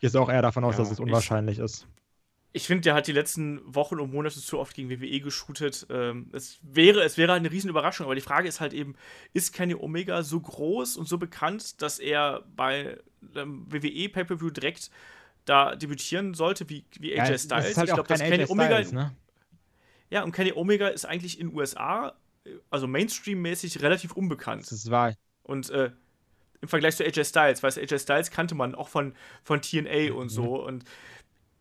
[0.00, 1.88] ich gehe auch eher davon aus, Ja, dass es ich- unwahrscheinlich ist.
[2.56, 5.86] Ich finde, der hat die letzten Wochen und Monate zu oft gegen WWE geshootet.
[5.90, 8.94] Ähm, es, wäre, es wäre halt eine riesen Überraschung, aber die Frage ist halt eben,
[9.34, 12.98] ist Kenny Omega so groß und so bekannt, dass er bei
[13.34, 14.90] einem WWE Pay-Per-View direkt
[15.44, 17.64] da debütieren sollte, wie, wie AJ Ja, es- Styles?
[17.64, 18.76] Das ist halt ich glaube, dass Kenny AJ Omega.
[18.76, 19.14] Styles, ne?
[20.10, 22.14] Ja, und Kenny Omega ist eigentlich in den USA,
[22.70, 24.62] also Mainstream-mäßig, relativ unbekannt.
[24.62, 25.14] Das ist wahr.
[25.42, 25.90] Und äh,
[26.62, 29.14] im Vergleich zu AJ Styles, weißt du, AJ Styles kannte man auch von,
[29.44, 30.64] von TNA und so.
[30.64, 30.84] Und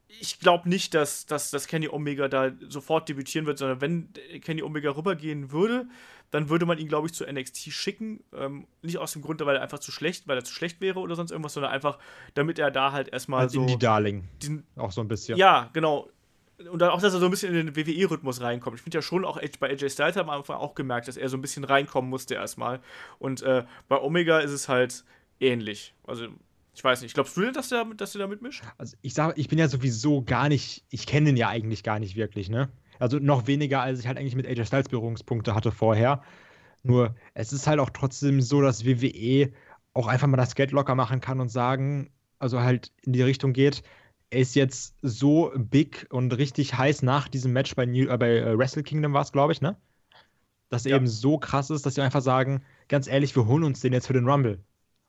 [0.08, 4.10] ich glaube nicht, dass, dass, dass Kenny Omega da sofort debütieren wird, sondern wenn
[4.42, 5.88] Kenny Omega rübergehen würde,
[6.32, 8.24] dann würde man ihn, glaube ich, zu NXT schicken.
[8.34, 11.00] Ähm, nicht aus dem Grund, weil er einfach zu schlecht, weil er zu schlecht wäre
[11.00, 11.98] oder sonst irgendwas, sondern einfach,
[12.34, 14.28] damit er da halt erstmal Als so Indie-Darling.
[14.76, 15.38] Auch so ein bisschen.
[15.38, 16.10] ja, genau.
[16.72, 18.78] Und dann auch, dass er so ein bisschen in den WWE-Rhythmus reinkommt.
[18.78, 21.18] Ich finde ja schon auch bei AJ Styles haben wir am Anfang auch gemerkt, dass
[21.18, 22.80] er so ein bisschen reinkommen musste erstmal.
[23.20, 25.04] Und äh, bei Omega ist es halt
[25.42, 25.94] ähnlich.
[26.08, 26.28] Also,
[26.76, 27.14] ich weiß nicht.
[27.14, 28.64] Glaubst du denn, dass der, dass der da mitmischt?
[28.78, 32.00] Also ich sage, ich bin ja sowieso gar nicht, ich kenne ihn ja eigentlich gar
[32.00, 32.70] nicht wirklich, ne?
[33.00, 36.22] Also noch weniger, als ich halt eigentlich mit AJ Styles Berührungspunkte hatte vorher.
[36.84, 39.52] Nur, es ist halt auch trotzdem so, dass WWE
[39.94, 43.54] auch einfach mal das Geld locker machen kann und sagen, also halt in die Richtung
[43.54, 43.82] geht,
[44.30, 48.38] er ist jetzt so big und richtig heiß nach diesem Match bei, New, äh, bei
[48.38, 49.78] äh, Wrestle Kingdom war es, glaube ich, ne?
[50.70, 50.98] Dass er Ja.
[50.98, 54.08] eben so krass ist, dass sie einfach sagen, ganz ehrlich, wir holen uns den jetzt
[54.08, 54.60] für den Rumble.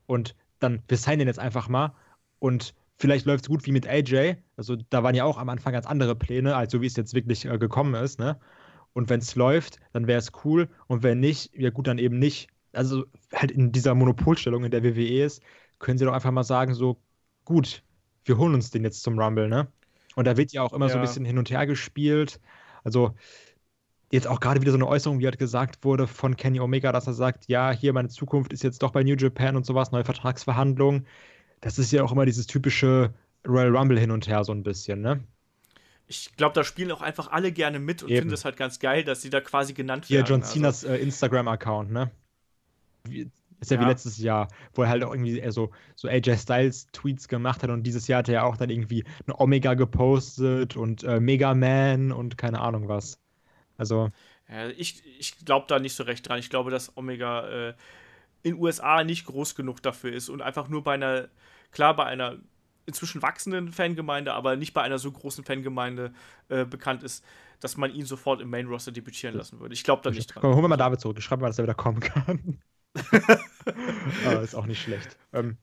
[0.07, 1.95] Und dann, wir signen den jetzt einfach mal
[2.39, 4.37] und vielleicht läuft es gut wie mit AJ.
[4.57, 7.15] Also da waren ja auch am Anfang ganz andere Pläne, als so wie es jetzt
[7.15, 8.39] wirklich äh, gekommen ist, ne?
[8.93, 10.69] Und wenn es läuft, dann wäre es cool.
[10.87, 12.49] Und wenn nicht, ja gut, dann eben nicht.
[12.73, 13.05] Also
[13.35, 15.43] halt in dieser Monopolstellung, in der WWE ist,
[15.79, 17.01] können sie doch einfach mal sagen, so,
[17.45, 17.83] gut,
[18.25, 19.69] wir holen uns den jetzt zum Rumble, ne?
[20.15, 21.03] Und da wird ja auch immer so ein Ja.
[21.03, 22.41] bisschen hin und her gespielt.
[22.85, 23.15] Also
[24.11, 27.07] jetzt auch gerade wieder so eine Äußerung, wie halt gesagt wurde von Kenny Omega, dass
[27.07, 30.05] er sagt, ja, hier meine Zukunft ist jetzt doch bei New Japan und sowas, neue
[30.05, 31.07] Vertragsverhandlungen.
[31.61, 33.15] Das ist ja auch immer dieses typische
[33.47, 35.25] Royal Rumble hin und her so ein bisschen, ne?
[36.09, 38.19] Ich glaube, da spielen auch einfach alle gerne mit und Eben.
[38.19, 40.27] finden es halt ganz geil, dass sie da quasi genannt werden.
[40.27, 42.11] John Also, Cenas äh, Instagram-Account, ne?
[43.05, 43.31] Wie,
[43.61, 43.89] ist ja, wie Ja.
[43.91, 47.71] letztes Jahr, wo er halt auch irgendwie eher so, so AJ Styles Tweets gemacht hat
[47.71, 51.55] und dieses Jahr hat er ja auch dann irgendwie eine Omega gepostet und äh, Mega
[51.55, 53.21] Man und keine Ahnung was.
[53.79, 54.11] Also,
[54.49, 56.39] Ja, ich ich glaube da nicht so recht dran.
[56.39, 57.75] Ich glaube, dass Omega äh,
[58.43, 61.29] in USA nicht groß genug dafür ist und einfach nur bei einer,
[61.73, 62.37] klar, bei einer
[62.87, 66.13] inzwischen wachsenden Fangemeinde, aber nicht bei einer so großen Fangemeinde
[66.49, 67.25] äh, bekannt ist,
[67.61, 69.75] dass man ihn sofort im Main Roster debütieren lassen würde.
[69.75, 70.43] Ich glaube da nicht dran.
[70.43, 71.19] komm, holen wir mal David zurück.
[71.19, 72.61] Ich schreibe mal, dass er wieder kommen kann.
[74.25, 75.17] Aber ist auch nicht schlecht.
[75.33, 75.59] Ähm,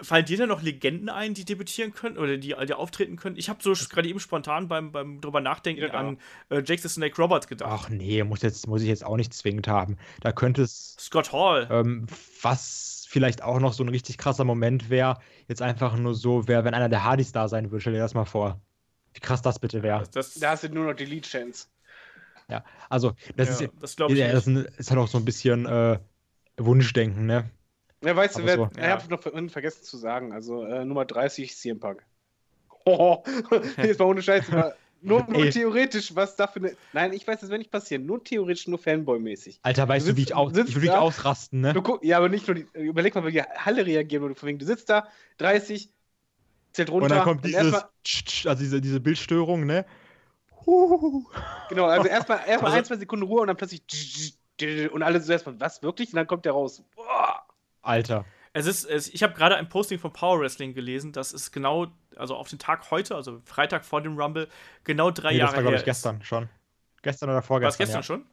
[0.00, 3.36] Fallen dir denn noch Legenden ein, die debütieren können oder die, die auftreten können?
[3.36, 6.18] Ich habe so gerade eben spontan beim, beim drüber nachdenken Ja, an
[6.50, 7.70] äh, Jake the Snake Roberts gedacht.
[7.70, 9.96] ach nee, muss, jetzt, muss ich jetzt auch nicht zwingend haben.
[10.20, 11.68] Da könnte es Scott Hall.
[11.70, 12.06] Ähm,
[12.42, 15.18] was vielleicht auch noch so ein richtig krasser Moment wäre,
[15.48, 17.80] jetzt einfach nur so wäre, wenn einer der Hardys da sein würde.
[17.80, 18.60] Stell dir das mal vor.
[19.14, 20.04] Wie krass das bitte wäre.
[20.12, 21.66] Das, Da hast du nur noch die Lead-Chance.
[22.88, 25.66] Also, das ja, ist, das glaube ich ja, das ist halt auch so ein bisschen
[25.66, 25.98] äh,
[26.56, 27.50] Wunschdenken, ne?
[28.04, 28.68] Ja, weißt du, wer, so.
[28.72, 28.90] ich Ja.
[28.90, 32.04] habe noch vergessen zu sagen, also äh, Nummer 30 CM Punk.
[32.84, 33.22] Oh,
[33.82, 36.76] jetzt mal ohne Scheiß, aber nur, nur theoretisch, was da für eine.
[36.92, 38.06] Nein, ich weiß, das wird nicht passieren.
[38.06, 39.58] Nur theoretisch, nur Fanboy-mäßig.
[39.62, 41.72] Alter, weißt du, wie sitzt- ich, aus, ich würde dich ausrasten, ne?
[41.72, 42.66] Du guck, ja, aber nicht nur die.
[42.72, 44.34] Überleg mal, wie die Halle reagieren würde.
[44.36, 45.08] Von wegen, du sitzt da,
[45.38, 45.90] 30,
[46.72, 47.04] zählt runter.
[47.04, 49.84] Und dann kommt dieses, Tsch, tsch, also diese, diese Bildstörung, ne?
[50.66, 51.24] Huhuhu.
[51.68, 53.82] Genau, also erstmal erstmal Also- ein, zwei Sekunden Ruhe und dann plötzlich.
[54.92, 56.12] Und alle so erstmal, was wirklich?
[56.12, 56.82] Und dann kommt der raus.
[56.96, 57.42] Boah.
[57.82, 58.24] Alter.
[58.52, 61.88] Es ist, es, ich habe gerade ein Posting von Power Wrestling gelesen, das ist genau,
[62.16, 64.48] also auf den Tag heute, also Freitag vor dem Rumble,
[64.84, 66.48] genau drei Nee, Jahre das war, glaube her ich, gestern schon.
[67.02, 67.42] Gestern oder Ist.
[67.42, 67.72] War vorgestern.
[67.72, 68.02] es gestern ja.
[68.02, 68.26] schon?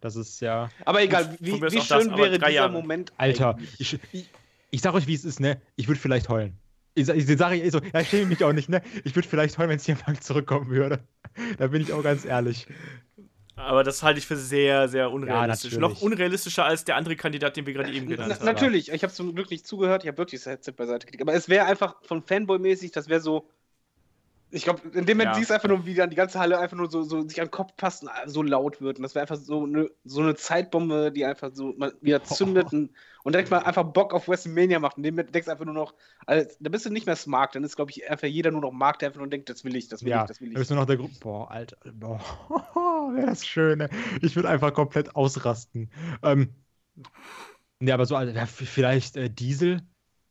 [0.00, 0.70] Das ist ja.
[0.84, 2.72] Aber egal, wie, wie das, schön aber wäre dieser Jahre.
[2.72, 3.12] Moment.
[3.18, 4.30] Alter, ich, ich,
[4.70, 5.60] ich sag euch, wie es ist, ne?
[5.76, 6.58] Ich würde vielleicht heulen.
[6.94, 8.82] Ich, ich sage ich so, ja, ich schäme mich auch nicht, ne?
[9.04, 11.00] Ich würde vielleicht heulen, wenn es hier Punk zurückkommen würde.
[11.58, 12.66] Da bin ich auch ganz ehrlich.
[13.60, 15.72] Aber das halte ich für sehr, sehr unrealistisch.
[15.72, 15.94] natürlich.
[15.94, 18.44] Noch unrealistischer als der andere Kandidat, den wir gerade eben Na, genannt haben.
[18.46, 21.22] natürlich, ich habe zum Glück nicht zugehört, ich habe wirklich das Headset beiseite gelegt.
[21.22, 23.48] Aber es wäre einfach von Fanboy-mäßig, das wäre so.
[24.52, 25.34] Ich glaube, in dem Moment Ja.
[25.34, 27.46] siehst du einfach nur, wie dann die ganze Halle einfach nur so, so sich an
[27.46, 28.98] den Kopf passt und so laut wird.
[28.98, 32.72] Und das wäre einfach so eine, so eine Zeitbombe, die einfach so mal wieder zündet
[32.72, 32.90] und,
[33.22, 34.96] und direkt mal einfach Bock auf WrestleMania macht.
[34.96, 35.94] Und dem denkst du einfach nur noch,
[36.26, 38.72] also, da bist du nicht mehr Smart, dann ist, glaube ich, einfach jeder nur noch
[38.72, 40.52] Mark, der einfach nur denkt, das will ich, das will Ja, ich, das will da
[40.52, 40.58] ich.
[40.58, 41.14] bist du noch der Gruppe.
[41.20, 41.76] Boah, Alter.
[41.92, 42.20] Boah,
[43.14, 43.88] wäre das schön, ne?
[44.22, 45.90] Ich würde einfach komplett ausrasten.
[46.22, 46.54] Ähm,
[47.80, 49.82] ne, aber so, also, ja, v- vielleicht äh, Diesel.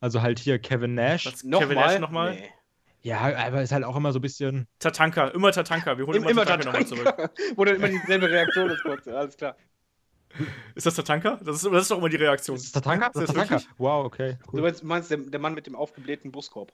[0.02, 1.26] Also halt hier Kevin Nash.
[1.26, 2.36] Was, Kevin Nash nochmal?
[2.36, 2.50] Nee.
[3.02, 4.68] Ja, aber ist halt auch immer so ein bisschen.
[4.80, 5.98] Tatanka, immer Tatanka.
[5.98, 7.04] Wir holen Immer, immer, immer Tatanka nochmal zurück.
[7.06, 7.34] Tatanka.
[7.56, 9.08] Wo dann immer dieselbe Reaktion ist, kurz.
[9.08, 9.56] Alles klar.
[10.76, 11.40] Ist das Tatanka?
[11.44, 12.58] Das ist, das ist doch immer die Reaktion.
[12.58, 13.08] Ist das Tatanka?
[13.08, 13.52] Ist das Das Tatanka?
[13.56, 13.70] wirklich?
[13.78, 14.38] Wow, okay.
[14.46, 14.62] Du Cool.
[14.62, 16.74] meinst, meinst der, der Mann mit dem aufgeblähten Brustkorb.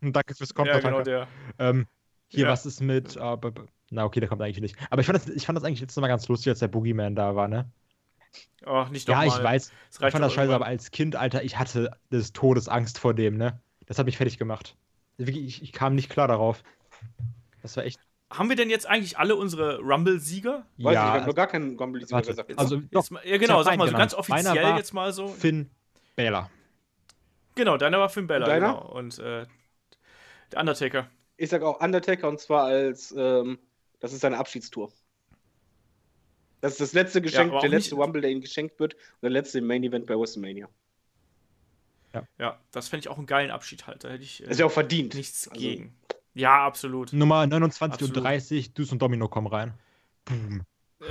[0.00, 1.28] Danke fürs Kommen, Ja, genau Tatanka.
[1.58, 1.68] der.
[1.70, 1.86] Ähm,
[2.28, 2.50] hier, Ja.
[2.50, 3.16] was ist mit.
[3.16, 3.52] äh, b-
[3.90, 4.76] na, okay, der kommt eigentlich nicht.
[4.90, 7.14] Aber ich fand das, ich fand das eigentlich jetzt mal ganz lustig, als der Boogeyman
[7.14, 7.70] da war, ne?
[8.66, 9.38] Oh, nicht Ja, nochmal.
[9.38, 9.72] ich weiß.
[9.90, 13.14] Ich fand das doch scheiße, aber als Kind, Alter, ich hatte des Todes Angst vor
[13.14, 13.60] dem, ne?
[13.86, 14.76] Das hat mich fertig gemacht.
[15.28, 16.62] Ich, ich kam nicht klar darauf.
[17.62, 18.00] Das war echt.
[18.30, 20.52] Haben wir denn jetzt eigentlich alle unsere Rumble-Sieger?
[20.54, 22.58] Weiß ich, ich ja, habe noch gar keinen warte, gesagt.
[22.58, 25.28] also Jetzt mal, ja, genau, sag mal so ganz offiziell jetzt mal so.
[25.28, 25.70] Finn
[26.16, 26.50] Balor.
[27.54, 28.68] Genau, deiner war Finn Bella, Deiner?
[28.68, 28.92] genau.
[28.92, 29.46] Und äh,
[30.52, 31.10] der Undertaker.
[31.36, 33.58] ich sag auch Undertaker und zwar als, ähm,
[34.00, 34.90] das ist seine Abschiedstour.
[36.62, 39.30] Das ist das letzte Geschenk, auch der letzte Rumble, der ihm geschenkt wird und der
[39.30, 40.68] letzte Main Event bei WrestleMania.
[42.38, 44.04] Ja, das fände ich auch einen geilen Abschied halt.
[44.04, 45.14] Da hätte ich äh, Ist ja auch verdient.
[45.14, 45.94] nichts Also- gegen.
[46.34, 47.12] Ja, absolut.
[47.12, 48.16] Nummer 29 Absolut.
[48.16, 49.74] und 30, Dus und Domino kommen rein.
[50.24, 50.62] Boom.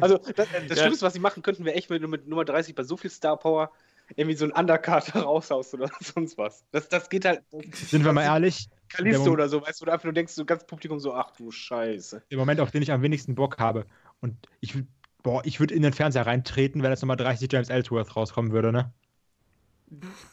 [0.00, 0.76] Also, das, das Ja.
[0.76, 3.08] Schlimmste, was sie machen könnten, wäre echt, wenn du mit Nummer 30 bei so viel
[3.10, 3.70] Star Power
[4.16, 6.64] irgendwie so ein Undercard raushaust oder sonst was.
[6.72, 7.42] Das, das geht halt.
[7.72, 10.66] Sind wir mal ehrlich, Kalisto oder so, weißt du, du einfach nur denkst, du ganz
[10.66, 12.22] Publikum so, ach du Scheiße.
[12.30, 13.86] der Moment, auf den ich am wenigsten Bock habe.
[14.20, 14.74] Und ich,
[15.22, 18.72] boah, ich würde in den Fernseher reintreten, wenn jetzt Nummer 30 James Ellsworth rauskommen würde,
[18.72, 18.92] ne?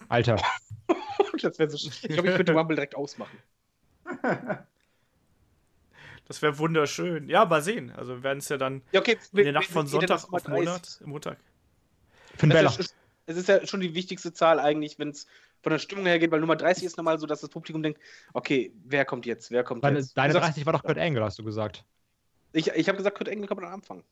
[0.09, 0.37] Alter.
[1.41, 3.37] Das wäre so Ich glaube, ich würde Rumble direkt ausmachen.
[6.27, 7.29] Das wäre wunderschön.
[7.29, 7.91] Ja, mal sehen.
[7.91, 9.17] Also wir werden es ja dann Ja, okay.
[9.33, 11.37] in der Nacht von Sonntag auf Monat, Montag.
[12.37, 12.79] Finn Das Balor.
[12.79, 12.95] ist,
[13.27, 15.27] es ist ja schon die wichtigste Zahl eigentlich, wenn es
[15.61, 17.99] von der Stimmung her geht, weil Nummer 30 ist normal so, dass das Publikum denkt,
[18.33, 20.17] okay, wer kommt jetzt, wer kommt Deine, jetzt?
[20.17, 21.85] deine Du sagst- 30 war doch Kurt Angle, hast du gesagt.
[22.53, 24.03] Ich, ich habe gesagt, Kurt Angle kommt am Anfang.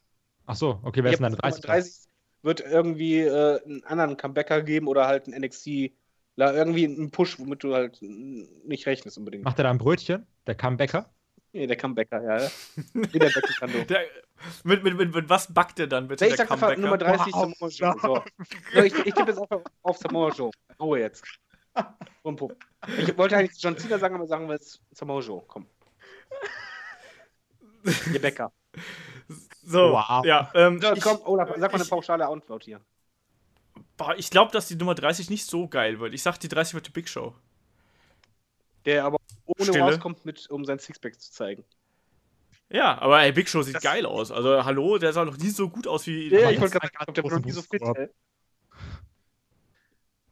[0.46, 1.64] Ach so, okay, wer Ich ist denn deine gesagt, 30?
[1.64, 2.13] Nummer 30
[2.44, 5.92] wird irgendwie äh, einen anderen Comebacker geben oder halt ein NXT,
[6.36, 9.44] irgendwie einen Push, womit du halt nicht rechnest unbedingt.
[9.44, 10.26] Macht er da ein Brötchen?
[10.48, 11.10] Der Comebäcker?
[11.56, 12.50] Nee, der Comebacker, ja.
[12.94, 13.30] Wie der
[13.86, 14.06] Der,
[14.64, 16.26] mit, mit, mit, mit was backt er dann bitte?
[16.26, 17.54] Ich der sag einfach Nummer 30 Wow.
[17.54, 17.96] Samoa Joe.
[18.02, 18.24] So.
[18.74, 20.50] So, ich ich tippe jetzt einfach auf Samoa Joe.
[20.80, 21.24] Ruhe jetzt.
[22.24, 22.58] Und Punkt.
[22.98, 25.44] Ich wollte eigentlich John Cena sagen, aber sagen wir jetzt Samoa Joe.
[25.48, 25.68] Komm.
[28.14, 28.52] Ihr Bäcker.
[29.64, 30.26] So, Wow.
[30.26, 30.52] ja.
[30.54, 32.82] Ähm, So, ich komm, Olaf, sag mal eine ich- pauschale Antwort hier.
[33.98, 36.14] boah, ich glaube, dass die Nummer 30 nicht so geil wird.
[36.14, 37.34] Ich sag, die 30 wird die Big Show.
[38.86, 39.84] Der aber ohne Stille.
[39.84, 41.64] rauskommt, mit, um sein Sixpack zu zeigen.
[42.70, 44.32] Ja, aber ey, Big Show sieht Das- geil aus.
[44.32, 46.28] Also, hallo, der sah noch nie so gut aus wie.
[46.30, 47.82] Ja, ich wollte gerade sagen, der noch nie so fit.
[47.82, 48.10] Ey.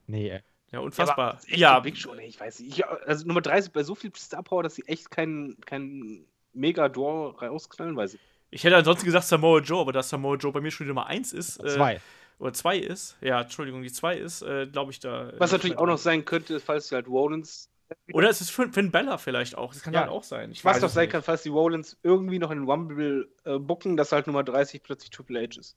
[0.06, 0.40] Nee, ey.
[0.72, 1.34] Ja, unfassbar.
[1.34, 2.78] aber Ja, Big Show, nee, ich weiß nicht.
[2.78, 7.42] Ich, also Nummer 30 bei so viel Star Power, dass sie echt keinen kein Mega-Door
[7.42, 8.20] rausknallen, weiß ich.
[8.52, 11.06] Ich hätte ansonsten gesagt Samoa Joe, aber da Samoa Joe bei mir schon die Nummer
[11.06, 11.58] 1 ist.
[11.64, 12.00] Äh, Zwei.
[12.38, 13.16] oder 2 ist.
[13.20, 15.32] Ja, Entschuldigung, die 2 ist, äh, glaube ich, da.
[15.38, 17.68] Was natürlich auch noch sein könnte, falls sie halt Rollins
[18.12, 19.72] Oder es ist Finn, Finn Bella vielleicht auch.
[19.72, 20.00] Das kann Ja.
[20.00, 20.50] halt auch sein.
[20.52, 23.96] Ich Was doch sein kann, falls die Rollins irgendwie noch in den Rumble äh, booken,
[23.96, 25.76] dass halt Nummer 30 plötzlich Triple H ist.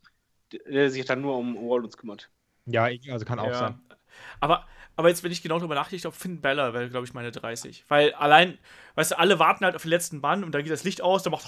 [0.52, 2.30] Der, der sich dann nur um Rollins kümmert.
[2.66, 3.58] Ja, also kann auch Ja.
[3.58, 3.82] sein.
[4.40, 4.66] Aber,
[4.96, 7.32] aber jetzt, wenn ich genau drüber nachdenke, ich glaube, Finn Bella wäre, glaube ich, meine
[7.32, 7.86] 30.
[7.88, 8.58] Weil allein,
[8.96, 11.24] weißt du, alle warten halt auf den letzten Mann und dann geht das Licht aus,
[11.24, 11.46] dann macht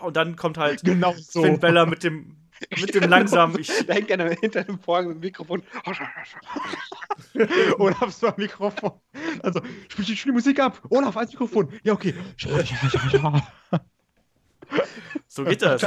[0.00, 1.42] und dann kommt halt Genau so.
[1.42, 2.36] Finn Bella mit dem,
[2.78, 3.58] mit dem langsamen.
[3.60, 5.62] Ich, Da hängt einer hinter dem Vorhang mit dem Mikrofon.
[7.78, 8.92] Olafs war Mikrofon.
[9.42, 10.82] Also, spiel die, spiel die Musik ab.
[10.90, 11.72] Olaf als Mikrofon.
[11.82, 12.14] Ja, okay.
[15.36, 15.80] so geht das.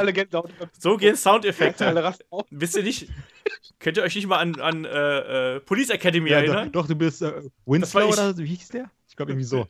[0.80, 2.14] So gehen Soundeffekte.
[2.52, 3.10] Wisst ihr nicht?
[3.80, 6.72] Könnt ihr euch nicht mal an, an äh, äh, Police Academy Ja, doch, erinnern?
[6.72, 8.44] doch, du bist äh, Winslow oder so.
[8.44, 8.90] Wie hieß der?
[9.08, 9.68] Ich glaube irgendwie so.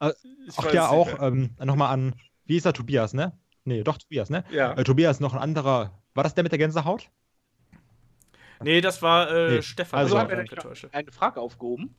[0.00, 0.12] Äh,
[0.46, 2.14] Ich ach weiß ja, auch ähm, nochmal an.
[2.46, 2.72] Wie ist er?
[2.72, 3.38] Tobias, ne?
[3.64, 4.44] Nee, doch, Tobias, ne?
[4.50, 4.72] Ja.
[4.72, 5.98] Äh, Tobias noch ein anderer.
[6.14, 7.10] War das der mit der Gänsehaut?
[8.62, 9.98] Nee, das war äh, Nee, Stefan.
[10.00, 11.94] also- Also ich haben wir eine Frage aufgehoben.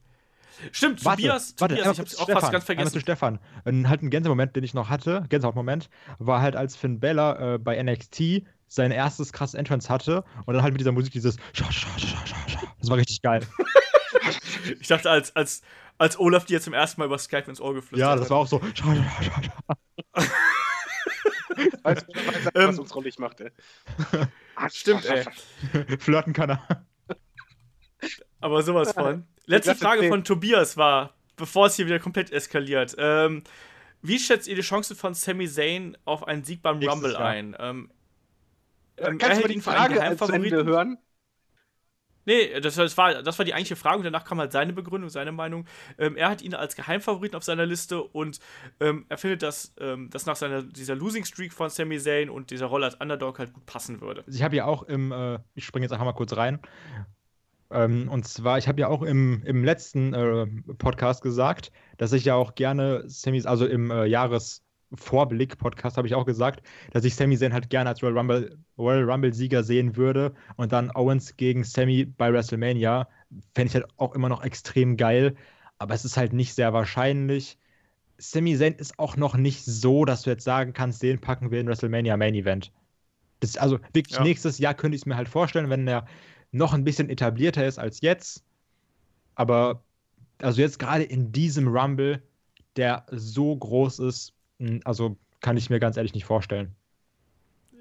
[0.72, 3.00] Stimmt, Warte, Tobias, warte, Tobias ich hab's kurz auch fast Stefan, ganz einmal zu vergessen.
[3.02, 3.40] Stefan.
[3.66, 7.58] Ein, halt ein Gänsemoment, den ich noch hatte, Gänsehautmoment, war halt, als Finn Bella äh,
[7.60, 11.72] bei NXT sein erstes krasses Entrance hatte und dann halt mit dieser Musik dieses Scha,
[11.72, 12.60] Scha, Scha, Scha, Scha.
[12.80, 13.42] Das war richtig geil.
[14.80, 15.62] Ich dachte, als, als,
[15.98, 18.30] als Olaf dir zum ersten Mal über Skype ins Ohr geflüstert Ja, das hat.
[18.32, 18.62] war auch so.
[18.74, 20.26] Scha, Scha, Scha, Scha.
[21.84, 23.52] Weißt du, was Ähm, uns rollig macht, ey.
[24.70, 25.26] Stimmt, ey.
[25.98, 26.86] Flirten kann er.
[28.40, 29.26] Aber sowas von.
[29.46, 32.96] Letzte Frage von Tobias war, bevor es hier wieder komplett eskaliert.
[32.98, 33.44] Ähm,
[34.02, 37.26] wie schätzt ihr die Chancen von Sami Zayn auf einen Sieg beim Nächstes Rumble Jahr.
[37.26, 37.56] ein?
[37.60, 37.92] Ähm,
[38.98, 40.66] ähm, er Kannst du hält mal die ihn für einen Frage als zu Ende Geheimfavoriten.
[40.66, 40.98] hören?
[42.26, 45.10] Nee, das, das, war, das war die eigentliche Frage und danach kam halt seine Begründung,
[45.10, 45.66] seine Meinung.
[45.98, 48.40] Ähm, er hat ihn als Geheimfavoriten auf seiner Liste und
[48.80, 52.52] ähm, er findet, dass ähm, das nach seiner, dieser Losing Streak von Sami Zayn und
[52.52, 54.24] dieser Rolle als Underdog halt gut passen würde.
[54.28, 56.60] Ich habe ja auch im, äh, ich springe jetzt einfach mal kurz rein.
[57.72, 60.46] Ähm, und zwar, ich habe ja auch im, im letzten äh,
[60.78, 66.26] Podcast gesagt, dass ich ja auch gerne Sammys, also im äh, Jahresvorblick-Podcast habe ich auch
[66.26, 66.62] gesagt,
[66.92, 70.92] dass ich Sami Zayn halt gerne als Royal Rumble, Royal Rumble-Sieger sehen würde und dann
[70.96, 73.08] Owens gegen Sami bei WrestleMania
[73.56, 75.36] fände ich halt auch immer noch extrem geil,
[75.78, 77.58] aber es ist halt nicht sehr wahrscheinlich.
[78.18, 81.60] Sami Zayn ist auch noch nicht so, dass du jetzt sagen kannst, den packen wir
[81.62, 82.72] in WrestleMania Main Event.
[83.40, 84.24] Das, also wirklich Ja.
[84.24, 86.06] nächstes Jahr könnte ich es mir halt vorstellen, wenn er
[86.52, 88.44] noch ein bisschen etablierter ist als jetzt.
[89.36, 89.84] Aber
[90.40, 92.24] also jetzt gerade in diesem Rumble,
[92.76, 96.76] der so groß ist, mh, also kann ich mir ganz ehrlich nicht vorstellen.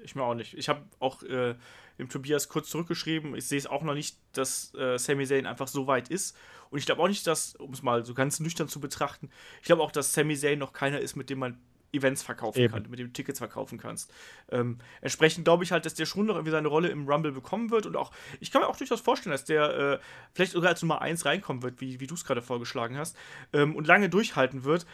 [0.03, 0.55] Ich mir auch nicht.
[0.55, 1.55] Ich habe auch äh,
[1.99, 5.67] dem Tobias kurz zurückgeschrieben, ich sehe es auch noch nicht, dass äh, Sami Zayn einfach
[5.67, 6.35] so weit ist.
[6.71, 9.29] Und ich glaube auch nicht, dass, um es mal so ganz nüchtern zu betrachten,
[9.59, 11.59] ich glaube auch, dass Sami Zayn noch keiner ist, mit dem man
[11.93, 12.73] Events verkaufen Eben.
[12.73, 14.13] kann, mit dem du Tickets verkaufen kannst.
[14.49, 17.71] Ähm, entsprechend glaube ich halt, dass der schon noch irgendwie seine Rolle im Rumble bekommen
[17.71, 19.99] wird und auch, ich kann mir auch durchaus vorstellen, dass der äh,
[20.33, 23.15] vielleicht sogar als Nummer 1 reinkommen wird, wie, wie du es gerade vorgeschlagen hast,
[23.53, 24.85] ähm, und lange durchhalten wird.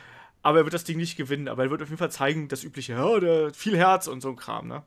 [0.43, 2.63] Aber er wird das Ding nicht gewinnen, aber er wird auf jeden Fall zeigen, das
[2.63, 4.83] übliche, ja, der hat viel Herz und so ein Kram, ne?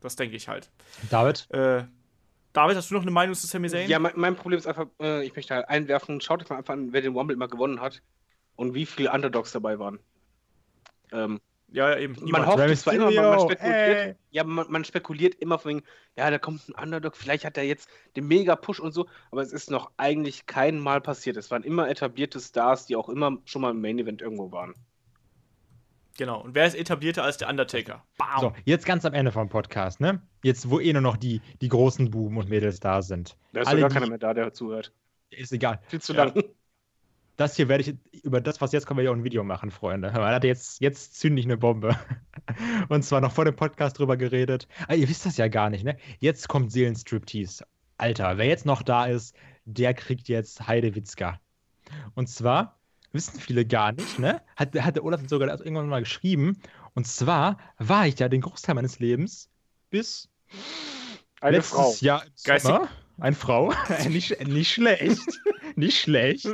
[0.00, 0.70] Das denke ich halt.
[1.10, 1.46] David?
[1.50, 1.84] Äh,
[2.52, 3.88] David, hast du noch eine Meinung zu Sami Zayn?
[3.88, 6.74] Ja, mein, mein Problem ist einfach, äh, ich möchte halt einwerfen, schaut euch mal einfach
[6.74, 8.02] an, wer den Rumble immer gewonnen hat
[8.56, 10.00] und wie viele Underdogs dabei waren.
[11.12, 11.40] Ähm,
[11.72, 12.14] ja, ja, eben.
[12.14, 12.46] man Niemand.
[12.46, 14.14] hofft Rey zwar immer, man, man spekuliert, ey.
[14.30, 15.82] ja, man, man spekuliert immer von wegen,
[16.16, 19.52] ja, da kommt ein Underdog, vielleicht hat er jetzt den Mega-Push und so, aber es
[19.52, 21.36] ist noch eigentlich kein Mal passiert.
[21.36, 24.74] Es waren immer etablierte Stars, die auch immer schon mal im Main-Event irgendwo waren.
[26.18, 26.42] Genau.
[26.42, 28.04] Und wer ist etablierter als der Undertaker?
[28.18, 28.40] Bam!
[28.40, 30.20] So, jetzt ganz am Ende vom Podcast, ne?
[30.42, 33.36] Jetzt, wo eh nur noch die, die großen Buben und Mädels da sind.
[33.52, 34.92] Da ist Alle, doch gar keiner mehr da, der zuhört.
[35.30, 35.80] Ist egal.
[35.86, 36.32] Viel zu Ja.
[37.40, 39.70] Das hier werde ich, über das, was jetzt kommt, werde ich auch ein Video machen,
[39.70, 40.12] Freunde.
[40.12, 41.96] Man hat jetzt, jetzt zünde ich eine Bombe.
[42.90, 44.68] Und zwar noch vor dem Podcast drüber geredet.
[44.88, 45.96] Ah, ihr wisst das ja gar nicht, ne?
[46.18, 47.64] Jetzt kommt Seelenstriptease.
[47.96, 51.40] Alter, wer jetzt noch da ist, der kriegt jetzt Heidewitzka.
[52.14, 52.78] Und zwar,
[53.12, 54.42] wissen viele gar nicht, ne?
[54.56, 56.60] Hat, hat der Olaf sogar irgendwann mal geschrieben.
[56.92, 59.48] Und zwar war ich ja den Großteil meines Lebens
[59.88, 60.28] bis
[61.40, 61.94] Eine letztes Frau.
[62.00, 62.88] Jahr im Geistig- Sommer.
[63.18, 63.72] Eine Frau.
[64.10, 65.20] nicht, nicht schlecht.
[65.80, 66.46] nicht schlecht.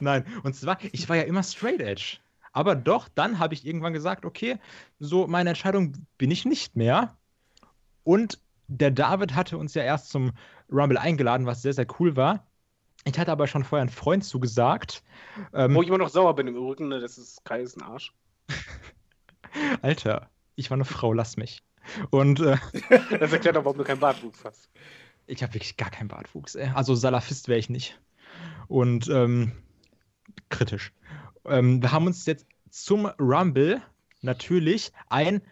[0.00, 2.18] Nein, und zwar, ich war ja immer straight edge.
[2.52, 4.58] Aber doch, dann habe ich irgendwann gesagt, okay,
[4.98, 7.16] so meine Entscheidung bin ich nicht mehr.
[8.02, 10.32] Und der David hatte uns ja erst zum
[10.70, 12.46] Rumble eingeladen, was sehr, sehr cool war.
[13.04, 15.02] Ich hatte aber schon vorher einen Freund zugesagt.
[15.54, 17.82] Ähm, Wo ich immer noch sauer bin im Übrigen, ne, das ist Kai ist ein
[17.82, 18.12] Arsch.
[19.82, 21.62] Alter, ich war eine Frau, lass mich.
[22.10, 22.56] Und äh,
[23.18, 24.68] Das erklärt auch, warum du keinen Bartwuchs hast.
[25.30, 26.54] Ich habe wirklich gar keinen Bartwuchs.
[26.56, 26.70] Ey.
[26.74, 28.00] Also Salafist wäre ich nicht.
[28.68, 29.52] Und ähm,
[30.48, 30.92] kritisch.
[31.44, 33.80] Ähm, wir haben uns jetzt zum Rumble
[34.22, 35.42] natürlich ein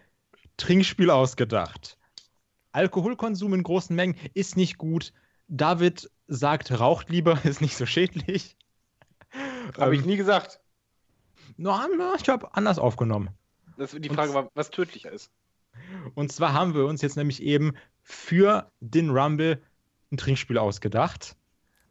[0.56, 1.96] Trinkspiel ausgedacht.
[2.72, 5.12] Alkoholkonsum in großen Mengen ist nicht gut.
[5.48, 8.56] David sagt, raucht lieber, ist nicht so schädlich.
[9.78, 10.60] Habe ich Ähm, nie gesagt.
[11.56, 11.86] na,
[12.20, 13.30] ich habe anders aufgenommen.
[13.76, 15.30] Das, die Und- Frage war, was tödlicher ist.
[16.14, 17.74] Und zwar haben wir uns jetzt nämlich eben
[18.10, 19.60] für den Rumble
[20.10, 21.36] ein Trinkspiel ausgedacht.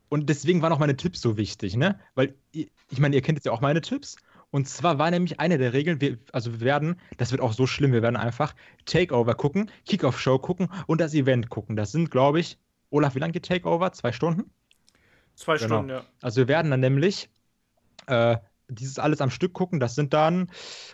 [0.09, 1.99] Und deswegen waren auch meine Tipps so wichtig, ne?
[2.15, 4.15] Weil, ich meine, ihr kennt jetzt ja auch meine Tipps.
[4.49, 7.67] Und zwar war nämlich eine der Regeln, wir, also wir werden, das wird auch so
[7.67, 8.55] schlimm, wir werden einfach
[8.85, 11.75] Takeover gucken, Kickoff-Show gucken und das Event gucken.
[11.75, 12.57] Das sind, glaube ich,
[12.89, 13.91] Olaf, wie lange geht Takeover?
[13.91, 14.49] Zwei Stunden?
[15.35, 15.67] Zwei Genau.
[15.67, 16.03] Stunden, ja.
[16.21, 17.29] Also wir werden dann nämlich
[18.07, 18.37] äh,
[18.69, 19.79] dieses alles am Stück gucken.
[19.79, 20.49] Das sind dann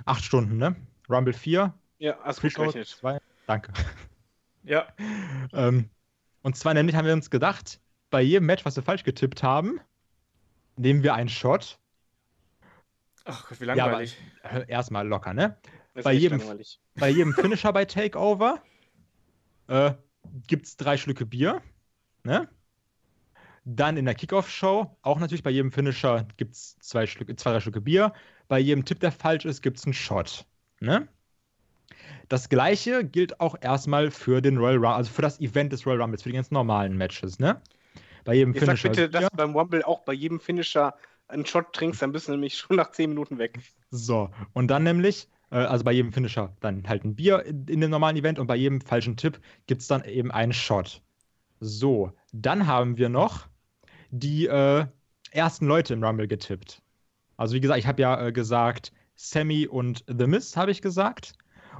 [0.05, 0.75] acht Stunden, ne?
[1.09, 2.87] Rumble 4, Ja, hast gut Pre-Show gerechnet.
[2.87, 3.19] 2.
[3.47, 3.71] Danke.
[4.63, 4.87] Ja.
[5.53, 5.89] ähm,
[6.41, 9.79] und zwar nämlich haben wir uns gedacht, bei jedem Match, was wir falsch getippt haben,
[10.75, 11.79] nehmen wir einen Shot.
[13.25, 14.17] Ach Gott, wie Ja, langweilig.
[14.43, 15.57] Äh, Erstmal locker, ne?
[16.03, 16.79] Bei jedem- langweilig.
[16.95, 18.61] Bei jedem Finisher bei Takeover
[19.67, 19.93] äh,
[20.47, 21.61] gibt es drei Schlücke Bier.
[22.23, 22.47] Ne?
[23.65, 27.59] Dann in der Kickoff-Show, auch natürlich bei jedem Finisher gibt es zwei, Schlücke, zwei, drei
[27.61, 28.13] Schlücke Bier.
[28.47, 30.45] Bei jedem Tipp, der falsch ist, gibt es einen Shot.
[30.79, 31.07] Ne?
[32.33, 36.01] Das gleiche gilt auch erstmal für den Royal Rumble, also für das Event des Royal
[36.01, 37.37] Rumbles, für die ganzen normalen Matches.
[37.37, 37.61] Ne?
[38.23, 38.89] Bei jedem sag Finisher.
[38.89, 39.19] bitte, Bier.
[39.19, 40.95] dass du beim Rumble auch bei jedem Finisher
[41.27, 43.59] einen Shot trinkst, dann bist du nämlich schon nach 10 Minuten weg.
[43.91, 47.81] So, und dann nämlich, äh, also bei jedem Finisher dann halt ein Bier in, in
[47.81, 51.03] dem normalen Event und bei jedem falschen Tipp gibt es dann eben einen Shot.
[51.59, 53.47] So, dann haben wir noch
[54.09, 54.87] die äh,
[55.29, 56.81] ersten Leute im Rumble getippt.
[57.37, 61.35] Also wie gesagt, ich habe ja äh, gesagt, Sammy und The Miz habe ich gesagt.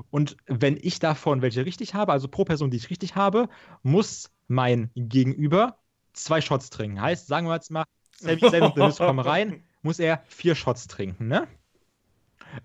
[0.09, 3.49] Und wenn ich davon welche richtig habe, also pro Person, die ich richtig habe,
[3.81, 5.77] muss mein Gegenüber
[6.13, 7.01] zwei Shots trinken.
[7.01, 7.85] Heißt, sagen wir jetzt mal,
[8.17, 8.41] Sammy,
[8.75, 11.47] Miz kommen rein, muss er vier Shots trinken, ne?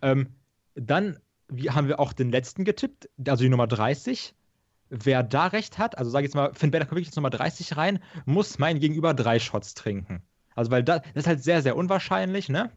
[0.02, 0.34] Ähm,
[0.74, 4.34] dann wie, haben wir auch den letzten getippt, also die Nummer 30.
[4.90, 7.30] Wer da recht hat, also sage ich jetzt mal, Finn Balor kommt wirklich jetzt Nummer
[7.30, 10.22] 30 rein, muss mein Gegenüber drei Shots trinken.
[10.54, 12.72] Also, weil da, das ist halt sehr, sehr unwahrscheinlich, ne?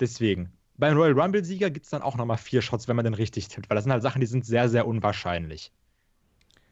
[0.00, 0.52] Deswegen.
[0.82, 3.70] Beim Royal Rumble-Sieger gibt es dann auch nochmal vier Shots, wenn man den richtig tippt,
[3.70, 5.70] weil das sind halt Sachen, die sind sehr, sehr unwahrscheinlich.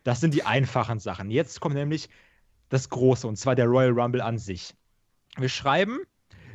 [0.02, 1.30] Das sind die einfachen Sachen.
[1.30, 2.08] Jetzt kommt nämlich
[2.70, 4.74] das Große, und zwar der Royal Rumble an sich.
[5.36, 6.00] Wir schreiben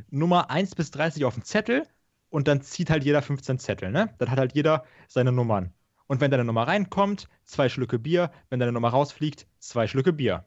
[0.10, 1.84] Nummer 1 bis 30 auf den Zettel
[2.28, 4.14] und dann zieht halt jeder 15 Zettel, ne?
[4.18, 5.72] Dann hat halt jeder seine Nummern.
[6.08, 8.32] Und wenn deine Nummer reinkommt, zwei Schlücke Bier.
[8.50, 10.44] Wenn deine Nummer rausfliegt, zwei Schlücke Bier.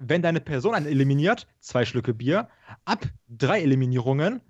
[0.00, 2.48] Wenn deine Person einen eliminiert, zwei Schlücke Bier.
[2.84, 4.40] Ab drei Eliminierungen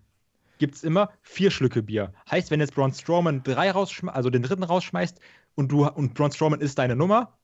[0.65, 2.15] gibt es immer vier Schlücke Bier.
[2.31, 5.21] Heißt, wenn jetzt Braun Strowman drei rausschmeißt, also den dritten rausschmeißt
[5.57, 7.37] und du und Braun Strowman ist deine Nummer,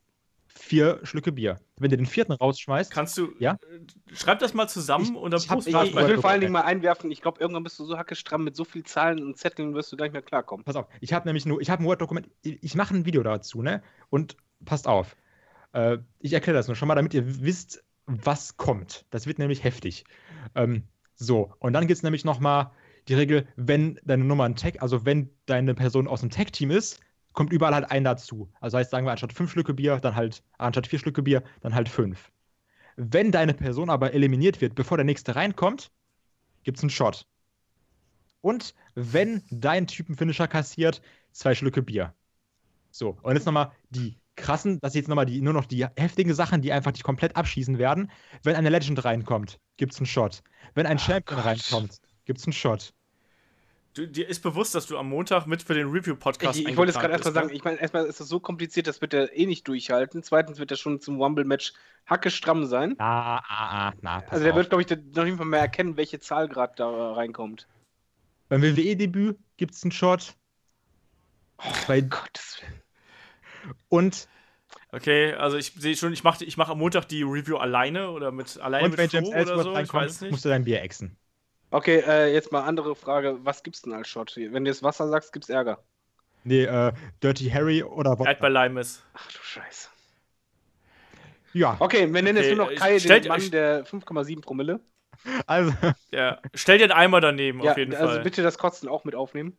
[0.47, 1.59] vier Schlücke Bier.
[1.77, 3.29] Wenn du den vierten rausschmeißt, Kannst du.
[3.37, 3.53] Ja?
[3.53, 6.31] äh, Schreib das mal zusammen Ich- und dann posten ich- Ich, es ich will vor
[6.31, 9.23] allen Dingen mal einwerfen, ich glaube, irgendwann bist du so hackestramm mit so viel Zahlen
[9.23, 10.65] und Zetteln, wirst du gar nicht mehr klarkommen.
[10.65, 13.21] Pass auf, ich habe nämlich nur, ich habe ein Word-Dokument, ich ich mache ein Video
[13.21, 13.83] dazu, ne?
[14.09, 14.35] Und
[14.65, 15.15] passt auf.
[15.73, 19.05] Äh, ich erkläre das nur schon mal, damit ihr wisst, was kommt.
[19.11, 20.05] Das wird nämlich heftig.
[20.55, 20.83] Ähm,
[21.15, 22.71] so, und dann gibt es nämlich nochmal
[23.07, 26.99] die Regel, wenn deine Nummer ein Tag, also wenn deine Person aus dem Tag-Team ist,
[27.33, 28.51] kommt überall halt ein dazu.
[28.59, 31.73] Also heißt, sagen wir, anstatt fünf Schlücke Bier, dann halt, anstatt vier Schlücke Bier, dann
[31.73, 32.31] halt fünf.
[32.97, 35.91] Wenn deine Person aber eliminiert wird, bevor der nächste reinkommt,
[36.63, 37.25] gibt es einen Shot.
[38.41, 42.13] Und wenn dein Typenfinisher kassiert, zwei Schlücke Bier.
[42.89, 46.33] So, und jetzt nochmal die krassen, das ist jetzt nochmal die, nur noch die heftigen
[46.33, 48.11] Sachen, die einfach dich komplett abschießen werden.
[48.43, 50.41] Wenn eine Legend reinkommt, gibt's einen Shot.
[50.73, 51.45] Wenn ein Champion Gott.
[51.45, 51.99] reinkommt,
[52.31, 52.93] gibt's einen Shot.
[53.93, 56.91] Du, dir ist bewusst, dass du am Montag mit für den Review-Podcast Ich, ich wollte
[56.91, 59.45] es gerade erstmal sagen, ich meine, erstmal ist das so kompliziert, das wird er eh
[59.45, 60.23] nicht durchhalten.
[60.23, 61.73] Zweitens wird er schon zum Rumble-Match
[62.05, 62.95] hackestramm sein.
[62.97, 64.59] Na, ah, ah, na, pass Also der auf.
[64.59, 67.67] wird, glaube ich, noch nicht mal mehr erkennen, welche Zahl gerade da reinkommt.
[68.47, 70.35] Beim WWE-Debüt gibt's einen Shot.
[71.85, 73.75] Bei, Gottes Willen.
[73.89, 74.27] und,
[74.93, 78.31] Okay, also ich sehe schon, ich mache ich mach am Montag die Review alleine oder
[78.31, 80.31] mit alleine und wenn mit James Flo oder so, ich reinkommt, weiß nicht.
[80.31, 81.17] musst du dein Bier exen.
[81.71, 83.39] Okay, äh, jetzt mal andere Frage.
[83.43, 84.35] Was gibt's denn als Shot?
[84.35, 85.83] Wenn du jetzt Wasser sagst, gibt's Ärger.
[86.43, 86.91] Nee, äh,
[87.23, 88.31] Dirty Harry oder Wodka.
[88.31, 89.03] Erdbeerleimes.
[89.13, 89.89] Ach du Scheiße.
[91.53, 94.41] Ja, Okay, wir nennen Okay, jetzt nur noch äh, Kai, stellt den Mann der 5,7
[94.41, 94.79] Promille.
[95.47, 95.73] also,
[96.11, 98.23] Ja, stell dir einen Eimer daneben, Ja, auf jeden also Fall.
[98.23, 99.57] bitte das Kotzen auch mit aufnehmen.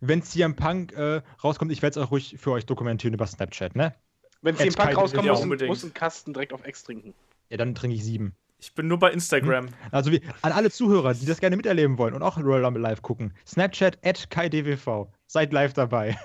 [0.00, 3.74] wenn CM Punk äh, rauskommt, ich werde es auch ruhig für euch dokumentieren über Snapchat,
[3.76, 3.94] ne?
[4.40, 5.68] Wenn Jetzt 10 Pack Kai, rauskommt, muss, ein, unbedingt.
[5.68, 7.14] muss ein Kasten direkt auf Ex trinken.
[7.50, 8.36] Ja, dann trinke ich sieben.
[8.60, 9.68] Ich bin nur bei Instagram.
[9.92, 13.02] Also wie, an alle Zuhörer, die das gerne miterleben wollen und auch Royal Rumble live
[13.02, 15.06] gucken, Snapchat at KaiDWV.
[15.26, 16.18] Seid live dabei.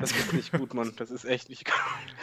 [0.00, 0.92] Das ist nicht gut, Mann.
[0.96, 1.74] Das ist echt nicht gut.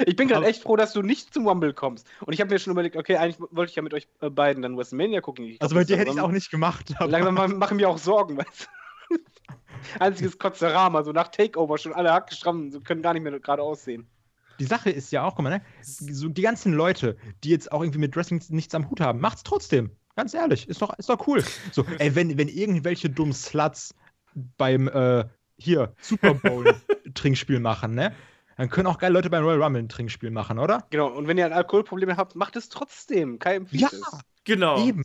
[0.05, 2.05] Ich bin gerade echt froh, dass du nicht zum Rumble kommst.
[2.19, 4.61] Und ich habe mir schon überlegt, okay, eigentlich wollte ich ja mit euch äh, beiden
[4.61, 5.45] dann WrestleMania gucken.
[5.45, 6.93] Ich glaub, Also bei dir hätte ich es auch nicht gemacht.
[6.99, 8.67] aber- Langsam ma- machen mir auch Sorgen, weißt
[9.09, 9.17] du?
[9.99, 14.05] Einziges Kotzerama, so nach Takeover schon alle Hackestramm, so können gar nicht mehr gerade aussehen.
[14.61, 15.61] Die Sache ist ja auch, guck mal, ne?
[15.81, 19.41] So die ganzen Leute, die jetzt auch irgendwie mit Wrestling nichts am Hut haben, macht's
[19.41, 19.90] trotzdem.
[20.15, 21.43] Ganz ehrlich, ist doch, ist doch cool.
[21.72, 23.95] So, ey, wenn, wenn irgendwelche dummen Sluts
[24.57, 25.25] beim äh,
[25.57, 26.75] hier Super Bowl
[27.15, 28.14] Trinkspiel machen, ne?
[28.56, 30.85] dann können auch geile Leute beim Royal Rumble ein Trinkspiel machen, oder?
[30.91, 33.40] Genau, und wenn ihr ein Alkoholproblem habt, macht es trotzdem.
[33.40, 34.03] Kai empfiehlt es.
[34.43, 34.85] Genau.
[34.85, 35.03] Eben.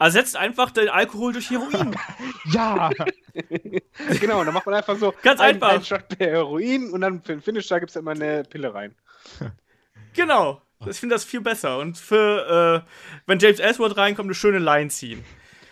[0.00, 1.96] Ersetzt einfach den Alkohol durch Heroin.
[2.52, 2.90] Ja.
[4.20, 5.70] genau, dann macht man einfach so Ganz ein, einfach.
[5.70, 8.72] ein Shot per Heroin und dann für den Finish da gibt es immer eine Pille
[8.72, 8.94] rein.
[10.14, 10.62] genau.
[10.86, 11.78] Ich finde das viel besser.
[11.78, 12.90] Und für, äh,
[13.26, 15.24] wenn James Ellsworth reinkommt, eine schöne Line ziehen.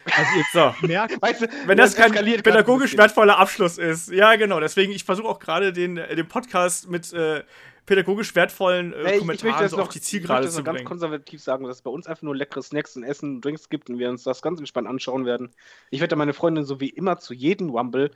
[0.04, 0.86] Also ihr So.
[0.86, 4.10] merkt, Weißt du, Wenn das kein eskaliert pädagogisch wertvoller Abschluss ist.
[4.10, 4.60] Ja, genau.
[4.60, 7.42] Deswegen, ich versuche auch gerade den, äh, den Podcast mit äh,
[7.86, 9.06] pädagogisch wertvollen äh, bisschen.
[9.06, 10.60] Ey, ich, ich möchte Kommentaren das so noch auf die ich möchte Zielgerade das zu
[10.60, 13.44] noch ganz konservativ sagen, dass es bei uns einfach nur leckere Snacks und Essen und
[13.44, 15.50] Drinks gibt und wir uns das ganz entspannt anschauen werden.
[15.90, 18.10] Ich werde meine Freundin so wie immer zu jedem Rumble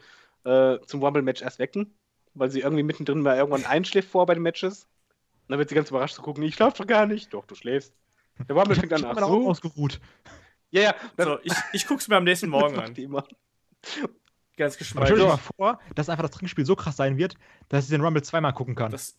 [0.45, 1.95] äh, zum Rumble-Match erst wecken,
[2.35, 4.85] weil sie irgendwie mittendrin mal irgendwann einschläft vor bei den Matches.
[5.43, 7.33] Und dann wird sie ganz überrascht zu gucken, ich schlafe doch gar nicht.
[7.33, 7.95] Doch, du schläfst.
[8.49, 9.49] Der Rumble ich fängt an, habe ach auch so.
[9.49, 10.01] ausgeruht.
[10.71, 10.95] Ja, ja.
[11.19, 12.95] So, ich, ich guck's mir am nächsten Morgen macht an.
[12.95, 13.25] die immer.
[14.57, 15.27] Ganz Aber stell dir geschmeidig.
[15.27, 17.35] mal vor, dass einfach das Trinkspiel so krass sein wird,
[17.69, 18.91] dass ich den Rumble zweimal gucken kann.
[18.93, 19.17] Das,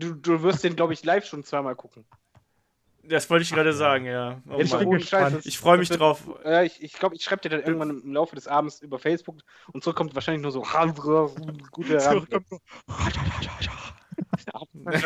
[0.00, 2.04] Du, du wirst den, glaube ich, live schon zweimal gucken.
[3.02, 4.40] das wollte ich gerade sagen, ja.
[4.48, 4.98] Oh.
[4.98, 6.22] Scheiß, Ich freue mich wird- drauf.
[6.44, 9.36] Ja, ich ich glaube, ich schreibe dir dann irgendwann im Laufe des Abends über Facebook
[9.72, 10.62] und so kommt wahrscheinlich nur so
[11.70, 12.00] gute
[14.52, 14.68] Aber?
[14.92, 15.02] Das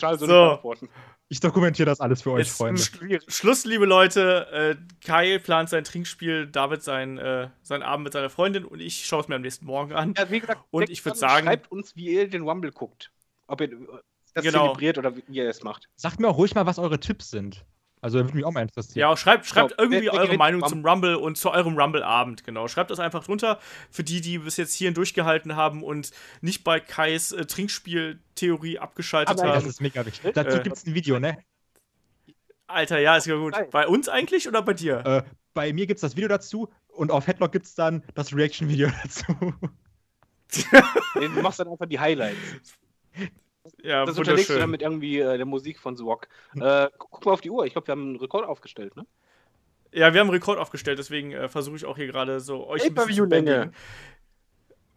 [0.00, 0.26] kann ich so, So.
[0.26, 0.88] nicht beantworten.
[1.28, 2.80] Ich dokumentiere das alles für euch, Jetzt Freunde.
[2.80, 4.46] sch- Schluss, liebe Leute.
[4.52, 4.76] Äh,
[5.06, 9.20] Kai plant sein Trinkspiel, David sein, äh, seinen Abend mit seiner Freundin und ich schaue
[9.22, 10.14] es mir am nächsten Morgen an.
[10.16, 13.10] Ja, wie gesagt, Und ich würd dran, sagen- Schreibt uns, wie ihr den Rumble guckt.
[13.46, 13.68] Ob ihr
[14.34, 14.66] das Genau.
[14.66, 15.88] zelebriert oder wie ihr es macht.
[15.96, 17.64] Sagt mir auch ruhig mal, was eure Tipps sind.
[18.02, 18.98] Also, würde mich auch mal interessieren.
[18.98, 22.44] Ja, schreibt, schreibt So, irgendwie wer- wer eure Meinung zum Rumble und zu eurem Rumble-Abend,
[22.44, 22.66] genau.
[22.66, 23.58] Schreibt das einfach drunter.
[23.90, 29.38] Für die, die bis jetzt hierhin durchgehalten haben und nicht bei Kais äh, Trinkspieltheorie abgeschaltet
[29.38, 29.68] Aber Das haben.
[29.70, 30.32] ist mega wichtig.
[30.32, 31.36] Dazu Äh, gibt es ein Video, ne?
[32.66, 33.52] Alter, ja, ist ja gut.
[33.52, 33.66] Nein.
[33.70, 35.04] Bei uns eigentlich oder bei dir?
[35.04, 35.22] Äh,
[35.52, 38.88] bei mir gibt es das Video dazu und auf Headlock gibt es dann das Reaction-Video
[39.02, 39.34] dazu.
[41.14, 42.38] Du machst dann einfach die Highlights.
[43.82, 44.70] ja, Das unterlegst du dann wunderschön.
[44.70, 46.28] mit irgendwie äh, der Musik von The Rock.
[46.56, 47.66] Äh, gu- guck mal auf die Uhr.
[47.66, 49.04] Ich glaube, wir haben einen Rekord aufgestellt, ne?
[49.92, 52.82] Ja, wir haben einen Rekord aufgestellt, deswegen äh, versuche ich auch hier gerade so euch
[52.84, 53.50] ein bisschen zu Pay-Per-View-Länge.
[53.50, 53.74] bändigen.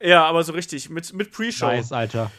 [0.02, 1.66] Ja, aber so richtig, mit, mit Pre-Show.
[1.68, 2.32] Nice, Alter.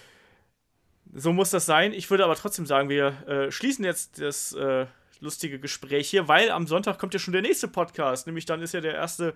[1.12, 1.92] So muss das sein.
[1.92, 4.86] Ich würde aber trotzdem sagen, wir äh, schließen jetzt das äh,
[5.20, 8.26] lustige Gespräch hier, weil am Sonntag kommt ja schon der nächste Podcast.
[8.26, 9.34] Nämlich dann ist ja der erste,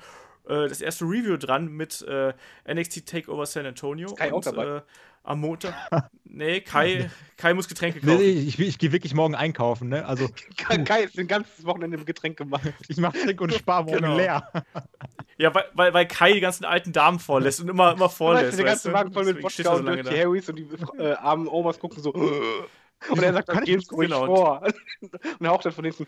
[0.48, 2.32] äh, das erste Review dran mit äh,
[2.72, 4.14] NXT Takeover San Antonio.
[4.14, 4.76] Kai auch und, dabei?
[4.78, 4.82] Äh,
[5.28, 5.74] am Montag.
[6.24, 8.16] nee, Kai, Kai muss Getränke kaufen.
[8.16, 10.06] nee, ich, ich gehe wirklich morgen einkaufen, ne?
[10.06, 12.62] Also, Kai ist ein ganzes Wochenende im Getränk gemacht.
[12.88, 14.16] ich mache Trink und spar morgen Genau.
[14.16, 14.50] leer.
[15.36, 18.54] Ja, weil, weil, weil Kai die ganzen alten Damen vorlässt und immer, immer vorlässt.
[18.54, 18.92] du, der ganze?
[18.92, 20.10] Wagen voll mit Wodka so und da.
[20.10, 20.66] Harrys und die
[20.98, 22.12] äh, armen Omas gucken so.
[23.08, 24.26] Und er sagt, dann Sie ruhig genau.
[24.26, 24.62] vor.
[25.00, 26.06] Und er haucht dann von hinten.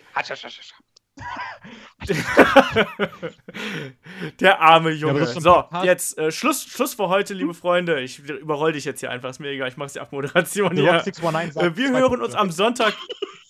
[4.40, 5.24] Der arme Junge.
[5.26, 8.00] so, jetzt äh, Schluss, Schluss für heute, liebe Freunde.
[8.00, 9.68] Ich überroll dich jetzt hier einfach, ist mir egal.
[9.68, 10.92] Ich mache die Abmoderation hier.
[10.92, 12.94] Rock 619 sagt Äh, wir hören uns am Sonntag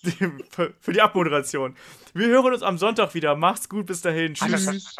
[0.49, 1.75] für für die Abmoderation.
[2.13, 3.35] Wir hören uns am Sonntag wieder.
[3.35, 4.33] Macht's gut, bis dahin.
[4.33, 4.99] Tschüss.